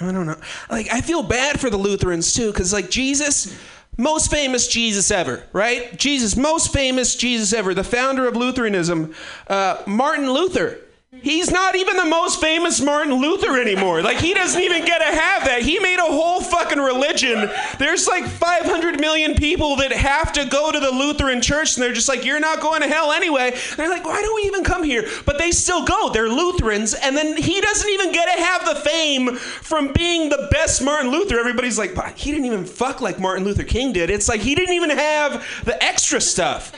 I 0.00 0.12
don't 0.12 0.26
know. 0.26 0.36
Like 0.70 0.88
I 0.92 1.00
feel 1.00 1.22
bad 1.22 1.58
for 1.60 1.70
the 1.70 1.76
Lutherans 1.76 2.32
too, 2.32 2.52
because 2.52 2.72
like 2.72 2.88
Jesus, 2.88 3.56
most 3.96 4.30
famous 4.30 4.68
Jesus 4.68 5.10
ever, 5.10 5.44
right? 5.52 5.98
Jesus, 5.98 6.36
most 6.36 6.72
famous 6.72 7.16
Jesus 7.16 7.52
ever, 7.52 7.74
the 7.74 7.82
founder 7.82 8.28
of 8.28 8.36
Lutheranism, 8.36 9.14
uh, 9.48 9.82
Martin 9.86 10.30
Luther. 10.30 10.78
He's 11.22 11.50
not 11.50 11.76
even 11.76 11.96
the 11.96 12.04
most 12.04 12.40
famous 12.40 12.80
Martin 12.80 13.14
Luther 13.14 13.60
anymore. 13.60 14.02
Like, 14.02 14.18
he 14.18 14.34
doesn't 14.34 14.60
even 14.60 14.84
get 14.84 14.98
to 14.98 15.04
have 15.04 15.44
that. 15.44 15.62
He 15.62 15.78
made 15.78 15.98
a 15.98 16.02
whole 16.02 16.40
fucking 16.40 16.78
religion. 16.78 17.50
There's 17.78 18.06
like 18.06 18.26
500 18.26 19.00
million 19.00 19.34
people 19.34 19.76
that 19.76 19.92
have 19.92 20.32
to 20.34 20.44
go 20.44 20.70
to 20.70 20.80
the 20.80 20.90
Lutheran 20.90 21.40
church, 21.40 21.76
and 21.76 21.82
they're 21.82 21.92
just 21.92 22.08
like, 22.08 22.24
you're 22.24 22.40
not 22.40 22.60
going 22.60 22.82
to 22.82 22.88
hell 22.88 23.12
anyway. 23.12 23.50
And 23.52 23.76
they're 23.76 23.88
like, 23.88 24.04
why 24.04 24.22
do 24.22 24.34
we 24.34 24.42
even 24.42 24.64
come 24.64 24.82
here? 24.82 25.08
But 25.26 25.38
they 25.38 25.50
still 25.50 25.84
go. 25.84 26.10
They're 26.10 26.28
Lutherans, 26.28 26.94
and 26.94 27.16
then 27.16 27.36
he 27.36 27.60
doesn't 27.60 27.88
even 27.88 28.12
get 28.12 28.34
to 28.34 28.42
have 28.42 28.64
the 28.64 28.76
fame 28.76 29.36
from 29.36 29.92
being 29.92 30.28
the 30.28 30.48
best 30.50 30.82
Martin 30.82 31.10
Luther. 31.10 31.38
Everybody's 31.38 31.78
like, 31.78 32.16
he 32.16 32.30
didn't 32.30 32.46
even 32.46 32.64
fuck 32.64 33.00
like 33.00 33.18
Martin 33.18 33.44
Luther 33.44 33.64
King 33.64 33.92
did. 33.92 34.10
It's 34.10 34.28
like 34.28 34.40
he 34.40 34.54
didn't 34.54 34.74
even 34.74 34.90
have 34.90 35.44
the 35.64 35.82
extra 35.82 36.20
stuff 36.20 36.72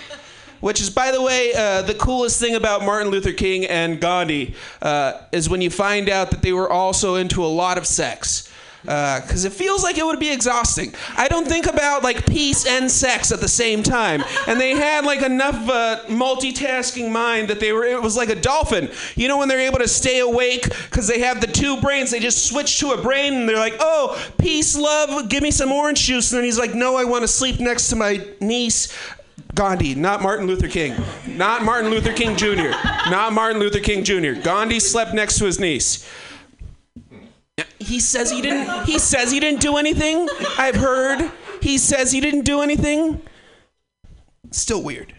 which 0.60 0.80
is, 0.80 0.90
by 0.90 1.10
the 1.10 1.20
way, 1.22 1.52
uh, 1.54 1.82
the 1.82 1.94
coolest 1.94 2.40
thing 2.40 2.54
about 2.54 2.84
Martin 2.84 3.10
Luther 3.10 3.32
King 3.32 3.66
and 3.66 4.00
Gandhi 4.00 4.54
uh, 4.82 5.20
is 5.32 5.48
when 5.48 5.60
you 5.60 5.70
find 5.70 6.08
out 6.08 6.30
that 6.30 6.42
they 6.42 6.52
were 6.52 6.70
also 6.70 7.16
into 7.16 7.44
a 7.44 7.48
lot 7.48 7.78
of 7.78 7.86
sex. 7.86 8.46
Because 8.82 9.44
it 9.44 9.52
feels 9.52 9.82
like 9.82 9.98
it 9.98 10.06
would 10.06 10.18
be 10.18 10.32
exhausting. 10.32 10.94
I 11.14 11.28
don't 11.28 11.46
think 11.46 11.66
about 11.66 12.02
like 12.02 12.24
peace 12.24 12.66
and 12.66 12.90
sex 12.90 13.30
at 13.30 13.40
the 13.40 13.46
same 13.48 13.82
time. 13.82 14.24
And 14.46 14.58
they 14.58 14.70
had 14.70 15.04
like 15.04 15.22
enough 15.22 15.54
of 15.54 15.68
a 15.68 16.00
multitasking 16.08 17.12
mind 17.12 17.48
that 17.48 17.60
they 17.60 17.72
were, 17.72 17.84
it 17.84 18.00
was 18.00 18.16
like 18.16 18.30
a 18.30 18.34
dolphin. 18.34 18.88
You 19.16 19.28
know, 19.28 19.36
when 19.36 19.48
they're 19.48 19.60
able 19.60 19.80
to 19.80 19.88
stay 19.88 20.20
awake 20.20 20.64
because 20.88 21.06
they 21.06 21.20
have 21.20 21.42
the 21.42 21.46
two 21.46 21.78
brains, 21.82 22.10
they 22.10 22.20
just 22.20 22.46
switch 22.46 22.80
to 22.80 22.92
a 22.92 23.02
brain 23.02 23.34
and 23.34 23.46
they're 23.46 23.58
like, 23.58 23.76
oh, 23.80 24.18
peace, 24.38 24.74
love, 24.74 25.28
give 25.28 25.42
me 25.42 25.50
some 25.50 25.72
orange 25.72 26.00
juice. 26.00 26.32
And 26.32 26.38
then 26.38 26.44
he's 26.44 26.58
like, 26.58 26.74
no, 26.74 26.96
I 26.96 27.04
want 27.04 27.20
to 27.20 27.28
sleep 27.28 27.60
next 27.60 27.90
to 27.90 27.96
my 27.96 28.26
niece. 28.40 28.96
Gandhi, 29.54 29.94
not 29.94 30.22
Martin 30.22 30.46
Luther 30.46 30.68
King. 30.68 30.94
Not 31.26 31.64
Martin 31.64 31.90
Luther 31.90 32.12
King 32.12 32.36
Jr. 32.36 32.70
Not 33.10 33.32
Martin 33.32 33.60
Luther 33.60 33.80
King 33.80 34.04
Jr. 34.04 34.40
Gandhi 34.40 34.80
slept 34.80 35.14
next 35.14 35.38
to 35.38 35.44
his 35.44 35.58
niece. 35.58 36.08
He 37.78 38.00
says 38.00 38.30
he 38.30 38.40
didn't 38.40 38.84
he 38.86 38.98
says 38.98 39.30
he 39.30 39.40
didn't 39.40 39.60
do 39.60 39.76
anything. 39.76 40.28
I've 40.58 40.76
heard. 40.76 41.30
He 41.60 41.78
says 41.78 42.12
he 42.12 42.20
didn't 42.20 42.44
do 42.44 42.62
anything. 42.62 43.20
Still 44.50 44.82
weird. 44.82 45.12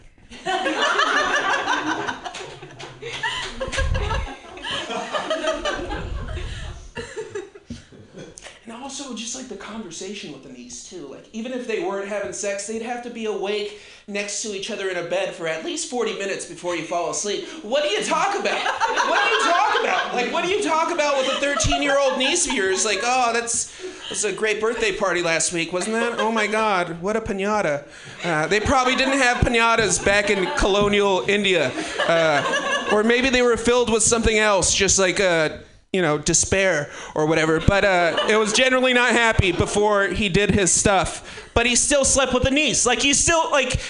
And 8.64 8.72
also 8.72 9.14
just 9.14 9.34
like 9.34 9.48
the 9.48 9.56
conversation 9.56 10.32
with 10.32 10.44
the 10.44 10.48
niece 10.48 10.88
too. 10.88 11.06
Like 11.08 11.26
even 11.32 11.52
if 11.52 11.66
they 11.66 11.84
weren't 11.84 12.08
having 12.08 12.32
sex, 12.32 12.66
they'd 12.66 12.82
have 12.82 13.02
to 13.04 13.10
be 13.10 13.26
awake 13.26 13.80
next 14.08 14.42
to 14.42 14.48
each 14.48 14.70
other 14.70 14.88
in 14.88 14.96
a 14.96 15.04
bed 15.08 15.34
for 15.34 15.46
at 15.46 15.64
least 15.64 15.88
40 15.90 16.18
minutes 16.18 16.44
before 16.44 16.76
you 16.76 16.84
fall 16.84 17.10
asleep. 17.10 17.46
What 17.62 17.82
do 17.82 17.88
you 17.88 18.02
talk 18.02 18.38
about? 18.38 18.62
What 19.08 19.24
do 19.24 19.30
you 19.30 19.42
talk 19.44 19.80
about? 19.80 20.14
Like 20.14 20.32
what 20.32 20.44
do 20.44 20.50
you 20.50 20.62
talk 20.62 20.92
about 20.92 21.16
with 21.16 21.28
a 21.28 21.44
13-year-old 21.44 22.18
niece 22.18 22.46
of 22.46 22.54
yours? 22.54 22.84
Like, 22.84 23.00
"Oh, 23.02 23.32
that's 23.32 23.72
that's 24.08 24.24
a 24.24 24.32
great 24.32 24.60
birthday 24.60 24.92
party 24.92 25.22
last 25.22 25.52
week, 25.52 25.72
wasn't 25.72 25.94
that? 25.94 26.18
Oh 26.18 26.30
my 26.32 26.46
god, 26.46 27.00
what 27.00 27.16
a 27.16 27.20
piñata." 27.20 27.84
Uh, 28.24 28.46
they 28.46 28.60
probably 28.60 28.96
didn't 28.96 29.18
have 29.18 29.38
piñatas 29.38 30.04
back 30.04 30.30
in 30.30 30.46
colonial 30.56 31.24
India. 31.28 31.72
Uh, 32.06 32.88
or 32.92 33.02
maybe 33.02 33.30
they 33.30 33.42
were 33.42 33.56
filled 33.56 33.90
with 33.90 34.02
something 34.02 34.38
else, 34.38 34.74
just 34.74 34.98
like 34.98 35.18
uh, 35.18 35.58
you 35.92 36.00
know, 36.00 36.16
despair 36.16 36.90
or 37.14 37.26
whatever. 37.26 37.60
But 37.60 37.84
uh, 37.84 38.26
it 38.28 38.36
was 38.36 38.52
generally 38.52 38.94
not 38.94 39.12
happy 39.12 39.52
before 39.52 40.06
he 40.08 40.28
did 40.28 40.50
his 40.50 40.72
stuff. 40.72 41.50
But 41.54 41.66
he 41.66 41.76
still 41.76 42.04
slept 42.04 42.32
with 42.32 42.44
the 42.44 42.50
niece. 42.50 42.86
Like 42.86 43.00
he's 43.00 43.18
still 43.18 43.50
like. 43.50 43.80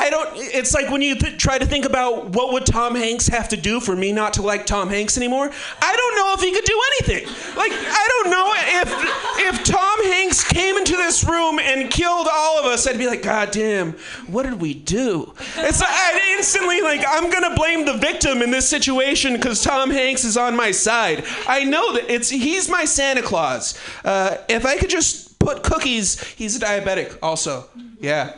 I 0.00 0.08
don't. 0.08 0.30
It's 0.34 0.72
like 0.72 0.88
when 0.90 1.02
you 1.02 1.14
th- 1.14 1.36
try 1.36 1.58
to 1.58 1.66
think 1.66 1.84
about 1.84 2.30
what 2.30 2.54
would 2.54 2.64
Tom 2.64 2.94
Hanks 2.94 3.28
have 3.28 3.50
to 3.50 3.56
do 3.56 3.80
for 3.80 3.94
me 3.94 4.12
not 4.12 4.32
to 4.34 4.42
like 4.42 4.64
Tom 4.64 4.88
Hanks 4.88 5.18
anymore. 5.18 5.50
I 5.82 5.96
don't 5.96 6.16
know 6.16 6.34
if 6.34 6.40
he 6.40 6.52
could 6.52 6.64
do 6.64 6.80
anything. 6.92 7.28
Like 7.54 7.72
I 7.72 8.08
don't 8.08 8.30
know 8.30 8.52
if 8.80 9.58
if 9.58 9.64
Tom 9.64 10.04
Hanks 10.04 10.42
came 10.42 10.78
into 10.78 10.96
this 10.96 11.22
room 11.22 11.58
and 11.58 11.90
killed 11.90 12.28
all 12.32 12.58
of 12.58 12.64
us. 12.64 12.86
I'd 12.86 12.96
be 12.96 13.06
like, 13.06 13.22
God 13.22 13.50
damn, 13.50 13.92
what 14.26 14.44
did 14.44 14.58
we 14.58 14.72
do? 14.72 15.34
It's 15.56 15.80
like, 15.80 15.90
I'd 15.90 16.34
instantly 16.38 16.80
like 16.80 17.04
I'm 17.06 17.30
gonna 17.30 17.54
blame 17.54 17.84
the 17.84 17.98
victim 17.98 18.40
in 18.40 18.50
this 18.50 18.66
situation 18.66 19.34
because 19.34 19.62
Tom 19.62 19.90
Hanks 19.90 20.24
is 20.24 20.38
on 20.38 20.56
my 20.56 20.70
side. 20.70 21.24
I 21.46 21.64
know 21.64 21.92
that 21.92 22.10
it's 22.10 22.30
he's 22.30 22.70
my 22.70 22.86
Santa 22.86 23.20
Claus. 23.22 23.78
Uh, 24.02 24.38
if 24.48 24.64
I 24.64 24.78
could 24.78 24.88
just 24.88 25.38
put 25.38 25.62
cookies, 25.62 26.22
he's 26.22 26.56
a 26.56 26.60
diabetic 26.60 27.18
also. 27.22 27.66
Yeah. 28.00 28.34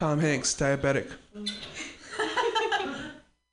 Tom 0.00 0.18
Hanks, 0.18 0.54
diabetic. 0.54 1.10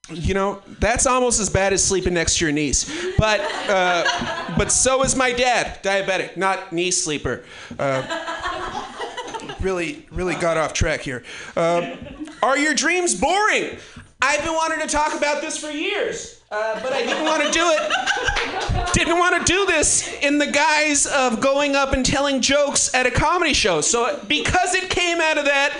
You 0.10 0.34
know, 0.34 0.62
that's 0.80 1.06
almost 1.06 1.42
as 1.42 1.50
bad 1.50 1.74
as 1.74 1.84
sleeping 1.84 2.14
next 2.14 2.38
to 2.38 2.46
your 2.46 2.54
niece. 2.54 2.90
But, 3.18 3.42
uh, 3.68 4.56
but 4.58 4.72
so 4.72 5.04
is 5.04 5.18
my 5.18 5.34
dad, 5.34 5.84
diabetic, 5.84 6.38
not 6.38 6.72
knee 6.72 6.92
sleeper. 6.92 7.44
Uh, 7.78 8.02
really, 9.60 10.06
really 10.10 10.36
got 10.36 10.56
off 10.56 10.72
track 10.72 11.02
here. 11.02 11.26
Uh, 11.58 11.98
are 12.42 12.58
your 12.58 12.74
dreams 12.74 13.14
boring? 13.14 13.78
I've 14.22 14.42
been 14.46 14.54
wanting 14.54 14.80
to 14.80 14.88
talk 14.88 15.16
about 15.16 15.42
this 15.42 15.58
for 15.58 15.70
years, 15.70 16.42
uh, 16.50 16.82
but 16.82 16.94
I 16.94 17.04
didn't 17.06 17.26
want 17.26 17.44
to 17.44 17.52
do 17.52 17.70
it. 17.74 18.94
Didn't 18.94 19.20
want 19.20 19.46
to 19.46 19.52
do 19.52 19.66
this 19.66 20.14
in 20.22 20.38
the 20.38 20.48
guise 20.48 21.06
of 21.08 21.42
going 21.42 21.76
up 21.76 21.92
and 21.92 22.06
telling 22.06 22.40
jokes 22.40 22.96
at 22.96 23.06
a 23.06 23.12
comedy 23.12 23.54
show. 23.54 23.82
So, 23.82 24.18
because 24.30 24.74
it 24.76 24.90
came 24.90 25.20
out 25.20 25.38
of 25.38 25.44
that, 25.46 25.78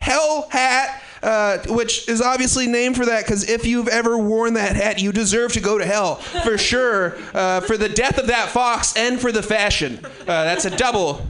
hell 0.00 0.48
hat, 0.50 1.02
uh, 1.22 1.58
which 1.68 2.08
is 2.08 2.20
obviously 2.20 2.66
named 2.66 2.96
for 2.96 3.06
that 3.06 3.24
because 3.24 3.48
if 3.48 3.66
you've 3.66 3.88
ever 3.88 4.16
worn 4.18 4.54
that 4.54 4.76
hat, 4.76 5.00
you 5.00 5.12
deserve 5.12 5.52
to 5.54 5.60
go 5.60 5.78
to 5.78 5.84
hell 5.86 6.16
for 6.16 6.56
sure. 6.72 7.16
Uh, 7.34 7.60
for 7.60 7.76
the 7.76 7.88
death 7.88 8.18
of 8.18 8.28
that 8.28 8.48
fox 8.48 8.96
and 8.96 9.20
for 9.20 9.32
the 9.32 9.42
fashion. 9.42 9.98
Uh, 10.04 10.24
that's 10.26 10.64
a 10.64 10.76
double. 10.76 11.26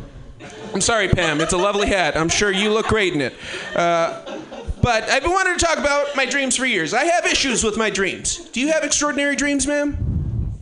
I'm 0.74 0.80
sorry, 0.80 1.08
Pam. 1.08 1.40
It's 1.40 1.52
a 1.52 1.56
lovely 1.58 1.86
hat. 1.88 2.16
I'm 2.16 2.28
sure 2.28 2.50
you 2.52 2.70
look 2.70 2.86
great 2.86 3.14
in 3.14 3.20
it. 3.20 3.34
Uh, 3.74 4.40
but 4.82 5.04
I've 5.04 5.22
been 5.22 5.32
wanting 5.32 5.56
to 5.56 5.64
talk 5.64 5.78
about 5.78 6.14
my 6.14 6.26
dreams 6.26 6.56
for 6.56 6.66
years. 6.66 6.92
I 6.92 7.04
have 7.04 7.24
issues 7.26 7.64
with 7.64 7.76
my 7.76 7.90
dreams. 7.90 8.38
Do 8.50 8.60
you 8.60 8.72
have 8.72 8.84
extraordinary 8.84 9.34
dreams, 9.34 9.66
ma'am? 9.66 10.52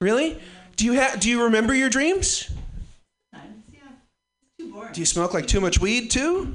Really? 0.00 0.38
Do 0.76 0.84
you 0.84 0.94
have? 0.94 1.20
Do 1.20 1.30
you 1.30 1.44
remember 1.44 1.74
your 1.74 1.88
dreams? 1.88 2.50
Do 4.92 5.00
you 5.00 5.06
smoke 5.06 5.34
like 5.34 5.46
too 5.46 5.60
much 5.60 5.80
weed 5.80 6.10
too? 6.10 6.52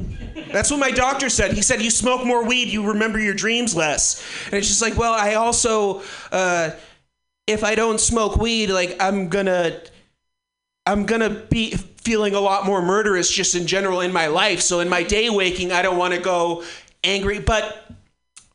That's 0.52 0.72
what 0.72 0.80
my 0.80 0.92
doctor 0.92 1.30
said. 1.30 1.54
He 1.54 1.62
said 1.62 1.82
you 1.82 1.90
smoke 1.90 2.26
more 2.26 2.46
weed, 2.46 2.70
you 2.70 2.88
remember 2.88 3.20
your 3.20 3.34
dreams 3.34 3.76
less. 3.76 4.24
And 4.46 4.54
it's 4.56 4.68
just 4.68 4.82
like, 4.82 4.98
well, 4.98 5.14
I 5.14 5.36
also, 5.36 6.02
uh, 6.32 6.72
if 7.48 7.64
I 7.64 7.76
don't 7.76 8.00
smoke 8.00 8.38
weed, 8.38 8.70
like 8.70 8.96
I'm 9.00 9.30
gonna, 9.30 9.82
I'm 10.86 11.06
gonna 11.06 11.30
be 11.30 11.72
feeling 11.72 12.34
a 12.36 12.40
lot 12.40 12.66
more 12.66 12.82
murderous 12.82 13.30
just 13.30 13.56
in 13.56 13.68
general 13.68 14.02
in 14.02 14.14
my 14.14 14.28
life. 14.28 14.62
So 14.62 14.80
in 14.80 14.90
my 14.90 15.04
day 15.04 15.30
waking, 15.30 15.72
I 15.72 15.82
don't 15.82 15.98
want 15.98 16.14
to 16.14 16.20
go 16.20 16.64
angry, 17.04 17.40
but, 17.40 17.92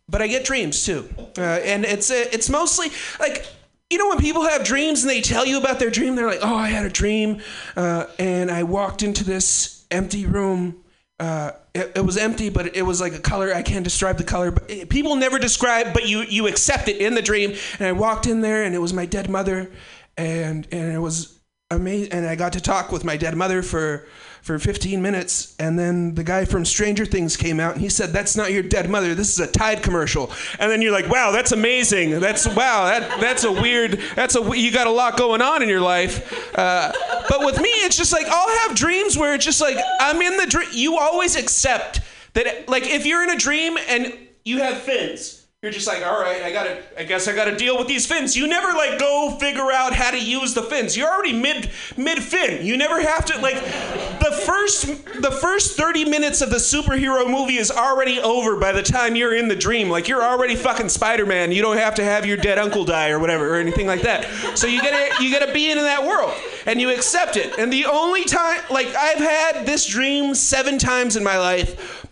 but 0.08 0.22
I 0.22 0.26
get 0.26 0.44
dreams 0.44 0.84
too, 0.84 1.08
uh, 1.38 1.40
and 1.40 1.84
it's 1.84 2.10
uh, 2.10 2.26
it's 2.30 2.50
mostly 2.50 2.88
like 3.18 3.46
you 3.94 3.98
know 3.98 4.08
when 4.08 4.18
people 4.18 4.42
have 4.42 4.64
dreams 4.64 5.04
and 5.04 5.10
they 5.10 5.20
tell 5.20 5.46
you 5.46 5.56
about 5.56 5.78
their 5.78 5.88
dream 5.88 6.16
they're 6.16 6.26
like 6.26 6.40
oh 6.42 6.56
i 6.56 6.68
had 6.68 6.84
a 6.84 6.90
dream 6.90 7.40
uh, 7.76 8.06
and 8.18 8.50
i 8.50 8.64
walked 8.64 9.04
into 9.04 9.22
this 9.22 9.86
empty 9.92 10.26
room 10.26 10.82
uh, 11.20 11.52
it, 11.76 11.92
it 11.94 12.04
was 12.04 12.16
empty 12.16 12.48
but 12.50 12.74
it 12.74 12.82
was 12.82 13.00
like 13.00 13.14
a 13.14 13.20
color 13.20 13.54
i 13.54 13.62
can't 13.62 13.84
describe 13.84 14.16
the 14.18 14.24
color 14.24 14.50
but 14.50 14.68
it- 14.68 14.88
people 14.88 15.14
never 15.14 15.38
describe 15.38 15.94
but 15.94 16.08
you 16.08 16.22
you 16.22 16.48
accept 16.48 16.88
it 16.88 16.96
in 16.96 17.14
the 17.14 17.22
dream. 17.22 17.54
And 17.78 17.86
i 17.86 17.92
walked 17.92 18.26
in 18.26 18.40
there 18.40 18.64
and 18.64 18.74
it 18.74 18.80
was 18.80 18.92
my 18.92 19.06
dead 19.06 19.30
mother 19.30 19.70
and 20.16 20.66
and 20.72 20.92
it 20.92 20.98
was 20.98 21.38
amazing 21.70 22.12
and 22.12 22.26
i 22.26 22.34
got 22.34 22.52
to 22.54 22.60
talk 22.60 22.90
with 22.90 23.04
my 23.04 23.16
dead 23.16 23.36
mother 23.36 23.62
for 23.62 24.08
for 24.44 24.58
15 24.58 25.00
minutes 25.00 25.56
and 25.58 25.78
then 25.78 26.14
the 26.16 26.22
guy 26.22 26.44
from 26.44 26.66
stranger 26.66 27.06
things 27.06 27.34
came 27.34 27.58
out 27.58 27.72
and 27.72 27.80
he 27.80 27.88
said 27.88 28.10
that's 28.10 28.36
not 28.36 28.52
your 28.52 28.62
dead 28.62 28.90
mother. 28.90 29.14
This 29.14 29.32
is 29.32 29.40
a 29.40 29.50
tide 29.50 29.82
commercial. 29.82 30.30
And 30.58 30.70
then 30.70 30.82
you're 30.82 30.92
like 30.92 31.08
wow 31.08 31.32
that's 31.32 31.52
amazing. 31.52 32.20
That's 32.20 32.46
wow 32.46 32.84
that 32.84 33.20
that's 33.20 33.44
a 33.44 33.50
weird 33.50 33.98
that's 34.14 34.36
a 34.36 34.56
you 34.56 34.70
got 34.70 34.86
a 34.86 34.90
lot 34.90 35.16
going 35.16 35.40
on 35.40 35.62
in 35.62 35.68
your 35.68 35.80
life. 35.80 36.56
Uh, 36.56 36.92
but 37.28 37.44
with 37.44 37.58
me 37.60 37.70
it's 37.70 37.96
just 37.96 38.12
like 38.12 38.26
i'll 38.26 38.58
have 38.60 38.76
dreams 38.76 39.16
where 39.16 39.34
it's 39.34 39.44
just 39.44 39.60
like 39.60 39.76
i'm 40.00 40.20
in 40.20 40.36
the 40.36 40.46
dream 40.46 40.68
you 40.72 40.98
always 40.98 41.36
accept 41.36 42.00
that 42.34 42.68
like 42.68 42.86
if 42.86 43.06
you're 43.06 43.22
in 43.22 43.30
a 43.30 43.36
dream 43.36 43.76
and 43.88 44.12
you 44.44 44.58
have 44.58 44.78
fins 44.78 45.43
you're 45.64 45.72
just 45.72 45.86
like, 45.86 46.04
all 46.04 46.20
right, 46.20 46.42
I 46.42 46.52
gotta, 46.52 46.82
I 46.98 47.04
guess 47.04 47.26
I 47.26 47.34
gotta 47.34 47.56
deal 47.56 47.78
with 47.78 47.88
these 47.88 48.04
fins. 48.04 48.36
You 48.36 48.46
never 48.46 48.68
like 48.76 48.98
go 48.98 49.34
figure 49.40 49.72
out 49.72 49.94
how 49.94 50.10
to 50.10 50.22
use 50.22 50.52
the 50.52 50.60
fins. 50.60 50.94
You're 50.94 51.08
already 51.08 51.32
mid 51.32 51.70
mid 51.96 52.22
fin. 52.22 52.66
You 52.66 52.76
never 52.76 53.00
have 53.00 53.24
to 53.24 53.40
like 53.40 53.54
the 53.54 54.42
first 54.44 54.86
the 55.22 55.30
first 55.30 55.74
30 55.78 56.04
minutes 56.04 56.42
of 56.42 56.50
the 56.50 56.58
superhero 56.58 57.26
movie 57.26 57.56
is 57.56 57.70
already 57.70 58.20
over 58.20 58.60
by 58.60 58.72
the 58.72 58.82
time 58.82 59.16
you're 59.16 59.34
in 59.34 59.48
the 59.48 59.56
dream. 59.56 59.88
Like 59.88 60.06
you're 60.06 60.22
already 60.22 60.54
fucking 60.54 60.90
Spider-Man. 60.90 61.50
You 61.50 61.62
don't 61.62 61.78
have 61.78 61.94
to 61.94 62.04
have 62.04 62.26
your 62.26 62.36
dead 62.36 62.58
uncle 62.58 62.84
die 62.84 63.08
or 63.08 63.18
whatever 63.18 63.54
or 63.54 63.56
anything 63.56 63.86
like 63.86 64.02
that. 64.02 64.26
So 64.58 64.66
you 64.66 64.82
gotta 64.82 65.24
you 65.24 65.32
gotta 65.32 65.50
be 65.50 65.70
in 65.70 65.78
that 65.78 66.04
world 66.04 66.34
and 66.66 66.78
you 66.78 66.90
accept 66.90 67.38
it. 67.38 67.58
And 67.58 67.72
the 67.72 67.86
only 67.86 68.24
time 68.24 68.60
like 68.68 68.88
I've 68.88 69.16
had 69.16 69.64
this 69.64 69.86
dream 69.86 70.34
seven 70.34 70.76
times 70.76 71.16
in 71.16 71.24
my 71.24 71.38
life 71.38 72.06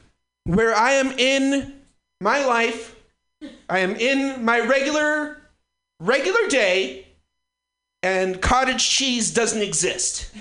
where 0.44 0.74
I 0.74 0.92
am 0.92 1.12
in 1.18 1.74
my 2.22 2.46
life 2.46 2.91
I 3.68 3.78
am 3.78 3.96
in 3.96 4.44
my 4.44 4.60
regular 4.60 5.38
regular 6.00 6.48
day 6.48 7.06
and 8.02 8.40
cottage 8.42 8.88
cheese 8.88 9.30
doesn't 9.30 9.62
exist. 9.62 10.30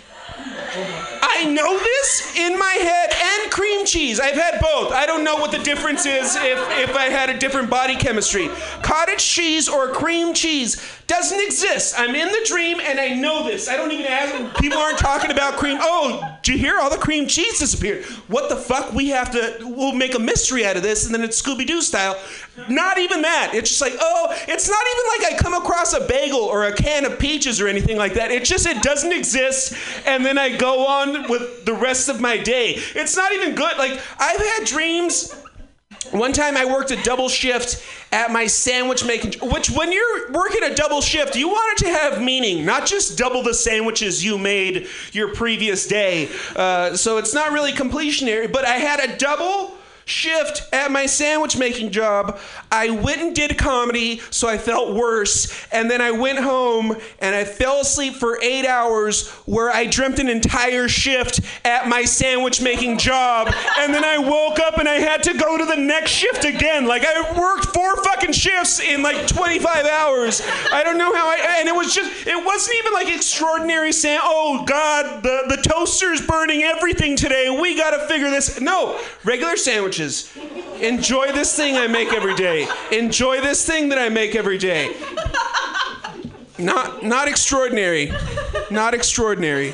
I 1.21 1.45
know 1.45 1.77
this 1.77 2.35
in 2.37 2.57
my 2.57 2.73
head 2.73 3.13
and 3.13 3.51
cream 3.51 3.70
cheese. 3.85 4.19
I've 4.19 4.35
had 4.35 4.59
both. 4.59 4.91
I 4.91 5.05
don't 5.05 5.23
know 5.23 5.35
what 5.35 5.51
the 5.51 5.59
difference 5.59 6.05
is 6.05 6.35
if, 6.35 6.89
if 6.89 6.95
I 6.95 7.05
had 7.05 7.29
a 7.29 7.37
different 7.37 7.69
body 7.69 7.95
chemistry. 7.95 8.49
Cottage 8.81 9.23
cheese 9.23 9.67
or 9.69 9.89
cream 9.89 10.33
cheese 10.33 10.81
doesn't 11.07 11.41
exist. 11.41 11.95
I'm 11.97 12.15
in 12.15 12.27
the 12.29 12.41
dream 12.45 12.79
and 12.79 12.99
I 12.99 13.09
know 13.09 13.43
this. 13.43 13.67
I 13.67 13.75
don't 13.75 13.91
even 13.91 14.05
ask. 14.05 14.59
People 14.61 14.77
aren't 14.77 14.97
talking 14.97 15.31
about 15.31 15.57
cream. 15.57 15.77
Oh, 15.81 16.37
did 16.41 16.53
you 16.53 16.57
hear? 16.57 16.79
All 16.79 16.89
the 16.89 16.97
cream 16.97 17.27
cheese 17.27 17.59
disappeared. 17.59 18.05
What 18.27 18.49
the 18.49 18.55
fuck? 18.55 18.93
We 18.93 19.09
have 19.09 19.31
to, 19.31 19.57
we'll 19.61 19.93
make 19.93 20.15
a 20.15 20.19
mystery 20.19 20.65
out 20.65 20.77
of 20.77 20.83
this 20.83 21.05
and 21.05 21.13
then 21.13 21.21
it's 21.23 21.41
Scooby 21.41 21.67
Doo 21.67 21.81
style. 21.81 22.17
Not 22.69 22.97
even 22.97 23.21
that. 23.23 23.51
It's 23.53 23.69
just 23.69 23.81
like, 23.81 23.95
oh, 23.99 24.27
it's 24.47 24.69
not 24.69 24.83
even 24.93 25.27
like 25.27 25.33
I 25.33 25.43
come 25.43 25.53
across 25.53 25.93
a 25.93 26.07
bagel 26.07 26.39
or 26.39 26.65
a 26.65 26.73
can 26.73 27.05
of 27.05 27.19
peaches 27.19 27.59
or 27.59 27.67
anything 27.67 27.97
like 27.97 28.13
that. 28.13 28.31
It 28.31 28.45
just, 28.45 28.65
it 28.65 28.81
doesn't 28.81 29.11
exist. 29.11 29.73
And 30.05 30.25
then 30.25 30.37
I 30.37 30.55
go 30.55 30.85
on 30.85 31.29
with 31.29 31.65
the 31.65 31.73
rest 31.73 32.09
of 32.09 32.21
my 32.21 32.37
day. 32.37 32.75
It's 32.95 33.15
not 33.15 33.31
even 33.31 33.55
good. 33.55 33.70
Like, 33.77 33.99
I've 34.19 34.39
had 34.39 34.65
dreams. 34.65 35.33
One 36.11 36.33
time 36.33 36.57
I 36.57 36.65
worked 36.65 36.91
a 36.91 37.01
double 37.03 37.29
shift 37.29 37.85
at 38.11 38.31
my 38.31 38.47
sandwich 38.47 39.05
making, 39.05 39.33
which 39.49 39.69
when 39.69 39.91
you're 39.91 40.31
working 40.31 40.63
a 40.63 40.73
double 40.73 40.99
shift, 40.99 41.35
you 41.35 41.47
want 41.47 41.79
it 41.79 41.85
to 41.85 41.91
have 41.91 42.21
meaning, 42.21 42.65
not 42.65 42.85
just 42.85 43.17
double 43.17 43.43
the 43.43 43.53
sandwiches 43.53 44.23
you 44.23 44.37
made 44.37 44.87
your 45.11 45.33
previous 45.33 45.87
day. 45.87 46.27
Uh, 46.55 46.95
so 46.95 47.17
it's 47.17 47.33
not 47.33 47.51
really 47.51 47.71
completionary, 47.71 48.47
but 48.47 48.65
I 48.65 48.75
had 48.75 48.99
a 48.99 49.15
double 49.17 49.77
shift 50.11 50.63
at 50.73 50.91
my 50.91 51.05
sandwich 51.05 51.57
making 51.57 51.91
job. 51.91 52.37
I 52.71 52.89
went 52.89 53.21
and 53.21 53.35
did 53.35 53.57
comedy, 53.57 54.21
so 54.29 54.47
I 54.47 54.57
felt 54.57 54.93
worse. 54.93 55.65
And 55.71 55.89
then 55.89 56.01
I 56.01 56.11
went 56.11 56.39
home 56.39 56.95
and 57.19 57.33
I 57.33 57.45
fell 57.45 57.81
asleep 57.81 58.15
for 58.15 58.39
eight 58.41 58.65
hours 58.65 59.29
where 59.45 59.71
I 59.71 59.85
dreamt 59.85 60.19
an 60.19 60.27
entire 60.27 60.87
shift 60.87 61.39
at 61.65 61.87
my 61.87 62.03
sandwich 62.03 62.61
making 62.61 62.97
job. 62.97 63.53
And 63.79 63.93
then 63.93 64.03
I 64.03 64.17
woke 64.17 64.59
up 64.59 64.77
and 64.77 64.87
I 64.87 64.95
had 64.95 65.23
to 65.23 65.33
go 65.33 65.57
to 65.57 65.65
the 65.65 65.77
next 65.77 66.11
shift 66.11 66.43
again. 66.45 66.85
Like 66.85 67.03
I 67.05 67.21
worked 67.39 67.73
four 67.73 68.03
fucking 68.03 68.33
shifts 68.33 68.79
in 68.79 69.01
like 69.01 69.27
25 69.27 69.85
hours. 69.85 70.41
I 70.71 70.83
don't 70.83 70.97
know 70.97 71.13
how 71.13 71.27
I, 71.27 71.57
and 71.59 71.69
it 71.69 71.75
was 71.75 71.95
just, 71.95 72.27
it 72.27 72.45
wasn't 72.45 72.75
even 72.79 72.93
like 72.93 73.07
extraordinary 73.07 73.91
saying, 73.91 74.19
oh 74.21 74.65
God, 74.65 75.23
the, 75.23 75.55
the 75.55 75.61
toaster's 75.61 76.25
burning 76.25 76.63
everything 76.63 77.15
today. 77.15 77.49
We 77.49 77.77
gotta 77.77 78.05
figure 78.07 78.29
this. 78.29 78.59
No, 78.59 78.99
regular 79.23 79.55
sandwiches. 79.55 80.00
Enjoy 80.81 81.31
this 81.31 81.55
thing 81.55 81.77
I 81.77 81.87
make 81.87 82.11
every 82.13 82.35
day. 82.35 82.67
Enjoy 82.91 83.39
this 83.41 83.65
thing 83.65 83.89
that 83.89 83.99
I 83.99 84.09
make 84.09 84.35
every 84.35 84.57
day. 84.57 84.95
Not 86.57 87.03
not 87.03 87.27
extraordinary. 87.27 88.11
Not 88.69 88.93
extraordinary. 88.93 89.73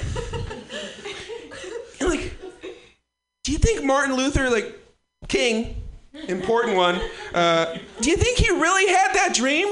And 1.99 2.09
like, 2.09 2.33
do 3.43 3.51
you 3.51 3.57
think 3.57 3.83
Martin 3.83 4.15
Luther, 4.15 4.49
like 4.49 4.77
King, 5.27 5.75
important 6.27 6.75
one, 6.75 6.99
uh, 7.33 7.77
do 8.01 8.09
you 8.09 8.17
think 8.17 8.37
he 8.37 8.49
really 8.49 8.87
had 8.87 9.13
that 9.13 9.33
dream? 9.33 9.67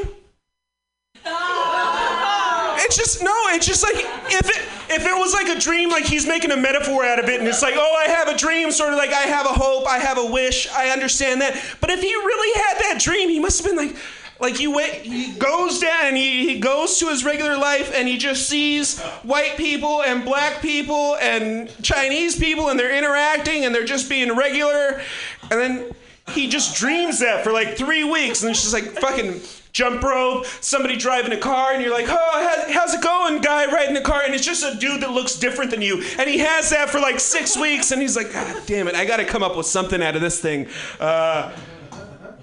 It's 2.78 2.98
just 2.98 3.24
no. 3.24 3.34
It's 3.50 3.66
just 3.66 3.84
like 3.84 3.96
if 3.96 4.50
it 4.50 4.94
if 4.94 5.06
it 5.06 5.18
was 5.18 5.34
like 5.34 5.48
a 5.48 5.60
dream, 5.60 5.90
like 5.90 6.06
he's 6.06 6.28
making 6.28 6.52
a 6.52 6.58
metaphor 6.58 7.06
out 7.06 7.20
of 7.20 7.30
it, 7.30 7.40
and 7.40 7.48
it's 7.48 7.62
like, 7.62 7.76
oh, 7.78 8.04
I 8.06 8.10
have 8.10 8.28
a 8.28 8.38
dream, 8.38 8.72
sort 8.72 8.94
of 8.94 8.98
like 8.98 9.12
I 9.12 9.24
have 9.24 9.46
a 9.46 9.50
hope, 9.50 9.88
I 9.88 9.98
have 9.98 10.18
a 10.18 10.26
wish, 10.26 10.68
I 10.72 10.90
understand 10.90 11.42
that. 11.42 11.62
But 11.82 11.90
if 11.90 12.02
he 12.02 12.14
really 12.14 12.62
had 12.62 12.78
that 12.80 13.02
dream, 13.02 13.30
he 13.30 13.40
must 13.40 13.62
have 13.64 13.68
been 13.68 13.88
like, 13.88 13.96
like 14.40 14.60
you 14.60 14.76
went, 14.76 14.94
he 14.94 15.32
goes 15.34 15.80
down 15.80 16.06
and 16.06 16.18
he, 16.18 16.46
he 16.46 16.60
goes 16.60 17.00
to 17.00 17.08
his 17.08 17.24
regular 17.24 17.58
life 17.58 17.92
and 17.96 18.08
he 18.08 18.18
just 18.18 18.50
sees 18.50 19.00
white 19.24 19.56
people 19.56 20.04
and 20.04 20.26
black 20.26 20.62
people 20.62 21.16
and 21.22 21.72
Chinese 21.82 22.38
people 22.38 22.68
and 22.70 22.78
they're 22.78 22.96
interacting 22.96 23.64
and 23.64 23.74
they're 23.74 23.86
just 23.86 24.10
being 24.10 24.36
regular, 24.36 25.02
and 25.50 25.60
then 25.60 25.92
he 26.34 26.48
just 26.48 26.76
dreams 26.76 27.20
that 27.20 27.44
for 27.44 27.52
like 27.52 27.78
three 27.78 28.04
weeks, 28.04 28.42
and 28.42 28.52
it's 28.52 28.62
just 28.62 28.74
like 28.74 28.86
fucking 29.00 29.40
jump 29.76 30.02
rope, 30.02 30.46
somebody 30.62 30.96
driving 30.96 31.34
a 31.34 31.38
car, 31.38 31.74
and 31.74 31.84
you're 31.84 31.92
like, 31.92 32.08
oh, 32.08 32.66
how's 32.70 32.94
it 32.94 33.02
going, 33.02 33.42
guy 33.42 33.66
riding 33.66 33.94
the 33.94 34.00
car? 34.00 34.22
And 34.24 34.34
it's 34.34 34.46
just 34.46 34.64
a 34.64 34.80
dude 34.80 35.02
that 35.02 35.12
looks 35.12 35.36
different 35.36 35.70
than 35.70 35.82
you. 35.82 36.02
And 36.18 36.30
he 36.30 36.38
has 36.38 36.70
that 36.70 36.90
for 36.90 37.02
like 37.02 37.20
six 37.20 37.58
weeks, 37.58 37.92
and 37.92 38.02
he's 38.02 38.16
like, 38.16 38.32
God 38.32 38.64
damn 38.66 38.88
it, 38.88 38.96
I 38.96 39.04
gotta 39.04 39.26
come 39.26 39.44
up 39.44 39.58
with 39.58 39.66
something 39.66 40.02
out 40.02 40.16
of 40.16 40.22
this 40.22 40.40
thing. 40.40 40.68
Uh, 40.98 41.52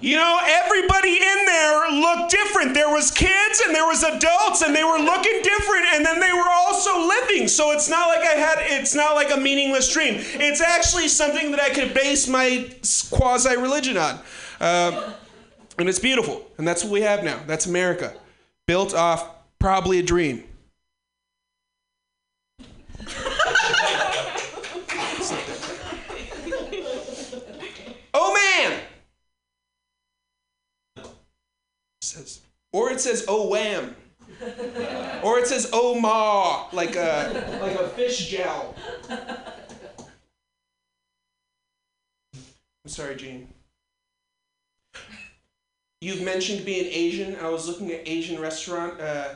you 0.02 0.16
know, 0.16 0.40
everybody 0.44 1.12
in 1.12 1.46
there 1.46 1.90
looked 1.92 2.32
different. 2.32 2.74
There 2.74 2.90
was 2.90 3.10
kids 3.10 3.62
and 3.64 3.74
there 3.74 3.86
was 3.86 4.02
adults 4.02 4.60
and 4.60 4.74
they 4.74 4.82
were 4.82 4.98
looking 4.98 5.40
different 5.42 5.86
and 5.94 6.04
then 6.04 6.18
they 6.18 6.32
were 6.32 6.50
also 6.50 7.06
living. 7.06 7.46
So 7.46 7.70
it's 7.70 7.88
not 7.88 8.08
like 8.08 8.26
I 8.26 8.34
had 8.34 8.56
it's 8.58 8.96
not 8.96 9.14
like 9.14 9.30
a 9.32 9.36
meaningless 9.36 9.92
dream. 9.92 10.16
It's 10.18 10.60
actually 10.60 11.06
something 11.06 11.52
that 11.52 11.60
I 11.60 11.70
could 11.70 11.94
base 11.94 12.26
my 12.26 12.68
quasi 13.10 13.56
religion 13.56 13.96
on. 13.96 14.18
Uh, 14.60 15.12
and 15.78 15.88
it's 15.88 15.98
beautiful. 15.98 16.46
And 16.58 16.66
that's 16.66 16.84
what 16.84 16.92
we 16.92 17.02
have 17.02 17.24
now. 17.24 17.40
That's 17.46 17.66
America. 17.66 18.14
Built 18.66 18.94
off 18.94 19.28
probably 19.58 19.98
a 19.98 20.02
dream. 20.02 20.44
oh 28.14 28.34
man! 28.34 28.80
says, 32.00 32.40
or 32.72 32.90
it 32.90 33.00
says 33.00 33.24
oh 33.26 33.48
wham, 33.48 33.96
or 35.22 35.38
it 35.38 35.46
says 35.46 35.70
oh 35.72 35.98
ma, 35.98 36.68
like 36.72 36.94
a 36.96 37.58
like 37.60 37.78
a 37.78 37.88
fish 37.90 38.28
jowl. 38.28 38.74
I'm 42.84 42.88
sorry, 42.88 43.16
Gene. 43.16 43.51
You've 46.02 46.22
mentioned 46.22 46.64
being 46.64 46.86
Asian. 46.86 47.36
I 47.36 47.48
was 47.48 47.68
looking 47.68 47.92
at 47.92 48.06
Asian 48.08 48.40
restaurant 48.40 49.00
uh, 49.00 49.28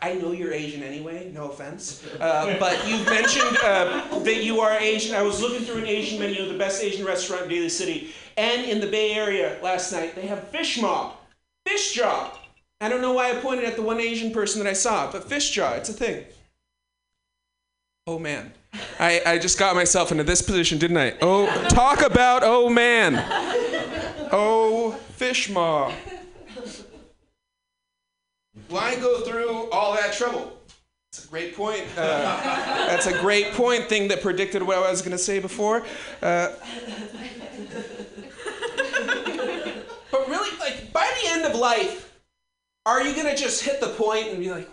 I- 0.00 0.14
know 0.14 0.32
you're 0.32 0.52
Asian 0.52 0.82
anyway, 0.82 1.30
no 1.34 1.50
offense. 1.50 2.04
Uh, 2.20 2.56
but 2.60 2.86
you've 2.88 3.06
mentioned 3.06 3.56
uh, 3.64 4.18
that 4.20 4.42
you 4.44 4.60
are 4.60 4.78
Asian. 4.78 5.14
I 5.14 5.22
was 5.22 5.40
looking 5.40 5.64
through 5.64 5.78
an 5.78 5.86
Asian 5.86 6.20
menu 6.20 6.46
the 6.48 6.58
best 6.58 6.82
Asian 6.82 7.04
restaurant 7.04 7.44
in 7.44 7.48
Daly 7.48 7.68
City. 7.68 8.12
And 8.36 8.62
in 8.64 8.80
the 8.80 8.86
Bay 8.86 9.14
Area 9.14 9.58
last 9.62 9.92
night, 9.92 10.14
they 10.14 10.26
have 10.26 10.48
fish 10.48 10.80
mob, 10.80 11.16
fish 11.66 11.94
jaw. 11.94 12.36
I 12.80 12.88
don't 12.88 13.02
know 13.02 13.12
why 13.12 13.30
I 13.30 13.40
pointed 13.40 13.64
at 13.64 13.74
the 13.74 13.82
one 13.82 14.00
Asian 14.00 14.32
person 14.32 14.62
that 14.62 14.70
I 14.70 14.74
saw, 14.74 15.10
but 15.10 15.28
fish 15.28 15.50
jaw, 15.50 15.72
it's 15.72 15.88
a 15.88 15.92
thing. 15.92 16.24
Oh 18.06 18.18
man. 18.18 18.52
I, 19.00 19.20
I 19.26 19.38
just 19.38 19.58
got 19.58 19.74
myself 19.74 20.12
into 20.12 20.24
this 20.24 20.42
position, 20.42 20.78
didn't 20.78 20.98
I? 20.98 21.14
Oh, 21.20 21.46
talk 21.68 22.02
about 22.02 22.42
oh 22.44 22.68
man. 22.68 23.16
Oh, 24.30 24.98
fish 25.18 25.50
maw. 25.50 25.92
Why 28.68 28.94
go 28.96 29.20
through 29.22 29.68
all 29.70 29.94
that 29.94 30.12
trouble? 30.12 30.56
That's 31.10 31.24
a 31.24 31.28
great 31.28 31.56
point. 31.56 31.84
Uh, 31.96 32.40
that's 32.86 33.06
a 33.06 33.18
great 33.18 33.52
point. 33.52 33.88
Thing 33.88 34.08
that 34.08 34.22
predicted 34.22 34.62
what 34.62 34.76
I 34.76 34.90
was 34.90 35.02
going 35.02 35.12
to 35.12 35.18
say 35.18 35.40
before. 35.40 35.84
Uh, 36.22 36.52
but 40.12 40.28
really, 40.28 40.56
like 40.60 40.92
by 40.92 41.10
the 41.22 41.30
end 41.30 41.46
of 41.46 41.58
life, 41.58 42.20
are 42.86 43.02
you 43.02 43.12
going 43.14 43.26
to 43.26 43.36
just 43.36 43.64
hit 43.64 43.80
the 43.80 43.88
point 43.88 44.28
and 44.28 44.38
be 44.38 44.52
like, 44.52 44.68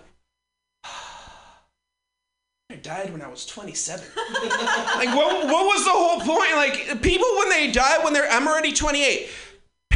I 2.69 2.75
died 2.75 3.11
when 3.11 3.23
I 3.23 3.29
was 3.29 3.47
27. 3.47 4.05
like, 4.15 5.15
what, 5.15 5.45
what 5.45 5.65
was 5.65 5.83
the 5.85 5.91
whole 5.91 6.19
point? 6.19 6.51
Like, 6.51 7.01
people 7.01 7.27
when 7.39 7.49
they 7.49 7.71
die, 7.71 8.03
when 8.03 8.13
they're, 8.13 8.29
I'm 8.29 8.47
already 8.47 8.73
28, 8.73 9.29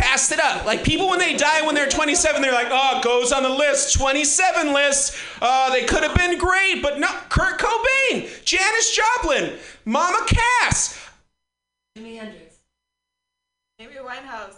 passed 0.09 0.31
it 0.31 0.39
up. 0.39 0.65
Like, 0.65 0.83
people 0.83 1.09
when 1.09 1.19
they 1.19 1.35
die 1.35 1.65
when 1.65 1.75
they're 1.75 1.87
27, 1.87 2.41
they're 2.41 2.51
like, 2.51 2.69
oh, 2.71 2.99
goes 3.03 3.31
on 3.31 3.43
the 3.43 3.49
list, 3.49 3.93
27 3.95 4.73
list. 4.73 5.15
Uh, 5.41 5.71
they 5.71 5.85
could 5.85 6.03
have 6.03 6.15
been 6.15 6.37
great, 6.37 6.81
but 6.81 6.99
not 6.99 7.29
Kurt 7.29 7.59
Cobain, 7.59 8.43
Janis 8.43 8.95
Joplin, 8.95 9.57
Mama 9.85 10.25
Cass. 10.27 10.99
Jimi 11.97 12.17
Hendrix. 12.17 12.57
Amy 13.79 13.93
Winehouse. 13.95 14.55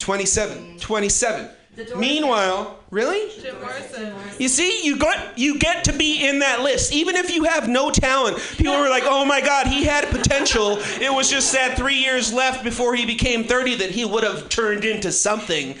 27, 0.00 0.78
27. 0.78 1.50
Meanwhile, 1.96 2.78
really? 2.90 3.30
Jim 3.40 3.60
Morrison. 3.60 4.14
You 4.38 4.48
see, 4.48 4.84
you 4.84 4.98
got 4.98 5.38
you 5.38 5.58
get 5.58 5.84
to 5.84 5.92
be 5.92 6.26
in 6.26 6.40
that 6.40 6.62
list, 6.62 6.92
even 6.92 7.16
if 7.16 7.30
you 7.34 7.44
have 7.44 7.68
no 7.68 7.90
talent. 7.90 8.38
People 8.56 8.78
were 8.78 8.88
like, 8.88 9.04
"Oh 9.06 9.24
my 9.24 9.40
God, 9.40 9.66
he 9.66 9.84
had 9.84 10.08
potential. 10.08 10.78
It 11.00 11.12
was 11.12 11.30
just 11.30 11.52
that 11.52 11.76
three 11.76 11.96
years 11.96 12.32
left 12.32 12.64
before 12.64 12.94
he 12.94 13.06
became 13.06 13.44
30 13.44 13.76
that 13.76 13.90
he 13.90 14.04
would 14.04 14.24
have 14.24 14.48
turned 14.48 14.84
into 14.84 15.12
something." 15.12 15.76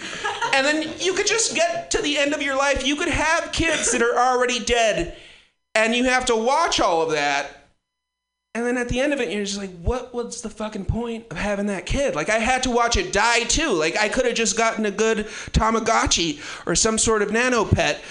And 0.52 0.66
then 0.66 0.90
you 0.98 1.14
could 1.14 1.26
just 1.26 1.54
get 1.54 1.90
to 1.92 2.02
the 2.02 2.18
end 2.18 2.34
of 2.34 2.42
your 2.42 2.56
life. 2.56 2.86
You 2.86 2.96
could 2.96 3.08
have 3.08 3.52
kids 3.52 3.92
that 3.92 4.02
are 4.02 4.16
already 4.16 4.60
dead, 4.60 5.16
and 5.74 5.94
you 5.94 6.04
have 6.04 6.26
to 6.26 6.36
watch 6.36 6.80
all 6.80 7.02
of 7.02 7.10
that. 7.10 7.57
And 8.54 8.66
then 8.66 8.78
at 8.78 8.88
the 8.88 8.98
end 8.98 9.12
of 9.12 9.20
it, 9.20 9.30
you're 9.30 9.44
just 9.44 9.58
like, 9.58 9.70
what 9.82 10.12
was 10.12 10.42
the 10.42 10.50
fucking 10.50 10.86
point 10.86 11.26
of 11.30 11.36
having 11.36 11.66
that 11.66 11.86
kid? 11.86 12.16
Like, 12.16 12.28
I 12.28 12.38
had 12.38 12.64
to 12.64 12.70
watch 12.70 12.96
it 12.96 13.12
die 13.12 13.44
too. 13.44 13.70
Like, 13.70 13.96
I 13.96 14.08
could 14.08 14.26
have 14.26 14.34
just 14.34 14.56
gotten 14.56 14.84
a 14.86 14.90
good 14.90 15.26
Tamagotchi 15.52 16.40
or 16.66 16.74
some 16.74 16.98
sort 16.98 17.22
of 17.22 17.30
nano 17.30 17.64
pet. 17.64 18.02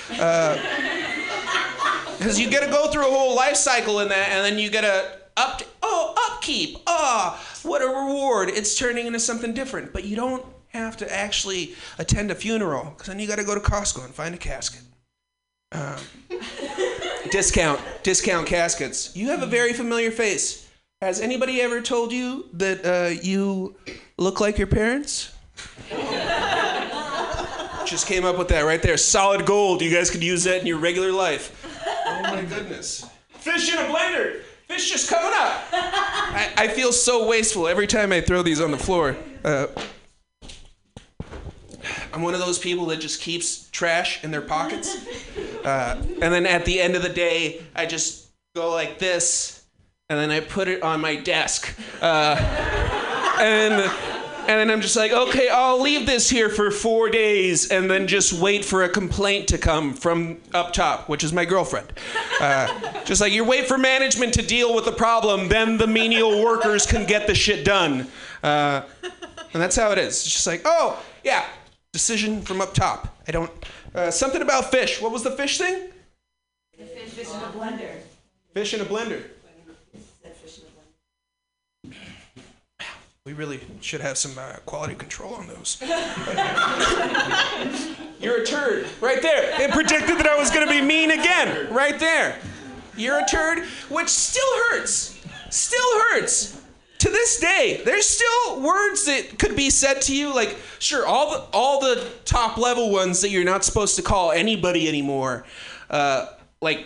Because 2.18 2.40
you 2.40 2.50
get 2.50 2.64
to 2.64 2.70
go 2.70 2.88
through 2.88 3.08
a 3.08 3.12
whole 3.12 3.36
life 3.36 3.58
cycle 3.58 4.00
in 4.00 4.08
that, 4.08 4.30
and 4.30 4.46
then 4.46 4.58
you 4.58 4.70
get 4.70 4.86
a 4.86 5.18
up, 5.36 5.62
oh, 5.84 6.16
upkeep. 6.32 6.78
Ah, 6.88 7.44
what 7.64 7.82
a 7.82 7.88
reward. 7.88 8.50
It's 8.50 8.78
turning 8.78 9.06
into 9.06 9.20
something 9.20 9.54
different. 9.54 9.92
But 9.92 10.06
you 10.06 10.16
don't 10.16 10.46
have 10.70 10.96
to 10.98 11.14
actually 11.14 11.76
attend 11.98 12.32
a 12.32 12.36
funeral, 12.36 12.86
because 12.92 13.08
then 13.08 13.20
you 13.20 13.28
got 13.28 13.38
to 13.38 13.44
go 13.44 13.54
to 13.54 13.62
Costco 13.62 14.06
and 14.06 14.14
find 14.14 14.34
a 14.34 14.38
casket. 14.38 14.82
Um, 15.74 15.98
discount 17.28 17.82
discount 18.04 18.48
caskets. 18.48 19.16
You 19.16 19.30
have 19.30 19.42
a 19.42 19.48
very 19.48 19.74
familiar 19.74 20.12
face. 20.12 20.68
Has 21.02 21.22
anybody 21.22 21.62
ever 21.62 21.82
told 21.82 22.12
you 22.12 22.46
that 22.54 22.86
uh, 22.86 23.20
you 23.22 23.76
look 24.18 24.40
like 24.40 24.58
your 24.58 24.68
parents? 24.68 25.32
Just 27.86 28.08
came 28.08 28.26
up 28.26 28.38
with 28.38 28.50
that 28.50 28.62
right 28.66 28.82
there. 28.82 28.98
Solid 28.98 29.46
gold. 29.46 29.82
You 29.82 29.90
guys 29.90 30.10
could 30.10 30.24
use 30.24 30.44
that 30.44 30.60
in 30.60 30.68
your 30.68 30.80
regular 30.80 31.12
life. 31.12 31.66
Oh 32.06 32.22
my 32.24 32.42
goodness. 32.44 33.06
Fish 33.30 33.72
in 33.72 33.78
a 33.80 33.88
blender. 33.88 34.42
Fish 34.68 34.90
just 34.90 35.10
coming 35.10 35.32
up. 35.34 35.64
I, 35.72 36.52
I 36.58 36.68
feel 36.68 36.92
so 36.92 37.28
wasteful 37.28 37.68
every 37.68 37.88
time 37.88 38.12
i 38.12 38.20
throw 38.20 38.42
these 38.42 38.60
on 38.60 38.72
the 38.72 38.78
floor. 38.78 39.16
Uh, 39.46 39.68
i'm 42.14 42.22
one 42.22 42.34
of 42.34 42.40
those 42.40 42.60
people 42.60 42.86
that 42.86 43.00
just 43.00 43.22
keeps 43.22 43.70
trash 43.70 44.24
in 44.24 44.32
their 44.32 44.42
pockets 44.42 44.98
uh, 45.66 45.96
and 46.22 46.34
then 46.34 46.46
at 46.46 46.66
the 46.66 46.80
end 46.80 46.96
of 46.96 47.04
the 47.04 47.10
day, 47.10 47.62
I 47.76 47.86
just 47.86 48.28
go 48.56 48.72
like 48.72 49.00
this, 49.00 49.66
and 50.10 50.20
then 50.20 50.32
I 50.32 50.40
put 50.40 50.68
it 50.68 50.82
on 50.82 51.02
my 51.02 51.16
desk. 51.16 51.78
Uh, 52.02 52.36
and, 53.40 53.74
and 53.74 54.48
then 54.48 54.72
I'm 54.72 54.82
just 54.82 54.96
like, 54.96 55.12
okay, 55.12 55.50
I'll 55.50 55.82
leave 55.82 56.06
this 56.06 56.30
here 56.30 56.50
for 56.50 56.72
four 56.72 57.10
days, 57.10 57.70
and 57.70 57.90
then 57.90 58.08
just 58.08 58.34
wait 58.34 58.64
for 58.64 58.84
a 58.84 58.90
complaint 58.90 59.50
to 59.50 59.58
come 59.58 59.94
from 59.94 60.38
up 60.54 60.74
top, 60.74 61.10
which 61.10 61.24
is 61.24 61.34
my 61.34 61.46
girlfriend. 61.46 61.92
Uh, 62.40 63.04
just 63.04 63.22
like 63.22 63.34
you 63.34 63.44
wait 63.44 63.68
for 63.68 63.78
management 63.78 64.34
to 64.36 64.42
deal 64.42 64.74
with 64.74 64.86
the 64.86 64.92
problem, 64.92 65.50
then 65.50 65.78
the 65.78 65.88
menial 65.88 66.44
workers 66.44 66.86
can 66.86 67.06
get 67.06 67.28
the 67.28 67.36
shit 67.36 67.66
done. 67.66 68.08
Uh, 68.42 68.82
and 69.54 69.62
that's 69.62 69.76
how 69.76 69.92
it 69.92 69.98
is. 69.98 70.16
It's 70.26 70.32
just 70.32 70.48
like, 70.48 70.62
oh, 70.66 71.04
yeah, 71.24 71.46
decision 71.94 72.42
from 72.42 72.62
up 72.62 72.74
top. 72.74 73.18
I 73.28 73.32
don't. 73.32 73.52
Uh, 73.94 74.12
something 74.12 74.42
about 74.42 74.72
fish. 74.72 75.02
What 75.02 75.12
was 75.12 75.24
the 75.24 75.32
fish 75.32 75.58
thing? 75.58 75.90
Fish 76.78 77.34
in 77.34 77.42
a 77.42 77.48
blender. 77.48 77.92
Fish 78.54 78.74
in 78.74 78.82
a 78.82 78.86
blender. 78.86 79.24
We 83.26 83.34
really 83.34 83.60
should 83.82 84.00
have 84.00 84.18
some 84.18 84.38
uh, 84.38 84.54
quality 84.66 84.96
control 84.96 85.34
on 85.34 85.48
those. 85.48 85.78
You're 88.22 88.42
a 88.42 88.46
turd. 88.46 88.88
Right 89.02 89.22
there. 89.22 89.62
It 89.62 89.72
predicted 89.72 90.18
that 90.18 90.28
I 90.28 90.38
was 90.38 90.50
going 90.50 90.66
to 90.66 90.72
be 90.72 90.80
mean 90.80 91.12
again. 91.12 91.74
Right 91.74 92.00
there. 92.00 92.40
You're 92.96 93.20
a 93.20 93.26
turd, 93.26 93.66
which 93.90 94.08
still 94.08 94.48
hurts. 94.70 95.20
Still 95.50 96.00
hurts. 96.10 96.57
To 97.00 97.10
this 97.10 97.40
day, 97.40 97.82
there's 97.86 98.08
still 98.08 98.62
words 98.62 99.06
that 99.06 99.38
could 99.38 99.56
be 99.56 99.70
said 99.70 100.02
to 100.04 100.16
you. 100.16 100.34
Like, 100.34 100.58
sure, 100.80 101.06
all 101.06 101.32
the 101.32 101.40
all 101.54 101.80
the 101.80 102.08
top 102.26 102.58
level 102.58 102.92
ones 102.92 103.22
that 103.22 103.30
you're 103.30 103.44
not 103.44 103.64
supposed 103.64 103.96
to 103.98 104.02
call 104.02 104.32
anybody 104.32 104.88
anymore. 104.88 105.46
Uh, 105.90 106.26
like 106.62 106.86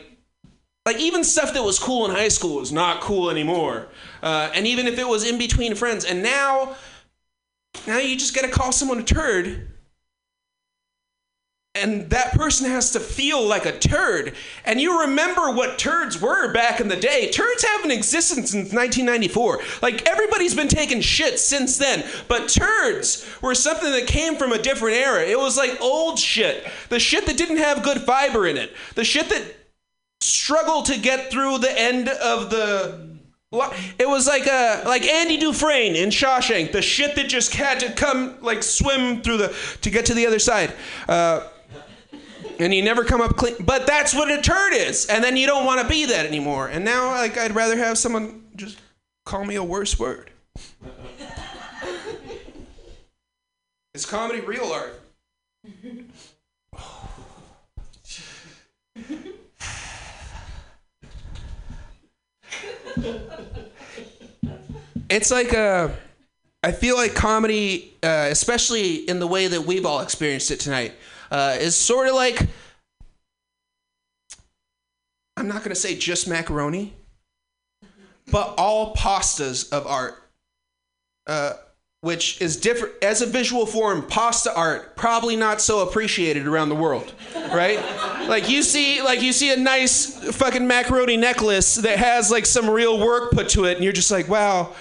like 0.86 0.98
even 0.98 1.24
stuff 1.24 1.54
that 1.54 1.64
was 1.64 1.80
cool 1.80 2.06
in 2.06 2.12
high 2.12 2.28
school 2.28 2.62
is 2.62 2.72
not 2.72 3.02
cool 3.02 3.30
anymore 3.30 3.88
uh, 4.24 4.50
and 4.54 4.66
even 4.68 4.88
if 4.88 4.98
it 4.98 5.08
was 5.08 5.28
in 5.28 5.38
between 5.38 5.76
friends 5.76 6.06
and 6.06 6.22
now 6.24 6.76
now 7.88 7.98
you 7.98 8.18
just 8.18 8.36
gotta 8.36 8.50
call 8.50 8.72
someone 8.72 9.00
a 9.00 9.04
turd 9.04 9.71
and 11.74 12.10
that 12.10 12.34
person 12.34 12.70
has 12.70 12.92
to 12.92 13.00
feel 13.00 13.42
like 13.48 13.66
a 13.66 13.78
turd. 13.78 14.36
And 14.66 14.82
you 14.82 15.02
remember 15.02 15.52
what 15.52 15.80
turds 15.80 16.20
were 16.20 16.52
back 16.52 16.82
in 16.82 16.90
the 16.90 16.98
day. 16.98 17.32
Turds 17.32 17.64
haven't 17.64 17.92
existed 17.92 18.36
since 18.48 18.74
1994 18.74 19.60
like 19.82 20.08
everybody's 20.08 20.54
been 20.54 20.68
taking 20.68 21.00
shit 21.00 21.40
since 21.40 21.78
then. 21.78 22.04
But 22.28 22.50
turds 22.50 23.26
were 23.42 23.56
something 23.56 23.90
that 23.92 24.08
came 24.08 24.36
from 24.36 24.52
a 24.52 24.62
different 24.62 24.98
era. 24.98 25.24
It 25.24 25.40
was 25.40 25.56
like 25.56 25.80
old 25.80 26.20
shit. 26.20 26.68
The 26.90 27.00
shit 27.00 27.26
that 27.28 27.38
didn't 27.38 27.58
have 27.58 27.84
good 27.84 28.02
fiber 28.02 28.48
in 28.48 28.58
it. 28.58 28.74
The 28.96 29.06
shit 29.06 29.30
that 29.30 29.56
struggled 30.20 30.86
to 30.86 31.00
get 31.00 31.32
through 31.32 31.60
the 31.60 31.80
end 31.80 32.10
of 32.10 32.50
the 32.50 33.12
it 34.00 34.08
was 34.08 34.28
like 34.28 34.48
a 34.48 34.84
like 34.86 35.06
Andy 35.06 35.38
Dufresne 35.38 35.96
in 35.96 36.10
Shawshank, 36.10 36.72
the 36.72 36.82
shit 36.82 37.16
that 37.16 37.28
just 37.28 37.54
had 37.54 37.82
to 37.82 37.92
come 37.92 38.36
like 38.42 38.64
swim 38.64 39.22
through 39.22 39.38
the 39.38 39.56
to 39.82 39.90
get 39.90 40.06
to 40.06 40.14
the 40.14 40.26
other 40.26 40.40
side. 40.40 40.74
Uh, 41.08 41.48
and 42.62 42.74
you 42.74 42.82
never 42.84 43.04
come 43.04 43.20
up 43.22 43.36
clean. 43.36 43.56
But 43.60 43.88
that's 43.88 44.14
what 44.14 44.32
a 44.32 44.42
turd 44.42 44.74
is, 44.74 45.08
and 45.08 45.24
then 45.24 45.36
you 45.36 45.48
don't 45.48 45.66
want 45.66 45.82
to 45.82 45.88
be 45.88 46.06
that 46.06 46.26
anymore. 46.26 46.68
And 46.68 46.86
now, 46.86 47.08
like, 47.12 47.38
I'd 47.38 47.56
rather 47.56 47.78
have 47.78 47.98
someone 47.98 48.44
just 48.56 48.80
call 49.26 49.44
me 49.46 49.56
a 49.56 49.64
worse 49.64 49.98
word. 49.98 50.30
is 53.94 54.06
comedy 54.06 54.42
real 54.42 54.72
art? 54.72 55.02
it's 65.10 65.32
like 65.32 65.54
a 65.54 65.96
i 66.64 66.72
feel 66.72 66.96
like 66.96 67.14
comedy 67.14 67.94
uh, 68.04 68.28
especially 68.30 68.96
in 69.10 69.20
the 69.20 69.28
way 69.28 69.48
that 69.48 69.62
we've 69.62 69.86
all 69.86 70.02
experienced 70.02 70.52
it 70.52 70.60
tonight 70.60 70.94
uh, 71.32 71.58
is 71.60 71.76
sort 71.76 72.08
of 72.08 72.14
like 72.14 72.48
i'm 75.38 75.48
not 75.48 75.60
going 75.60 75.70
to 75.70 75.76
say 75.76 75.96
just 75.96 76.28
macaroni 76.28 76.94
but 78.32 78.54
all 78.58 78.94
pastas 78.94 79.72
of 79.72 79.88
art 79.88 80.22
uh, 81.28 81.54
which 82.02 82.42
is 82.42 82.58
different 82.58 82.96
as 83.04 83.22
a 83.22 83.28
visual 83.28 83.68
form, 83.68 84.02
pasta 84.08 84.54
art, 84.56 84.96
probably 84.96 85.36
not 85.36 85.62
so 85.62 85.88
appreciated 85.88 86.48
around 86.48 86.70
the 86.70 86.76
world, 86.76 87.14
right? 87.54 87.80
like 88.28 88.50
you 88.50 88.64
see, 88.64 89.04
like 89.04 89.22
you 89.22 89.32
see 89.32 89.54
a 89.54 89.58
nice 89.58 90.16
fucking 90.36 90.66
macaroni 90.66 91.16
necklace 91.16 91.76
that 91.76 92.00
has 92.00 92.32
like 92.32 92.48
some 92.48 92.68
real 92.68 93.00
work 93.00 93.32
put 93.32 93.50
to 93.50 93.66
it, 93.66 93.76
and 93.76 93.84
you're 93.84 93.94
just 93.94 94.10
like, 94.10 94.28
wow, 94.28 94.74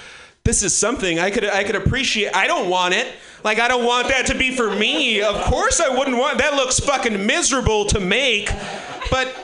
this 0.44 0.62
is 0.62 0.74
something 0.74 1.18
I 1.18 1.31
could 1.31 1.44
I 1.44 1.62
could 1.62 1.77
appreciate. 1.77 2.35
I 2.35 2.47
don't 2.47 2.70
want 2.70 2.94
it. 2.94 3.06
Like 3.45 3.59
I 3.59 3.69
don't 3.69 3.85
want 3.85 4.09
that 4.09 4.27
to 4.27 4.35
be 4.35 4.55
for 4.55 4.75
me. 4.75 5.23
Of 5.23 5.37
course 5.45 5.81
I 5.81 5.89
wouldn't 5.97 6.17
want. 6.17 6.39
That 6.39 6.55
looks 6.55 6.79
fucking 6.81 7.27
miserable 7.27 7.85
to 7.87 8.01
make, 8.01 8.51
but 9.11 9.35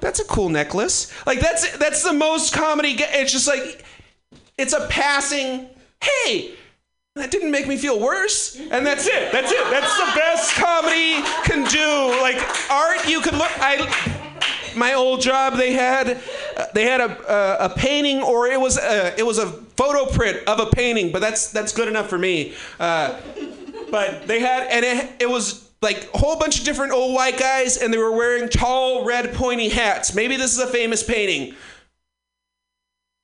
that's 0.00 0.20
a 0.20 0.24
cool 0.24 0.48
necklace. 0.48 1.12
Like 1.26 1.40
that's 1.40 1.76
that's 1.78 2.02
the 2.02 2.12
most 2.12 2.54
comedy. 2.54 2.96
It's 2.98 3.32
just 3.32 3.48
like 3.48 3.84
it's 4.56 4.72
a 4.72 4.86
passing. 4.88 5.68
Hey, 6.00 6.54
that 7.16 7.30
didn't 7.30 7.50
make 7.50 7.66
me 7.66 7.76
feel 7.76 7.98
worse, 7.98 8.56
and 8.56 8.86
that's 8.86 9.06
it. 9.06 9.32
That's 9.32 9.50
it. 9.50 9.70
That's 9.70 9.96
the 9.98 10.12
best 10.18 10.54
comedy 10.54 11.22
can 11.44 11.64
do. 11.68 12.20
Like 12.20 12.36
art, 12.70 13.08
you 13.08 13.20
can 13.20 13.38
look. 13.38 13.50
I 13.56 14.22
my 14.76 14.94
old 14.94 15.20
job 15.20 15.56
they 15.56 15.72
had 15.72 16.20
they 16.74 16.84
had 16.84 17.00
a, 17.00 17.32
a, 17.32 17.66
a 17.66 17.68
painting 17.70 18.22
or 18.22 18.46
it 18.46 18.60
was 18.60 18.78
a, 18.78 19.18
it 19.18 19.24
was 19.24 19.38
a 19.38 19.46
photo 19.46 20.06
print 20.06 20.46
of 20.46 20.60
a 20.60 20.66
painting 20.66 21.12
but 21.12 21.20
that's 21.20 21.50
that's 21.50 21.72
good 21.72 21.88
enough 21.88 22.08
for 22.08 22.18
me. 22.18 22.54
Uh, 22.78 23.20
but 23.90 24.26
they 24.26 24.40
had 24.40 24.66
and 24.68 24.84
it, 24.84 25.10
it 25.20 25.30
was 25.30 25.70
like 25.82 26.08
a 26.14 26.18
whole 26.18 26.38
bunch 26.38 26.58
of 26.58 26.64
different 26.64 26.92
old 26.92 27.14
white 27.14 27.38
guys 27.38 27.76
and 27.76 27.92
they 27.92 27.98
were 27.98 28.12
wearing 28.12 28.48
tall 28.48 29.04
red 29.04 29.34
pointy 29.34 29.68
hats. 29.68 30.14
Maybe 30.14 30.36
this 30.36 30.52
is 30.52 30.58
a 30.58 30.66
famous 30.66 31.02
painting. 31.02 31.54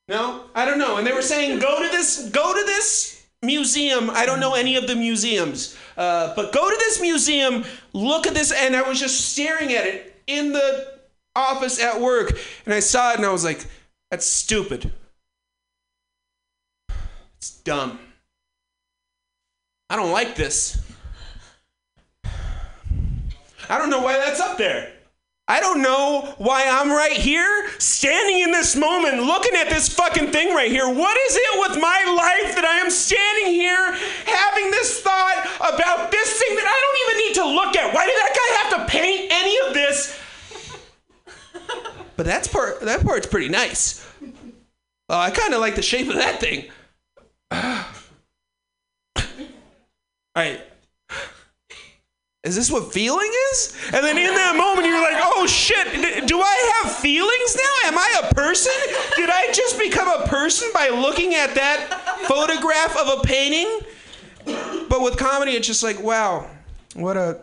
No? 0.09 0.45
I 0.55 0.65
don't 0.65 0.79
know. 0.79 0.97
And 0.97 1.07
they 1.07 1.13
were 1.13 1.23
saying 1.23 1.59
go 1.59 1.83
to 1.83 1.89
this 1.89 2.29
go 2.31 2.53
to 2.53 2.67
this 2.67 3.27
museum. 3.43 4.11
I 4.11 4.27
don't 4.27 4.41
know 4.41 4.55
any 4.55 4.77
of 4.77 4.87
the 4.87 4.95
museums. 4.95 5.77
Uh, 5.97 6.35
but 6.35 6.53
go 6.53 6.69
to 6.69 6.77
this 6.77 7.01
museum 7.01 7.65
look 7.93 8.27
at 8.27 8.33
this 8.33 8.53
and 8.53 8.75
i 8.75 8.81
was 8.81 8.99
just 8.99 9.33
staring 9.33 9.75
at 9.75 9.87
it 9.87 10.19
in 10.27 10.53
the 10.53 10.90
office 11.35 11.81
at 11.81 12.01
work 12.01 12.39
and 12.65 12.75
I 12.75 12.81
saw 12.81 13.13
it 13.13 13.17
and 13.17 13.27
I 13.27 13.33
was 13.33 13.45
like, 13.45 13.67
that's 14.11 14.27
stupid. 14.27 14.91
It's 17.39 17.57
dumb. 17.63 17.99
I 19.89 19.97
don't 19.97 20.13
like 20.13 20.37
this. 20.37 20.81
I 23.69 23.79
don't 23.79 23.91
know 23.91 24.03
why 24.03 24.17
that's 24.19 24.41
up 24.41 24.59
there. 24.59 24.93
I 25.51 25.59
don't 25.59 25.83
know 25.83 26.33
why 26.39 26.65
I'm 26.69 26.91
right 26.91 27.11
here, 27.11 27.69
standing 27.79 28.39
in 28.39 28.53
this 28.53 28.77
moment, 28.77 29.25
looking 29.25 29.57
at 29.57 29.69
this 29.69 29.89
fucking 29.89 30.31
thing 30.31 30.55
right 30.55 30.71
here. 30.71 30.89
What 30.89 31.19
is 31.27 31.35
it 31.35 31.59
with 31.59 31.83
my 31.83 32.05
life 32.07 32.55
that 32.55 32.65
I 32.65 32.79
am 32.79 32.89
standing 32.89 33.55
here 33.55 33.93
having 34.27 34.71
this 34.71 35.01
thought 35.01 35.43
about 35.59 36.13
this 36.13 36.39
thing 36.39 36.55
that 36.55 36.67
I 36.71 36.79
don't 36.79 36.99
even 37.03 37.19
need 37.27 37.35
to 37.35 37.47
look 37.51 37.75
at? 37.75 37.93
Why 37.93 38.07
did 38.07 38.15
that 38.15 38.35
guy 38.39 38.49
have 38.63 38.71
to 38.79 38.93
paint 38.93 39.33
any 39.33 39.59
of 39.67 39.75
this? 39.75 40.20
But 42.17 42.27
that's 42.27 42.49
part 42.49 42.81
that 42.81 43.05
part's 43.05 43.27
pretty 43.27 43.49
nice. 43.49 44.07
Oh, 45.09 45.19
I 45.19 45.31
kind 45.31 45.55
of 45.55 45.61
like 45.61 45.75
the 45.75 45.83
shape 45.83 46.09
of 46.09 46.15
that 46.15 46.41
thing. 46.41 46.71
All 47.51 49.25
right. 50.37 50.61
Is 52.43 52.57
this 52.57 52.71
what 52.71 52.93
feeling 52.93 53.31
is? 53.53 53.77
And 53.93 54.03
then 54.05 54.17
in 54.17 54.35
that 54.35 54.57
moment, 54.57 54.87
you're 54.87 55.01
like, 55.01 55.23
oh 55.23 55.47
shit, 55.47 56.27
do 56.27 56.41
I 56.41 56.81
have 56.83 56.97
feelings 56.97 57.57
now? 57.57 57.89
Am 57.89 57.99
I 57.99 58.23
a 58.25 58.35
person? 58.35 58.73
Did 59.17 59.29
I 59.31 59.53
just 59.53 59.79
become 59.79 60.09
a 60.09 60.27
person 60.27 60.71
by 60.73 60.89
looking 60.89 61.35
at 61.35 61.55
that 61.55 62.23
photograph 62.27 62.97
of 62.97 63.19
a 63.19 63.23
painting? 63.23 63.81
But 64.89 65.03
with 65.03 65.19
comedy, 65.19 65.53
it's 65.53 65.67
just 65.67 65.83
like, 65.83 66.01
wow, 66.03 66.49
what 66.95 67.19
a 67.19 67.43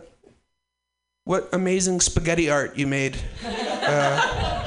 what 1.24 1.48
amazing 1.52 2.00
spaghetti 2.00 2.50
art 2.50 2.76
you 2.76 2.86
made. 2.86 3.16
Uh, 3.44 4.57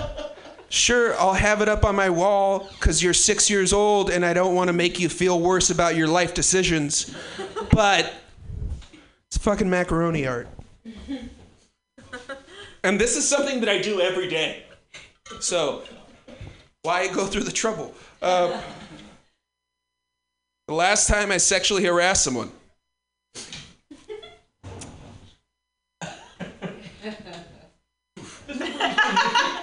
sure, 0.72 1.16
I'll 1.20 1.34
have 1.34 1.62
it 1.62 1.70
up 1.70 1.86
on 1.86 1.96
my 1.96 2.10
wall 2.10 2.70
because 2.74 3.04
you're 3.04 3.14
six 3.14 3.50
years 3.50 3.74
old 3.74 4.10
and 4.10 4.26
I 4.26 4.34
don't 4.34 4.56
want 4.56 4.70
to 4.70 4.74
make 4.74 5.00
you 5.00 5.10
feel 5.10 5.40
worse 5.40 5.70
about 5.70 5.96
your 5.96 6.08
life 6.08 6.34
decisions. 6.34 7.16
But 7.72 8.14
it's 9.28 9.38
fucking 9.38 9.70
macaroni 9.70 10.26
art. 10.28 10.48
And 12.84 13.00
this 13.00 13.16
is 13.16 13.28
something 13.28 13.60
that 13.60 13.70
I 13.70 13.78
do 13.78 14.02
every 14.02 14.28
day. 14.28 14.64
So, 15.40 15.84
why 16.82 17.08
go 17.14 17.28
through 17.28 17.44
the 17.44 17.52
trouble? 17.52 17.94
Uh, 18.22 18.60
the 20.68 20.74
last 20.74 21.08
time 21.08 21.32
I 21.32 21.38
sexually 21.38 21.86
harassed 21.86 22.24
someone. 22.24 22.52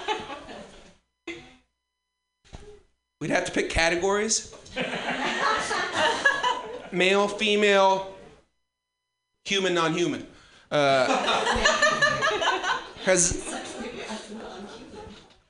We'd 3.20 3.30
have 3.30 3.44
to 3.46 3.52
pick 3.52 3.68
categories 3.68 4.54
male, 6.92 7.28
female, 7.28 8.14
human, 9.44 9.74
non 9.74 9.92
human. 9.94 10.26
Because. 10.68 11.12
Uh, 13.46 13.60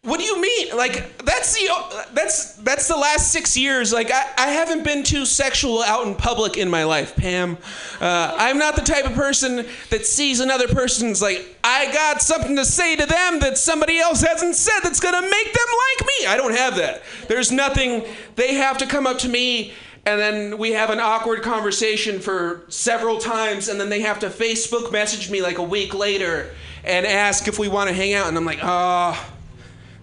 what 0.08 0.18
do 0.18 0.24
you 0.24 0.40
mean? 0.40 0.76
Like 0.76 1.18
that's 1.24 1.54
the 1.54 1.68
that's 2.12 2.54
that's 2.54 2.88
the 2.88 2.96
last 2.96 3.30
six 3.30 3.56
years. 3.56 3.92
Like 3.92 4.10
I, 4.10 4.26
I 4.38 4.46
haven't 4.48 4.82
been 4.82 5.02
too 5.02 5.26
sexual 5.26 5.82
out 5.82 6.06
in 6.06 6.14
public 6.14 6.56
in 6.56 6.70
my 6.70 6.84
life, 6.84 7.14
Pam. 7.14 7.58
Uh, 8.00 8.34
I'm 8.36 8.58
not 8.58 8.74
the 8.74 8.82
type 8.82 9.04
of 9.04 9.12
person 9.12 9.66
that 9.90 10.06
sees 10.06 10.40
another 10.40 10.66
person's 10.66 11.20
like 11.20 11.56
I 11.62 11.92
got 11.92 12.22
something 12.22 12.56
to 12.56 12.64
say 12.64 12.96
to 12.96 13.04
them 13.04 13.40
that 13.40 13.58
somebody 13.58 13.98
else 13.98 14.22
hasn't 14.22 14.54
said 14.54 14.80
that's 14.82 15.00
gonna 15.00 15.20
make 15.20 15.52
them 15.52 15.66
like 15.98 16.06
me. 16.06 16.26
I 16.26 16.36
don't 16.36 16.56
have 16.56 16.76
that. 16.76 17.02
There's 17.28 17.52
nothing. 17.52 18.04
They 18.36 18.54
have 18.54 18.78
to 18.78 18.86
come 18.86 19.06
up 19.06 19.18
to 19.18 19.28
me. 19.28 19.74
And 20.06 20.18
then 20.18 20.56
we 20.56 20.72
have 20.72 20.88
an 20.88 21.00
awkward 21.00 21.42
conversation 21.42 22.18
for 22.18 22.64
several 22.68 23.18
times, 23.18 23.68
and 23.68 23.78
then 23.78 23.90
they 23.90 24.00
have 24.00 24.20
to 24.20 24.30
Facebook 24.30 24.90
message 24.90 25.30
me 25.30 25.42
like 25.42 25.58
a 25.58 25.62
week 25.62 25.92
later 25.92 26.54
and 26.82 27.04
ask 27.04 27.46
if 27.46 27.58
we 27.58 27.68
want 27.68 27.88
to 27.90 27.94
hang 27.94 28.14
out. 28.14 28.26
And 28.26 28.36
I'm 28.38 28.46
like, 28.46 28.60
ah, 28.62 29.32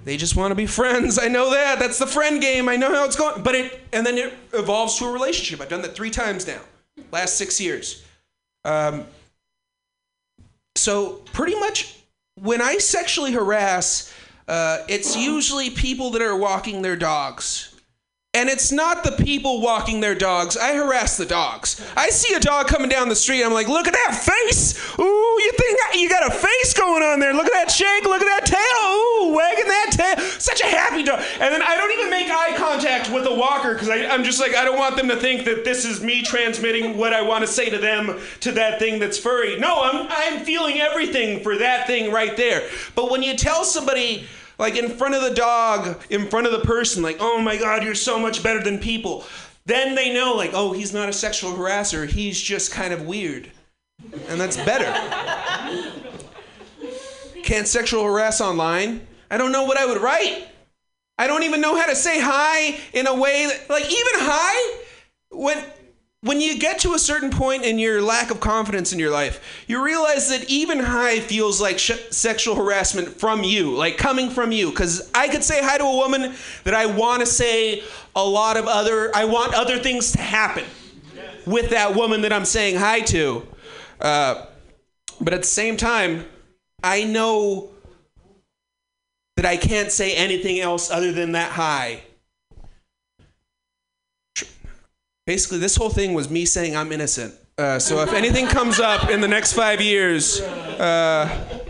they 0.05 0.17
just 0.17 0.35
want 0.35 0.51
to 0.51 0.55
be 0.55 0.67
friends. 0.67 1.19
I 1.19 1.27
know 1.27 1.51
that. 1.51 1.79
That's 1.79 1.97
the 1.97 2.07
friend 2.07 2.39
game. 2.39 2.69
I 2.69 2.75
know 2.75 2.93
how 2.93 3.05
it's 3.05 3.15
going. 3.15 3.43
But 3.43 3.55
it, 3.55 3.79
and 3.91 4.05
then 4.05 4.17
it 4.17 4.33
evolves 4.53 4.97
to 4.99 5.05
a 5.05 5.11
relationship. 5.11 5.59
I've 5.59 5.69
done 5.69 5.81
that 5.81 5.95
three 5.95 6.11
times 6.11 6.47
now, 6.47 6.61
last 7.11 7.35
six 7.37 7.59
years. 7.59 8.05
Um, 8.63 9.05
so 10.75 11.21
pretty 11.33 11.59
much 11.59 11.97
when 12.35 12.61
I 12.61 12.77
sexually 12.77 13.31
harass, 13.31 14.13
uh, 14.47 14.79
it's 14.87 15.15
usually 15.15 15.71
people 15.71 16.11
that 16.11 16.21
are 16.21 16.37
walking 16.37 16.81
their 16.81 16.95
dogs. 16.95 17.74
And 18.35 18.49
it's 18.49 18.69
not 18.69 19.05
the 19.05 19.13
people 19.13 19.61
walking 19.61 20.01
their 20.01 20.13
dogs. 20.13 20.57
I 20.57 20.75
harass 20.75 21.15
the 21.15 21.25
dogs. 21.25 21.81
I 21.95 22.09
see 22.09 22.33
a 22.35 22.39
dog 22.39 22.67
coming 22.67 22.89
down 22.89 23.07
the 23.07 23.15
street. 23.15 23.41
I'm 23.43 23.53
like, 23.53 23.69
look 23.69 23.87
at 23.87 23.93
that 23.93 24.13
face. 24.13 24.77
Ooh, 24.99 25.03
you 25.39 25.51
think 25.53 25.79
you 25.93 26.09
got 26.09 26.27
a 26.27 26.35
face 26.35 26.73
going 26.73 27.01
on 27.01 27.21
there? 27.21 27.33
Look 27.33 27.45
at 27.45 27.53
that 27.53 27.71
shake. 27.71 28.03
Look 28.03 28.21
at 28.21 28.25
that 28.25 28.45
tail. 28.45 29.29
Ooh, 29.29 29.35
wagging 29.35 29.67
that 29.67 29.91
tail. 29.91 30.25
Such 30.37 30.59
a 30.59 30.65
happy 30.65 31.03
dog. 31.03 31.23
And 31.39 31.53
then 31.53 31.61
I 31.61 31.77
don't 31.77 31.93
even 31.93 32.09
make 32.09 32.29
eye 32.29 32.57
contact 32.57 33.09
with 33.09 33.23
the 33.23 33.33
walker 33.33 33.73
because 33.73 33.87
I'm 33.89 34.25
just 34.25 34.41
like, 34.41 34.53
I 34.53 34.65
don't 34.65 34.77
want 34.77 34.97
them 34.97 35.07
to 35.07 35.15
think 35.15 35.45
that 35.45 35.63
this 35.63 35.85
is 35.85 36.03
me 36.03 36.21
transmitting 36.21 36.97
what 36.97 37.13
I 37.13 37.21
want 37.21 37.45
to 37.45 37.47
say 37.47 37.69
to 37.69 37.77
them 37.77 38.19
to 38.41 38.51
that 38.51 38.79
thing 38.79 38.99
that's 38.99 39.17
furry. 39.17 39.57
No, 39.57 39.81
I'm 39.81 40.07
I'm 40.09 40.43
feeling 40.43 40.81
everything 40.81 41.41
for 41.41 41.57
that 41.57 41.87
thing 41.87 42.11
right 42.11 42.35
there. 42.35 42.67
But 42.95 43.09
when 43.09 43.23
you 43.23 43.37
tell 43.37 43.63
somebody 43.63 44.27
like 44.57 44.75
in 44.75 44.89
front 44.89 45.15
of 45.15 45.21
the 45.21 45.33
dog, 45.33 46.01
in 46.09 46.27
front 46.27 46.47
of 46.47 46.53
the 46.53 46.59
person, 46.59 47.03
like, 47.03 47.17
oh 47.19 47.41
my 47.41 47.57
God, 47.57 47.83
you're 47.83 47.95
so 47.95 48.19
much 48.19 48.43
better 48.43 48.63
than 48.63 48.79
people. 48.79 49.25
Then 49.65 49.95
they 49.95 50.13
know, 50.13 50.33
like, 50.33 50.51
oh, 50.53 50.73
he's 50.73 50.93
not 50.93 51.09
a 51.09 51.13
sexual 51.13 51.51
harasser, 51.53 52.07
he's 52.07 52.39
just 52.39 52.71
kind 52.71 52.93
of 52.93 53.05
weird. 53.05 53.51
And 54.27 54.39
that's 54.39 54.57
better. 54.57 54.91
Can't 57.43 57.67
sexual 57.67 58.03
harass 58.03 58.41
online? 58.41 59.07
I 59.31 59.37
don't 59.37 59.51
know 59.51 59.63
what 59.63 59.77
I 59.77 59.85
would 59.85 60.01
write. 60.01 60.47
I 61.17 61.27
don't 61.27 61.43
even 61.43 61.61
know 61.61 61.75
how 61.75 61.85
to 61.85 61.95
say 61.95 62.19
hi 62.19 62.77
in 62.93 63.07
a 63.07 63.15
way 63.15 63.47
that, 63.47 63.69
like, 63.69 63.85
even 63.85 64.13
hi, 64.15 64.83
when 65.31 65.63
when 66.25 66.41
you 66.41 66.57
get 66.57 66.79
to 66.79 66.93
a 66.93 66.99
certain 66.99 67.29
point 67.29 67.63
in 67.63 67.77
your 67.77 68.01
lack 68.01 68.31
of 68.31 68.39
confidence 68.39 68.91
in 68.91 68.97
your 68.97 69.11
life, 69.11 69.63
you 69.67 69.83
realize 69.83 70.27
that 70.29 70.49
even 70.49 70.79
hi 70.79 71.19
feels 71.19 71.61
like 71.61 71.77
sh- 71.77 71.91
sexual 72.09 72.55
harassment 72.55 73.09
from 73.09 73.43
you, 73.43 73.75
like 73.75 73.99
coming 73.99 74.31
from 74.31 74.51
you. 74.51 74.71
Because 74.71 75.07
I 75.13 75.27
could 75.27 75.43
say 75.43 75.61
hi 75.61 75.77
to 75.77 75.83
a 75.83 75.95
woman 75.95 76.33
that 76.63 76.73
I 76.73 76.87
want 76.87 77.19
to 77.19 77.27
say 77.27 77.83
a 78.15 78.25
lot 78.25 78.57
of 78.57 78.65
other, 78.65 79.15
I 79.15 79.25
want 79.25 79.53
other 79.53 79.77
things 79.77 80.13
to 80.13 80.19
happen 80.19 80.65
with 81.45 81.69
that 81.69 81.95
woman 81.95 82.21
that 82.21 82.33
I'm 82.33 82.45
saying 82.45 82.77
hi 82.77 83.01
to. 83.01 83.47
Uh, 84.01 84.47
but 85.21 85.31
at 85.31 85.41
the 85.41 85.47
same 85.47 85.77
time, 85.77 86.25
I 86.83 87.03
know 87.03 87.69
that 89.35 89.45
I 89.45 89.57
can't 89.57 89.91
say 89.91 90.15
anything 90.15 90.59
else 90.59 90.89
other 90.89 91.11
than 91.11 91.33
that 91.33 91.51
hi. 91.51 92.01
Basically, 95.25 95.57
this 95.57 95.75
whole 95.75 95.89
thing 95.89 96.13
was 96.13 96.29
me 96.29 96.45
saying 96.45 96.75
I'm 96.75 96.91
innocent. 96.91 97.33
Uh, 97.57 97.79
so 97.79 98.01
if 98.01 98.13
anything 98.13 98.47
comes 98.47 98.79
up 98.79 99.09
in 99.09 99.21
the 99.21 99.27
next 99.27 99.53
five 99.53 99.81
years, 99.81 100.41
uh, 100.41 101.61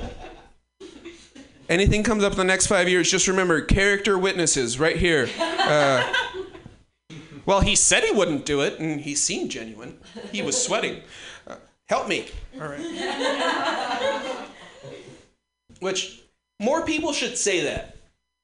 anything 1.69 2.03
comes 2.03 2.23
up 2.23 2.34
in 2.34 2.38
the 2.38 2.44
next 2.44 2.68
five 2.68 2.90
years, 2.90 3.10
just 3.10 3.27
remember 3.27 3.61
character 3.61 4.18
witnesses 4.18 4.80
right 4.80 4.98
here. 4.98 5.30
Uh, 5.40 6.14
well, 7.45 7.61
he 7.61 7.76
said 7.76 8.03
he 8.03 8.11
wouldn't 8.11 8.45
do 8.45 8.61
it, 8.61 8.80
and 8.80 8.99
he 9.02 9.15
seemed 9.15 9.52
genuine. 9.52 9.99
He 10.32 10.41
was 10.41 10.61
sweating. 10.61 11.02
Uh, 11.48 11.56
help 11.88 12.07
me. 12.07 12.27
All 12.60 12.68
right. 12.68 14.45
Which 15.80 16.23
more 16.60 16.84
people 16.84 17.14
should 17.14 17.38
say 17.38 17.64
that. 17.65 17.98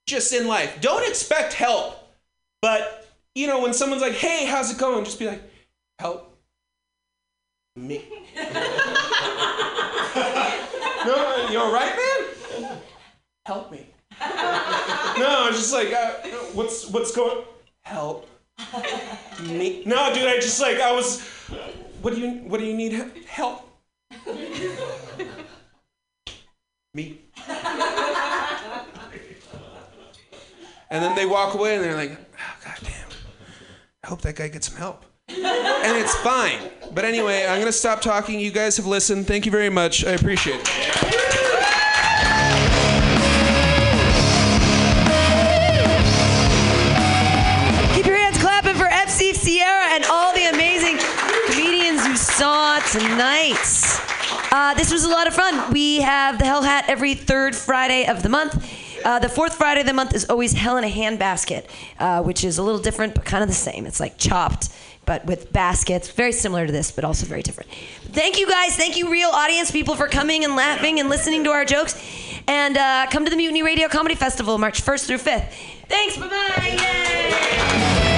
Just 0.05 0.31
in 0.33 0.47
life. 0.47 0.79
Don't 0.81 1.07
expect 1.07 1.53
help. 1.53 2.13
But, 2.61 3.00
you 3.35 3.47
know, 3.47 3.61
when 3.61 3.73
someone's 3.73 4.01
like, 4.01 4.13
hey, 4.13 4.45
how's 4.45 4.71
it 4.71 4.77
going? 4.77 5.03
Just 5.05 5.19
be 5.19 5.27
like, 5.27 5.41
help 5.99 6.37
me. 7.75 8.03
no, 11.05 11.47
you 11.49 11.59
all 11.59 11.71
right, 11.71 11.95
man? 11.95 12.77
Help 13.45 13.71
me. 13.71 13.87
No, 14.19 15.47
it's 15.49 15.57
just 15.57 15.73
like, 15.73 15.91
uh, 15.93 16.11
what's 16.53 16.87
what's 16.89 17.15
going? 17.15 17.43
Help 17.81 18.27
me. 19.41 19.83
No, 19.85 20.13
dude, 20.13 20.27
I 20.27 20.35
just 20.35 20.61
like 20.61 20.79
I 20.79 20.91
was. 20.91 21.21
What 22.01 22.13
do 22.13 22.21
you 22.21 22.41
What 22.43 22.59
do 22.59 22.65
you 22.65 22.75
need 22.75 22.93
help? 23.27 23.67
me. 26.93 27.21
And 30.89 31.01
then 31.01 31.15
they 31.15 31.25
walk 31.25 31.53
away 31.53 31.75
and 31.75 31.83
they're 31.83 31.95
like, 31.95 32.11
oh, 32.11 32.55
God 32.65 32.77
damn. 32.83 33.00
I 34.03 34.07
hope 34.07 34.21
that 34.21 34.35
guy 34.35 34.47
gets 34.47 34.67
some 34.67 34.77
help. 34.77 35.05
And 35.29 35.97
it's 35.97 36.15
fine. 36.17 36.59
But 36.91 37.05
anyway, 37.05 37.45
I'm 37.45 37.57
going 37.59 37.67
to 37.67 37.71
stop 37.71 38.01
talking. 38.01 38.39
You 38.39 38.51
guys 38.51 38.77
have 38.77 38.87
listened. 38.87 39.27
Thank 39.27 39.45
you 39.45 39.51
very 39.51 39.69
much. 39.69 40.03
I 40.03 40.11
appreciate 40.11 40.59
it. 40.59 40.67
Keep 47.93 48.05
your 48.07 48.15
hands 48.15 48.37
clapping 48.39 48.75
for 48.75 48.85
FC 48.85 49.35
Sierra 49.35 49.85
and 49.91 50.03
all 50.05 50.33
the 50.33 50.45
amazing 50.45 50.97
comedians 51.51 52.05
you 52.07 52.15
saw 52.15 52.79
tonight. 52.79 53.55
Uh, 54.51 54.73
this 54.73 54.91
was 54.91 55.03
a 55.03 55.09
lot 55.09 55.27
of 55.27 55.35
fun. 55.35 55.71
We 55.71 56.01
have 56.01 56.39
the 56.39 56.45
Hell 56.45 56.63
Hat 56.63 56.85
every 56.87 57.13
third 57.13 57.55
Friday 57.55 58.07
of 58.07 58.23
the 58.23 58.29
month. 58.29 58.55
Uh, 59.03 59.19
the 59.19 59.29
fourth 59.29 59.55
Friday 59.55 59.81
of 59.81 59.87
the 59.87 59.93
month 59.93 60.13
is 60.13 60.25
always 60.29 60.53
Hell 60.53 60.77
in 60.77 60.83
a 60.83 60.91
Handbasket, 60.91 61.65
uh, 61.99 62.21
which 62.23 62.43
is 62.43 62.57
a 62.57 62.63
little 62.63 62.81
different 62.81 63.15
but 63.15 63.25
kind 63.25 63.43
of 63.43 63.49
the 63.49 63.55
same. 63.55 63.85
It's 63.85 63.99
like 63.99 64.17
chopped, 64.17 64.69
but 65.05 65.25
with 65.25 65.51
baskets. 65.51 66.11
Very 66.11 66.31
similar 66.31 66.65
to 66.65 66.71
this, 66.71 66.91
but 66.91 67.03
also 67.03 67.25
very 67.25 67.41
different. 67.41 67.69
Thank 68.11 68.39
you 68.39 68.47
guys. 68.47 68.75
Thank 68.75 68.97
you, 68.97 69.11
real 69.11 69.29
audience 69.29 69.71
people, 69.71 69.95
for 69.95 70.07
coming 70.07 70.43
and 70.43 70.55
laughing 70.55 70.99
and 70.99 71.09
listening 71.09 71.43
to 71.45 71.49
our 71.51 71.65
jokes. 71.65 71.99
And 72.47 72.77
uh, 72.77 73.07
come 73.09 73.23
to 73.25 73.29
the 73.31 73.37
Mutiny 73.37 73.63
Radio 73.63 73.87
Comedy 73.87 74.15
Festival 74.15 74.57
March 74.57 74.83
1st 74.83 75.07
through 75.07 75.17
5th. 75.17 75.51
Thanks. 75.87 76.17
Bye 76.17 76.27
bye. 76.27 78.17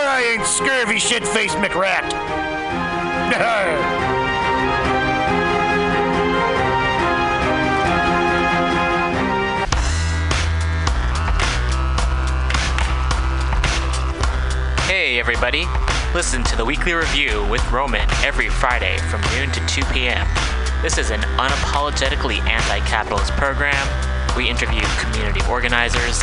I 0.00 0.22
ain't 0.22 0.46
scurvy 0.46 0.98
shit 0.98 1.26
faced 1.26 1.56
McRat. 1.56 2.14
Hey, 14.88 15.20
everybody. 15.20 15.66
Listen 16.14 16.42
to 16.44 16.56
the 16.56 16.64
weekly 16.64 16.94
review 16.94 17.46
with 17.48 17.60
Roman 17.70 18.08
every 18.24 18.48
Friday 18.48 18.96
from 19.10 19.20
noon 19.36 19.50
to 19.52 19.66
2 19.66 19.84
p.m. 19.92 20.26
This 20.80 20.96
is 20.96 21.10
an 21.10 21.20
unapologetically 21.36 22.40
anti 22.48 22.80
capitalist 22.86 23.32
program. 23.32 23.86
We 24.36 24.48
interview 24.48 24.80
community 25.00 25.40
organizers, 25.50 26.22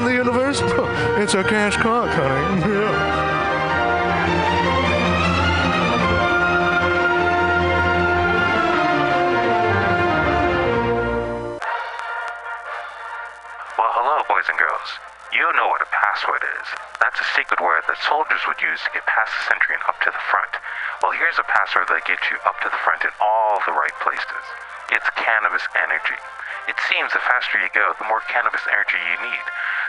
It's 1.21 1.33
a 1.33 1.43
cash 1.43 1.77
cock, 1.77 2.09
honey. 2.09 2.61
Yeah. 2.71 2.93
Well, 13.77 13.89
hello, 13.97 14.21
boys 14.29 14.45
and 14.49 14.57
girls. 14.61 14.89
You 15.33 15.49
know 15.57 15.65
what 15.73 15.81
a 15.81 15.89
password 15.89 16.45
is. 16.61 16.67
That's 17.01 17.17
a 17.17 17.27
secret 17.33 17.57
word 17.57 17.81
that 17.89 17.97
soldiers 18.05 18.45
would 18.45 18.61
use 18.61 18.77
to 18.85 18.93
get 18.93 19.05
past 19.09 19.33
the 19.33 19.43
sentry 19.49 19.73
and 19.73 19.83
up 19.89 19.97
to 20.05 20.13
the 20.13 20.25
front. 20.29 20.53
Well, 21.01 21.17
here's 21.17 21.41
a 21.41 21.47
password 21.49 21.89
that 21.89 22.05
gets 22.05 22.21
you 22.29 22.37
up 22.45 22.61
to 22.61 22.69
the 22.69 22.81
front 22.85 23.01
in 23.01 23.13
all 23.17 23.57
the 23.65 23.73
right 23.73 23.97
places. 24.05 24.45
It's 24.93 25.09
cannabis 25.17 25.65
energy. 25.73 26.19
It 26.69 26.77
seems 26.85 27.09
the 27.13 27.23
faster 27.25 27.57
you 27.57 27.73
go, 27.73 27.97
the 27.97 28.05
more 28.05 28.21
cannabis 28.29 28.61
energy 28.69 29.01
you 29.01 29.17
need. 29.25 29.45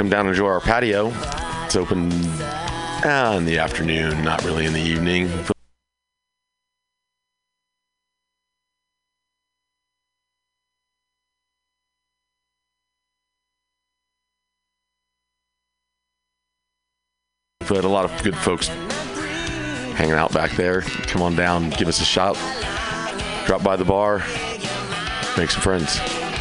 come 0.00 0.08
down 0.08 0.20
and 0.20 0.30
enjoy 0.30 0.46
our 0.46 0.60
patio. 0.60 1.12
It's 1.66 1.76
open 1.76 2.10
uh, 2.10 3.34
in 3.36 3.44
the 3.44 3.58
afternoon, 3.58 4.24
not 4.24 4.42
really 4.44 4.64
in 4.64 4.72
the 4.72 4.80
evening. 4.80 5.28
Had 17.68 17.84
a 17.84 17.88
lot 17.88 18.06
of 18.06 18.22
good 18.22 18.34
folks 18.34 18.68
hanging 19.98 20.14
out 20.14 20.32
back 20.32 20.52
there. 20.52 20.80
Come 20.80 21.20
on 21.20 21.36
down, 21.36 21.68
give 21.68 21.88
us 21.88 22.00
a 22.00 22.04
shot. 22.06 22.36
Drop 23.44 23.62
by 23.62 23.76
the 23.76 23.84
bar, 23.84 24.20
make 25.36 25.50
some 25.50 25.60
friends. 25.60 26.00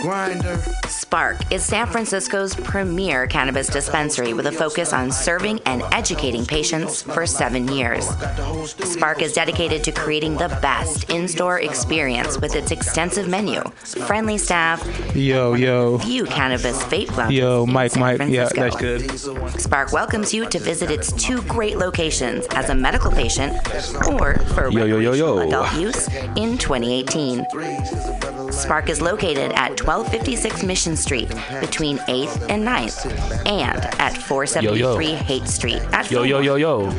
Grinder. 0.00 0.56
Spark 0.88 1.52
is 1.52 1.62
San 1.64 1.86
Francisco's 1.86 2.54
premier 2.54 3.26
cannabis 3.26 3.66
dispensary 3.66 4.32
with 4.32 4.46
a 4.46 4.52
focus 4.52 4.92
on 4.92 5.10
serving 5.12 5.60
and 5.66 5.82
educating 5.92 6.46
patients 6.46 7.02
for 7.02 7.26
seven 7.26 7.68
years. 7.68 8.06
Spark 8.84 9.20
is 9.20 9.32
dedicated 9.32 9.84
to 9.84 9.92
creating 9.92 10.36
the 10.36 10.48
best 10.62 11.10
in 11.10 11.28
store 11.28 11.60
experience 11.60 12.38
with 12.40 12.54
its 12.54 12.70
extensive 12.70 13.28
menu, 13.28 13.60
friendly 14.06 14.38
staff, 14.38 14.82
Yo, 15.14 15.54
yo. 15.54 15.98
few 15.98 16.24
cannabis 16.24 16.82
vape 16.84 17.14
lounges. 17.16 17.38
Yo, 17.38 17.64
in 17.64 17.72
Mike, 17.72 17.90
San 17.92 18.00
Mike. 18.00 18.20
Yeah, 18.28 18.48
that's 18.54 18.76
good. 18.76 19.10
Spark 19.60 19.92
welcomes 19.92 20.32
you 20.32 20.46
to 20.48 20.58
visit 20.58 20.90
its 20.90 21.12
two 21.12 21.42
great 21.42 21.76
locations 21.76 22.46
as 22.52 22.70
a 22.70 22.74
medical 22.74 23.10
patient 23.10 23.52
or 24.08 24.34
for 24.54 24.70
Yo, 24.70 24.84
yo, 24.86 24.98
yo, 24.98 25.12
yo. 25.12 25.38
adult 25.40 25.74
use 25.74 26.08
in 26.36 26.56
2018. 26.56 27.44
Spark 28.50 28.88
is 28.88 29.00
located 29.00 29.52
at 29.52 29.80
1256 29.80 30.62
Mission 30.62 30.96
Street 30.96 31.28
between 31.60 31.98
8th 31.98 32.48
and 32.50 32.66
9th 32.66 33.06
and 33.46 33.78
at 34.00 34.16
473 34.16 34.78
Yo, 34.78 34.94
yo. 34.94 35.16
Haight 35.16 35.46
Street 35.46 35.82
at 35.92 36.10
Yo, 36.10 36.22
yo, 36.22 36.40
yo, 36.40 36.56
yo. 36.56 36.90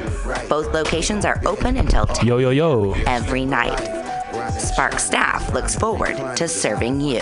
Both 0.48 0.74
locations 0.74 1.26
are 1.26 1.42
open 1.46 1.78
until 1.78 2.06
10 2.06 2.26
Yo, 2.26 2.38
yo, 2.38 2.50
yo. 2.52 2.94
every 3.06 3.46
night. 3.46 3.78
Spark 4.60 5.00
staff 5.00 5.54
looks 5.54 5.76
forward 5.76 6.16
to 6.38 6.48
serving 6.48 7.02
you. 7.02 7.22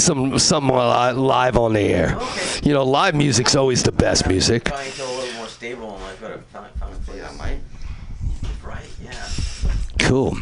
Some 0.00 0.38
some 0.38 0.70
uh, 0.70 1.12
live 1.12 1.58
on 1.58 1.74
the 1.74 1.80
air. 1.80 2.18
You 2.62 2.72
know, 2.72 2.84
live 2.84 3.14
music's 3.14 3.54
always 3.54 3.82
the 3.82 3.92
best 3.92 4.26
music. 4.26 4.64
Trying 4.64 4.86
to 4.86 4.92
feel 4.92 5.06
a 5.06 5.16
little 5.16 5.34
more 5.34 5.46
stable 5.46 5.94
in 5.94 6.00
life, 6.00 6.18
but 6.20 6.32
I 6.32 6.68
found 6.78 6.94
a 6.94 6.98
play 7.00 7.20
that 7.20 7.36
might. 7.36 7.58
Right, 8.64 8.88
yeah. 9.04 9.28
Cool. 9.98 10.38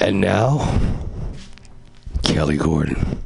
And 0.00 0.20
now, 0.20 0.80
Kelly 2.22 2.56
Gordon. 2.56 3.20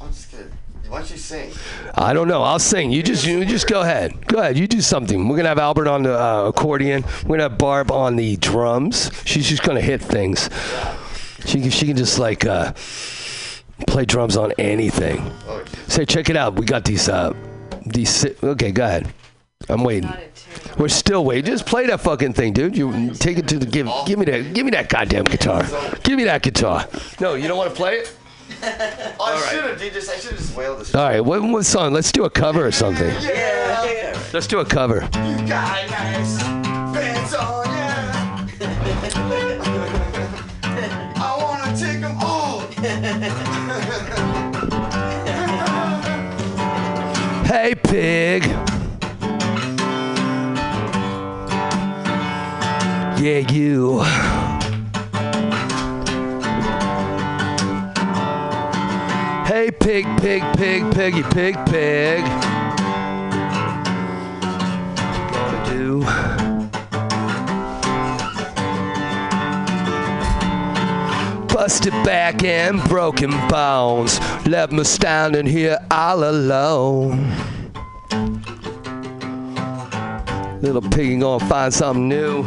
I'm 0.00 0.08
just 0.08 0.30
kidding. 0.30 0.50
Why 0.88 1.00
don't 1.00 1.10
you 1.10 1.18
sing? 1.18 1.52
I 1.96 2.14
don't 2.14 2.28
know. 2.28 2.42
I'll 2.42 2.58
sing. 2.58 2.92
You 2.92 3.02
just 3.02 3.26
you 3.26 3.44
just 3.44 3.66
go 3.66 3.82
ahead. 3.82 4.26
Go 4.26 4.38
ahead. 4.38 4.56
You 4.56 4.66
do 4.66 4.80
something. 4.80 5.28
We're 5.28 5.36
gonna 5.36 5.50
have 5.50 5.58
Albert 5.58 5.88
on 5.88 6.04
the 6.04 6.18
uh, 6.18 6.44
accordion. 6.48 7.04
We're 7.24 7.36
gonna 7.36 7.50
have 7.50 7.58
Barb 7.58 7.90
on 7.90 8.16
the 8.16 8.36
drums. 8.36 9.10
She's 9.26 9.46
just 9.46 9.62
gonna 9.62 9.82
hit 9.82 10.00
things. 10.00 10.48
She 11.46 11.60
can, 11.60 11.70
she 11.70 11.86
can 11.86 11.96
just 11.96 12.18
like 12.18 12.46
uh, 12.46 12.72
play 13.86 14.04
drums 14.04 14.36
on 14.36 14.52
anything. 14.58 15.32
Say, 15.88 16.04
check 16.04 16.30
it 16.30 16.36
out. 16.36 16.56
We 16.56 16.64
got 16.66 16.84
these 16.84 17.08
uh 17.08 17.32
these. 17.86 18.24
Okay, 18.42 18.72
go 18.72 18.84
ahead. 18.84 19.12
I'm 19.68 19.82
waiting. 19.84 20.12
We're 20.78 20.88
still 20.88 21.24
waiting. 21.24 21.46
Just 21.46 21.66
play 21.66 21.86
that 21.86 22.00
fucking 22.00 22.34
thing, 22.34 22.52
dude. 22.52 22.76
You 22.76 23.14
take 23.14 23.38
it 23.38 23.48
to 23.48 23.58
the 23.58 23.66
give. 23.66 23.88
Give 24.06 24.18
me 24.18 24.24
that. 24.26 24.54
Give 24.54 24.64
me 24.64 24.72
that 24.72 24.88
goddamn 24.88 25.24
guitar. 25.24 25.62
Give 26.02 26.16
me 26.16 26.24
that 26.24 26.42
guitar. 26.42 26.86
No, 27.20 27.34
you 27.34 27.48
don't 27.48 27.56
want 27.56 27.70
to 27.70 27.76
play 27.76 27.98
it. 27.98 28.16
Oh, 29.20 29.24
I 29.24 29.50
should 29.50 29.64
have, 29.64 29.78
dude. 29.78 29.92
Just, 29.92 30.10
I 30.10 30.16
should 30.16 30.30
have 30.32 30.38
just 30.38 30.56
wailed 30.56 30.80
this. 30.80 30.94
All 30.94 31.02
right. 31.02 31.20
What, 31.20 31.42
what 31.42 31.64
song? 31.64 31.92
Let's 31.92 32.12
do 32.12 32.24
a 32.24 32.30
cover 32.30 32.66
or 32.66 32.72
something. 32.72 33.08
Yeah, 33.20 33.84
yeah. 33.84 34.22
Let's 34.32 34.46
do 34.46 34.58
a 34.60 34.64
cover. 34.64 35.02
You 35.14 35.48
got 35.48 35.90
nice 35.90 37.63
Hey, 47.64 47.74
pig. 47.74 48.44
Yeah, 53.18 53.38
you. 53.50 54.02
Hey, 59.46 59.70
pig, 59.70 60.04
pig, 60.18 60.42
pig, 60.58 60.92
piggy, 60.92 61.22
pig, 61.22 61.56
pig. 61.64 62.22
Gonna 65.32 65.64
do. 65.70 66.43
Busted 71.54 71.92
back 72.02 72.42
and 72.42 72.82
broken 72.88 73.30
bones. 73.48 74.18
Left 74.44 74.72
me 74.72 74.82
standing 74.82 75.46
here 75.46 75.78
all 75.88 76.24
alone. 76.24 77.30
Little 80.60 80.82
piggy 80.82 81.16
gonna 81.16 81.46
find 81.48 81.72
something 81.72 82.08
new. 82.08 82.42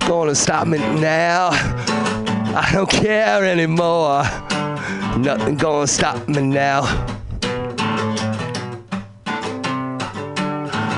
Gonna 0.00 0.34
stop 0.34 0.66
me 0.66 0.78
now. 0.78 1.50
I 1.52 2.68
don't 2.72 2.90
care 2.90 3.44
anymore. 3.44 4.24
Nothing 5.16 5.54
gonna 5.54 5.86
stop 5.86 6.28
me 6.28 6.42
now. 6.42 6.82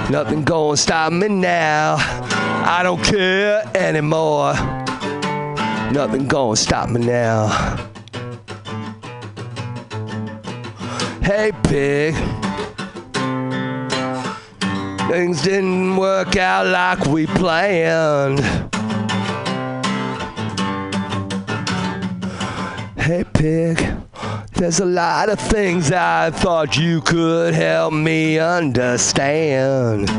Nothing 0.09 0.43
gonna 0.43 0.79
stop 0.79 1.13
me 1.13 1.29
now. 1.29 1.97
I 1.99 2.81
don't 2.83 3.05
care 3.05 3.71
anymore. 3.75 4.84
Nothing 5.95 6.27
gonna 6.27 6.57
stop 6.57 6.89
me 6.89 7.01
now. 7.07 7.47
Hey, 11.23 11.53
pig. 11.63 12.17
Things 15.09 15.41
didn't 15.43 15.97
work 15.97 16.35
out 16.37 16.67
like 16.67 17.07
we 17.07 17.27
planned. 17.27 18.41
Hey, 22.97 23.23
pig. 23.33 23.79
There's 24.55 24.81
a 24.81 24.85
lot 24.85 25.29
of 25.29 25.39
things 25.39 25.93
I 25.93 26.33
thought 26.33 26.77
you 26.77 27.03
could 27.03 27.55
help 27.55 27.93
me 27.93 28.41
understand. 28.41 30.11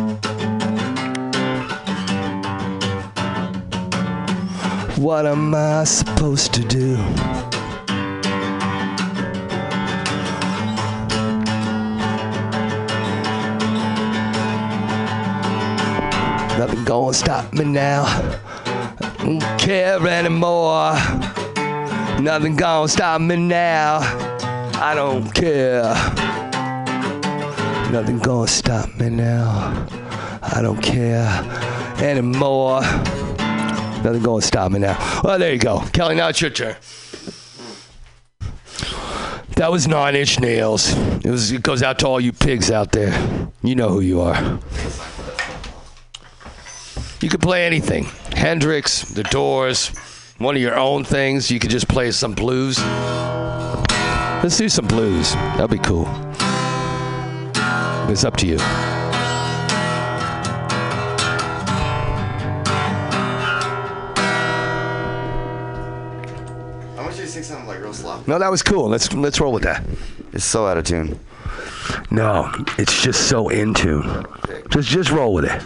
What 4.98 5.26
am 5.26 5.54
I 5.54 5.84
supposed 5.84 6.54
to 6.54 6.62
do? 6.64 6.96
Nothing 16.58 16.86
gonna 16.86 17.14
stop 17.14 17.52
me 17.52 17.66
now. 17.66 18.06
I 18.06 19.16
don't 19.18 19.60
care 19.60 20.08
anymore. 20.08 20.94
Nothing 22.22 22.56
gonna 22.56 22.88
stop 22.88 23.20
me 23.20 23.36
now. 23.36 24.00
I 24.80 24.94
don't 24.96 25.30
care. 25.36 25.94
Nothing 27.92 28.20
gonna 28.20 28.48
stop 28.48 28.96
me 28.98 29.10
now. 29.10 29.88
I 30.42 30.62
don't 30.62 30.82
care 30.82 31.28
anymore. 32.00 32.82
Nothing 34.06 34.22
going 34.22 34.42
to 34.42 34.46
stop 34.46 34.72
me 34.72 34.78
now. 34.78 35.22
Well, 35.24 35.40
there 35.40 35.52
you 35.52 35.58
go. 35.58 35.80
Kelly, 35.92 36.14
now 36.14 36.28
it's 36.28 36.40
your 36.40 36.52
turn. 36.52 36.76
That 39.56 39.72
was 39.72 39.88
Nine 39.88 40.16
Inch 40.16 40.40
Nails. 40.40 40.94
It 40.94 41.32
was. 41.32 41.52
It 41.52 41.64
goes 41.64 41.82
out 41.82 41.98
to 42.00 42.08
all 42.08 42.22
you 42.22 42.32
pigs 42.32 42.70
out 42.70 42.92
there. 42.92 43.50
You 43.64 43.74
know 43.74 43.90
who 43.90 44.02
you 44.02 44.22
are. 44.22 44.60
You 47.20 47.30
could 47.30 47.42
play 47.42 47.66
anything. 47.66 48.04
Hendrix, 48.36 49.02
The 49.02 49.24
Doors, 49.24 49.88
one 50.38 50.56
of 50.56 50.62
your 50.62 50.78
own 50.78 51.04
things. 51.04 51.50
You 51.50 51.60
could 51.60 51.72
just 51.72 51.88
play 51.88 52.12
some 52.12 52.36
blues. 52.36 52.78
Let's 54.44 54.58
do 54.58 54.70
some 54.70 54.86
blues. 54.86 55.34
That'll 55.34 55.68
be 55.68 55.80
cool. 55.80 56.06
It's 58.12 58.24
up 58.24 58.38
to 58.38 58.46
you. 58.46 58.95
No, 68.28 68.40
that 68.40 68.50
was 68.50 68.64
cool. 68.64 68.90
Let's 68.90 69.14
let's 69.14 69.40
roll 69.40 69.54
with 69.54 69.64
that. 69.64 69.84
It's 70.34 70.44
so 70.44 70.66
out 70.66 70.78
of 70.78 70.84
tune. 70.84 71.20
No, 72.10 72.52
it's 72.78 73.04
just 73.04 73.30
so 73.30 73.50
in 73.50 73.74
tune. 73.74 74.26
Just 74.70 74.90
just 74.90 75.12
roll 75.12 75.34
with 75.34 75.46
it. 75.46 75.62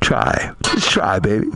Try. 0.00 0.52
Just 0.62 0.90
try, 0.90 1.18
baby. 1.18 1.48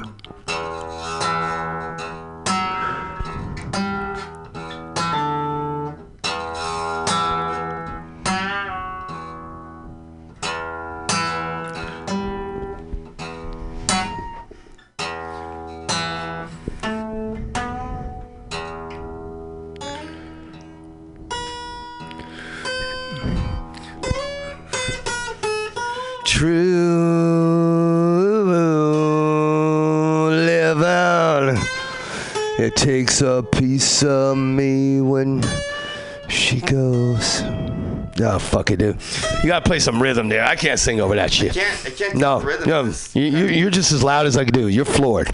Fuck 38.66 38.70
it, 38.72 38.78
dude. 38.78 39.42
You 39.42 39.48
gotta 39.48 39.64
play 39.64 39.78
some 39.78 40.02
rhythm 40.02 40.28
there. 40.28 40.44
I 40.44 40.56
can't 40.56 40.78
sing 40.78 41.00
over 41.00 41.14
that 41.16 41.32
shit. 41.32 41.52
can't- 41.54 41.86
I 41.86 41.90
can't 41.90 42.14
No, 42.16 42.40
rhythm 42.40 42.68
no. 42.68 42.80
of. 42.80 43.10
You, 43.14 43.22
you, 43.24 43.46
you're 43.46 43.70
just 43.70 43.92
as 43.92 44.02
loud 44.02 44.26
as 44.26 44.36
I 44.36 44.44
can 44.44 44.52
do. 44.52 44.68
You're 44.68 44.84
floored. 44.84 45.28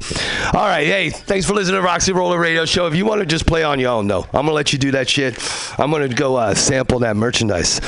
All 0.55 0.67
right, 0.67 0.87
hey, 0.87 1.11
thanks 1.11 1.47
for 1.47 1.55
listening 1.55 1.81
to 1.81 1.83
Roxy 1.83 2.13
Roller 2.13 2.39
Radio 2.39 2.65
Show. 2.65 2.87
If 2.87 2.95
you 2.95 3.07
want 3.07 3.21
to 3.21 3.27
just 3.27 3.47
play 3.47 3.63
on 3.65 3.81
your 3.81 3.91
own, 3.91 4.07
though, 4.07 4.23
I'm 4.25 4.45
gonna 4.47 4.53
let 4.53 4.73
you 4.73 4.79
do 4.79 4.91
that 4.93 5.09
shit. 5.09 5.39
I'm 5.79 5.91
gonna 5.91 6.09
go 6.09 6.37
uh, 6.37 6.55
sample 6.55 6.99
that 7.01 7.17
merchandise, 7.17 7.81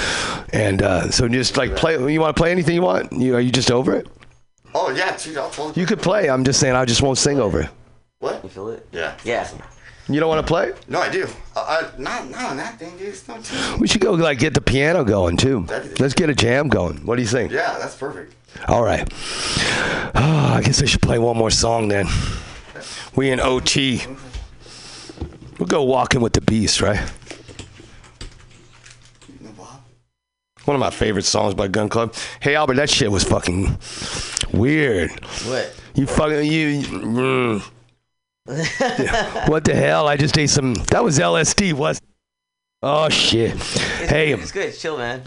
and 0.53 0.83
uh, 0.83 1.11
so 1.11 1.29
just 1.29 1.57
like 1.57 1.77
play. 1.77 1.95
You 2.13 2.21
want 2.21 2.35
to 2.37 2.41
play 2.41 2.51
anything 2.51 2.75
you 2.75 2.83
want? 2.83 3.13
You 3.13 3.35
are 3.37 3.41
you 3.41 3.51
just 3.53 3.71
over 3.71 3.95
it? 3.95 4.07
Oh 4.75 4.91
yeah, 4.91 5.17
dude, 5.17 5.37
I'll 5.37 5.51
totally. 5.51 5.81
You 5.81 5.87
could 5.87 6.01
play. 6.01 6.29
I'm 6.29 6.45
just 6.45 6.59
saying 6.61 6.75
I 6.75 6.85
just 6.85 7.03
won't 7.03 7.19
sing 7.19 7.39
over 7.39 7.61
it. 7.61 7.71
What? 8.19 8.43
You 8.43 8.49
feel 8.51 8.69
it? 8.71 8.87
Yeah. 8.93 9.15
Yeah. 9.25 9.49
You 10.09 10.21
don't 10.21 10.29
want 10.29 10.47
to 10.47 10.51
play? 10.51 10.73
No, 10.87 11.01
I 11.01 11.09
do. 11.09 11.27
Uh, 11.57 11.65
uh, 11.67 11.91
not, 11.99 12.29
not 12.29 12.51
on 12.51 12.57
that 12.59 12.79
thing, 12.79 12.97
dude. 12.99 13.09
It's 13.09 13.27
not 13.27 13.43
too. 13.43 13.77
We 13.79 13.89
should 13.89 14.03
go 14.03 14.13
like 14.13 14.39
get 14.39 14.53
the 14.53 14.61
piano 14.61 15.03
going 15.03 15.37
too. 15.39 15.67
Let's 15.99 16.13
get 16.15 16.29
a 16.29 16.35
jam 16.35 16.69
going. 16.69 17.07
What 17.07 17.17
do 17.17 17.23
you 17.23 17.29
think? 17.29 17.53
Yeah, 17.53 17.79
that's 17.79 17.97
perfect. 17.97 18.35
All 18.69 18.85
right. 18.85 19.11
Oh, 20.15 20.53
I 20.57 20.63
guess 20.63 20.83
I 20.83 20.85
should 20.85 21.01
play 21.03 21.19
one 21.19 21.37
more 21.37 21.51
song 21.51 21.89
then. 21.89 22.07
We 23.17 23.31
in 23.31 23.41
OT. 23.41 24.03
We'll 25.59 25.67
go 25.69 25.85
walking 25.85 26.21
with 26.21 26.35
the 26.35 26.41
beast, 26.43 26.81
right? 26.81 27.01
One 30.65 30.75
of 30.75 30.81
my 30.81 30.91
favorite 30.91 31.25
songs 31.27 31.55
by 31.55 31.69
Gun 31.69 31.89
Club. 31.91 32.15
Hey 32.41 32.55
Albert, 32.55 32.75
that 32.75 32.89
shit 32.89 33.11
was 33.11 33.23
fucking 33.23 33.77
weird. 34.53 35.11
What? 35.47 35.75
You 35.95 36.07
fucking 36.07 36.51
you. 36.51 36.83
mm. 36.83 37.71
What 38.47 39.65
the 39.65 39.75
hell? 39.75 40.07
I 40.07 40.17
just 40.17 40.37
ate 40.37 40.51
some. 40.51 40.75
That 40.91 41.03
was 41.03 41.19
LSD. 41.19 41.73
Was. 41.73 42.01
Oh 42.83 43.09
shit. 43.09 43.57
Hey, 43.57 44.33
It's 44.33 44.53
good. 44.53 44.67
It's 44.69 44.81
chill, 44.81 44.99
man. 44.99 45.23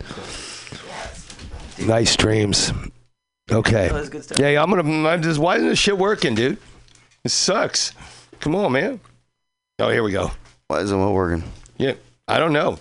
nice 1.79 2.15
dreams. 2.15 2.71
Okay. 3.51 3.87
That 3.87 3.93
was 3.93 4.09
good 4.09 4.23
stuff. 4.23 4.37
Yeah, 4.39 4.49
yeah, 4.49 4.61
I'm 4.63 4.69
gonna. 4.69 5.07
I'm 5.09 5.21
just. 5.23 5.39
Why 5.39 5.55
isn't 5.55 5.67
this 5.69 5.79
shit 5.79 5.97
working, 5.97 6.35
dude? 6.35 6.57
It 7.23 7.31
sucks. 7.31 7.93
Come 8.39 8.53
on, 8.55 8.71
man. 8.73 8.99
Oh, 9.79 9.89
here 9.89 10.03
we 10.03 10.11
go. 10.11 10.31
Why 10.67 10.81
isn't 10.81 10.99
it 10.99 11.11
working? 11.11 11.43
Yeah, 11.77 11.93
I 12.27 12.37
don't 12.37 12.53
know. 12.53 12.77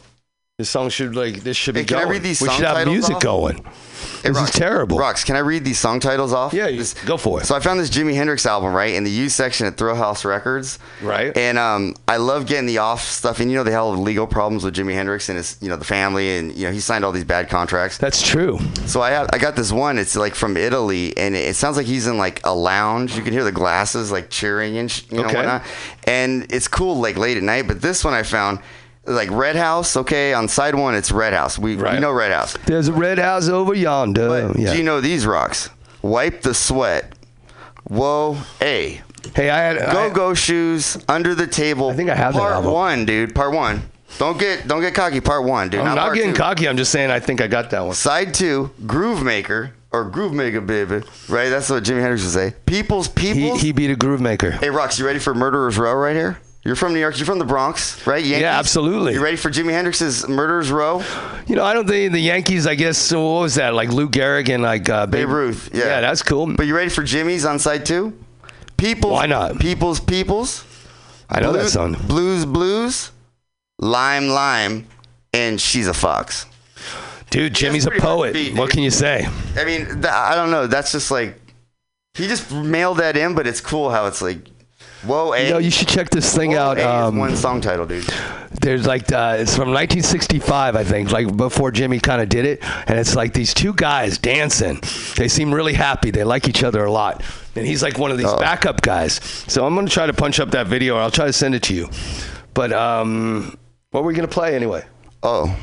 This 0.59 0.71
song 0.71 0.89
should 0.89 1.15
like 1.15 1.43
this 1.43 1.55
should 1.55 1.75
be 1.75 1.81
Hey, 1.81 1.85
can 1.87 1.97
I 1.99 2.01
going. 2.05 2.13
read 2.15 2.23
these 2.23 2.41
we 2.41 2.49
song 2.49 2.57
should 2.57 2.65
have 2.65 2.77
titles 2.77 2.95
music 2.95 3.17
off? 3.17 3.23
going. 3.23 3.57
Hey, 3.59 4.31
this 4.31 4.39
Rox, 4.39 4.45
is 4.45 4.51
terrible. 4.55 4.97
Rox, 4.99 5.27
can 5.27 5.37
I 5.37 5.41
read 5.41 5.67
these 5.67 5.79
song 5.79 6.01
titles 6.01 6.33
off? 6.33 6.55
Yeah, 6.55 6.67
you, 6.69 6.83
go 7.05 7.19
for 7.19 7.43
it. 7.43 7.45
So 7.45 7.55
I 7.55 7.61
found 7.61 7.79
this 7.79 7.91
Jimi 7.91 8.15
Hendrix 8.15 8.47
album, 8.47 8.73
right, 8.73 8.95
in 8.95 9.05
the 9.05 9.11
used 9.11 9.37
section 9.37 9.67
at 9.67 9.77
Thrill 9.77 9.97
House 9.97 10.25
Records. 10.25 10.79
Right. 11.03 11.37
And 11.37 11.59
um, 11.59 11.95
I 12.09 12.17
love 12.17 12.47
getting 12.47 12.65
the 12.65 12.79
off 12.79 13.03
stuff. 13.03 13.39
And 13.39 13.51
you 13.51 13.59
know 13.59 13.65
they 13.65 13.71
had 13.71 13.81
all 13.81 13.95
legal 13.99 14.27
problems 14.27 14.65
with 14.65 14.75
Jimi 14.75 14.95
Hendrix 14.95 15.29
and 15.29 15.37
his, 15.37 15.59
you 15.61 15.69
know, 15.69 15.77
the 15.77 15.85
family, 15.85 16.39
and 16.39 16.55
you 16.57 16.65
know 16.67 16.73
he 16.73 16.81
signed 16.81 17.05
all 17.05 17.13
these 17.13 17.25
bad 17.25 17.51
contracts. 17.51 17.99
That's 17.99 18.27
true. 18.27 18.59
So 18.87 19.03
I 19.03 19.11
have, 19.11 19.29
I 19.35 19.37
got 19.39 19.57
this 19.57 19.71
one. 19.73 19.99
It's 19.99 20.17
like 20.17 20.35
from 20.35 20.57
Italy, 20.57 21.15
and 21.19 21.37
it 21.37 21.55
sounds 21.57 21.77
like 21.77 21.85
he's 21.85 22.07
in 22.07 22.17
like 22.17 22.41
a 22.47 22.55
lounge. 22.55 23.15
You 23.15 23.23
can 23.23 23.35
hear 23.35 23.45
the 23.45 23.53
glasses 23.53 24.11
like 24.11 24.31
cheering 24.31 24.79
and 24.79 24.91
sh- 24.91 25.03
you 25.11 25.19
know 25.19 25.25
Okay. 25.27 25.37
whatnot. 25.37 25.65
And 26.05 26.51
it's 26.51 26.67
cool 26.67 26.97
like 26.99 27.19
late 27.19 27.37
at 27.37 27.43
night. 27.43 27.69
But 27.69 27.83
this 27.83 28.03
one 28.03 28.15
I 28.15 28.23
found. 28.23 28.61
Like 29.07 29.31
Red 29.31 29.57
House, 29.57 29.97
okay. 29.97 30.33
On 30.35 30.49
side 30.49 30.75
one, 30.75 30.95
it's 30.95 31.13
Red 31.13 31.33
House. 31.33 31.59
We, 31.59 31.77
we 31.77 31.99
know 32.01 32.13
Red 32.13 32.33
House. 32.33 32.57
There's 32.67 32.89
a 32.89 32.93
red 32.93 33.19
house 33.19 33.49
over 33.49 33.75
yonder. 33.75 34.53
yeah. 34.57 34.73
Do 34.73 34.79
you 34.79 34.85
know 34.85 35.01
these 35.01 35.27
rocks? 35.27 35.71
Wipe 36.03 36.43
the 36.43 36.55
sweat. 36.55 37.13
Whoa, 37.85 38.37
a. 38.61 39.01
Hey, 39.35 39.51
I 39.51 39.59
had 39.59 39.93
go 39.93 40.11
go 40.13 40.35
shoes 40.35 40.97
under 41.09 41.35
the 41.35 41.47
table. 41.47 41.91
I 41.91 41.95
think 41.95 42.11
I 42.11 42.15
have 42.15 42.35
that 42.35 42.41
part 42.41 42.65
one, 42.65 43.05
dude. 43.05 43.35
Part 43.35 43.53
one. 43.53 43.83
Don't 44.19 44.39
get 44.39 44.67
don't 44.67 44.81
get 44.81 44.95
cocky. 44.95 45.21
Part 45.21 45.45
one, 45.45 45.69
dude. 45.69 45.81
I'm 45.81 45.95
not 45.95 45.99
part 45.99 46.15
getting 46.17 46.33
two. 46.33 46.39
cocky. 46.39 46.69
I'm 46.69 46.77
just 46.77 46.93
saying 46.93 47.11
I 47.11 47.21
think 47.21 47.41
I 47.41 47.47
got 47.47 47.71
that 47.71 47.81
one. 47.81 47.95
Side 47.95 48.35
two, 48.35 48.71
Groove 48.87 49.23
Maker 49.23 49.73
or 49.93 50.05
Groove 50.05 50.33
Maker, 50.33 50.61
baby. 50.61 51.03
Right? 51.29 51.49
That's 51.49 51.69
what 51.71 51.83
Jimi 51.85 52.01
Hendrix 52.01 52.23
would 52.23 52.33
say. 52.33 52.55
People's 52.67 53.09
people. 53.09 53.57
He, 53.57 53.67
he 53.67 53.73
beat 53.73 53.91
a 53.91 53.97
groove 53.97 54.21
maker. 54.21 54.53
hey, 54.53 54.69
Rox, 54.69 54.99
you 54.99 55.07
ready 55.07 55.19
for 55.19 55.35
Murderers 55.35 55.77
Row 55.79 55.95
right 55.95 56.15
here? 56.17 56.39
You're 56.67 56.75
from 56.75 56.95
New 56.95 56.99
York. 56.99 57.17
You're 57.17 57.27
from 57.27 57.39
the 57.39 57.45
Bronx, 57.45 58.05
right? 58.09 58.25
Yankees? 58.25 58.43
Yeah, 58.43 58.59
absolutely. 58.59 59.13
You 59.13 59.23
ready 59.23 59.37
for 59.37 59.51
Jimi 59.51 59.71
Hendrix's 59.71 60.29
Murderers 60.29 60.73
Row? 60.73 61.01
You 61.47 61.55
know, 61.55 61.65
I 61.65 61.73
don't 61.73 61.87
think 61.87 62.13
the 62.13 62.19
Yankees. 62.19 62.67
I 62.67 62.75
guess 62.75 62.99
so 62.99 63.35
what 63.35 63.41
was 63.43 63.55
that? 63.55 63.73
Like 63.73 63.91
Lou 63.91 64.09
Gehrig 64.09 64.49
and 64.49 64.65
like 64.65 64.89
uh, 64.89 65.07
Babe 65.07 65.29
Ruth. 65.29 65.71
Yeah. 65.73 65.85
Yeah, 65.85 66.01
that's 66.01 66.25
cool. 66.25 66.53
But 66.57 66.67
you 66.67 66.75
ready 66.75 66.91
for 66.91 67.03
Jimi's 67.03 67.45
on 67.45 67.61
side 67.61 67.87
two? 67.87 68.19
People's. 68.77 69.13
Why 69.13 69.27
not? 69.27 69.61
People's 69.61 70.01
People's. 70.01 70.65
I 71.31 71.41
know 71.41 71.53
that 71.53 71.69
song. 71.69 71.97
Blues 72.09 72.45
Blues, 72.45 73.13
Lime 73.79 74.29
Lime, 74.29 74.89
and 75.33 75.61
She's 75.61 75.87
a 75.87 75.95
Fox. 75.95 76.47
Dude, 77.31 77.55
Jimi's 77.55 77.87
a 77.87 77.91
pretty 77.91 78.03
hard 78.05 78.17
to 78.17 78.17
poet. 78.17 78.33
beat, 78.33 78.59
what 78.59 78.71
can 78.71 78.83
you 78.83 78.91
say? 78.91 79.29
I 79.57 79.65
mean, 79.65 80.05
I 80.05 80.35
don't 80.35 80.51
know. 80.51 80.67
That's 80.67 80.91
just 80.91 81.13
like 81.13 81.39
he 82.15 82.27
just 82.27 82.51
mailed 82.51 82.99
that 82.99 83.17
in, 83.17 83.37
but 83.37 83.47
it's 83.47 83.61
cool 83.61 83.91
how 83.91 84.07
it's 84.07 84.21
like, 84.21 84.39
whoa, 85.07 85.33
a. 85.33 85.49
You 85.49 85.59
you 85.59 85.71
should 85.71 85.89
check 85.89 86.11
this 86.11 86.35
thing 86.35 86.53
Whoa, 86.53 86.59
out. 86.59 86.79
A 86.79 86.81
is 86.81 86.87
Um, 86.87 87.17
one 87.19 87.37
song 87.37 87.61
title, 87.61 87.87
dude. 87.87 88.05
There's 88.61 88.87
like 88.87 89.13
uh, 89.13 89.37
it's 89.39 89.55
from 89.55 89.71
1965, 89.73 90.77
I 90.77 90.83
think, 90.85 91.11
like 91.13 91.37
before 91.37 91.71
Jimi 91.71 92.03
kind 92.03 92.21
of 92.21 92.29
did 92.29 92.45
it, 92.45 92.61
and 92.89 92.99
it's 92.99 93.15
like 93.15 93.33
these 93.33 93.55
two 93.55 93.73
guys 93.75 94.19
dancing. 94.19 94.81
They 95.17 95.29
seem 95.29 95.53
really 95.55 95.75
happy. 95.75 96.11
They 96.11 96.25
like 96.25 96.49
each 96.49 96.65
other 96.65 96.85
a 96.85 96.91
lot, 96.91 97.23
and 97.55 97.67
he's 97.67 97.83
like 97.83 97.99
one 97.99 98.11
of 98.11 98.19
these 98.19 98.27
Oh. 98.27 98.39
backup 98.39 98.83
guys. 98.83 99.15
So 99.47 99.67
I'm 99.67 99.75
gonna 99.75 99.89
try 99.89 100.07
to 100.07 100.13
punch 100.15 100.41
up 100.41 100.51
that 100.53 100.67
video, 100.67 100.97
or 100.97 101.01
I'll 101.01 101.11
try 101.11 101.27
to 101.27 101.33
send 101.33 101.55
it 101.55 101.63
to 101.65 101.75
you. 101.75 101.89
But 102.55 102.73
um, 102.73 103.57
what 103.91 104.03
were 104.03 104.09
we 104.09 104.15
gonna 104.15 104.27
play 104.29 104.55
anyway? 104.57 104.85
Oh, 105.23 105.55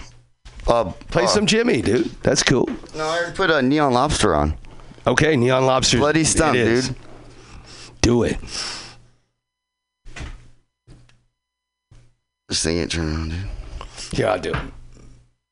uh, 0.68 0.86
play 1.10 1.24
uh, 1.24 1.28
some 1.28 1.46
Jimi, 1.46 1.84
dude. 1.84 2.06
That's 2.22 2.44
cool. 2.44 2.70
No, 2.96 3.06
I 3.06 3.18
already 3.18 3.36
put 3.36 3.50
a 3.50 3.62
Neon 3.62 3.94
Lobster 3.94 4.36
on. 4.36 4.56
Okay, 5.06 5.36
Neon 5.36 5.66
Lobster. 5.66 5.98
Bloody 5.98 6.24
Stump, 6.24 6.54
dude. 6.54 6.96
Do 8.02 8.24
it. 8.24 8.38
Just 12.50 12.64
sing 12.64 12.78
it, 12.78 12.92
turn 12.92 13.08
around, 13.08 13.30
dude. 13.30 14.20
Yeah, 14.20 14.34
I'll 14.34 14.40
do 14.40 14.54
it. 14.54 14.62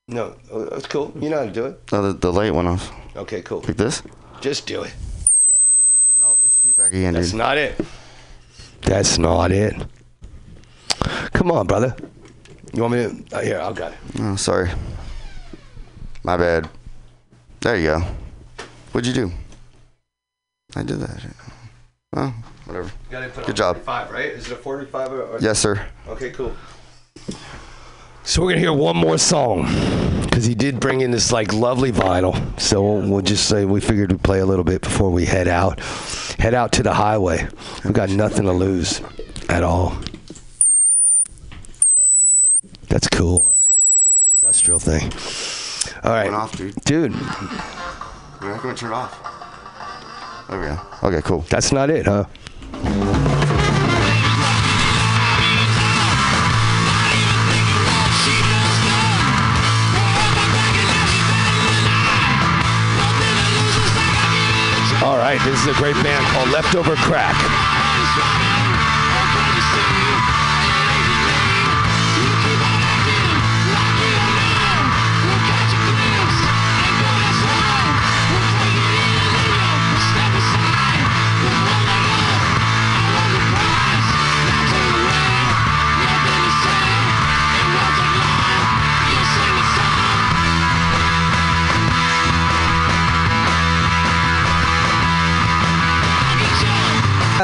No, 0.08 0.36
oh, 0.52 0.66
that's 0.66 0.88
cool. 0.88 1.14
You 1.20 1.30
know 1.30 1.40
how 1.40 1.46
to 1.46 1.52
do 1.52 1.66
it. 1.68 1.80
No, 1.92 2.12
the, 2.12 2.14
the 2.14 2.34
light 2.34 2.54
went 2.54 2.68
off. 2.68 2.92
Okay, 3.16 3.42
cool. 3.42 3.62
Like 3.62 3.78
this? 3.78 4.04
Just 4.42 4.68
do 4.68 4.84
it. 4.84 4.94
No, 6.20 6.38
it's 6.44 6.58
feedback 6.58 6.92
again, 6.92 7.14
That's 7.14 7.30
dude. 7.32 7.38
not 7.38 7.58
it. 7.58 7.80
That's 8.82 9.18
not 9.18 9.52
it. 9.52 9.74
Come 11.34 11.52
on, 11.52 11.66
brother. 11.66 11.96
You 12.74 12.82
want 12.84 12.94
me 12.94 13.04
to? 13.30 13.36
Uh, 13.38 13.42
here, 13.42 13.60
I'll 13.60 13.74
got 13.74 13.94
it. 13.94 13.98
Oh, 14.20 14.36
sorry. 14.36 14.70
My 16.24 16.38
bad. 16.38 16.70
There 17.62 17.78
you 17.78 17.86
go. 17.86 18.00
What'd 18.92 19.08
you 19.08 19.14
do? 19.14 19.32
I 20.76 20.84
did 20.84 21.00
that. 21.00 21.24
Oh, 22.14 22.34
whatever. 22.66 22.92
Gotta 23.10 23.30
put 23.30 23.46
Good 23.46 23.52
on 23.62 23.76
job. 23.76 23.76
45, 23.78 24.12
right? 24.12 24.26
Is 24.26 24.48
it 24.48 24.54
a 24.54 24.56
45 24.58 25.12
or? 25.14 25.22
or 25.24 25.40
Yes, 25.40 25.60
sir. 25.60 25.86
Okay, 26.10 26.32
cool. 26.32 26.54
So 28.24 28.42
we're 28.42 28.52
gonna 28.52 28.60
hear 28.62 28.74
one 28.74 28.96
more 28.96 29.18
song 29.18 29.64
because 30.24 30.46
he 30.46 30.56
did 30.56 30.80
bring 30.80 31.02
in 31.02 31.12
this 31.12 31.32
like 31.32 31.52
lovely 31.54 31.92
vinyl. 31.92 32.60
So 32.60 32.82
we'll, 32.82 33.10
we'll 33.10 33.22
just 33.22 33.50
say 33.50 33.66
we 33.66 33.82
figured 33.82 34.12
we'd 34.12 34.24
play 34.24 34.40
a 34.40 34.46
little 34.46 34.64
bit 34.64 34.82
before 34.82 35.10
we 35.10 35.26
head 35.26 35.48
out. 35.48 35.80
Head 36.40 36.54
out 36.54 36.72
to 36.74 36.84
the 36.84 36.94
highway. 36.94 37.48
We've 37.84 37.94
got 37.94 38.10
nothing 38.10 38.46
to 38.46 38.52
lose 38.54 39.02
at 39.50 39.64
all. 39.64 39.98
That's 42.88 43.08
cool. 43.08 43.54
It's 44.00 44.08
like 44.08 44.20
an 44.20 44.28
industrial 44.40 44.80
thing. 44.80 45.12
All 46.04 46.12
right, 46.12 46.32
off, 46.32 46.58
dude. 46.58 46.76
dude. 46.86 47.14
We're 48.42 48.52
not 48.52 48.64
gonna 48.64 48.76
turn 48.76 48.92
it 48.92 48.96
off. 48.96 50.48
There 50.50 50.60
we 50.60 50.66
go. 50.68 50.80
Okay, 51.04 51.22
cool. 51.22 51.42
That's 51.50 51.72
not 51.72 51.90
it, 51.90 52.06
huh? 52.06 52.26
Right, 65.38 65.46
this 65.50 65.62
is 65.62 65.68
a 65.68 65.74
great 65.80 65.96
band 66.04 66.26
called 66.28 66.50
Leftover 66.50 66.96
Crack. 66.96 67.81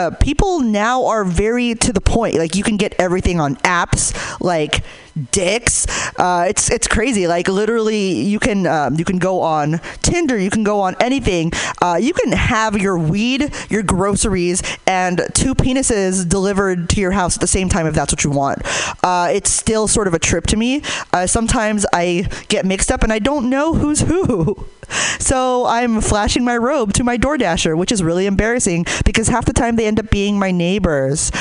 Uh, 0.07 0.16
people 0.27 0.59
now 0.59 1.05
are 1.05 1.23
very 1.23 1.73
to 1.73 1.93
the 1.93 2.01
point. 2.01 2.35
Like 2.35 2.53
you 2.53 2.61
can 2.61 2.75
get 2.75 2.93
everything 2.99 3.39
on 3.39 3.55
apps 3.57 4.13
like 4.41 4.83
Dicks. 5.31 5.87
Uh, 6.19 6.45
it's 6.49 6.69
it's 6.69 6.87
crazy. 6.87 7.27
Like 7.27 7.47
literally, 7.47 8.11
you 8.21 8.37
can 8.37 8.67
um, 8.67 8.95
you 8.95 9.05
can 9.05 9.17
go 9.17 9.41
on 9.41 9.79
Tinder. 10.03 10.37
You 10.37 10.49
can 10.49 10.63
go 10.63 10.81
on 10.81 10.95
anything. 10.99 11.51
Uh, 11.81 11.97
you 11.99 12.13
can 12.13 12.33
have 12.33 12.79
your 12.79 12.99
weed, 12.99 13.51
your 13.69 13.83
groceries, 13.83 14.61
and 14.85 15.21
two 15.33 15.55
penises 15.55 16.27
delivered 16.27 16.89
to 16.89 17.01
your 17.01 17.11
house 17.11 17.35
at 17.35 17.41
the 17.41 17.47
same 17.47 17.69
time 17.69 17.87
if 17.87 17.95
that's 17.95 18.13
what 18.13 18.23
you 18.23 18.29
want. 18.29 18.61
Uh, 19.03 19.29
it's 19.31 19.49
still 19.49 19.87
sort 19.87 20.07
of 20.07 20.13
a 20.13 20.19
trip 20.19 20.45
to 20.47 20.57
me. 20.57 20.83
Uh, 21.13 21.25
sometimes 21.25 21.85
I 21.93 22.29
get 22.49 22.65
mixed 22.65 22.91
up 22.91 23.01
and 23.01 23.11
I 23.11 23.19
don't 23.19 23.49
know 23.49 23.73
who's 23.73 24.01
who. 24.01 24.67
So 25.19 25.65
I'm 25.65 25.99
flashing 25.99 26.45
my 26.45 26.55
robe 26.55 26.93
to 26.93 27.03
my 27.03 27.17
DoorDasher, 27.17 27.77
which 27.77 27.91
is 27.91 28.01
really 28.01 28.25
embarrassing 28.25 28.85
because 29.03 29.27
half 29.27 29.43
the 29.43 29.51
time 29.51 29.75
they 29.75 29.85
end 29.85 29.99
up 29.99 30.09
being 30.09 30.16
my 30.25 30.51
neighbors. 30.51 31.31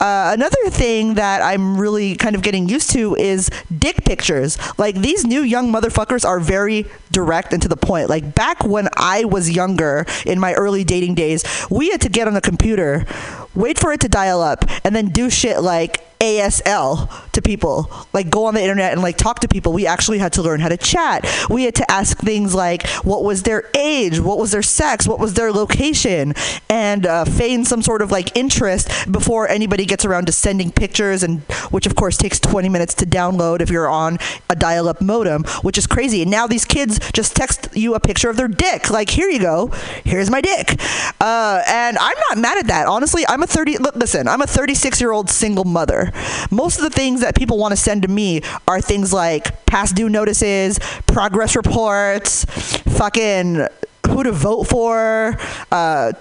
Uh, 0.00 0.30
another 0.32 0.70
thing 0.70 1.14
that 1.14 1.42
I'm 1.42 1.78
really 1.78 2.16
kind 2.16 2.34
of 2.34 2.42
getting 2.42 2.68
used 2.68 2.90
to 2.90 3.14
is 3.16 3.50
dick 3.76 4.04
pictures. 4.04 4.58
Like 4.78 4.96
these 4.96 5.24
new 5.24 5.42
young 5.42 5.72
motherfuckers 5.72 6.24
are 6.24 6.40
very 6.40 6.86
direct 7.10 7.52
and 7.52 7.62
to 7.62 7.68
the 7.68 7.76
point. 7.76 8.08
Like 8.08 8.34
back 8.34 8.64
when 8.64 8.88
I 8.96 9.24
was 9.24 9.50
younger 9.50 10.06
in 10.26 10.40
my 10.40 10.54
early 10.54 10.84
dating 10.84 11.14
days, 11.14 11.44
we 11.70 11.90
had 11.90 12.00
to 12.02 12.08
get 12.08 12.26
on 12.26 12.34
the 12.34 12.40
computer, 12.40 13.06
wait 13.54 13.78
for 13.78 13.92
it 13.92 14.00
to 14.00 14.08
dial 14.08 14.40
up, 14.40 14.64
and 14.84 14.94
then 14.96 15.08
do 15.08 15.30
shit 15.30 15.60
like 15.60 16.04
ASL 16.24 17.30
to 17.32 17.42
people. 17.42 17.90
Like 18.12 18.30
go 18.30 18.46
on 18.46 18.54
the 18.54 18.62
internet 18.62 18.92
and 18.92 19.02
like 19.02 19.16
talk 19.16 19.40
to 19.40 19.48
people. 19.48 19.72
We 19.72 19.86
actually 19.86 20.18
had 20.18 20.32
to 20.34 20.42
learn 20.42 20.60
how 20.60 20.68
to 20.68 20.76
chat. 20.76 21.26
We 21.50 21.64
had 21.64 21.74
to 21.76 21.90
ask 21.90 22.16
things 22.18 22.54
like 22.54 22.86
what 23.04 23.24
was 23.24 23.42
their 23.42 23.70
age, 23.76 24.20
what 24.20 24.38
was 24.38 24.52
their 24.52 24.62
sex, 24.62 25.06
what 25.06 25.18
was 25.18 25.34
their 25.34 25.52
location, 25.52 26.34
and 26.70 27.06
uh, 27.06 27.24
feign 27.24 27.64
some 27.64 27.82
sort 27.82 28.00
of 28.00 28.10
like 28.14 28.34
interest 28.36 28.88
before 29.10 29.48
anybody 29.48 29.84
gets 29.84 30.04
around 30.04 30.26
to 30.26 30.32
sending 30.32 30.70
pictures, 30.70 31.22
and 31.22 31.40
which 31.70 31.84
of 31.84 31.96
course 31.96 32.16
takes 32.16 32.38
20 32.38 32.68
minutes 32.68 32.94
to 32.94 33.04
download 33.04 33.60
if 33.60 33.68
you're 33.68 33.88
on 33.88 34.18
a 34.48 34.54
dial-up 34.56 35.02
modem, 35.02 35.42
which 35.62 35.76
is 35.76 35.86
crazy. 35.86 36.22
And 36.22 36.30
now 36.30 36.46
these 36.46 36.64
kids 36.64 37.00
just 37.12 37.34
text 37.34 37.68
you 37.74 37.94
a 37.94 38.00
picture 38.00 38.30
of 38.30 38.36
their 38.36 38.48
dick. 38.48 38.88
Like 38.88 39.10
here 39.10 39.28
you 39.28 39.40
go, 39.40 39.66
here's 40.04 40.30
my 40.30 40.40
dick. 40.40 40.80
Uh, 41.20 41.62
and 41.66 41.98
I'm 41.98 42.16
not 42.30 42.38
mad 42.38 42.58
at 42.58 42.68
that. 42.68 42.86
Honestly, 42.86 43.24
I'm 43.28 43.42
a 43.42 43.46
30. 43.46 43.78
Look, 43.78 43.96
listen, 43.96 44.28
I'm 44.28 44.40
a 44.40 44.46
36 44.46 45.00
year 45.00 45.10
old 45.10 45.28
single 45.28 45.64
mother. 45.64 46.12
Most 46.50 46.78
of 46.78 46.84
the 46.84 46.90
things 46.90 47.20
that 47.20 47.34
people 47.34 47.58
want 47.58 47.72
to 47.72 47.76
send 47.76 48.02
to 48.02 48.08
me 48.08 48.42
are 48.68 48.80
things 48.80 49.12
like 49.12 49.66
past 49.66 49.96
due 49.96 50.08
notices, 50.08 50.78
progress 51.06 51.56
reports, 51.56 52.44
fucking 52.44 53.66
who 54.06 54.22
to 54.22 54.30
vote 54.32 54.64
for, 54.64 55.36
uh, 55.72 56.12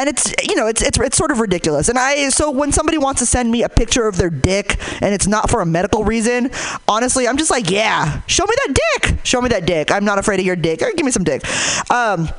and 0.00 0.08
it's 0.08 0.32
you 0.48 0.56
know 0.56 0.66
it's 0.66 0.80
it's 0.80 0.98
it's 0.98 1.16
sort 1.16 1.30
of 1.30 1.40
ridiculous. 1.40 1.88
And 1.88 1.98
I 1.98 2.30
so 2.30 2.50
when 2.50 2.72
somebody 2.72 2.96
wants 2.96 3.20
to 3.20 3.26
send 3.26 3.50
me 3.50 3.62
a 3.62 3.68
picture 3.68 4.08
of 4.08 4.16
their 4.16 4.30
dick 4.30 4.78
and 5.02 5.14
it's 5.14 5.26
not 5.26 5.50
for 5.50 5.60
a 5.60 5.66
medical 5.66 6.04
reason, 6.04 6.50
honestly, 6.88 7.28
I'm 7.28 7.36
just 7.36 7.50
like, 7.50 7.70
yeah, 7.70 8.22
show 8.26 8.44
me 8.44 8.54
that 8.66 8.80
dick. 9.02 9.18
Show 9.24 9.42
me 9.42 9.50
that 9.50 9.66
dick. 9.66 9.92
I'm 9.92 10.04
not 10.04 10.18
afraid 10.18 10.40
of 10.40 10.46
your 10.46 10.56
dick. 10.56 10.80
Or 10.80 10.90
give 10.92 11.04
me 11.04 11.12
some 11.12 11.24
dick. 11.24 11.42
Um, 11.90 12.30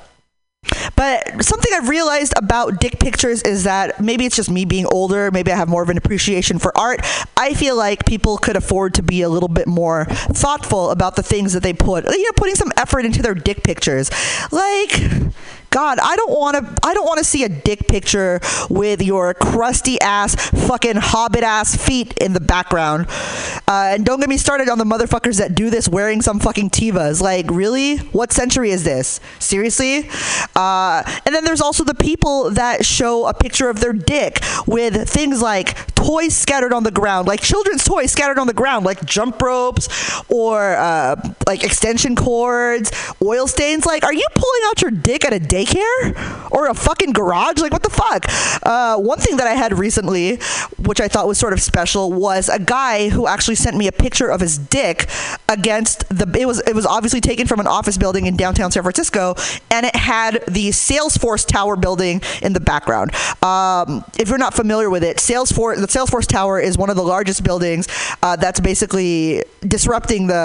but 0.96 1.44
something 1.44 1.72
I've 1.74 1.90
realized 1.90 2.34
about 2.38 2.80
dick 2.80 3.00
pictures 3.00 3.42
is 3.44 3.64
that 3.64 4.00
maybe 4.00 4.26
it's 4.26 4.36
just 4.36 4.50
me 4.50 4.66
being 4.66 4.86
older, 4.86 5.32
maybe 5.32 5.52
I 5.52 5.56
have 5.56 5.68
more 5.68 5.82
of 5.82 5.90
an 5.90 5.98
appreciation 5.98 6.60
for 6.60 6.76
art. 6.78 7.02
I 7.36 7.54
feel 7.56 7.76
like 7.76 8.06
people 8.06 8.38
could 8.38 8.56
afford 8.56 8.94
to 8.96 9.04
be 9.04 9.24
a 9.24 9.30
little 9.30 9.50
bit 9.50 9.68
more 9.68 10.06
thoughtful 10.06 10.92
about 10.92 11.16
the 11.16 11.24
things 11.24 11.54
that 11.54 11.64
they 11.64 11.74
put, 11.74 12.06
you 12.06 12.24
know, 12.24 12.32
putting 12.36 12.56
some 12.56 12.72
effort 12.78 13.06
into 13.06 13.24
their 13.24 13.34
dick 13.34 13.64
pictures. 13.64 14.12
Like 14.52 15.02
God, 15.72 16.00
I 16.00 16.18
don't 16.18 16.32
want 16.32 16.58
to. 16.58 16.88
I 16.88 16.94
don't 16.94 17.06
want 17.06 17.20
to 17.20 17.24
see 17.24 17.46
a 17.46 17.50
dick 17.50 17.88
picture 17.88 18.42
with 18.70 19.02
your 19.02 19.34
crusty 19.34 20.00
ass, 20.02 20.36
fucking 20.68 20.98
hobbit 20.98 21.44
ass 21.44 21.76
feet 21.76 22.14
in 22.18 22.34
the 22.34 22.42
background. 22.42 23.08
Uh, 23.70 23.94
and 23.94 24.06
don't 24.06 24.20
get 24.20 24.28
me 24.28 24.36
started 24.36 24.68
on 24.68 24.80
the 24.80 24.84
motherfuckers 24.84 25.38
that 25.38 25.56
do 25.56 25.70
this 25.70 25.88
wearing 25.88 26.22
some 26.22 26.42
fucking 26.42 26.72
Tevas. 26.72 27.22
Like, 27.22 27.50
really? 27.50 27.98
What 27.98 28.34
century 28.34 28.72
is 28.72 28.84
this? 28.84 29.22
Seriously? 29.40 30.10
Uh, 30.58 31.04
and 31.26 31.34
then 31.34 31.46
there's 31.46 31.62
also 31.62 31.86
the 31.86 31.96
people 31.96 32.50
that 32.52 32.86
show 32.86 33.26
a 33.28 33.34
picture 33.34 33.70
of 33.70 33.80
their 33.80 33.94
dick 33.94 34.40
with 34.68 35.10
things 35.10 35.42
like 35.42 35.78
toys 35.96 36.36
scattered 36.36 36.74
on 36.74 36.84
the 36.84 36.92
ground, 36.92 37.28
like 37.28 37.42
children's 37.42 37.86
toys 37.86 38.12
scattered 38.12 38.40
on 38.40 38.48
the 38.48 38.54
ground, 38.54 38.86
like 38.86 39.06
jump 39.06 39.42
ropes 39.42 39.88
or 40.30 40.76
uh, 40.76 41.16
like 41.48 41.64
extension 41.64 42.16
cords, 42.16 42.92
oil 43.24 43.48
stains. 43.48 43.86
Like, 43.86 44.04
are 44.04 44.14
you 44.14 44.26
pulling 44.34 44.62
out 44.66 44.82
your 44.82 44.92
dick 44.92 45.24
at 45.24 45.32
a 45.32 45.40
daycare 45.66 46.52
or 46.52 46.68
a 46.70 46.74
fucking 46.74 47.14
garage? 47.14 47.60
Like, 47.60 47.72
what 47.72 47.84
the 47.84 47.90
fuck? 47.90 48.26
Uh, 48.64 48.98
one 48.98 49.20
thing 49.20 49.38
that 49.38 49.48
I 49.48 49.54
had 49.54 49.78
recently, 49.78 50.38
which 50.78 51.02
I 51.02 51.08
thought 51.08 51.28
was 51.28 51.38
sort 51.38 51.54
of 51.54 51.62
special, 51.62 52.12
was 52.12 52.50
a 52.50 52.60
guy 52.60 53.10
who 53.10 53.28
actually 53.28 53.56
sent 53.56 53.78
me 53.78 53.88
a 53.88 53.92
picture 53.92 54.30
of 54.30 54.42
his 54.42 54.58
dick 54.58 55.10
against 55.50 56.08
the. 56.10 56.30
It 56.40 56.46
was 56.46 56.62
it 56.62 56.76
was 56.76 56.86
obviously 56.86 57.22
taken 57.22 57.48
from 57.48 57.60
an 57.60 57.68
office 57.68 57.98
building 57.98 58.26
in 58.26 58.36
downtown 58.36 58.72
San 58.72 58.84
Francisco, 58.84 59.36
and 59.70 59.86
it 59.86 59.96
had 59.96 60.44
the 60.48 60.70
Salesforce 60.70 61.46
Tower 61.46 61.76
building 61.76 62.22
in 62.42 62.54
the 62.54 62.60
background. 62.60 63.12
Um, 63.44 64.04
if 64.20 64.30
you're 64.30 64.38
not 64.38 64.54
familiar 64.54 64.90
with 64.90 65.04
it, 65.04 65.18
Salesforce 65.18 65.80
the 65.80 65.88
Salesforce 65.88 66.28
Tower 66.28 66.60
is 66.60 66.78
one 66.78 66.90
of 66.90 66.96
the 66.96 67.04
largest 67.04 67.44
buildings 67.44 67.88
uh, 68.24 68.36
that's 68.36 68.60
basically 68.60 69.44
disrupting 69.62 70.28
the 70.28 70.42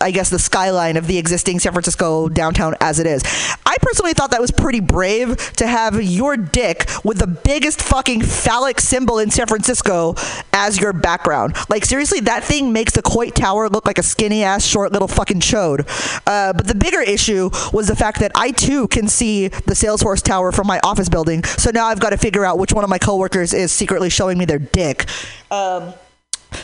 I 0.00 0.10
guess 0.10 0.30
the 0.30 0.38
skyline 0.38 0.96
of 0.96 1.06
the 1.06 1.18
existing 1.18 1.58
San 1.58 1.72
Francisco 1.72 2.28
downtown 2.28 2.74
as 2.80 2.98
it 2.98 3.06
is. 3.06 3.22
I 3.66 3.76
personally 3.80 4.12
thought 4.12 4.30
that 4.30 4.40
was 4.40 4.50
pretty 4.56 4.80
brave 4.80 5.36
to 5.54 5.66
have 5.66 6.02
your 6.02 6.36
dick 6.36 6.88
with 7.04 7.18
the 7.18 7.26
biggest 7.26 7.80
fucking 7.82 8.22
phallic 8.22 8.80
symbol 8.80 9.18
in 9.18 9.30
San 9.30 9.46
Francisco 9.46 10.14
as 10.52 10.80
your 10.80 10.92
background. 10.92 11.56
Like 11.68 11.84
seriously, 11.84 12.20
that 12.20 12.44
thing 12.44 12.72
makes 12.72 12.92
the 12.92 13.02
Coit 13.02 13.34
Tower 13.34 13.68
look 13.68 13.86
like 13.86 13.98
a 13.98 14.02
skinny 14.02 14.42
ass 14.42 14.64
short 14.64 14.92
little 14.92 15.08
fucking 15.08 15.40
chode. 15.40 15.86
Uh, 16.26 16.52
but 16.52 16.66
the 16.66 16.74
bigger 16.74 17.00
issue 17.00 17.50
was 17.72 17.88
the 17.88 17.96
fact 17.96 18.20
that 18.20 18.32
I 18.34 18.50
too 18.50 18.88
can 18.88 19.08
see 19.08 19.48
the 19.48 19.74
Salesforce 19.74 20.22
Tower 20.22 20.52
from 20.52 20.66
my 20.66 20.80
office 20.82 21.08
building. 21.08 21.44
So 21.44 21.70
now 21.70 21.86
I've 21.86 22.00
got 22.00 22.10
to 22.10 22.18
figure 22.18 22.44
out 22.44 22.58
which 22.58 22.72
one 22.72 22.84
of 22.84 22.90
my 22.90 22.98
coworkers 22.98 23.52
is 23.52 23.72
secretly 23.72 24.10
showing 24.10 24.38
me 24.38 24.44
their 24.44 24.58
dick. 24.58 25.06
Um, 25.50 25.94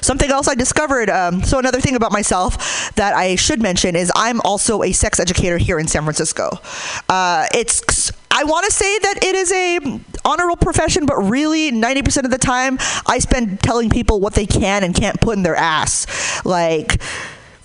Something 0.00 0.30
else 0.30 0.48
I 0.48 0.54
discovered. 0.54 1.10
Um, 1.10 1.42
so 1.42 1.58
another 1.58 1.80
thing 1.80 1.96
about 1.96 2.12
myself 2.12 2.94
that 2.94 3.14
I 3.14 3.36
should 3.36 3.60
mention 3.60 3.96
is 3.96 4.12
I'm 4.14 4.40
also 4.42 4.82
a 4.82 4.92
sex 4.92 5.20
educator 5.20 5.58
here 5.58 5.78
in 5.78 5.88
San 5.88 6.02
Francisco. 6.02 6.58
Uh, 7.08 7.46
it's 7.54 8.12
I 8.30 8.44
want 8.44 8.64
to 8.66 8.72
say 8.72 8.98
that 9.00 9.24
it 9.24 9.34
is 9.34 9.52
a 9.52 10.00
honorable 10.24 10.56
profession, 10.56 11.04
but 11.04 11.16
really 11.16 11.72
90% 11.72 12.24
of 12.24 12.30
the 12.30 12.38
time 12.38 12.78
I 13.06 13.18
spend 13.18 13.60
telling 13.60 13.90
people 13.90 14.20
what 14.20 14.34
they 14.34 14.46
can 14.46 14.84
and 14.84 14.94
can't 14.94 15.20
put 15.20 15.36
in 15.36 15.42
their 15.42 15.56
ass. 15.56 16.06
Like 16.44 17.02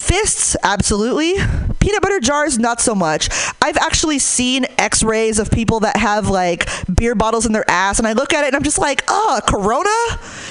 Fists, 0.06 0.56
absolutely. 0.62 1.34
Peanut 1.80 2.04
butter 2.04 2.20
jars, 2.20 2.60
not 2.60 2.80
so 2.80 2.94
much. 2.94 3.28
I've 3.60 3.76
actually 3.78 4.20
seen 4.20 4.68
X-rays 4.78 5.40
of 5.40 5.50
people 5.50 5.80
that 5.80 5.98
have 5.98 6.30
like 6.30 6.70
beer 6.96 7.16
bottles 7.16 7.48
in 7.48 7.54
their 7.54 7.68
ass, 7.68 7.98
and 7.98 8.08
I 8.08 8.14
look 8.14 8.32
at 8.32 8.44
it 8.44 8.48
and 8.48 8.56
I'm 8.56 8.62
just 8.62 8.78
like, 8.78 9.04
oh, 9.08 9.42
Corona. 9.48 9.90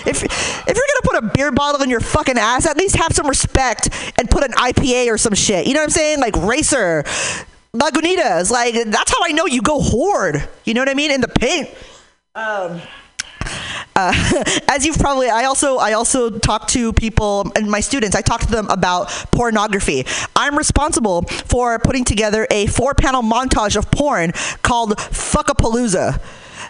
If 0.09 0.25
if 0.25 0.67
you're 0.67 0.75
gonna 0.75 1.05
put 1.05 1.23
a 1.23 1.31
beer 1.33 1.53
bottle 1.53 1.83
in 1.83 1.89
your 1.89 2.01
fucking 2.01 2.37
ass, 2.37 2.67
at 2.67 2.77
least 2.77 2.97
have 2.97 3.13
some 3.13 3.29
respect 3.29 3.91
and 4.19 4.29
put 4.29 4.43
an 4.43 4.51
IPA 4.55 5.07
or 5.07 5.19
some 5.19 5.35
shit. 5.35 5.69
You 5.69 5.75
know 5.75 5.81
what 5.81 5.85
I'm 5.85 5.91
saying? 5.91 6.19
Like 6.19 6.35
Racer, 6.37 7.05
Lagunitas. 7.73 8.51
Like 8.51 8.75
that's 8.75 9.13
how 9.13 9.23
I 9.23 9.31
know 9.31 9.47
you 9.47 9.63
go 9.63 9.81
horde. 9.81 10.49
You 10.65 10.75
know 10.75 10.81
what 10.81 10.89
I 10.89 10.95
mean? 10.95 11.13
In 11.13 11.21
the 11.21 11.29
paint. 11.29 11.71
Um, 12.35 12.83
uh, 13.97 14.13
as 14.69 14.85
you've 14.85 14.99
probably, 14.99 15.29
I 15.29 15.45
also 15.45 15.79
I 15.79 15.93
also 15.93 16.31
talk 16.31 16.69
to 16.69 16.93
people 16.93 17.51
and 17.57 17.71
my 17.71 17.81
students. 17.81 18.17
I 18.17 18.21
talk 18.21 18.41
to 18.41 18.51
them 18.51 18.69
about 18.71 19.09
pornography. 19.33 20.05
I'm 20.35 20.57
responsible 20.57 21.23
for 21.23 21.79
putting 21.79 22.05
together 22.05 22.47
a 22.51 22.67
four-panel 22.67 23.23
montage 23.23 23.77
of 23.77 23.91
porn 23.91 24.33
called 24.63 24.97
Fuckapalooza. 24.97 26.21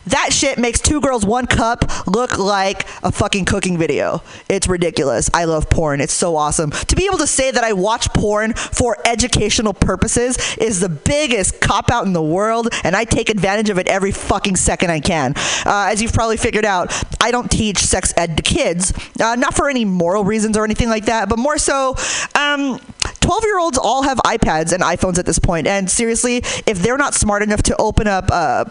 That 0.07 0.33
shit 0.33 0.59
makes 0.59 0.81
two 0.81 1.01
girls 1.01 1.25
one 1.25 1.47
cup 1.47 2.07
look 2.07 2.39
like 2.39 2.87
a 3.03 3.11
fucking 3.11 3.47
cooking 3.47 3.79
video. 3.79 4.23
It's 4.49 4.69
ridiculous. 4.69 5.31
I 5.33 5.45
love 5.45 5.71
porn. 5.71 6.01
It's 6.01 6.13
so 6.13 6.37
awesome. 6.37 6.71
To 6.71 6.97
be 6.97 7.07
able 7.07 7.19
to 7.19 7.27
say 7.27 7.51
that 7.51 7.65
I 7.65 7.73
watch 7.73 8.09
porn 8.13 8.53
for 8.55 8.99
educational 9.07 9.73
purposes 9.73 10.37
is 10.59 10.81
the 10.81 10.89
biggest 10.89 11.61
cop 11.61 11.91
out 11.91 12.07
in 12.07 12.13
the 12.13 12.23
world, 12.23 12.69
and 12.85 12.95
I 12.95 13.05
take 13.05 13.31
advantage 13.31 13.71
of 13.71 13.79
it 13.79 13.89
every 13.89 14.13
fucking 14.13 14.57
second 14.57 14.91
I 14.91 15.01
can. 15.01 15.35
Uh, 15.65 15.89
as 15.91 16.03
you've 16.03 16.13
probably 16.13 16.37
figured 16.37 16.65
out, 16.65 16.93
I 17.21 17.31
don't 17.31 17.51
teach 17.51 17.79
sex 17.79 18.13
ed 18.17 18.37
to 18.37 18.43
kids, 18.43 18.93
uh, 19.21 19.35
not 19.37 19.55
for 19.55 19.69
any 19.69 19.85
moral 19.85 20.25
reasons 20.25 20.57
or 20.57 20.65
anything 20.65 20.89
like 20.89 21.07
that, 21.07 21.29
but 21.29 21.39
more 21.39 21.59
so. 21.59 21.97
Um, 22.35 22.79
12 23.21 23.45
year 23.45 23.59
olds 23.59 23.79
all 23.79 24.03
have 24.03 24.19
iPads 24.19 24.73
and 24.73 24.83
iPhones 24.83 25.19
at 25.19 25.25
this 25.25 25.39
point. 25.39 25.67
and 25.67 25.91
seriously, 25.91 26.39
if 26.67 26.81
they're 26.83 26.99
not 26.99 27.15
smart 27.15 27.43
enough 27.43 27.63
to 27.63 27.77
open 27.77 28.07
up 28.07 28.29
uh, 28.31 28.65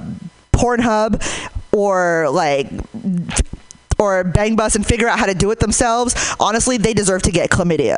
Pornhub 0.64 1.22
or 1.74 2.30
like 2.30 2.70
or 4.00 4.24
Bang 4.24 4.56
Bus 4.56 4.76
and 4.76 4.86
figure 4.86 5.08
out 5.08 5.20
how 5.20 5.26
to 5.26 5.34
do 5.34 5.52
it 5.52 5.60
themselves, 5.60 6.36
honestly, 6.40 6.78
they 6.78 6.94
deserve 6.94 7.22
to 7.24 7.32
get 7.32 7.50
chlamydia. 7.50 7.96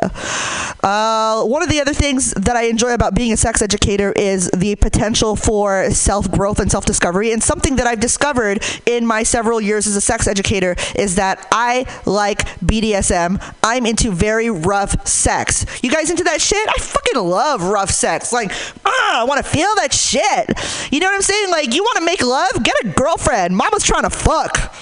Uh, 0.82 1.44
one 1.44 1.62
of 1.62 1.68
the 1.68 1.80
other 1.80 1.92
things 1.92 2.32
that 2.32 2.56
I 2.56 2.62
enjoy 2.64 2.94
about 2.94 3.14
being 3.14 3.32
a 3.32 3.36
sex 3.36 3.62
educator 3.62 4.12
is 4.12 4.50
the 4.50 4.76
potential 4.76 5.36
for 5.36 5.90
self 5.90 6.30
growth 6.30 6.60
and 6.60 6.70
self 6.70 6.84
discovery. 6.84 7.32
And 7.32 7.42
something 7.42 7.76
that 7.76 7.86
I've 7.86 8.00
discovered 8.00 8.62
in 8.86 9.06
my 9.06 9.22
several 9.22 9.60
years 9.60 9.86
as 9.86 9.96
a 9.96 10.00
sex 10.00 10.26
educator 10.26 10.76
is 10.94 11.16
that 11.16 11.46
I 11.50 11.86
like 12.04 12.46
BDSM. 12.60 13.42
I'm 13.62 13.86
into 13.86 14.10
very 14.12 14.50
rough 14.50 15.06
sex. 15.06 15.66
You 15.82 15.90
guys 15.90 16.10
into 16.10 16.24
that 16.24 16.40
shit? 16.40 16.68
I 16.68 16.78
fucking 16.78 17.20
love 17.20 17.62
rough 17.62 17.90
sex. 17.90 18.32
Like, 18.32 18.52
ah, 18.84 19.22
I 19.22 19.24
want 19.24 19.44
to 19.44 19.50
feel 19.50 19.72
that 19.76 19.92
shit. 19.92 20.92
You 20.92 21.00
know 21.00 21.06
what 21.06 21.14
I'm 21.14 21.22
saying? 21.22 21.50
Like, 21.50 21.74
you 21.74 21.82
want 21.82 21.98
to 21.98 22.04
make 22.04 22.22
love? 22.22 22.62
Get 22.62 22.74
a 22.84 22.88
girlfriend. 22.88 23.56
Mama's 23.56 23.82
trying 23.82 24.02
to 24.02 24.10
fuck 24.10 24.72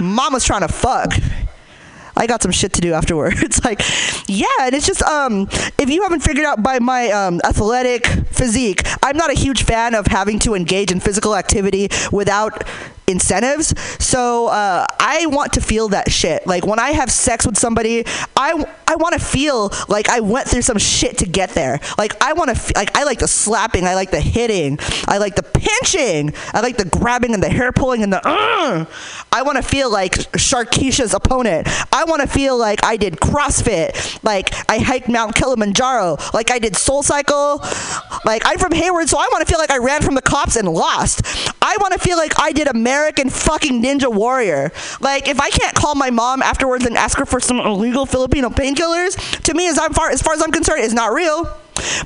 mama's 0.00 0.44
trying 0.44 0.62
to 0.62 0.68
fuck. 0.68 1.12
I 2.16 2.26
got 2.26 2.42
some 2.42 2.52
shit 2.52 2.72
to 2.74 2.80
do 2.80 2.92
afterwards. 2.92 3.60
like, 3.64 3.82
yeah, 4.28 4.46
and 4.60 4.74
it's 4.74 4.86
just 4.86 5.02
um, 5.02 5.48
if 5.78 5.90
you 5.90 6.02
haven't 6.02 6.20
figured 6.20 6.46
out 6.46 6.62
by 6.62 6.78
my 6.78 7.10
um, 7.10 7.40
athletic 7.44 8.06
physique, 8.30 8.82
I'm 9.02 9.16
not 9.16 9.30
a 9.30 9.34
huge 9.34 9.64
fan 9.64 9.94
of 9.94 10.06
having 10.06 10.38
to 10.40 10.54
engage 10.54 10.92
in 10.92 11.00
physical 11.00 11.34
activity 11.34 11.88
without 12.12 12.64
incentives. 13.06 13.74
So 14.02 14.48
uh, 14.48 14.86
I 14.98 15.26
want 15.26 15.52
to 15.54 15.60
feel 15.60 15.88
that 15.88 16.10
shit. 16.10 16.46
Like 16.46 16.66
when 16.66 16.78
I 16.78 16.90
have 16.90 17.10
sex 17.10 17.46
with 17.46 17.58
somebody, 17.58 18.04
I 18.36 18.64
I 18.86 18.96
want 18.96 19.14
to 19.14 19.20
feel 19.20 19.70
like 19.88 20.08
I 20.08 20.20
went 20.20 20.48
through 20.48 20.62
some 20.62 20.78
shit 20.78 21.18
to 21.18 21.26
get 21.26 21.50
there. 21.50 21.80
Like 21.98 22.20
I 22.22 22.32
want 22.32 22.50
to 22.50 22.56
f- 22.56 22.74
like 22.74 22.96
I 22.96 23.04
like 23.04 23.18
the 23.18 23.28
slapping, 23.28 23.84
I 23.84 23.94
like 23.94 24.10
the 24.10 24.20
hitting, 24.20 24.78
I 25.06 25.18
like 25.18 25.36
the 25.36 25.42
pinching, 25.42 26.34
I 26.52 26.60
like 26.60 26.76
the 26.76 26.84
grabbing 26.84 27.34
and 27.34 27.42
the 27.42 27.48
hair 27.50 27.72
pulling 27.72 28.02
and 28.02 28.12
the. 28.12 28.20
Uh, 28.24 28.84
I 29.32 29.42
want 29.42 29.56
to 29.56 29.62
feel 29.62 29.90
like 29.90 30.12
Sharkeisha's 30.12 31.14
opponent. 31.14 31.68
I 31.92 32.04
want 32.04 32.22
to 32.22 32.28
feel 32.28 32.56
like 32.56 32.84
I 32.84 32.96
did 32.96 33.14
CrossFit, 33.14 34.22
like 34.22 34.50
I 34.68 34.78
hiked 34.78 35.08
Mount 35.08 35.34
Kilimanjaro, 35.34 36.16
like 36.32 36.50
I 36.50 36.58
did 36.58 36.76
Soul 36.76 37.02
Cycle. 37.02 37.60
Like 38.24 38.42
I'm 38.46 38.58
from 38.58 38.72
Hayward, 38.72 39.08
so 39.08 39.18
I 39.18 39.28
want 39.32 39.46
to 39.46 39.50
feel 39.50 39.58
like 39.58 39.70
I 39.70 39.78
ran 39.78 40.02
from 40.02 40.14
the 40.14 40.22
cops 40.22 40.56
and 40.56 40.68
lost. 40.68 41.22
I 41.60 41.76
want 41.80 41.92
to 41.94 41.98
feel 41.98 42.16
like 42.16 42.38
I 42.40 42.52
did 42.52 42.68
American 42.94 43.28
fucking 43.28 43.82
Ninja 43.82 44.12
Warrior. 44.12 44.70
Like 45.00 45.26
if 45.26 45.40
I 45.40 45.50
can't 45.50 45.74
call 45.74 45.96
my 45.96 46.10
mom 46.10 46.42
afterwards 46.42 46.86
and 46.86 46.96
ask 46.96 47.18
her 47.18 47.26
for 47.26 47.40
some 47.40 47.58
illegal 47.58 48.06
Filipino 48.06 48.50
painkillers, 48.50 49.16
to 49.42 49.52
me 49.52 49.66
as 49.66 49.80
I'm 49.80 49.92
far 49.92 50.10
as 50.10 50.22
far 50.22 50.34
as 50.34 50.40
I'm 50.40 50.52
concerned, 50.52 50.84
is 50.84 50.94
not 50.94 51.12
real. 51.12 51.42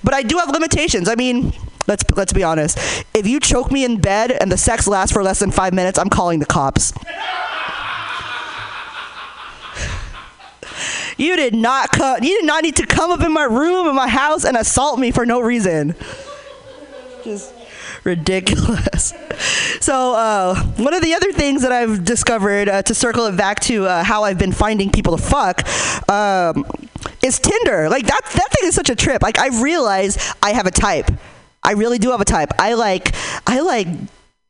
But 0.03 0.15
I 0.15 0.23
do 0.23 0.39
have 0.39 0.49
limitations. 0.49 1.07
I 1.07 1.15
mean, 1.15 1.53
let's 1.87 2.05
let's 2.17 2.33
be 2.33 2.43
honest. 2.43 2.79
If 3.13 3.27
you 3.27 3.39
choke 3.39 3.71
me 3.71 3.85
in 3.85 4.01
bed 4.01 4.31
and 4.31 4.51
the 4.51 4.57
sex 4.57 4.89
lasts 4.89 5.13
for 5.13 5.23
less 5.23 5.41
than 5.41 5.51
five 5.51 5.75
minutes, 5.75 5.99
I'm 5.99 6.09
calling 6.09 6.39
the 6.39 6.47
cops. 6.47 6.95
You 11.19 11.35
did 11.35 11.53
not 11.53 11.91
come. 11.91 12.23
You 12.23 12.39
did 12.39 12.45
not 12.45 12.63
need 12.63 12.77
to 12.77 12.87
come 12.87 13.11
up 13.11 13.23
in 13.23 13.33
my 13.33 13.43
room 13.43 13.89
in 13.89 13.97
my 13.97 14.07
house 14.07 14.45
and 14.45 14.57
assault 14.57 15.01
me 15.01 15.11
for 15.11 15.27
no 15.27 15.41
reason. 15.41 15.97
Just 17.25 17.58
ridiculous. 18.05 19.15
So 19.81 20.15
uh, 20.15 20.57
one 20.77 20.93
of 20.93 21.03
the 21.03 21.15
other 21.15 21.33
things 21.33 21.63
that 21.63 21.71
I've 21.71 22.05
discovered 22.05 22.69
uh, 22.69 22.83
to 22.83 22.95
circle 22.95 23.27
it 23.27 23.37
back 23.37 23.61
to 23.61 23.87
uh, 23.87 24.03
how 24.03 24.25
I've 24.25 24.39
been 24.39 24.51
finding 24.51 24.91
people 24.91 25.17
to 25.17 25.23
fuck. 25.23 25.63
Um, 26.11 26.67
is 27.23 27.39
Tinder 27.39 27.89
like 27.89 28.05
that? 28.07 28.21
That 28.35 28.49
thing 28.51 28.69
is 28.69 28.75
such 28.75 28.91
a 28.91 28.97
trip. 28.97 29.23
Like 29.23 29.39
I 29.39 29.63
realize 29.63 30.35
I 30.43 30.53
have 30.53 30.67
a 30.67 30.73
type. 30.73 31.11
I 31.63 31.73
really 31.73 31.99
do 31.99 32.11
have 32.11 32.21
a 32.21 32.25
type. 32.25 32.51
I 32.59 32.75
like 32.75 33.15
I 33.47 33.61
like 33.61 33.87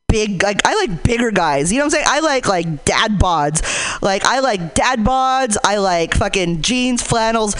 big 0.07 0.43
like 0.43 0.65
I 0.65 0.75
like 0.85 1.03
bigger 1.03 1.31
guys. 1.31 1.71
You 1.71 1.79
know 1.79 1.85
what 1.85 1.93
I'm 1.93 2.03
saying? 2.03 2.05
I 2.07 2.19
like 2.19 2.47
like 2.47 2.85
dad 2.85 3.19
bods. 3.19 4.01
Like 4.01 4.25
I 4.25 4.39
like 4.39 4.73
dad 4.73 4.99
bods. 4.99 5.57
I 5.63 5.77
like 5.77 6.15
fucking 6.15 6.61
jeans, 6.61 7.01
flannels, 7.01 7.55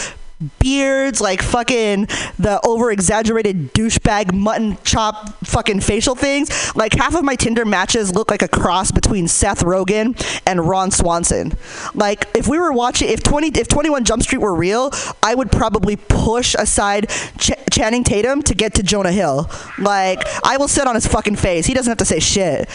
beards, 0.59 1.19
like 1.19 1.41
fucking 1.41 2.05
the 2.37 2.59
over 2.65 2.91
exaggerated 2.91 3.73
douchebag 3.73 4.33
mutton 4.33 4.77
chop 4.83 5.29
fucking 5.45 5.81
facial 5.81 6.15
things. 6.15 6.75
Like 6.75 6.93
half 6.93 7.15
of 7.15 7.23
my 7.23 7.35
Tinder 7.35 7.65
matches 7.65 8.13
look 8.13 8.31
like 8.31 8.41
a 8.41 8.47
cross 8.47 8.91
between 8.91 9.27
Seth 9.27 9.63
Rogen 9.63 10.15
and 10.45 10.67
Ron 10.67 10.91
Swanson. 10.91 11.53
Like 11.93 12.27
if 12.35 12.47
we 12.47 12.57
were 12.57 12.71
watching, 12.71 13.09
if 13.09 13.21
20, 13.23 13.59
if 13.59 13.67
21 13.67 14.05
Jump 14.05 14.23
Street 14.23 14.39
were 14.39 14.55
real, 14.55 14.91
I 15.21 15.35
would 15.35 15.51
probably 15.51 15.95
push 15.95 16.55
aside 16.57 17.09
Ch- 17.37 17.51
Channing 17.71 18.03
Tatum 18.03 18.41
to 18.43 18.55
get 18.55 18.73
to 18.75 18.83
Jonah 18.83 19.11
Hill. 19.11 19.49
Like 19.77 20.21
I 20.43 20.57
will 20.57 20.67
sit 20.67 20.87
on 20.87 20.95
his 20.95 21.07
fucking 21.07 21.35
face. 21.35 21.65
He 21.65 21.73
doesn't 21.73 21.89
have 21.89 21.97
to 21.97 22.05
say 22.05 22.19
shit. 22.19 22.69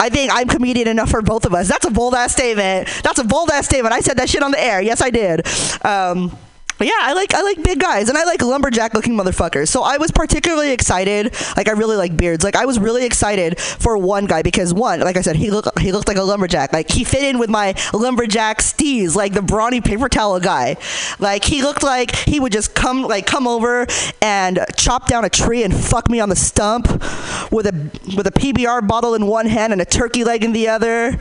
I 0.00 0.10
think 0.10 0.30
I'm 0.34 0.48
comedian 0.48 0.88
enough 0.88 1.08
for 1.10 1.22
both 1.22 1.46
of 1.46 1.54
us. 1.54 1.68
That's 1.68 1.86
a 1.86 1.90
bold 1.90 2.14
ass 2.14 2.32
statement. 2.32 2.88
That's 3.02 3.18
a 3.18 3.24
bold 3.24 3.50
ass 3.50 3.66
statement. 3.66 3.94
I 3.94 4.00
said 4.00 4.18
that 4.18 4.28
shit 4.28 4.42
on 4.42 4.50
the 4.50 4.62
air. 4.62 4.82
Yes, 4.82 5.00
I 5.00 5.10
did. 5.10 5.46
Um, 5.84 6.36
yeah, 6.80 6.92
I 7.00 7.12
like 7.12 7.34
I 7.34 7.42
like 7.42 7.62
big 7.62 7.78
guys 7.78 8.08
and 8.08 8.18
I 8.18 8.24
like 8.24 8.42
lumberjack 8.42 8.94
looking 8.94 9.14
motherfuckers. 9.14 9.68
So 9.68 9.82
I 9.82 9.96
was 9.96 10.10
particularly 10.10 10.72
excited. 10.72 11.34
Like 11.56 11.68
I 11.68 11.72
really 11.72 11.96
like 11.96 12.16
beards. 12.16 12.42
Like 12.42 12.56
I 12.56 12.66
was 12.66 12.78
really 12.78 13.06
excited 13.06 13.60
for 13.60 13.96
one 13.96 14.26
guy 14.26 14.42
because 14.42 14.74
one, 14.74 15.00
like 15.00 15.16
I 15.16 15.20
said, 15.20 15.36
he 15.36 15.50
looked 15.50 15.78
he 15.78 15.92
looked 15.92 16.08
like 16.08 16.16
a 16.16 16.22
lumberjack. 16.22 16.72
Like 16.72 16.90
he 16.90 17.04
fit 17.04 17.22
in 17.22 17.38
with 17.38 17.48
my 17.48 17.74
lumberjack 17.92 18.58
steez, 18.58 19.14
like 19.14 19.32
the 19.32 19.42
brawny 19.42 19.80
paper 19.80 20.08
towel 20.08 20.40
guy. 20.40 20.76
Like 21.18 21.44
he 21.44 21.62
looked 21.62 21.82
like 21.82 22.14
he 22.14 22.40
would 22.40 22.52
just 22.52 22.74
come 22.74 23.02
like 23.02 23.26
come 23.26 23.46
over 23.46 23.86
and 24.20 24.64
chop 24.76 25.06
down 25.06 25.24
a 25.24 25.30
tree 25.30 25.62
and 25.62 25.74
fuck 25.74 26.10
me 26.10 26.20
on 26.20 26.28
the 26.28 26.36
stump 26.36 26.88
with 27.52 27.66
a 27.66 27.90
with 28.16 28.26
a 28.26 28.32
PBR 28.32 28.86
bottle 28.88 29.14
in 29.14 29.26
one 29.26 29.46
hand 29.46 29.72
and 29.72 29.80
a 29.80 29.84
turkey 29.84 30.24
leg 30.24 30.42
in 30.42 30.52
the 30.52 30.68
other 30.68 31.18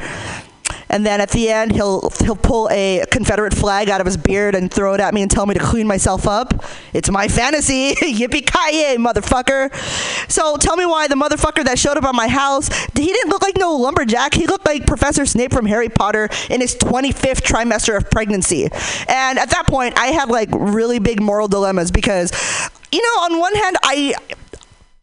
and 0.93 1.03
then 1.03 1.19
at 1.19 1.31
the 1.31 1.49
end 1.49 1.71
he'll 1.71 2.11
he'll 2.23 2.35
pull 2.35 2.69
a 2.71 3.03
Confederate 3.11 3.53
flag 3.53 3.89
out 3.89 3.99
of 3.99 4.05
his 4.05 4.15
beard 4.15 4.53
and 4.53 4.71
throw 4.71 4.93
it 4.93 4.99
at 5.01 5.13
me 5.13 5.23
and 5.23 5.31
tell 5.31 5.47
me 5.47 5.55
to 5.55 5.59
clean 5.59 5.87
myself 5.87 6.27
up. 6.27 6.63
It's 6.93 7.09
my 7.09 7.27
fantasy. 7.27 7.95
Yippee 7.95 8.45
ki 8.45 8.97
motherfucker! 8.97 9.73
So 10.31 10.55
tell 10.57 10.77
me 10.77 10.85
why 10.85 11.07
the 11.07 11.15
motherfucker 11.15 11.63
that 11.65 11.79
showed 11.79 11.97
up 11.97 12.03
at 12.03 12.15
my 12.15 12.27
house 12.27 12.69
he 12.95 13.07
didn't 13.07 13.29
look 13.29 13.41
like 13.41 13.57
no 13.57 13.75
lumberjack. 13.75 14.33
He 14.33 14.45
looked 14.45 14.65
like 14.65 14.85
Professor 14.85 15.25
Snape 15.25 15.51
from 15.51 15.65
Harry 15.65 15.89
Potter 15.89 16.29
in 16.49 16.61
his 16.61 16.75
25th 16.75 17.41
trimester 17.41 17.97
of 17.97 18.09
pregnancy. 18.11 18.65
And 19.07 19.39
at 19.39 19.49
that 19.49 19.65
point, 19.67 19.97
I 19.97 20.07
had 20.07 20.29
like 20.29 20.49
really 20.51 20.99
big 20.99 21.21
moral 21.21 21.47
dilemmas 21.47 21.91
because, 21.91 22.31
you 22.91 23.01
know, 23.01 23.23
on 23.23 23.39
one 23.39 23.55
hand, 23.55 23.77
I 23.83 24.13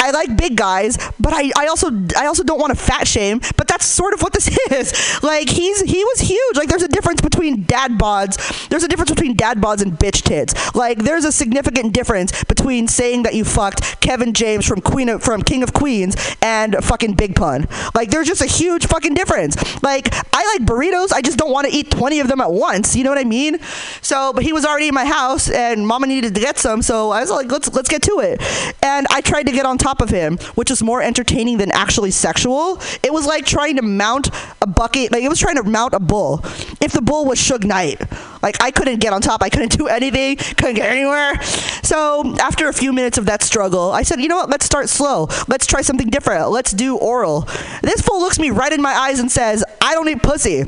I 0.00 0.10
like 0.10 0.36
big 0.36 0.56
guys, 0.56 0.96
but 1.20 1.32
I, 1.34 1.50
I 1.56 1.66
also 1.66 1.90
I 2.16 2.26
also 2.26 2.42
don't 2.42 2.58
want 2.58 2.76
to 2.76 2.78
fat 2.78 3.06
shame, 3.06 3.40
but 3.56 3.68
that's 3.68 3.84
sort 3.84 4.14
of 4.14 4.22
what 4.22 4.32
this 4.32 4.48
is. 4.70 5.22
Like 5.22 5.48
he's 5.48 5.82
he 5.82 6.02
was 6.04 6.20
huge. 6.20 6.56
Like 6.56 6.68
there's 6.68 6.82
a 6.82 6.88
difference 6.88 7.20
between 7.20 7.64
dad 7.64 7.92
bods. 7.92 8.68
There's 8.68 8.82
a 8.82 8.88
difference 8.88 9.10
between 9.10 9.36
dad 9.36 9.58
bods 9.58 9.82
and 9.82 9.92
bitch 9.92 10.22
tits. 10.22 10.74
Like 10.74 10.98
there's 10.98 11.24
a 11.24 11.32
significant 11.32 11.92
difference 11.92 12.44
between 12.44 12.88
saying 12.88 13.24
that 13.24 13.34
you 13.34 13.44
fucked 13.44 14.00
Kevin 14.00 14.32
James 14.32 14.66
from 14.66 14.80
Queen 14.80 15.10
of, 15.10 15.22
from 15.22 15.42
King 15.42 15.62
of 15.62 15.72
Queens 15.72 16.16
and 16.40 16.76
fucking 16.82 17.14
Big 17.14 17.36
Pun. 17.36 17.68
Like 17.94 18.10
there's 18.10 18.26
just 18.26 18.40
a 18.40 18.46
huge 18.46 18.86
fucking 18.86 19.14
difference. 19.14 19.56
Like 19.82 20.14
I 20.34 20.56
like 20.56 20.66
burritos, 20.66 21.12
I 21.12 21.20
just 21.20 21.38
don't 21.38 21.52
want 21.52 21.68
to 21.68 21.76
eat 21.76 21.90
20 21.90 22.20
of 22.20 22.28
them 22.28 22.40
at 22.40 22.50
once. 22.50 22.96
You 22.96 23.04
know 23.04 23.10
what 23.10 23.18
I 23.18 23.24
mean? 23.24 23.58
So, 24.00 24.32
but 24.32 24.44
he 24.44 24.52
was 24.52 24.64
already 24.64 24.88
in 24.88 24.94
my 24.94 25.04
house 25.04 25.50
and 25.50 25.86
mama 25.86 26.06
needed 26.06 26.34
to 26.34 26.40
get 26.40 26.58
some, 26.58 26.80
so 26.80 27.10
I 27.10 27.20
was 27.20 27.30
like, 27.30 27.52
let's 27.52 27.72
let's 27.74 27.88
get 27.88 28.02
to 28.04 28.20
it. 28.20 28.40
And 28.82 29.06
I 29.10 29.20
tried 29.20 29.44
to 29.44 29.52
get 29.52 29.66
on 29.66 29.76
top 29.76 29.89
of 29.98 30.10
him, 30.10 30.38
which 30.54 30.70
was 30.70 30.82
more 30.82 31.02
entertaining 31.02 31.58
than 31.58 31.72
actually 31.72 32.12
sexual. 32.12 32.80
It 33.02 33.12
was 33.12 33.26
like 33.26 33.44
trying 33.46 33.76
to 33.76 33.82
mount 33.82 34.30
a 34.62 34.66
bucket, 34.66 35.10
like 35.10 35.24
it 35.24 35.28
was 35.28 35.40
trying 35.40 35.56
to 35.56 35.64
mount 35.64 35.94
a 35.94 36.00
bull. 36.00 36.40
If 36.80 36.92
the 36.92 37.02
bull 37.02 37.24
was 37.24 37.40
Suge 37.40 37.64
Knight, 37.64 38.00
like 38.42 38.62
I 38.62 38.70
couldn't 38.70 39.00
get 39.00 39.12
on 39.12 39.20
top, 39.20 39.42
I 39.42 39.48
couldn't 39.48 39.76
do 39.76 39.88
anything, 39.88 40.36
couldn't 40.36 40.76
get 40.76 40.90
anywhere. 40.90 41.42
So 41.82 42.36
after 42.38 42.68
a 42.68 42.72
few 42.72 42.92
minutes 42.92 43.18
of 43.18 43.26
that 43.26 43.42
struggle, 43.42 43.90
I 43.90 44.02
said, 44.02 44.20
you 44.20 44.28
know 44.28 44.36
what? 44.36 44.50
Let's 44.50 44.64
start 44.64 44.88
slow. 44.88 45.28
Let's 45.48 45.66
try 45.66 45.82
something 45.82 46.08
different. 46.08 46.50
Let's 46.50 46.72
do 46.72 46.96
oral. 46.96 47.48
This 47.82 48.00
fool 48.00 48.20
looks 48.20 48.38
me 48.38 48.50
right 48.50 48.72
in 48.72 48.80
my 48.80 48.92
eyes 48.92 49.18
and 49.18 49.30
says, 49.30 49.64
I 49.80 49.94
don't 49.94 50.08
eat 50.08 50.22
pussy. 50.22 50.64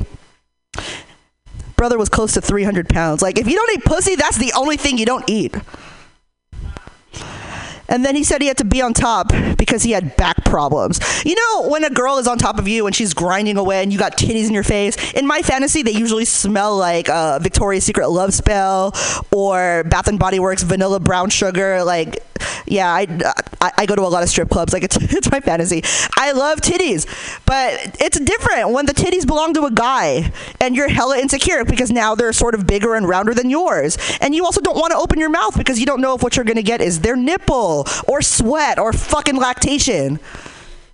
Brother 1.75 1.97
was 1.97 2.09
close 2.09 2.33
to 2.33 2.41
300 2.41 2.87
pounds. 2.89 3.21
Like, 3.21 3.37
if 3.37 3.47
you 3.47 3.55
don't 3.55 3.77
eat 3.77 3.85
pussy, 3.85 4.15
that's 4.15 4.37
the 4.37 4.53
only 4.55 4.77
thing 4.77 4.97
you 4.97 5.05
don't 5.05 5.29
eat. 5.29 5.55
And 7.89 8.05
then 8.05 8.15
he 8.15 8.23
said 8.23 8.41
he 8.41 8.47
had 8.47 8.57
to 8.57 8.65
be 8.65 8.81
on 8.81 8.93
top 8.93 9.31
because 9.57 9.83
he 9.83 9.91
had 9.91 10.15
back 10.15 10.43
problems. 10.45 10.99
You 11.25 11.35
know, 11.35 11.69
when 11.69 11.83
a 11.83 11.89
girl 11.89 12.17
is 12.17 12.27
on 12.27 12.37
top 12.37 12.57
of 12.57 12.67
you 12.67 12.87
and 12.87 12.95
she's 12.95 13.13
grinding 13.13 13.57
away 13.57 13.83
and 13.83 13.91
you 13.91 13.99
got 13.99 14.17
titties 14.17 14.47
in 14.47 14.53
your 14.53 14.63
face, 14.63 15.13
in 15.13 15.27
my 15.27 15.41
fantasy, 15.41 15.83
they 15.83 15.91
usually 15.91 16.25
smell 16.25 16.77
like 16.77 17.09
uh, 17.09 17.39
Victoria's 17.39 17.83
Secret 17.83 18.09
Love 18.09 18.33
Spell 18.33 18.93
or 19.31 19.83
Bath 19.85 20.07
and 20.07 20.19
Body 20.19 20.39
Works 20.39 20.63
Vanilla 20.63 20.99
Brown 20.99 21.29
Sugar. 21.29 21.83
Like, 21.83 22.23
yeah, 22.65 22.91
I, 22.91 23.07
I, 23.61 23.71
I 23.79 23.85
go 23.85 23.95
to 23.95 24.01
a 24.01 24.07
lot 24.07 24.23
of 24.23 24.29
strip 24.29 24.49
clubs. 24.49 24.73
Like, 24.73 24.83
it's, 24.83 24.97
it's 25.13 25.29
my 25.29 25.39
fantasy. 25.39 25.81
I 26.17 26.31
love 26.31 26.61
titties, 26.61 27.05
but 27.45 27.97
it's 27.99 28.19
different 28.19 28.69
when 28.71 28.85
the 28.85 28.93
titties 28.93 29.27
belong 29.27 29.53
to 29.55 29.65
a 29.65 29.71
guy 29.71 30.31
and 30.61 30.75
you're 30.75 30.87
hella 30.87 31.17
insecure 31.17 31.65
because 31.65 31.91
now 31.91 32.15
they're 32.15 32.33
sort 32.33 32.55
of 32.55 32.65
bigger 32.65 32.95
and 32.95 33.07
rounder 33.07 33.33
than 33.33 33.49
yours. 33.49 33.97
And 34.21 34.33
you 34.33 34.45
also 34.45 34.61
don't 34.61 34.77
want 34.77 34.91
to 34.91 34.97
open 34.97 35.19
your 35.19 35.29
mouth 35.29 35.57
because 35.57 35.79
you 35.79 35.85
don't 35.85 36.01
know 36.01 36.15
if 36.15 36.23
what 36.23 36.35
you're 36.35 36.45
going 36.45 36.57
to 36.57 36.63
get 36.63 36.81
is 36.81 37.01
their 37.01 37.15
nipple 37.15 37.72
or 38.07 38.21
sweat 38.21 38.77
or 38.79 38.93
fucking 38.93 39.37
lactation. 39.37 40.19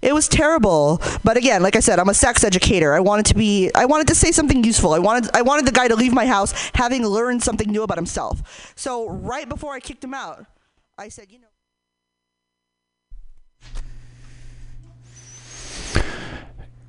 It 0.01 0.14
was 0.14 0.27
terrible. 0.27 1.01
But 1.23 1.35
again, 1.35 1.61
like 1.61 1.76
I 1.76 1.81
said, 1.81 1.99
I'm 1.99 2.10
a 2.10 2.14
sex 2.14 2.43
educator. 2.43 2.93
I 2.93 3.01
wanted 3.01 3.26
to 3.27 3.35
be 3.35 3.69
I 3.76 3.85
wanted 3.85 4.07
to 4.07 4.15
say 4.15 4.31
something 4.31 4.64
useful. 4.64 4.93
I 4.93 4.99
wanted 4.99 5.30
I 5.34 5.41
wanted 5.41 5.65
the 5.65 5.72
guy 5.72 5.88
to 5.88 5.95
leave 5.95 6.14
my 6.14 6.26
house 6.26 6.53
having 6.73 7.06
learned 7.06 7.43
something 7.43 7.69
new 7.69 7.84
about 7.84 7.97
himself. 7.97 8.73
So 8.76 9.10
right 9.10 9.47
before 9.47 9.73
I 9.73 9.80
kicked 9.80 10.03
him 10.03 10.14
out, 10.14 10.45
I 10.97 11.10
said, 11.10 11.31
you 11.31 11.39
know 11.39 11.45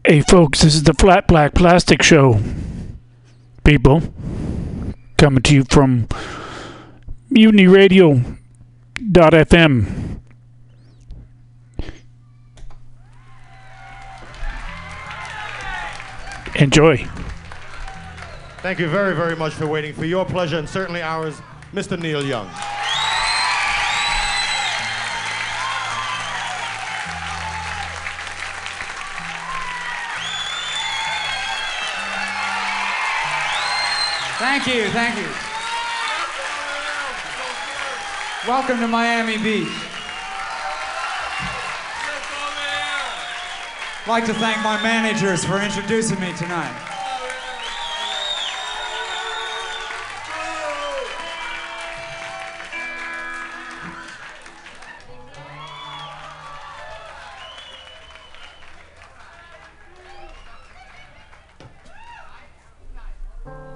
Hey, 0.06 0.22
folks, 0.22 0.62
this 0.62 0.74
is 0.74 0.84
the 0.84 0.94
Flat 0.94 1.28
Black 1.28 1.54
Plastic 1.54 2.02
Show. 2.02 2.40
People, 3.64 4.02
coming 5.18 5.42
to 5.42 5.54
you 5.54 5.64
from 5.64 6.08
Mutiny 7.28 7.66
Radio 7.66 8.22
dot 9.12 9.32
FM. 9.32 10.20
Enjoy. 16.56 16.96
Thank 18.58 18.78
you 18.78 18.88
very, 18.88 19.14
very 19.14 19.34
much 19.34 19.54
for 19.54 19.66
waiting. 19.66 19.94
For 19.94 20.04
your 20.04 20.26
pleasure 20.26 20.58
and 20.58 20.68
certainly 20.68 21.00
ours, 21.00 21.40
Mr. 21.72 21.98
Neil 21.98 22.24
Young. 22.24 22.48
Thank 34.38 34.66
you, 34.66 34.88
thank 34.90 35.16
you. 35.16 35.49
Welcome 38.48 38.80
to 38.80 38.88
Miami 38.88 39.36
Beach. 39.36 39.68
I'd 43.98 44.08
like 44.08 44.24
to 44.24 44.32
thank 44.32 44.62
my 44.64 44.82
managers 44.82 45.44
for 45.44 45.60
introducing 45.60 46.18
me 46.18 46.32
tonight. 46.38 46.74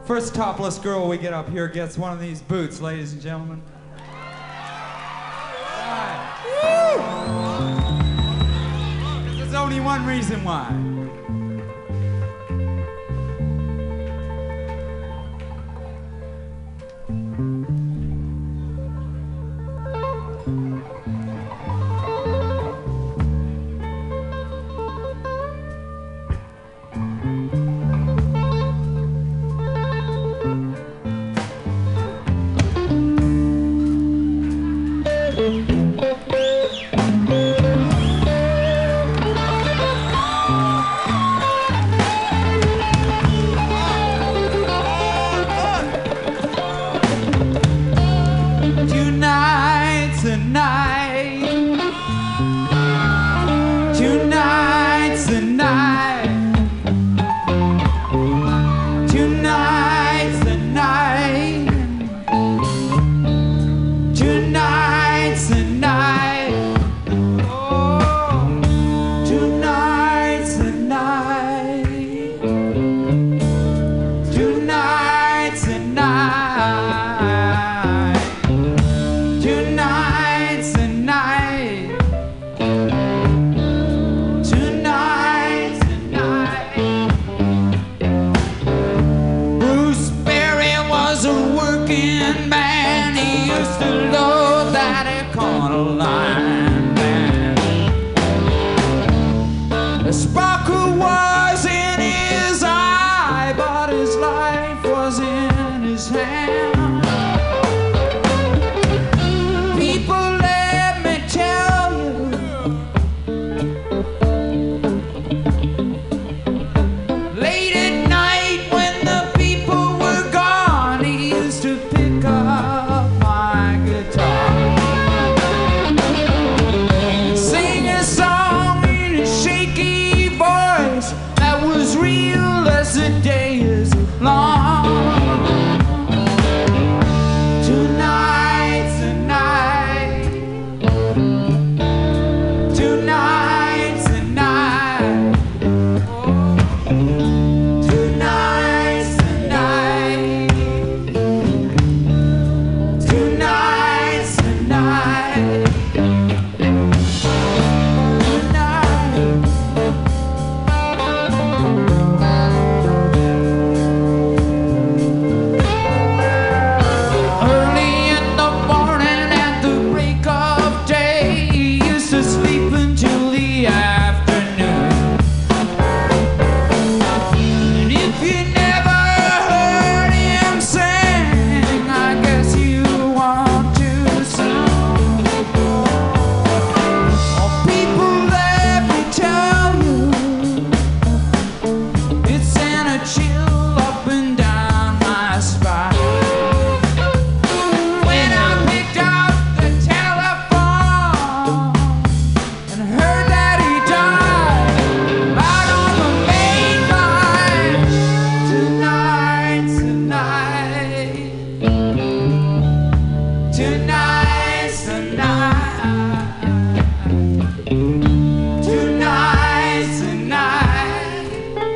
First 0.07 0.35
topless 0.35 0.78
girl 0.78 1.07
we 1.07 1.19
get 1.19 1.35
up 1.35 1.51
here 1.51 1.69
gets 1.69 1.99
one 1.99 2.15
of 2.15 2.20
these 2.20 2.41
boots, 2.41 2.81
ladies 2.81 3.12
and 3.12 3.20
gentlemen. 3.20 3.62
Reason 10.05 10.45
why. 10.45 10.94